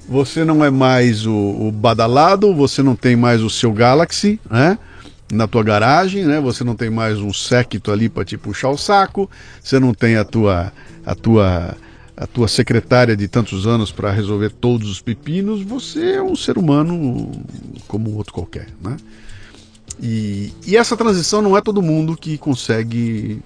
Você 0.07 0.45
não 0.45 0.63
é 0.63 0.69
mais 0.69 1.25
o, 1.25 1.33
o, 1.33 1.71
badalado, 1.71 2.53
você 2.53 2.83
não 2.83 2.95
tem 2.95 3.15
mais 3.15 3.41
o 3.41 3.49
seu 3.49 3.71
Galaxy, 3.73 4.39
né? 4.49 4.77
Na 5.31 5.47
tua 5.47 5.63
garagem, 5.63 6.23
né? 6.25 6.39
Você 6.39 6.63
não 6.63 6.75
tem 6.75 6.91
mais 6.91 7.19
um 7.19 7.33
séquito 7.33 7.91
ali 7.91 8.07
para 8.07 8.23
te 8.23 8.37
puxar 8.37 8.69
o 8.69 8.77
saco. 8.77 9.29
Você 9.61 9.79
não 9.79 9.93
tem 9.93 10.15
a 10.15 10.23
tua 10.23 10.71
a 11.03 11.15
tua 11.15 11.75
a 12.15 12.27
tua 12.27 12.47
secretária 12.47 13.15
de 13.17 13.27
tantos 13.27 13.65
anos 13.65 13.91
para 13.91 14.11
resolver 14.11 14.51
todos 14.51 14.89
os 14.89 15.01
pepinos. 15.01 15.63
Você 15.63 16.13
é 16.13 16.21
um 16.21 16.35
ser 16.35 16.57
humano 16.57 17.31
como 17.87 18.15
outro 18.15 18.33
qualquer, 18.33 18.67
né? 18.81 18.97
E, 20.01 20.53
e 20.65 20.75
essa 20.75 20.97
transição 20.97 21.41
não 21.41 21.57
é 21.57 21.61
todo 21.61 21.81
mundo 21.81 22.17
que 22.17 22.37
consegue 22.37 23.41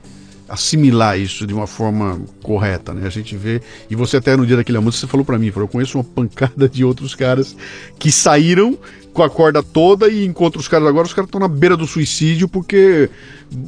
assimilar 0.50 1.18
isso 1.20 1.46
de 1.46 1.54
uma 1.54 1.68
forma 1.68 2.20
correta, 2.42 2.94
né? 2.94 3.06
A 3.06 3.10
gente 3.10 3.38
vê, 3.38 3.62
e 3.90 3.96
você 3.96 4.18
até 4.18 4.36
no 4.36 4.46
dia 4.46 4.58
daquele 4.58 4.78
almoço 4.78 4.98
você 4.98 5.08
falou 5.08 5.24
para 5.24 5.38
mim, 5.38 5.52
falou, 5.52 5.66
eu 5.66 5.72
conheço 5.72 5.98
uma 5.98 6.04
pancada 6.04 6.68
de 6.68 6.84
outros 6.84 7.14
caras 7.14 7.56
que 8.00 8.12
saíram 8.12 8.78
com 9.14 9.22
a 9.22 9.30
corda 9.30 9.62
toda 9.62 10.10
e 10.10 10.26
encontram 10.26 10.60
os 10.60 10.68
caras 10.68 10.88
agora, 10.88 11.06
os 11.06 11.14
caras 11.14 11.28
estão 11.28 11.40
na 11.40 11.48
beira 11.48 11.78
do 11.78 11.86
suicídio 11.86 12.48
porque 12.48 13.10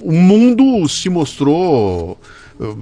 o 0.01 0.11
mundo 0.11 0.87
se 0.89 1.09
mostrou 1.09 2.17
uh, 2.59 2.77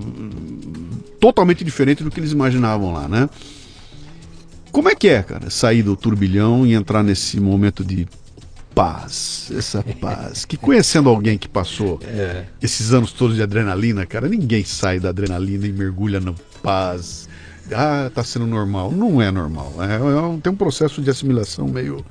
totalmente 1.19 1.63
diferente 1.63 2.03
do 2.03 2.09
que 2.09 2.19
eles 2.19 2.31
imaginavam 2.31 2.93
lá, 2.93 3.07
né? 3.07 3.30
Como 4.71 4.88
é 4.88 4.95
que 4.95 5.09
é, 5.09 5.23
cara, 5.23 5.49
sair 5.49 5.81
do 5.81 5.95
turbilhão 5.95 6.65
e 6.65 6.73
entrar 6.73 7.03
nesse 7.03 7.39
momento 7.39 7.84
de 7.84 8.07
paz, 8.80 9.51
essa 9.53 9.84
paz. 9.99 10.45
Que 10.45 10.56
conhecendo 10.56 11.10
alguém 11.10 11.38
que 11.38 11.49
passou 11.49 11.99
é. 12.01 12.45
esses 12.61 12.93
anos 12.93 13.11
todos 13.11 13.35
de 13.35 13.43
adrenalina, 13.43 14.06
cara, 14.06 14.30
ninguém 14.30 14.64
sai 14.64 15.01
da 15.01 15.10
adrenalina 15.10 15.68
e 15.68 15.73
mergulha 15.73 16.22
na 16.22 16.34
paz. 16.64 17.27
Ah, 17.73 18.10
tá 18.15 18.23
sendo 18.23 18.47
normal. 18.47 18.89
Não 18.89 19.22
é 19.22 19.30
normal. 19.31 19.73
É, 19.80 19.95
é 19.95 20.39
tem 20.41 20.53
um 20.53 20.56
processo 20.56 21.01
de 21.01 21.10
assimilação 21.10 21.68
meio 21.68 22.06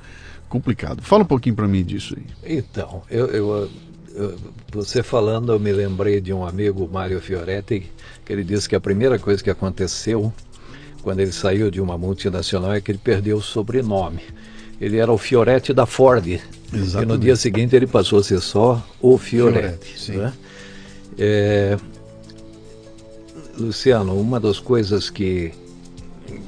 complicado. 0.47 1.01
Fala 1.01 1.23
um 1.23 1.25
pouquinho 1.25 1.55
para 1.55 1.67
mim 1.67 1.83
disso 1.83 2.15
aí. 2.15 2.57
Então, 2.57 3.01
eu, 3.09 3.25
eu, 3.29 3.69
eu, 4.13 4.35
você 4.71 5.01
falando, 5.01 5.51
eu 5.51 5.59
me 5.59 5.71
lembrei 5.71 6.21
de 6.21 6.31
um 6.31 6.45
amigo, 6.45 6.87
Mário 6.87 7.19
Fioretti, 7.19 7.91
que 8.23 8.31
ele 8.31 8.43
disse 8.43 8.69
que 8.69 8.75
a 8.75 8.79
primeira 8.79 9.17
coisa 9.17 9.43
que 9.43 9.49
aconteceu 9.49 10.31
quando 11.01 11.19
ele 11.19 11.31
saiu 11.31 11.71
de 11.71 11.81
uma 11.81 11.97
multinacional 11.97 12.73
é 12.73 12.81
que 12.81 12.91
ele 12.91 12.99
perdeu 13.03 13.37
o 13.37 13.41
sobrenome. 13.41 14.21
Ele 14.79 14.97
era 14.97 15.11
o 15.11 15.17
Fioretti 15.17 15.73
da 15.73 15.87
Ford, 15.87 16.39
Exatamente. 16.73 17.03
E 17.03 17.05
no 17.05 17.17
dia 17.17 17.35
seguinte 17.35 17.75
ele 17.75 17.87
passou 17.87 18.19
a 18.19 18.23
ser 18.23 18.39
só 18.39 18.85
o 19.01 19.17
Fioretti. 19.17 20.11
né? 20.11 20.33
é, 21.17 21.77
Luciano, 23.57 24.19
uma 24.19 24.39
das 24.39 24.59
coisas 24.59 25.09
que, 25.09 25.51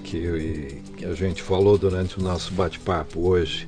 que, 0.04 0.82
que 0.98 1.06
a 1.06 1.14
gente 1.14 1.42
falou 1.42 1.78
durante 1.78 2.20
o 2.20 2.22
nosso 2.22 2.54
bate-papo 2.54 3.20
hoje 3.28 3.68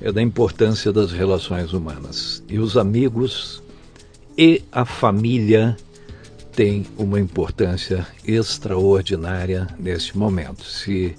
é 0.00 0.10
da 0.10 0.20
importância 0.20 0.92
das 0.92 1.12
relações 1.12 1.72
humanas. 1.72 2.42
E 2.48 2.58
os 2.58 2.76
amigos 2.76 3.62
e 4.36 4.62
a 4.72 4.84
família 4.84 5.76
têm 6.52 6.86
uma 6.96 7.20
importância 7.20 8.06
extraordinária 8.26 9.66
neste 9.78 10.16
momento. 10.16 10.64
Se 10.64 11.14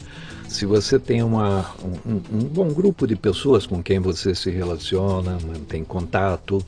se 0.52 0.66
você 0.66 1.00
tem 1.00 1.24
uma, 1.24 1.74
um, 2.06 2.16
um, 2.16 2.40
bom 2.44 2.68
grupo 2.74 3.08
de 3.08 3.16
pessoas 3.16 3.66
com 3.66 3.82
quem 3.82 4.00
você 4.00 4.36
se 4.36 4.52
relaciona, 4.52 5.38
mantém 5.48 5.82
contato, 5.82 6.64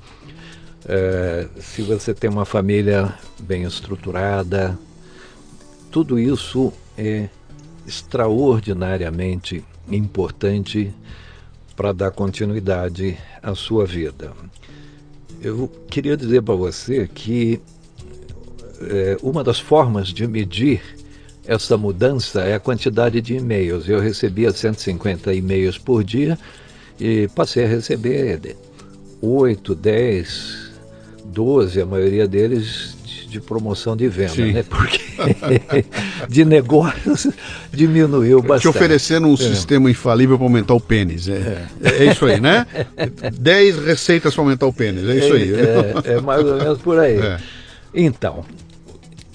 é, 0.85 1.49
se 1.59 1.81
você 1.81 2.13
tem 2.13 2.29
uma 2.29 2.45
família 2.45 3.13
bem 3.41 3.63
estruturada, 3.63 4.79
tudo 5.91 6.17
isso 6.17 6.71
é 6.97 7.27
extraordinariamente 7.85 9.65
importante 9.91 10.93
para 11.75 11.91
dar 11.91 12.11
continuidade 12.11 13.17
à 13.41 13.53
sua 13.53 13.85
vida. 13.85 14.31
Eu 15.41 15.69
queria 15.89 16.15
dizer 16.15 16.41
para 16.41 16.55
você 16.55 17.05
que 17.05 17.59
é, 18.79 19.17
uma 19.21 19.43
das 19.43 19.59
formas 19.59 20.07
de 20.07 20.25
medir 20.25 21.02
essa 21.45 21.77
mudança 21.77 22.41
é 22.41 22.55
a 22.55 22.59
quantidade 22.59 23.19
de 23.21 23.35
e-mails. 23.35 23.87
Eu 23.87 23.99
recebia 23.99 24.51
150 24.51 25.33
e-mails 25.33 25.77
por 25.77 26.03
dia 26.03 26.37
e 26.99 27.27
passei 27.35 27.65
a 27.65 27.67
receber 27.67 28.55
8, 29.21 29.75
10, 29.75 30.71
12, 31.25 31.81
a 31.81 31.85
maioria 31.85 32.27
deles 32.27 32.95
de, 33.03 33.27
de 33.27 33.41
promoção 33.41 33.95
de 33.95 34.07
venda, 34.07 34.29
Sim. 34.29 34.53
né? 34.53 34.63
Porque 34.63 35.01
de 36.29 36.45
negócios 36.45 37.27
diminuiu 37.71 38.41
bastante. 38.41 38.61
Te 38.61 38.67
oferecendo 38.67 39.27
um 39.27 39.33
é. 39.33 39.37
sistema 39.37 39.89
infalível 39.89 40.37
para 40.37 40.45
aumentar 40.45 40.73
o 40.73 40.79
pênis. 40.79 41.27
É, 41.27 41.67
é. 41.83 41.89
é 42.03 42.11
isso 42.11 42.25
aí, 42.25 42.39
né? 42.39 42.65
10 43.33 43.85
receitas 43.85 44.33
para 44.33 44.43
aumentar 44.43 44.65
o 44.65 44.73
pênis, 44.73 45.07
é 45.07 45.15
isso 45.17 45.33
aí. 45.33 45.53
É, 45.53 46.13
é, 46.13 46.21
mais 46.21 46.45
ou 46.45 46.57
menos 46.57 46.79
por 46.79 46.99
aí. 46.99 47.17
É. 47.17 47.39
Então, 47.93 48.43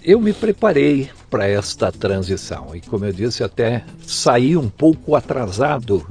eu 0.09 0.19
me 0.19 0.33
preparei 0.33 1.11
para 1.29 1.47
esta 1.47 1.93
transição 1.93 2.75
e, 2.75 2.81
como 2.81 3.05
eu 3.05 3.13
disse, 3.13 3.45
até 3.45 3.85
saí 4.07 4.57
um 4.57 4.67
pouco 4.67 5.15
atrasado 5.15 6.07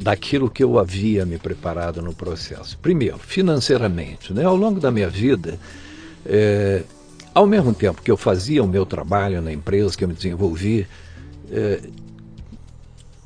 daquilo 0.00 0.50
que 0.50 0.64
eu 0.64 0.76
havia 0.76 1.24
me 1.24 1.38
preparado 1.38 2.02
no 2.02 2.12
processo. 2.12 2.76
Primeiro, 2.78 3.16
financeiramente, 3.16 4.32
né? 4.32 4.42
Ao 4.42 4.56
longo 4.56 4.80
da 4.80 4.90
minha 4.90 5.08
vida, 5.08 5.56
é, 6.24 6.82
ao 7.32 7.46
mesmo 7.46 7.72
tempo 7.72 8.02
que 8.02 8.10
eu 8.10 8.16
fazia 8.16 8.60
o 8.60 8.66
meu 8.66 8.84
trabalho 8.84 9.40
na 9.40 9.52
empresa 9.52 9.96
que 9.96 10.02
eu 10.02 10.08
me 10.08 10.14
desenvolvi, 10.14 10.84
é, 11.52 11.80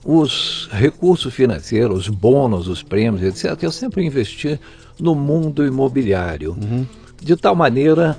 os 0.04 0.68
recursos 0.72 1.32
financeiros, 1.32 2.00
os 2.00 2.08
bônus, 2.08 2.68
os 2.68 2.82
prêmios, 2.82 3.22
etc., 3.22 3.62
eu 3.62 3.72
sempre 3.72 4.04
investi 4.04 4.60
no 4.98 5.14
mundo 5.14 5.66
imobiliário, 5.66 6.52
uhum. 6.52 6.86
de 7.22 7.34
tal 7.34 7.56
maneira 7.56 8.18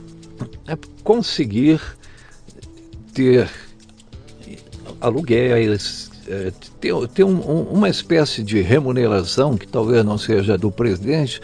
é 0.68 0.78
conseguir 1.04 1.82
ter 3.14 3.50
aluguéis, 5.00 6.12
é, 6.28 6.52
ter, 6.80 6.94
ter 7.10 7.24
um, 7.24 7.40
um, 7.40 7.62
uma 7.64 7.90
espécie 7.90 8.44
de 8.44 8.62
remuneração 8.62 9.58
que 9.58 9.68
talvez 9.68 10.06
não 10.06 10.18
seja 10.18 10.58
do 10.58 10.72
presidente, 10.72 11.42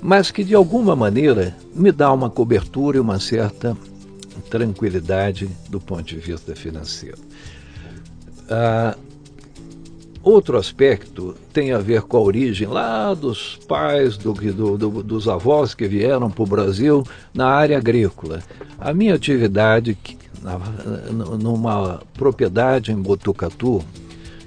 mas 0.00 0.30
que 0.30 0.44
de 0.44 0.54
alguma 0.54 0.96
maneira 0.96 1.56
me 1.74 1.92
dá 1.92 2.12
uma 2.12 2.28
cobertura 2.28 2.96
e 2.96 3.00
uma 3.00 3.18
certa 3.18 3.76
tranquilidade 4.50 5.48
do 5.68 5.80
ponto 5.80 6.04
de 6.04 6.16
vista 6.16 6.54
financeiro. 6.54 7.18
Ah, 8.50 8.96
Outro 10.24 10.56
aspecto 10.56 11.34
tem 11.52 11.72
a 11.72 11.78
ver 11.78 12.00
com 12.00 12.16
a 12.16 12.20
origem 12.20 12.66
lá 12.66 13.12
dos 13.12 13.58
pais, 13.68 14.16
do, 14.16 14.32
do, 14.32 14.78
do, 14.78 15.02
dos 15.02 15.28
avós 15.28 15.74
que 15.74 15.86
vieram 15.86 16.30
para 16.30 16.42
o 16.42 16.46
Brasil 16.46 17.04
na 17.34 17.48
área 17.48 17.76
agrícola. 17.76 18.40
A 18.80 18.94
minha 18.94 19.14
atividade 19.14 19.94
na, 20.42 20.58
numa 21.36 22.00
propriedade 22.14 22.90
em 22.90 22.96
Botucatu, 22.96 23.84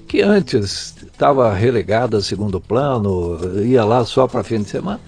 que 0.08 0.20
antes 0.20 0.96
estava 1.00 1.52
relegada 1.54 2.16
a 2.16 2.22
segundo 2.22 2.60
plano, 2.60 3.38
ia 3.64 3.84
lá 3.84 4.04
só 4.04 4.26
para 4.26 4.42
fim 4.42 4.62
de 4.62 4.70
semana, 4.70 5.00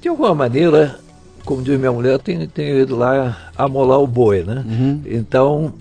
De 0.00 0.08
alguma 0.08 0.34
maneira, 0.34 0.98
como 1.44 1.62
diz 1.62 1.78
minha 1.78 1.92
mulher, 1.92 2.18
tenho 2.18 2.80
ido 2.80 2.96
lá 2.96 3.52
amolar 3.56 4.00
o 4.00 4.06
boi, 4.06 4.42
né? 4.42 4.64
Uhum. 4.66 5.02
Então, 5.06 5.74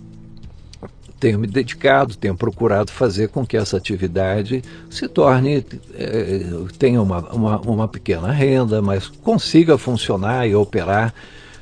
tenho 1.26 1.40
me 1.40 1.48
dedicado, 1.48 2.16
tenho 2.16 2.36
procurado 2.36 2.92
fazer 2.92 3.30
com 3.30 3.44
que 3.44 3.58
essa 3.58 3.78
atividade 3.78 4.62
se 4.92 5.08
torne, 5.08 5.66
é, 5.96 6.42
tenha 6.78 7.02
uma, 7.02 7.18
uma, 7.34 7.60
uma, 7.62 7.88
pequena 7.88 8.32
renda, 8.32 8.80
mas 8.80 9.08
consiga 9.08 9.76
funcionar 9.76 10.48
e 10.48 10.54
operar 10.54 11.12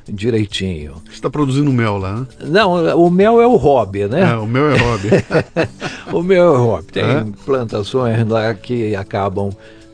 direitinho. 0.06 0.96
Você 1.06 1.14
está 1.14 1.30
produzindo 1.30 1.72
mel 1.72 1.98
lá, 1.98 2.20
né? 2.20 2.28
Não, 2.42 2.98
o 2.98 3.10
mel 3.10 3.42
é 3.42 3.48
o 3.48 3.56
hobby, 3.56 4.06
né? 4.06 4.34
É, 4.34 4.36
o 4.36 4.46
mel 4.46 4.70
é 4.70 4.78
hobby. 4.78 5.10
o 6.12 6.22
mel 6.22 6.56
é 6.56 6.58
hobby. 6.58 6.88
Tem 6.92 7.06
é? 7.06 7.26
plantações 7.46 8.28
lá 8.28 8.54
que 8.54 8.94
acabam 8.98 9.50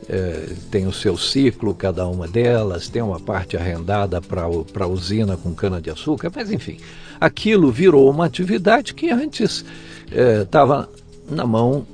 é, 0.08 0.48
tem 0.72 0.88
o 0.88 0.92
seu 0.92 1.16
ciclo, 1.16 1.72
cada 1.72 2.08
uma 2.08 2.26
delas, 2.26 2.88
tem 2.88 3.00
uma 3.00 3.20
parte 3.20 3.56
arrendada 3.56 4.20
para 4.20 4.42
a 4.42 4.86
usina 4.88 5.36
com 5.36 5.54
cana-de-açúcar, 5.54 6.32
mas 6.34 6.50
enfim, 6.50 6.78
aquilo 7.20 7.70
virou 7.70 8.10
uma 8.10 8.26
atividade 8.26 8.94
que 8.94 9.10
antes 9.10 9.64
estava 10.42 10.88
é, 11.30 11.34
na 11.34 11.46
mão 11.46 11.86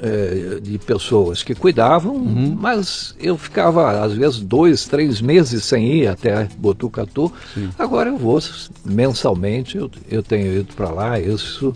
é, 0.00 0.60
de 0.60 0.78
pessoas 0.78 1.42
que 1.42 1.54
cuidavam, 1.54 2.14
uhum. 2.14 2.56
mas 2.58 3.14
eu 3.18 3.36
ficava 3.36 4.02
às 4.02 4.12
vezes 4.12 4.40
dois, 4.40 4.86
três 4.86 5.20
meses 5.20 5.64
sem 5.64 5.92
ir 5.98 6.06
até 6.06 6.48
Botucatu. 6.56 7.32
Sim. 7.54 7.70
Agora 7.78 8.08
eu 8.10 8.16
vou 8.16 8.40
mensalmente, 8.84 9.76
eu, 9.76 9.90
eu 10.08 10.22
tenho 10.22 10.60
ido 10.60 10.74
para 10.74 10.90
lá, 10.90 11.20
isso 11.20 11.74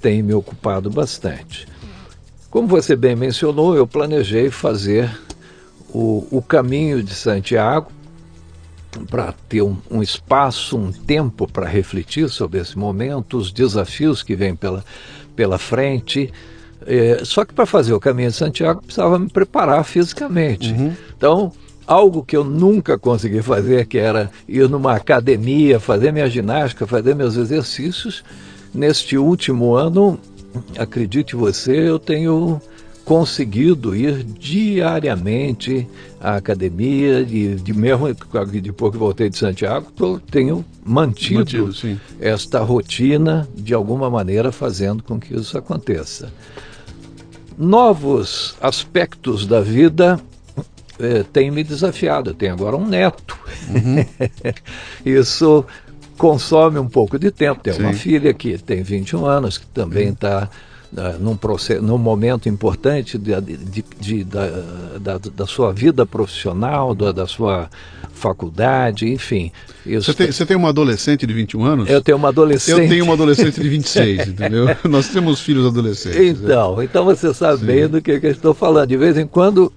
tem 0.00 0.22
me 0.22 0.34
ocupado 0.34 0.90
bastante. 0.90 1.66
Como 2.50 2.68
você 2.68 2.94
bem 2.94 3.16
mencionou, 3.16 3.74
eu 3.74 3.86
planejei 3.86 4.50
fazer 4.50 5.10
o, 5.88 6.26
o 6.30 6.42
caminho 6.42 7.02
de 7.02 7.14
Santiago 7.14 7.90
para 9.10 9.34
ter 9.48 9.62
um, 9.62 9.76
um, 9.90 10.02
espaço, 10.02 10.76
um 10.76 10.92
tempo 10.92 11.46
para 11.50 11.66
refletir 11.66 12.28
sobre 12.28 12.60
esse 12.60 12.78
momento, 12.78 13.36
os 13.36 13.52
desafios 13.52 14.22
que 14.22 14.34
vêm 14.34 14.54
pela, 14.54 14.84
pela 15.34 15.58
frente. 15.58 16.32
É, 16.86 17.22
só 17.24 17.44
que 17.44 17.54
para 17.54 17.66
fazer 17.66 17.92
o 17.92 18.00
caminho 18.00 18.30
de 18.30 18.36
Santiago 18.36 18.82
precisava 18.82 19.18
me 19.18 19.28
preparar 19.28 19.84
fisicamente. 19.84 20.72
Uhum. 20.72 20.92
Então, 21.16 21.52
algo 21.86 22.24
que 22.24 22.36
eu 22.36 22.44
nunca 22.44 22.98
consegui 22.98 23.42
fazer, 23.42 23.86
que 23.86 23.98
era 23.98 24.30
ir 24.48 24.68
numa 24.68 24.94
academia, 24.94 25.80
fazer 25.80 26.12
minha 26.12 26.28
ginástica, 26.28 26.86
fazer 26.86 27.14
meus 27.14 27.36
exercícios, 27.36 28.24
neste 28.72 29.16
último 29.16 29.74
ano 29.74 30.18
acredite 30.78 31.34
você, 31.34 31.88
eu 31.88 31.98
tenho 31.98 32.60
conseguido 33.04 33.94
ir 33.94 34.24
diariamente 34.24 35.86
à 36.20 36.36
academia, 36.36 37.24
de, 37.24 37.56
de 37.56 37.74
mesmo 37.74 38.08
depois 38.62 38.92
que 38.92 38.98
voltei 38.98 39.28
de 39.28 39.36
Santiago, 39.36 39.88
eu 40.00 40.18
tenho 40.18 40.64
mantido, 40.84 41.66
mantido 41.66 42.00
esta 42.18 42.60
rotina 42.60 43.46
de 43.54 43.74
alguma 43.74 44.08
maneira 44.08 44.50
fazendo 44.50 45.02
com 45.02 45.20
que 45.20 45.34
isso 45.34 45.56
aconteça. 45.58 46.32
Novos 47.58 48.56
aspectos 48.60 49.46
da 49.46 49.60
vida 49.60 50.18
eh, 50.98 51.24
têm 51.32 51.50
me 51.50 51.62
desafiado. 51.62 52.30
Eu 52.30 52.34
tenho 52.34 52.52
agora 52.52 52.76
um 52.76 52.86
neto. 52.86 53.38
Uhum. 53.68 54.04
isso 55.04 55.64
consome 56.16 56.78
um 56.78 56.88
pouco 56.88 57.18
de 57.18 57.30
tempo. 57.30 57.62
Tem 57.62 57.74
uma 57.74 57.92
filha 57.92 58.32
que 58.32 58.58
tem 58.58 58.82
21 58.82 59.24
anos, 59.26 59.58
que 59.58 59.66
também 59.66 60.08
está 60.08 60.48
uh, 60.96 61.00
né, 61.00 61.16
num, 61.20 61.36
processo, 61.36 61.82
num 61.82 61.98
momento 61.98 62.48
importante 62.48 63.18
de, 63.18 63.40
de, 63.40 63.84
de 64.00 64.24
da, 64.24 64.46
da, 65.00 65.18
da, 65.18 65.46
sua 65.46 65.72
vida 65.72 66.06
profissional, 66.06 66.94
da, 66.94 67.12
da 67.12 67.26
sua 67.26 67.68
faculdade, 68.12 69.06
enfim. 69.06 69.50
Você 69.84 70.14
tem, 70.14 70.32
você 70.32 70.46
tem 70.46 70.56
uma 70.56 70.70
adolescente 70.70 71.26
de 71.26 71.34
21 71.34 71.64
anos? 71.64 71.90
Eu 71.90 72.00
tenho 72.00 72.16
uma 72.16 72.28
adolescente. 72.28 72.80
Eu 72.80 72.88
tenho 72.88 73.04
uma 73.04 73.14
adolescente 73.14 73.60
de 73.60 73.68
26, 73.68 74.28
entendeu? 74.28 74.66
Nós 74.84 75.08
temos 75.08 75.40
filhos 75.40 75.66
adolescentes. 75.66 76.40
Então, 76.40 76.80
é. 76.80 76.84
então 76.84 77.04
você 77.04 77.34
sabe 77.34 77.64
bem 77.64 77.88
do 77.88 78.00
que, 78.00 78.18
que 78.18 78.26
eu 78.26 78.30
estou 78.30 78.54
falando. 78.54 78.88
De 78.88 78.96
vez 78.96 79.18
em 79.18 79.26
quando, 79.26 79.72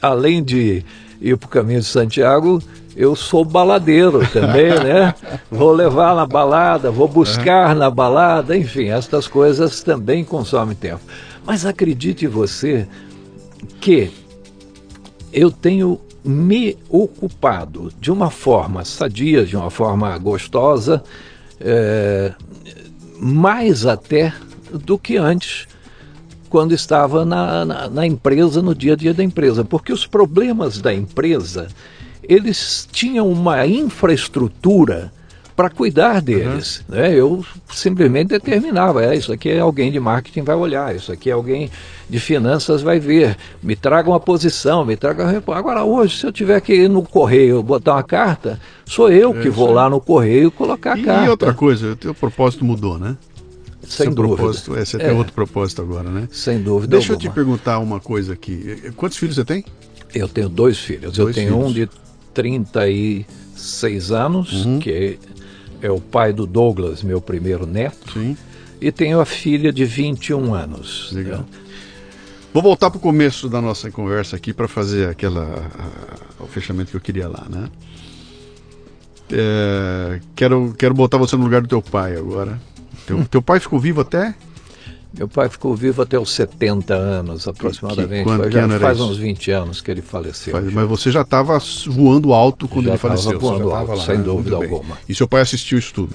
além 0.00 0.42
de 0.42 0.84
ir 1.20 1.36
para 1.36 1.46
o 1.46 1.50
caminho 1.50 1.80
de 1.80 1.86
Santiago, 1.86 2.62
eu 2.96 3.14
sou 3.14 3.44
baladeiro 3.44 4.26
também, 4.32 4.70
né? 4.70 5.14
Vou 5.50 5.72
levar 5.72 6.14
na 6.14 6.26
balada, 6.26 6.90
vou 6.90 7.08
buscar 7.08 7.74
na 7.74 7.90
balada, 7.90 8.56
enfim, 8.56 8.88
estas 8.88 9.26
coisas 9.28 9.82
também 9.82 10.24
consomem 10.24 10.74
tempo. 10.74 11.00
Mas 11.44 11.66
acredite 11.66 12.26
você 12.26 12.86
que 13.80 14.10
eu 15.32 15.50
tenho 15.50 16.00
me 16.24 16.76
ocupado 16.88 17.92
de 18.00 18.10
uma 18.10 18.30
forma 18.30 18.84
sadia, 18.84 19.44
de 19.44 19.56
uma 19.56 19.70
forma 19.70 20.16
gostosa, 20.18 21.02
é, 21.60 22.32
mais 23.18 23.86
até 23.86 24.32
do 24.72 24.98
que 24.98 25.16
antes, 25.16 25.66
quando 26.50 26.72
estava 26.72 27.24
na, 27.24 27.64
na, 27.64 27.88
na 27.88 28.06
empresa, 28.06 28.60
no 28.60 28.74
dia 28.74 28.92
a 28.92 28.96
dia 28.96 29.14
da 29.14 29.24
empresa. 29.24 29.64
Porque 29.64 29.92
os 29.92 30.06
problemas 30.06 30.78
da 30.78 30.92
empresa 30.92 31.68
eles 32.22 32.88
tinham 32.92 33.30
uma 33.30 33.66
infraestrutura 33.66 35.10
para 35.56 35.68
cuidar 35.68 36.22
deles. 36.22 36.82
Uhum. 36.88 36.96
Né? 36.96 37.14
Eu 37.14 37.44
simplesmente 37.70 38.28
determinava, 38.28 39.04
é, 39.04 39.14
isso 39.14 39.30
aqui 39.30 39.50
é 39.50 39.60
alguém 39.60 39.92
de 39.92 40.00
marketing 40.00 40.42
vai 40.42 40.56
olhar, 40.56 40.94
isso 40.96 41.12
aqui 41.12 41.28
é 41.28 41.34
alguém 41.34 41.70
de 42.08 42.18
finanças 42.18 42.80
vai 42.80 42.98
ver, 42.98 43.36
me 43.62 43.76
traga 43.76 44.08
uma 44.08 44.18
posição, 44.18 44.86
me 44.86 44.96
traga 44.96 45.24
uma... 45.24 45.58
Agora 45.58 45.84
hoje, 45.84 46.18
se 46.18 46.26
eu 46.26 46.32
tiver 46.32 46.60
que 46.62 46.72
ir 46.72 46.88
no 46.88 47.02
correio 47.02 47.62
botar 47.62 47.92
uma 47.92 48.02
carta, 48.02 48.58
sou 48.86 49.10
eu 49.10 49.36
é, 49.36 49.42
que 49.42 49.50
vou 49.50 49.70
lá 49.70 49.90
no 49.90 50.00
correio 50.00 50.50
colocar 50.50 50.94
a 50.94 50.98
e, 50.98 51.02
carta. 51.02 51.26
E 51.26 51.28
outra 51.28 51.52
coisa, 51.52 51.92
o 51.92 51.96
teu 51.96 52.14
propósito 52.14 52.64
mudou, 52.64 52.98
né? 52.98 53.16
Sem 53.90 54.06
Seu 54.06 54.14
dúvida. 54.14 54.36
Propósito, 54.36 54.76
é, 54.76 54.84
você 54.84 54.96
é. 54.96 55.00
tem 55.00 55.16
outro 55.16 55.32
propósito 55.32 55.82
agora, 55.82 56.08
né? 56.08 56.28
Sem 56.30 56.62
dúvida. 56.62 56.92
Deixa 56.96 57.12
alguma. 57.12 57.26
eu 57.26 57.30
te 57.30 57.34
perguntar 57.34 57.80
uma 57.80 57.98
coisa 57.98 58.34
aqui. 58.34 58.92
Quantos 58.94 59.18
filhos 59.18 59.34
você 59.34 59.44
tem? 59.44 59.64
Eu 60.14 60.28
tenho 60.28 60.48
dois 60.48 60.78
filhos. 60.78 61.16
Dois 61.16 61.36
eu 61.36 61.42
tenho 61.42 61.54
filhos. 61.54 61.70
um 61.70 61.72
de 61.72 61.88
36 62.32 64.12
anos, 64.12 64.64
uhum. 64.64 64.78
que 64.78 65.18
é 65.82 65.90
o 65.90 66.00
pai 66.00 66.32
do 66.32 66.46
Douglas, 66.46 67.02
meu 67.02 67.20
primeiro 67.20 67.66
neto. 67.66 68.12
Sim. 68.12 68.36
E 68.80 68.92
tenho 68.92 69.20
a 69.20 69.24
filha 69.24 69.72
de 69.72 69.84
21 69.84 70.54
anos. 70.54 71.10
Legal. 71.12 71.40
Né? 71.40 71.44
Vou 72.54 72.62
voltar 72.62 72.90
para 72.90 72.98
o 72.98 73.00
começo 73.00 73.48
da 73.48 73.60
nossa 73.60 73.90
conversa 73.90 74.36
aqui 74.36 74.52
para 74.52 74.68
fazer 74.68 75.08
aquela 75.08 75.68
a, 76.38 76.44
o 76.44 76.46
fechamento 76.46 76.92
que 76.92 76.96
eu 76.96 77.00
queria 77.00 77.28
lá, 77.28 77.44
né? 77.50 77.68
É, 79.32 80.20
quero, 80.36 80.74
quero 80.78 80.94
botar 80.94 81.18
você 81.18 81.36
no 81.36 81.42
lugar 81.42 81.60
do 81.60 81.68
teu 81.68 81.82
pai 81.82 82.16
agora. 82.16 82.60
Teu, 83.16 83.24
teu 83.26 83.42
pai 83.42 83.60
ficou 83.60 83.78
vivo 83.78 84.00
até? 84.00 84.34
Meu 85.16 85.26
pai 85.26 85.48
ficou 85.48 85.74
vivo 85.74 86.02
até 86.02 86.18
os 86.18 86.30
70 86.30 86.94
anos, 86.94 87.48
aproximadamente. 87.48 88.18
Que, 88.18 88.24
quando, 88.24 88.50
já 88.50 88.68
que 88.68 88.78
faz 88.78 89.00
uns 89.00 89.18
20 89.18 89.50
anos 89.50 89.80
que 89.80 89.90
ele 89.90 90.02
faleceu. 90.02 90.52
Faz, 90.52 90.72
mas 90.72 90.88
você 90.88 91.10
já 91.10 91.22
estava 91.22 91.58
voando 91.86 92.32
alto 92.32 92.68
quando 92.68 92.86
já 92.86 92.92
ele 92.92 92.98
faleceu. 92.98 93.38
voando 93.38 93.72
alto, 93.72 93.92
lá, 93.92 94.04
sem 94.04 94.18
né? 94.18 94.22
dúvida 94.22 94.56
alguma. 94.56 94.96
E 95.08 95.14
seu 95.14 95.26
pai 95.26 95.42
assistiu 95.42 95.78
isso 95.78 95.92
tudo? 95.92 96.14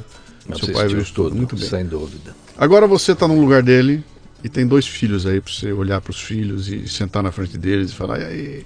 Assistiu 0.50 0.68
seu 0.68 0.76
pai 0.76 0.88
viu 0.88 1.02
isso 1.02 1.14
tudo, 1.14 1.36
muito 1.36 1.56
bem. 1.56 1.68
Sem 1.68 1.86
dúvida. 1.86 2.36
Agora 2.58 2.88
você 2.88 3.12
está 3.12 3.28
no 3.28 3.40
lugar 3.40 3.62
dele 3.62 4.02
e 4.44 4.48
tem 4.48 4.66
dois 4.66 4.88
filhos 4.88 5.26
aí 5.26 5.42
para 5.42 5.52
você 5.52 5.74
olhar 5.74 6.00
para 6.00 6.12
os 6.12 6.22
filhos 6.22 6.70
e 6.70 6.88
sentar 6.88 7.22
na 7.22 7.32
frente 7.32 7.58
deles 7.58 7.92
e 7.92 7.96
falar: 7.96 8.20
e 8.20 8.24
aí, 8.24 8.66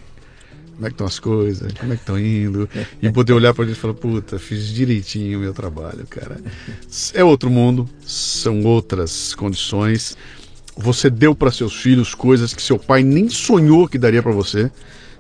como 0.80 0.88
é 0.88 0.90
que 0.90 0.94
estão 0.94 1.08
as 1.08 1.20
coisas, 1.20 1.74
como 1.74 1.92
é 1.92 1.96
que 1.98 2.02
estão 2.02 2.18
indo, 2.18 2.70
e 3.02 3.12
poder 3.12 3.34
olhar 3.34 3.54
para 3.54 3.66
eles 3.66 3.76
e 3.76 3.80
falar, 3.80 3.96
puta, 3.96 4.40
fiz 4.40 4.70
direitinho 4.70 5.38
o 5.38 5.42
meu 5.42 5.54
trabalho, 5.54 6.08
cara. 6.10 6.38
É 7.14 7.22
outro 7.22 7.50
mundo, 7.50 7.88
são 8.06 8.64
outras 8.64 9.36
condições. 9.36 10.16
Você 10.78 11.10
deu 11.10 11.36
para 11.36 11.52
seus 11.52 11.76
filhos 11.76 12.16
coisas 12.16 12.54
que 12.54 12.62
seu 12.62 12.80
pai 12.80 13.04
nem 13.04 13.28
sonhou 13.28 13.90
que 13.90 13.98
daria 13.98 14.24
para 14.24 14.32
você. 14.32 14.72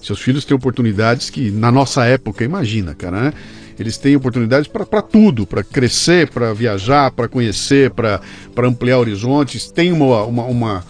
Seus 0.02 0.22
filhos 0.22 0.45
têm 0.45 0.56
oportunidades 0.56 1.30
que, 1.30 1.52
na 1.52 1.69
nossa 1.69 2.06
época, 2.06 2.45
imagina, 2.45 2.95
cara, 2.95 3.23
né? 3.23 3.34
Eles 3.77 3.98
têm 3.98 4.15
oportunidades 4.15 4.69
para 4.69 5.02
tudo, 5.02 5.45
para 5.45 5.61
crescer, 5.61 6.30
para 6.30 6.53
viajar, 6.53 7.11
para 7.11 7.27
conhecer, 7.27 7.91
para 7.91 8.22
ampliar 8.57 8.98
horizontes. 8.98 9.69
Tem 9.69 9.91
uma, 9.91 10.23
uma, 10.23 10.44
uma 10.45 10.86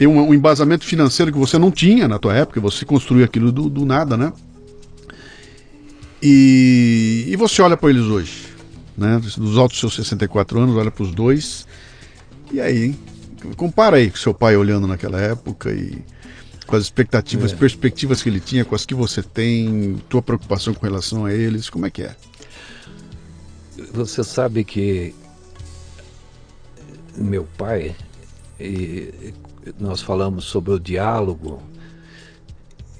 tem 0.00 0.08
um, 0.08 0.18
um, 0.30 0.32
embasamento 0.32 0.86
financeiro 0.86 1.30
que 1.30 1.36
você 1.36 1.58
não 1.58 1.70
tinha 1.70 2.08
na 2.08 2.18
tua 2.18 2.34
época, 2.34 2.58
você 2.58 2.86
construiu 2.86 3.22
aquilo 3.22 3.52
do, 3.52 3.68
do 3.68 3.84
nada, 3.84 4.16
né? 4.16 4.32
E, 6.22 7.26
e 7.28 7.36
você 7.36 7.60
olha 7.60 7.76
para 7.76 7.90
eles 7.90 8.04
hoje, 8.04 8.46
né? 8.96 9.20
Dos 9.36 9.58
altos 9.58 9.78
seus 9.78 9.94
64 9.94 10.58
anos, 10.58 10.74
olha 10.74 10.90
para 10.90 11.02
os 11.02 11.14
dois. 11.14 11.66
E 12.50 12.62
aí, 12.62 12.98
compara 13.58 13.98
aí 13.98 14.10
com 14.10 14.16
seu 14.16 14.32
pai 14.32 14.56
olhando 14.56 14.86
naquela 14.86 15.20
época 15.20 15.70
e 15.70 16.02
com 16.66 16.76
as 16.76 16.84
expectativas, 16.84 17.52
é. 17.52 17.56
perspectivas 17.56 18.22
que 18.22 18.30
ele 18.30 18.40
tinha, 18.40 18.64
com 18.64 18.74
as 18.74 18.86
que 18.86 18.94
você 18.94 19.22
tem, 19.22 20.00
tua 20.08 20.22
preocupação 20.22 20.72
com 20.72 20.86
relação 20.86 21.26
a 21.26 21.34
eles, 21.34 21.68
como 21.68 21.84
é 21.84 21.90
que 21.90 22.04
é? 22.04 22.16
Você 23.92 24.24
sabe 24.24 24.64
que 24.64 25.14
meu 27.18 27.46
pai, 27.58 27.94
e 28.58 29.34
nós 29.78 30.00
falamos 30.00 30.44
sobre 30.44 30.72
o 30.72 30.78
diálogo, 30.78 31.62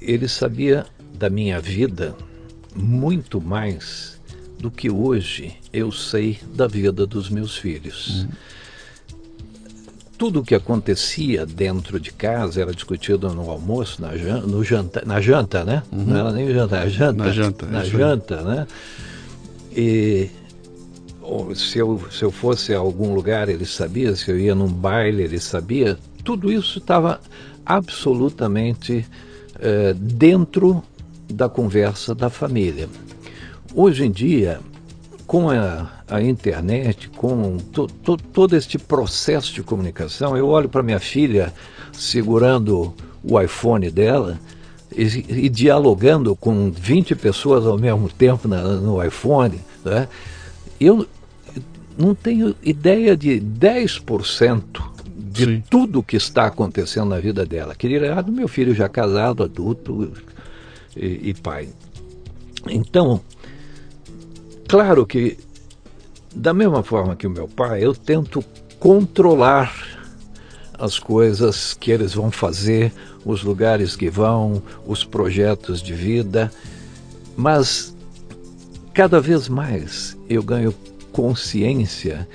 ele 0.00 0.28
sabia 0.28 0.86
da 1.14 1.28
minha 1.28 1.60
vida 1.60 2.14
muito 2.74 3.40
mais 3.40 4.20
do 4.58 4.70
que 4.70 4.90
hoje 4.90 5.54
eu 5.72 5.90
sei 5.90 6.38
da 6.54 6.66
vida 6.66 7.06
dos 7.06 7.28
meus 7.30 7.56
filhos. 7.56 8.22
Uhum. 8.22 8.28
Tudo 10.18 10.40
o 10.40 10.44
que 10.44 10.54
acontecia 10.54 11.46
dentro 11.46 11.98
de 11.98 12.12
casa 12.12 12.60
era 12.60 12.74
discutido 12.74 13.32
no 13.34 13.50
almoço, 13.50 14.02
na 14.02 14.16
janta, 14.18 14.46
no 14.46 14.62
janta, 14.62 15.02
na 15.06 15.20
janta 15.20 15.64
né? 15.64 15.82
Uhum. 15.90 16.04
Não 16.04 16.16
era 16.18 16.32
nem 16.32 16.52
janta, 16.52 16.76
era 16.76 16.90
janta. 16.90 17.24
Na 17.24 17.30
janta. 17.30 17.66
Na 17.66 17.84
janta, 17.84 18.42
né? 18.42 18.66
E 19.72 20.28
se 21.54 21.78
eu, 21.78 22.00
se 22.10 22.22
eu 22.22 22.30
fosse 22.30 22.74
a 22.74 22.78
algum 22.78 23.14
lugar, 23.14 23.48
ele 23.48 23.66
sabia, 23.66 24.14
se 24.16 24.30
eu 24.30 24.38
ia 24.38 24.54
num 24.54 24.68
baile, 24.68 25.22
ele 25.22 25.38
sabia. 25.38 25.98
Tudo 26.24 26.52
isso 26.52 26.78
estava 26.78 27.20
absolutamente 27.64 29.06
eh, 29.58 29.94
dentro 29.96 30.82
da 31.32 31.48
conversa 31.48 32.14
da 32.14 32.28
família. 32.28 32.88
Hoje 33.74 34.04
em 34.04 34.10
dia, 34.10 34.60
com 35.26 35.48
a, 35.48 35.88
a 36.08 36.20
internet, 36.20 37.08
com 37.10 37.56
to, 37.72 37.86
to, 37.86 38.16
todo 38.16 38.56
este 38.56 38.78
processo 38.78 39.52
de 39.54 39.62
comunicação, 39.62 40.36
eu 40.36 40.48
olho 40.48 40.68
para 40.68 40.82
minha 40.82 40.98
filha 40.98 41.52
segurando 41.92 42.92
o 43.22 43.40
iPhone 43.40 43.90
dela 43.90 44.40
e, 44.96 45.04
e, 45.44 45.48
dialogando 45.48 46.34
com 46.34 46.70
20 46.70 47.14
pessoas 47.14 47.64
ao 47.64 47.78
mesmo 47.78 48.08
tempo 48.08 48.48
na, 48.48 48.62
no 48.62 49.02
iPhone. 49.04 49.60
Né? 49.84 50.08
Eu 50.80 51.06
não 51.98 52.14
tenho 52.14 52.54
ideia 52.62 53.16
de 53.16 53.40
10% 53.40 54.62
de 55.16 55.44
Sim. 55.44 55.64
tudo 55.70 56.02
que 56.02 56.16
está 56.16 56.46
acontecendo 56.46 57.10
na 57.10 57.20
vida 57.20 57.46
dela. 57.46 57.74
Queria 57.74 58.18
ah, 58.18 58.20
do 58.20 58.32
meu 58.32 58.48
filho 58.48 58.74
já 58.74 58.88
casado, 58.88 59.42
adulto 59.42 60.12
e, 60.96 61.30
e 61.30 61.34
pai. 61.34 61.68
Então, 62.68 63.20
claro 64.66 65.06
que 65.06 65.38
da 66.34 66.54
mesma 66.54 66.82
forma 66.82 67.16
que 67.16 67.26
o 67.26 67.30
meu 67.30 67.48
pai, 67.48 67.84
eu 67.84 67.94
tento 67.94 68.44
controlar 68.78 69.72
as 70.78 70.98
coisas 70.98 71.74
que 71.74 71.90
eles 71.90 72.14
vão 72.14 72.30
fazer, 72.30 72.92
os 73.24 73.42
lugares 73.42 73.96
que 73.96 74.08
vão, 74.08 74.62
os 74.86 75.04
projetos 75.04 75.82
de 75.82 75.92
vida, 75.92 76.50
mas 77.36 77.94
cada 78.94 79.20
vez 79.20 79.48
mais 79.48 80.16
eu 80.28 80.42
ganho 80.42 80.74
consciência 81.12 82.26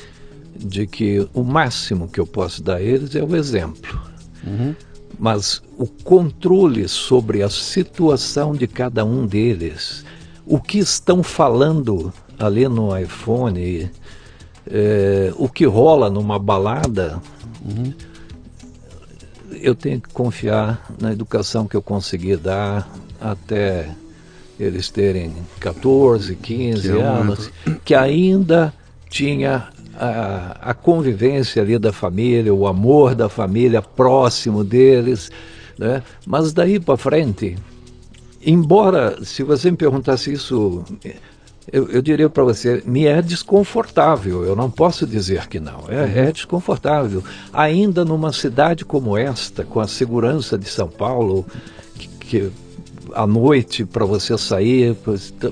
de 0.55 0.87
que 0.87 1.27
o 1.33 1.43
máximo 1.43 2.07
que 2.07 2.19
eu 2.19 2.25
posso 2.25 2.63
dar 2.63 2.77
a 2.77 2.81
eles 2.81 3.15
é 3.15 3.23
o 3.23 3.35
exemplo. 3.35 4.01
Uhum. 4.45 4.75
Mas 5.17 5.61
o 5.77 5.87
controle 5.87 6.87
sobre 6.87 7.41
a 7.41 7.49
situação 7.49 8.53
de 8.53 8.67
cada 8.67 9.05
um 9.05 9.25
deles, 9.25 10.05
o 10.45 10.59
que 10.59 10.77
estão 10.77 11.23
falando 11.23 12.13
ali 12.37 12.67
no 12.67 12.97
iPhone, 12.97 13.89
é, 14.67 15.33
o 15.37 15.47
que 15.47 15.65
rola 15.65 16.09
numa 16.09 16.37
balada, 16.37 17.21
uhum. 17.63 17.93
eu 19.51 19.75
tenho 19.75 20.01
que 20.01 20.09
confiar 20.09 20.85
na 20.99 21.11
educação 21.11 21.67
que 21.67 21.75
eu 21.75 21.81
consegui 21.81 22.35
dar 22.35 22.89
até 23.19 23.89
eles 24.59 24.89
terem 24.89 25.33
14, 25.59 26.35
15 26.35 26.81
que 26.81 26.87
anos, 26.89 27.51
que 27.83 27.95
ainda 27.95 28.73
tinha 29.09 29.69
a, 29.97 30.57
a, 30.71 30.73
convivência 30.73 31.61
ali 31.61 31.77
da 31.77 31.91
família, 31.91 32.53
o 32.53 32.67
amor 32.67 33.15
da 33.15 33.29
família 33.29 33.81
próximo 33.81 34.63
deles, 34.63 35.31
né? 35.77 36.03
Mas 36.25 36.53
daí 36.53 36.79
para 36.79 36.97
frente, 36.97 37.57
embora 38.45 39.23
se 39.23 39.43
você 39.43 39.71
me 39.71 39.77
perguntasse 39.77 40.31
isso, 40.31 40.83
eu, 41.71 41.89
eu 41.89 42.01
diria 42.01 42.29
para 42.29 42.43
você, 42.43 42.83
me 42.85 43.05
é 43.05 43.21
desconfortável. 43.21 44.43
Eu 44.43 44.55
não 44.55 44.69
posso 44.69 45.05
dizer 45.05 45.47
que 45.47 45.59
não. 45.59 45.85
É, 45.87 46.27
é 46.27 46.31
desconfortável. 46.31 47.23
Ainda 47.51 48.05
numa 48.05 48.31
cidade 48.31 48.85
como 48.85 49.17
esta, 49.17 49.63
com 49.63 49.79
a 49.79 49.87
segurança 49.87 50.57
de 50.57 50.69
São 50.69 50.87
Paulo, 50.87 51.45
que, 51.97 52.07
que 52.07 52.51
à 53.15 53.25
noite 53.25 53.85
para 53.85 54.05
você 54.05 54.37
sair, 54.37 54.95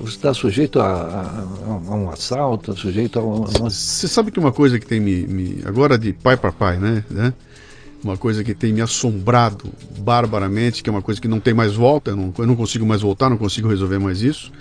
está 0.06 0.34
sujeito 0.34 0.78
a, 0.78 0.86
a, 0.86 1.44
a, 1.66 1.94
um 1.94 2.10
assalto, 2.10 2.74
tá 2.74 2.80
sujeito 2.80 3.18
a 3.18 3.22
uma... 3.22 3.70
Você 3.70 4.06
sabe 4.06 4.30
que 4.30 4.38
uma 4.38 4.52
coisa 4.52 4.78
que 4.78 4.86
tem 4.86 5.00
me, 5.00 5.26
me 5.26 5.62
agora 5.64 5.96
de 5.96 6.12
pai 6.12 6.36
para 6.36 6.52
pai, 6.52 6.78
né, 6.78 7.02
né? 7.10 7.32
Uma 8.02 8.18
coisa 8.18 8.44
que 8.44 8.54
tem 8.54 8.70
me 8.70 8.82
assombrado 8.82 9.64
barbaramente, 9.98 10.82
que 10.82 10.90
é 10.90 10.92
uma 10.92 11.00
coisa 11.00 11.18
que 11.18 11.26
não 11.26 11.40
tem 11.40 11.54
mais 11.54 11.72
volta, 11.72 12.10
eu 12.10 12.16
não, 12.16 12.34
eu 12.36 12.46
não 12.46 12.54
consigo 12.54 12.84
mais 12.84 13.00
voltar, 13.00 13.30
não 13.30 13.38
consigo 13.38 13.66
resolver 13.66 13.98
mais 13.98 14.20
isso. 14.20 14.52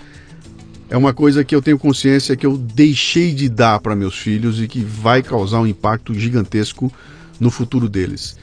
É 0.89 0.95
uma 0.95 1.13
coisa 1.13 1.43
que 1.43 1.53
eu 1.53 1.61
tenho 1.61 1.77
consciência 1.77 2.38
que 2.38 2.45
eu 2.45 2.55
deixei 2.57 3.34
de 3.34 3.49
dar 3.49 3.81
para 3.81 3.97
meus 3.97 4.17
filhos 4.17 4.61
e 4.61 4.67
que 4.67 4.80
vai 4.80 5.21
causar 5.21 5.59
um 5.59 5.67
impacto 5.67 6.13
gigantesco 6.13 6.89
no 7.38 7.51
futuro 7.51 7.89
deles. 7.89 8.38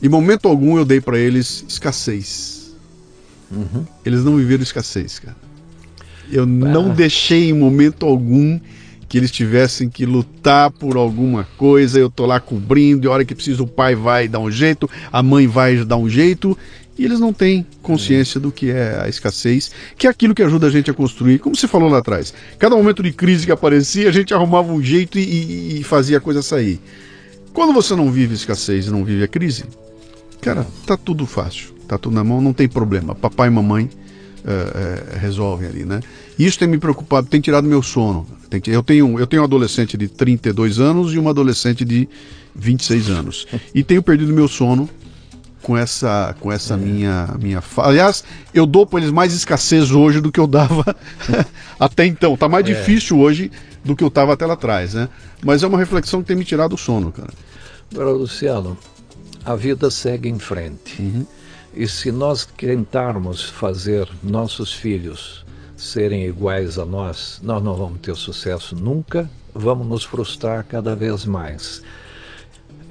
Em 0.00 0.08
momento 0.08 0.46
algum 0.46 0.78
eu 0.78 0.84
dei 0.84 1.00
para 1.00 1.18
eles 1.18 1.64
escassez 1.66 2.63
Uhum. 3.50 3.84
Eles 4.04 4.24
não 4.24 4.36
viveram 4.36 4.62
escassez, 4.62 5.18
cara. 5.18 5.36
Eu 6.30 6.46
não 6.46 6.90
deixei 6.90 7.50
em 7.50 7.52
momento 7.52 8.06
algum 8.06 8.58
que 9.08 9.18
eles 9.18 9.30
tivessem 9.30 9.88
que 9.88 10.04
lutar 10.04 10.70
por 10.70 10.96
alguma 10.96 11.46
coisa. 11.56 11.98
Eu 11.98 12.10
tô 12.10 12.26
lá 12.26 12.40
cobrindo, 12.40 13.06
e 13.06 13.08
a 13.08 13.12
hora 13.12 13.24
que 13.24 13.34
precisa 13.34 13.62
o 13.62 13.66
pai 13.66 13.94
vai 13.94 14.26
dar 14.26 14.38
um 14.38 14.50
jeito, 14.50 14.88
a 15.12 15.22
mãe 15.22 15.46
vai 15.46 15.84
dar 15.84 15.96
um 15.96 16.08
jeito. 16.08 16.56
E 16.96 17.04
eles 17.04 17.18
não 17.18 17.32
têm 17.32 17.66
consciência 17.82 18.38
do 18.38 18.52
que 18.52 18.70
é 18.70 19.00
a 19.02 19.08
escassez, 19.08 19.70
que 19.98 20.06
é 20.06 20.10
aquilo 20.10 20.34
que 20.34 20.42
ajuda 20.42 20.68
a 20.68 20.70
gente 20.70 20.90
a 20.90 20.94
construir, 20.94 21.40
como 21.40 21.56
você 21.56 21.66
falou 21.66 21.88
lá 21.88 21.98
atrás. 21.98 22.32
Cada 22.56 22.76
momento 22.76 23.02
de 23.02 23.10
crise 23.10 23.44
que 23.44 23.50
aparecia, 23.50 24.08
a 24.08 24.12
gente 24.12 24.32
arrumava 24.32 24.72
um 24.72 24.80
jeito 24.80 25.18
e, 25.18 25.80
e 25.80 25.82
fazia 25.82 26.18
a 26.18 26.20
coisa 26.20 26.40
sair. 26.40 26.80
Quando 27.52 27.72
você 27.72 27.96
não 27.96 28.12
vive 28.12 28.34
escassez 28.34 28.86
e 28.86 28.90
não 28.90 29.04
vive 29.04 29.24
a 29.24 29.28
crise, 29.28 29.64
cara, 30.40 30.66
tá 30.86 30.96
tudo 30.96 31.26
fácil. 31.26 31.73
Tá 31.86 31.98
tudo 31.98 32.14
na 32.14 32.24
mão, 32.24 32.40
não 32.40 32.52
tem 32.52 32.68
problema. 32.68 33.14
Papai 33.14 33.48
e 33.48 33.50
mamãe 33.50 33.84
uh, 33.84 33.88
uh, 33.88 35.18
resolvem 35.18 35.68
ali, 35.68 35.84
né? 35.84 36.00
Isso 36.38 36.58
tem 36.58 36.68
me 36.68 36.78
preocupado, 36.78 37.26
tem 37.28 37.40
tirado 37.40 37.66
meu 37.66 37.82
sono. 37.82 38.26
Eu, 38.66 38.82
tenho, 38.82 39.18
eu 39.18 39.26
tenho 39.26 39.42
um 39.42 39.44
adolescente 39.44 39.96
de 39.96 40.08
32 40.08 40.78
anos 40.78 41.12
e 41.12 41.18
uma 41.18 41.30
adolescente 41.30 41.84
de 41.84 42.08
26 42.54 43.10
anos. 43.10 43.46
E 43.74 43.82
tenho 43.82 44.02
perdido 44.02 44.32
meu 44.32 44.46
sono 44.48 44.88
com 45.64 45.76
essa, 45.76 46.36
com 46.38 46.52
essa 46.52 46.74
é. 46.74 46.76
minha, 46.76 47.34
minha. 47.40 47.62
Aliás, 47.78 48.22
eu 48.52 48.66
dou 48.66 48.86
para 48.86 49.00
eles 49.00 49.10
mais 49.10 49.32
escassez 49.32 49.90
hoje 49.90 50.20
do 50.20 50.30
que 50.30 50.38
eu 50.38 50.46
dava 50.46 50.84
até 51.80 52.06
então. 52.06 52.36
Tá 52.36 52.48
mais 52.48 52.68
é. 52.68 52.74
difícil 52.74 53.18
hoje 53.18 53.50
do 53.82 53.96
que 53.96 54.04
eu 54.04 54.08
estava 54.08 54.34
até 54.34 54.46
lá 54.46 54.54
atrás, 54.54 54.94
né? 54.94 55.08
Mas 55.42 55.62
é 55.62 55.66
uma 55.66 55.78
reflexão 55.78 56.20
que 56.20 56.28
tem 56.28 56.36
me 56.36 56.44
tirado 56.44 56.74
o 56.74 56.78
sono, 56.78 57.10
cara. 57.10 57.32
Agora, 57.92 58.10
Luciano, 58.10 58.76
a 59.44 59.56
vida 59.56 59.90
segue 59.90 60.28
em 60.28 60.38
frente. 60.38 61.00
Uhum. 61.00 61.26
E 61.76 61.88
se 61.88 62.12
nós 62.12 62.46
tentarmos 62.46 63.42
fazer 63.42 64.08
nossos 64.22 64.72
filhos 64.72 65.44
serem 65.76 66.24
iguais 66.24 66.78
a 66.78 66.84
nós, 66.84 67.40
nós 67.42 67.62
não 67.62 67.74
vamos 67.74 68.00
ter 68.00 68.14
sucesso 68.14 68.76
nunca, 68.76 69.28
vamos 69.52 69.86
nos 69.86 70.04
frustrar 70.04 70.64
cada 70.64 70.94
vez 70.94 71.24
mais. 71.24 71.82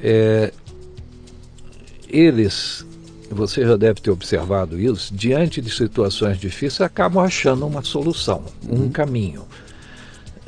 É, 0.02 0.52
eles, 2.10 2.86
você 3.32 3.66
já 3.66 3.78
deve 3.78 4.02
ter 4.02 4.12
observado 4.12 4.80
isso, 4.80 5.14
diante 5.14 5.62
de 5.62 5.70
situações 5.70 6.38
difíceis, 6.38 6.82
acabam 6.82 7.24
achando 7.24 7.66
uma 7.66 7.84
solução, 7.84 8.44
um 8.70 8.82
uhum. 8.82 8.90
caminho. 8.90 9.46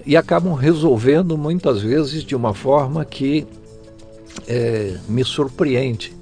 E 0.06 0.16
acabam 0.16 0.54
resolvendo 0.54 1.38
muitas 1.38 1.82
vezes 1.82 2.24
de 2.24 2.36
uma 2.36 2.54
forma 2.54 3.04
que 3.06 3.48
é, 4.48 4.98
me 5.08 5.24
surpreende. 5.24 6.14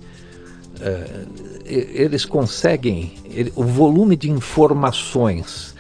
É, 0.80 1.26
eles 1.66 2.26
conseguem, 2.26 3.14
o 3.56 3.64
volume 3.64 4.16
de 4.16 4.30
informações, 4.30 5.74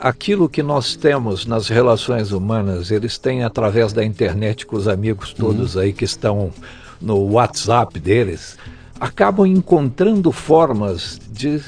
aquilo 0.00 0.48
que 0.48 0.62
nós 0.62 0.96
temos 0.96 1.46
nas 1.46 1.68
relações 1.68 2.32
humanas, 2.32 2.90
eles 2.90 3.18
têm 3.18 3.44
através 3.44 3.92
da 3.92 4.04
internet 4.04 4.66
com 4.66 4.76
os 4.76 4.88
amigos 4.88 5.32
todos 5.32 5.74
uhum. 5.74 5.82
aí 5.82 5.92
que 5.92 6.04
estão 6.04 6.52
no 7.00 7.32
WhatsApp 7.32 7.98
deles, 7.98 8.56
acabam 8.98 9.46
encontrando 9.46 10.30
formas 10.32 11.20
de 11.30 11.60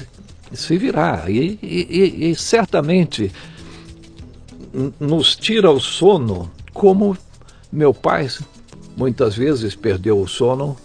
se 0.53 0.77
virar. 0.77 1.29
E, 1.29 1.59
e, 1.61 2.31
e 2.31 2.35
certamente 2.35 3.31
nos 4.99 5.35
tira 5.35 5.71
o 5.71 5.79
sono, 5.79 6.51
como 6.73 7.17
meu 7.71 7.93
pai 7.93 8.29
muitas 8.95 9.35
vezes 9.35 9.75
perdeu 9.75 10.19
o 10.19 10.27
sono 10.27 10.77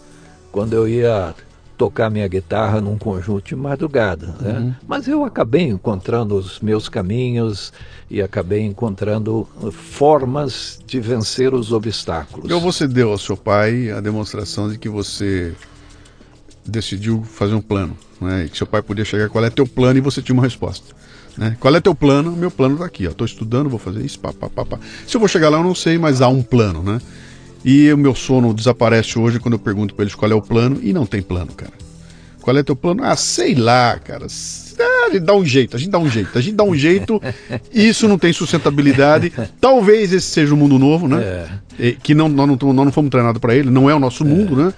quando 0.51 0.75
eu 0.75 0.89
ia 0.89 1.35
tocar 1.81 2.11
minha 2.11 2.29
guitarra 2.29 2.79
num 2.79 2.99
conjunto 2.99 3.49
de 3.49 3.57
madrugada. 3.57 4.35
Né? 4.39 4.53
Uhum. 4.53 4.75
Mas 4.87 5.09
eu 5.09 5.25
acabei 5.25 5.63
encontrando 5.63 6.37
os 6.37 6.61
meus 6.61 6.91
caminhos 6.91 7.73
e 8.11 8.21
acabei 8.21 8.61
encontrando 8.61 9.49
formas 9.73 10.79
de 10.87 11.01
vencer 11.01 11.55
os 11.55 11.73
obstáculos. 11.73 12.45
Então 12.45 12.61
você 12.61 12.87
deu 12.87 13.13
ao 13.13 13.17
seu 13.17 13.35
pai 13.35 13.91
a 13.91 13.99
demonstração 13.99 14.71
de 14.71 14.77
que 14.77 14.91
você 14.91 15.55
decidiu 16.67 17.23
fazer 17.23 17.55
um 17.55 17.63
plano, 17.63 17.97
né? 18.21 18.45
E 18.45 18.51
que 18.51 18.59
seu 18.59 18.67
pai 18.67 18.83
podia 18.83 19.07
chegar 19.07 19.31
qual 19.31 19.43
é 19.43 19.49
teu 19.49 19.67
plano 19.67 19.97
e 19.97 20.03
você 20.03 20.21
tinha 20.21 20.35
uma 20.35 20.43
resposta. 20.43 20.95
Né? 21.35 21.57
Qual 21.59 21.75
é 21.75 21.81
teu 21.81 21.95
plano? 21.95 22.33
Meu 22.33 22.51
plano 22.51 22.75
está 22.75 22.85
aqui. 22.85 23.05
Estou 23.05 23.25
estudando, 23.25 23.71
vou 23.71 23.79
fazer 23.79 24.05
isso. 24.05 24.21
Pá, 24.21 24.35
pá, 24.35 24.51
pá, 24.51 24.67
pá. 24.67 24.79
Se 25.07 25.17
eu 25.17 25.19
vou 25.19 25.29
chegar 25.29 25.49
lá, 25.49 25.57
eu 25.57 25.65
não 25.65 25.75
sei, 25.75 25.97
mas 25.97 26.21
há 26.21 26.29
um 26.29 26.43
plano, 26.43 26.83
né? 26.83 27.01
E 27.65 27.93
o 27.93 27.99
meu 27.99 28.15
sono 28.15 28.55
desaparece 28.55 29.19
hoje 29.19 29.39
quando 29.39 29.55
eu 29.55 29.59
pergunto 29.59 29.95
para 29.95 30.05
eles 30.05 30.15
qual 30.15 30.31
é 30.31 30.35
o 30.35 30.41
plano 30.41 30.79
e 30.83 30.93
não 30.93 31.05
tem 31.05 31.21
plano, 31.21 31.53
cara. 31.53 31.73
Qual 32.41 32.57
é 32.57 32.63
teu 32.63 32.75
plano? 32.75 33.05
Ah, 33.05 33.17
sei 33.17 33.55
lá, 33.55 33.99
cara. 33.99 34.27
Ah, 34.27 35.07
a 35.09 35.11
gente 35.11 35.21
dá 35.21 35.35
um 35.35 35.45
jeito, 35.45 35.77
a 35.77 35.79
gente 35.79 35.91
dá 35.91 35.99
um 35.99 36.09
jeito, 36.09 36.39
a 36.39 36.41
gente 36.41 36.55
dá 36.55 36.65
um 36.65 36.75
jeito. 36.75 37.23
Isso 37.73 38.09
não 38.09 38.17
tem 38.19 38.33
sustentabilidade. 38.33 39.33
Talvez 39.61 40.13
esse 40.13 40.27
seja 40.27 40.55
o 40.55 40.57
mundo 40.57 40.79
novo, 40.79 41.07
né? 41.07 41.49
É. 41.79 41.93
Que 42.03 42.15
não, 42.15 42.29
nós, 42.29 42.49
não, 42.49 42.73
nós 42.73 42.85
não 42.87 42.93
fomos 42.93 43.11
treinados 43.11 43.41
para 43.41 43.55
ele, 43.55 43.69
não 43.69 43.91
é 43.91 43.95
o 43.95 43.99
nosso 43.99 44.25
mundo, 44.25 44.57
né? 44.57 44.73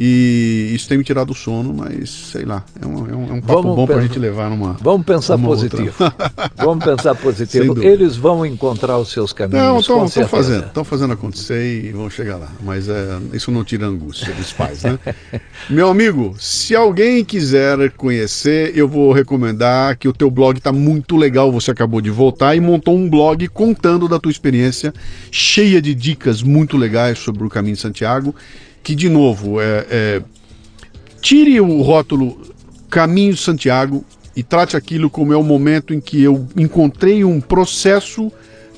E 0.00 0.70
isso 0.72 0.88
tem 0.88 0.96
me 0.96 1.02
tirado 1.02 1.30
o 1.30 1.34
sono, 1.34 1.74
mas 1.74 2.08
sei 2.08 2.44
lá, 2.44 2.64
é 2.80 2.86
um, 2.86 3.10
é 3.10 3.16
um, 3.16 3.30
é 3.30 3.32
um 3.32 3.40
papo 3.40 3.62
vamos 3.62 3.76
bom 3.76 3.84
para 3.84 3.96
a 3.96 4.00
gente 4.00 4.16
levar 4.16 4.48
numa. 4.48 4.74
Vamos 4.80 5.04
pensar 5.04 5.36
numa 5.36 5.48
positivo. 5.48 5.92
vamos 6.56 6.84
pensar 6.84 7.16
positivo. 7.16 7.82
Eles 7.82 8.14
vão 8.14 8.46
encontrar 8.46 8.96
os 8.96 9.10
seus 9.10 9.32
caminhos. 9.32 9.60
Não, 9.60 9.80
estão 9.80 10.28
fazendo, 10.28 10.66
estão 10.66 10.84
fazendo 10.84 11.14
acontecer 11.14 11.84
e 11.84 11.90
vão 11.90 12.08
chegar 12.08 12.36
lá. 12.36 12.48
Mas 12.62 12.88
é, 12.88 13.18
isso 13.32 13.50
não 13.50 13.64
tira 13.64 13.86
angústia 13.86 14.32
dos 14.34 14.52
pais, 14.52 14.84
né? 14.84 15.00
Meu 15.68 15.88
amigo, 15.88 16.36
se 16.38 16.76
alguém 16.76 17.24
quiser 17.24 17.90
conhecer, 17.90 18.78
eu 18.78 18.86
vou 18.86 19.12
recomendar 19.12 19.96
que 19.96 20.06
o 20.06 20.12
teu 20.12 20.30
blog 20.30 20.58
está 20.58 20.70
muito 20.70 21.16
legal. 21.16 21.50
Você 21.50 21.72
acabou 21.72 22.00
de 22.00 22.10
voltar 22.10 22.54
e 22.54 22.60
montou 22.60 22.96
um 22.96 23.10
blog 23.10 23.48
contando 23.48 24.06
da 24.06 24.20
tua 24.20 24.30
experiência, 24.30 24.94
cheia 25.28 25.82
de 25.82 25.92
dicas 25.92 26.40
muito 26.40 26.76
legais 26.76 27.18
sobre 27.18 27.42
o 27.42 27.48
caminho 27.48 27.74
de 27.74 27.82
Santiago 27.82 28.32
que, 28.82 28.94
de 28.94 29.08
novo, 29.08 29.60
é, 29.60 29.86
é, 29.90 30.22
tire 31.20 31.60
o 31.60 31.82
rótulo 31.82 32.40
Caminho 32.90 33.36
Santiago 33.36 34.04
e 34.34 34.42
trate 34.42 34.76
aquilo 34.76 35.10
como 35.10 35.32
é 35.32 35.36
o 35.36 35.42
momento 35.42 35.92
em 35.92 36.00
que 36.00 36.22
eu 36.22 36.46
encontrei 36.56 37.24
um 37.24 37.40
processo 37.40 38.32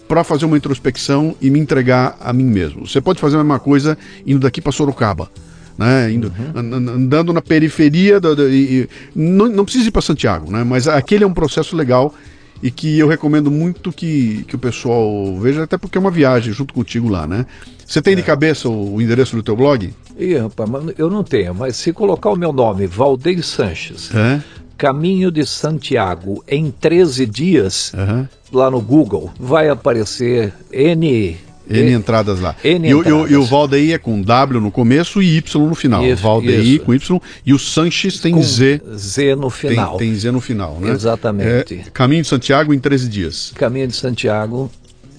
para 0.09 0.24
fazer 0.24 0.44
uma 0.44 0.56
introspecção 0.56 1.36
e 1.40 1.51
me 1.51 1.60
entregar 1.60 2.16
a 2.20 2.32
mim 2.32 2.44
mesmo. 2.44 2.86
Você 2.86 3.01
pode 3.01 3.20
fazer 3.20 3.36
a 3.36 3.39
mesma 3.39 3.60
coisa 3.60 3.97
indo 4.27 4.40
daqui 4.40 4.60
para 4.60 4.72
Sorocaba. 4.72 5.31
Né, 5.78 6.12
indo, 6.12 6.31
uhum. 6.55 6.74
andando 6.94 7.32
na 7.32 7.40
periferia, 7.40 8.20
do, 8.20 8.36
do, 8.36 8.51
e, 8.51 8.86
não, 9.14 9.48
não 9.48 9.64
precisa 9.64 9.89
ir 9.89 9.90
para 9.90 10.02
Santiago, 10.02 10.52
né, 10.52 10.62
mas 10.62 10.86
aquele 10.86 11.24
é 11.24 11.27
um 11.27 11.32
processo 11.32 11.74
legal 11.74 12.14
e 12.62 12.70
que 12.70 12.98
eu 12.98 13.09
recomendo 13.09 13.51
muito 13.51 13.90
que, 13.90 14.44
que 14.47 14.55
o 14.55 14.59
pessoal 14.59 15.39
veja, 15.39 15.62
até 15.62 15.78
porque 15.78 15.97
é 15.97 16.01
uma 16.01 16.10
viagem 16.10 16.52
junto 16.52 16.74
contigo 16.74 17.09
lá, 17.09 17.27
né? 17.27 17.47
Você 17.91 18.01
tem 18.01 18.15
de 18.15 18.23
cabeça 18.23 18.69
o, 18.69 18.95
o, 18.95 19.03
endereço 19.03 19.35
do 19.35 19.43
teu 19.43 19.57
blog? 19.57 19.93
Ih, 20.17 20.37
rapaz, 20.37 20.71
eu 20.97 21.11
não 21.11 21.25
tenho, 21.25 21.53
mas 21.53 21.75
se 21.75 21.93
colocar 21.93 22.31
o 22.31 22.37
meu 22.37 22.53
nome, 22.53 22.87
Valdeir 22.87 23.43
Sanches, 23.43 24.15
é? 24.15 24.41
Caminho 24.79 25.29
de 25.29 25.45
Santiago, 25.45 26.45
em 26.47 26.71
13 26.71 27.27
dias, 27.27 27.93
uhum. 27.93 28.29
lá 28.53 28.71
no 28.71 28.81
Google, 28.81 29.33
vai 29.41 29.69
aparecer 29.69 30.53
N 30.73 31.37
N 31.69 31.93
entradas 31.93 32.41
lá. 32.41 32.55
N 32.62 32.89
e, 32.89 32.93
entradas. 32.93 33.31
E, 33.31 33.33
e, 33.33 33.37
o 33.37 33.45
Valdeir 33.45 33.95
é 33.95 33.99
com 33.99 34.23
W 34.23 34.61
no 34.61 34.71
começo 34.71 35.21
e 35.21 35.37
Y 35.39 35.67
no 35.67 35.75
final. 35.75 36.05
Isso, 36.05 36.23
Valdeir 36.23 36.65
isso. 36.65 36.85
com 36.85 36.95
Y 36.95 37.21
e 37.45 37.53
o 37.53 37.59
Sanches 37.59 38.21
tem 38.21 38.35
com 38.35 38.43
Z. 38.43 38.83
Z 38.97 39.35
no 39.35 39.51
final. 39.51 39.97
Tem, 39.97 40.11
tem 40.11 40.19
Z 40.19 40.31
no 40.31 40.41
final, 40.41 40.79
né? 40.81 40.93
Exatamente. 40.93 41.75
É, 41.75 41.91
Caminho 41.93 42.23
de 42.23 42.29
Santiago 42.29 42.73
em 42.73 42.79
13 42.79 43.09
dias. 43.09 43.53
Caminho 43.57 43.89
de 43.89 43.97
Santiago. 43.97 44.71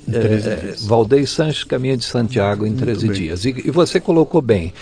Em 0.08 0.12
13 0.12 0.50
é, 0.50 0.56
dias. 0.56 0.86
Valdeir 0.86 1.28
Sanches, 1.28 1.64
Caminho 1.64 1.98
de 1.98 2.06
Santiago 2.06 2.66
em 2.66 2.76
13 2.76 3.10
dias. 3.10 3.46
E, 3.46 3.50
e 3.50 3.72
você 3.72 4.00
colocou 4.00 4.42
bem. 4.42 4.74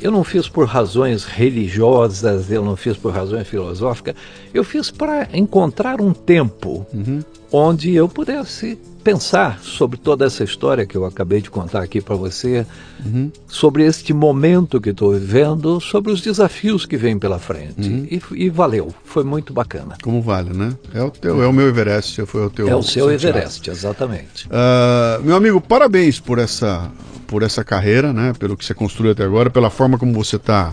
Eu 0.00 0.10
não 0.10 0.24
fiz 0.24 0.48
por 0.48 0.66
razões 0.66 1.24
religiosas, 1.24 2.50
eu 2.50 2.64
não 2.64 2.76
fiz 2.76 2.96
por 2.96 3.12
razões 3.12 3.46
filosóficas, 3.46 4.16
eu 4.52 4.64
fiz 4.64 4.90
para 4.90 5.28
encontrar 5.32 6.00
um 6.00 6.12
tempo 6.12 6.84
uhum. 6.92 7.22
Onde 7.52 7.94
eu 7.94 8.08
pudesse 8.08 8.78
pensar 9.02 9.60
sobre 9.60 9.98
toda 9.98 10.24
essa 10.24 10.44
história 10.44 10.86
que 10.86 10.96
eu 10.96 11.04
acabei 11.04 11.40
de 11.40 11.50
contar 11.50 11.82
aqui 11.82 12.00
para 12.00 12.14
você, 12.14 12.64
uhum. 13.04 13.30
sobre 13.48 13.84
este 13.84 14.14
momento 14.14 14.80
que 14.80 14.90
estou 14.90 15.12
vivendo, 15.12 15.80
sobre 15.80 16.12
os 16.12 16.20
desafios 16.20 16.86
que 16.86 16.96
vêm 16.96 17.18
pela 17.18 17.38
frente. 17.38 17.88
Uhum. 17.88 18.06
E, 18.10 18.22
e, 18.44 18.48
valeu, 18.48 18.94
foi 19.04 19.24
muito 19.24 19.52
bacana. 19.52 19.96
Como 20.02 20.22
vale, 20.22 20.56
né? 20.56 20.76
É 20.94 21.02
o, 21.02 21.10
teu, 21.10 21.42
é 21.42 21.46
o 21.46 21.52
meu 21.52 21.68
Everest, 21.68 22.24
foi 22.26 22.46
o 22.46 22.50
teu. 22.50 22.68
É 22.68 22.76
o 22.76 22.82
seu 22.82 23.08
Santiago. 23.08 23.38
Everest, 23.38 23.70
exatamente. 23.70 24.46
Uh, 24.46 25.22
meu 25.22 25.36
amigo, 25.36 25.60
parabéns 25.60 26.20
por 26.20 26.38
essa, 26.38 26.90
por 27.26 27.42
essa 27.42 27.64
carreira, 27.64 28.12
né? 28.12 28.32
Pelo 28.38 28.56
que 28.56 28.64
você 28.64 28.72
construiu 28.72 29.12
até 29.12 29.24
agora, 29.24 29.50
pela 29.50 29.68
forma 29.68 29.98
como 29.98 30.12
você 30.12 30.36
está 30.36 30.72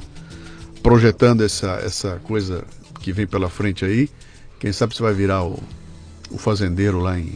projetando 0.83 1.43
essa, 1.43 1.81
essa 1.83 2.21
coisa 2.23 2.63
que 3.01 3.11
vem 3.11 3.25
pela 3.25 3.49
frente 3.49 3.83
aí. 3.83 4.07
Quem 4.59 4.71
sabe 4.71 4.93
você 4.93 5.01
vai 5.01 5.13
virar 5.13 5.43
o 5.43 5.57
o 6.31 6.37
fazendeiro 6.37 6.99
lá 6.99 7.19
em, 7.19 7.33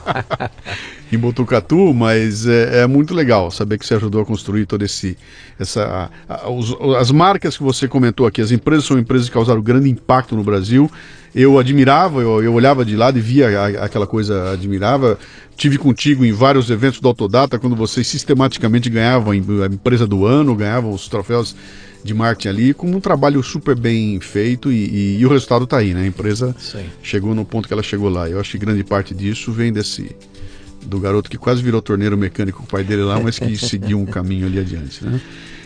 em 1.12 1.18
Botucatu, 1.18 1.92
mas 1.94 2.46
é, 2.46 2.82
é, 2.82 2.86
muito 2.86 3.14
legal 3.14 3.50
saber 3.50 3.78
que 3.78 3.86
você 3.86 3.94
ajudou 3.94 4.20
a 4.22 4.26
construir 4.26 4.66
todo 4.66 4.84
esse. 4.84 5.16
Essa, 5.58 6.10
a, 6.28 6.34
a, 6.34 6.50
os, 6.50 6.76
as 6.98 7.10
marcas 7.10 7.56
que 7.56 7.62
você 7.62 7.88
comentou 7.88 8.26
aqui, 8.26 8.40
as 8.40 8.50
empresas 8.50 8.84
são 8.84 8.98
empresas 8.98 9.28
que 9.28 9.34
causaram 9.34 9.60
grande 9.60 9.88
impacto 9.88 10.36
no 10.36 10.44
Brasil. 10.44 10.90
Eu 11.34 11.58
admirava, 11.58 12.20
eu, 12.20 12.42
eu 12.42 12.54
olhava 12.54 12.84
de 12.84 12.96
lado 12.96 13.18
e 13.18 13.20
via 13.20 13.48
a, 13.48 13.66
aquela 13.84 14.06
coisa, 14.06 14.52
admirava. 14.52 15.18
Tive 15.56 15.76
contigo 15.76 16.24
em 16.24 16.32
vários 16.32 16.70
eventos 16.70 17.00
do 17.00 17.08
Autodata, 17.08 17.58
quando 17.58 17.74
vocês 17.74 18.06
sistematicamente 18.06 18.88
ganhavam 18.88 19.32
a 19.32 19.36
empresa 19.36 20.06
do 20.06 20.24
ano, 20.24 20.54
ganhavam 20.54 20.92
os 20.92 21.08
troféus 21.08 21.56
de 22.02 22.14
marketing 22.14 22.48
ali, 22.48 22.74
com 22.74 22.86
um 22.86 23.00
trabalho 23.00 23.42
super 23.42 23.74
bem 23.74 24.20
feito 24.20 24.70
e, 24.70 24.76
e, 24.76 25.18
e 25.20 25.26
o 25.26 25.28
resultado 25.28 25.64
está 25.64 25.78
aí, 25.78 25.94
né? 25.94 26.02
A 26.02 26.06
empresa 26.06 26.54
Sim. 26.58 26.84
chegou 27.02 27.34
no 27.34 27.44
ponto 27.44 27.66
que 27.66 27.74
ela 27.74 27.82
chegou 27.82 28.08
lá. 28.08 28.28
Eu 28.28 28.40
acho 28.40 28.52
que 28.52 28.58
grande 28.58 28.84
parte 28.84 29.14
disso 29.14 29.52
vem 29.52 29.72
desse 29.72 30.14
do 30.84 30.98
garoto 31.00 31.28
que 31.28 31.36
quase 31.36 31.62
virou 31.62 31.82
torneiro 31.82 32.16
mecânico 32.16 32.58
com 32.58 32.64
o 32.64 32.66
pai 32.66 32.84
dele 32.84 33.02
lá, 33.02 33.20
mas 33.20 33.38
que 33.38 33.56
seguiu 33.58 33.98
um 33.98 34.06
caminho 34.06 34.46
ali 34.46 34.58
adiante, 34.58 35.04
né? 35.04 35.20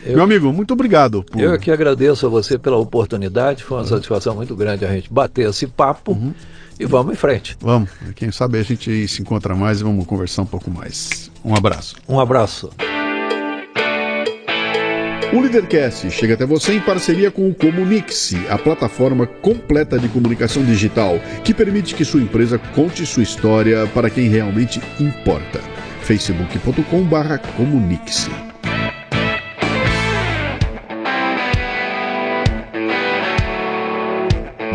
Eu, 0.04 0.14
Meu 0.14 0.24
amigo, 0.24 0.52
muito 0.52 0.72
obrigado. 0.72 1.22
Por... 1.22 1.40
Eu 1.40 1.56
que 1.58 1.70
agradeço 1.70 2.26
a 2.26 2.28
você 2.28 2.58
pela 2.58 2.76
oportunidade. 2.76 3.62
Foi 3.62 3.76
uma 3.76 3.84
uhum. 3.84 3.88
satisfação 3.88 4.34
muito 4.34 4.56
grande 4.56 4.84
a 4.84 4.92
gente 4.92 5.12
bater 5.12 5.48
esse 5.48 5.66
papo. 5.66 6.12
Uhum. 6.12 6.34
E 6.80 6.84
vamos 6.84 7.12
em 7.12 7.16
frente. 7.16 7.56
Vamos. 7.60 7.90
Quem 8.16 8.32
sabe 8.32 8.58
a 8.58 8.62
gente 8.62 9.06
se 9.06 9.22
encontra 9.22 9.54
mais 9.54 9.80
e 9.80 9.84
vamos 9.84 10.04
conversar 10.04 10.42
um 10.42 10.46
pouco 10.46 10.70
mais. 10.70 11.30
Um 11.44 11.54
abraço. 11.54 11.94
Um 12.08 12.18
abraço. 12.18 12.70
O 15.32 15.40
Leadercast 15.40 16.08
chega 16.10 16.34
até 16.34 16.44
você 16.44 16.74
em 16.74 16.80
parceria 16.80 17.30
com 17.30 17.48
o 17.48 17.54
Comunix, 17.54 18.34
a 18.50 18.58
plataforma 18.58 19.26
completa 19.26 19.98
de 19.98 20.06
comunicação 20.06 20.62
digital 20.62 21.18
que 21.42 21.54
permite 21.54 21.94
que 21.94 22.04
sua 22.04 22.20
empresa 22.20 22.58
conte 22.58 23.06
sua 23.06 23.22
história 23.22 23.86
para 23.94 24.10
quem 24.10 24.28
realmente 24.28 24.78
importa. 25.00 25.58
facebook.com/comunix. 26.02 28.28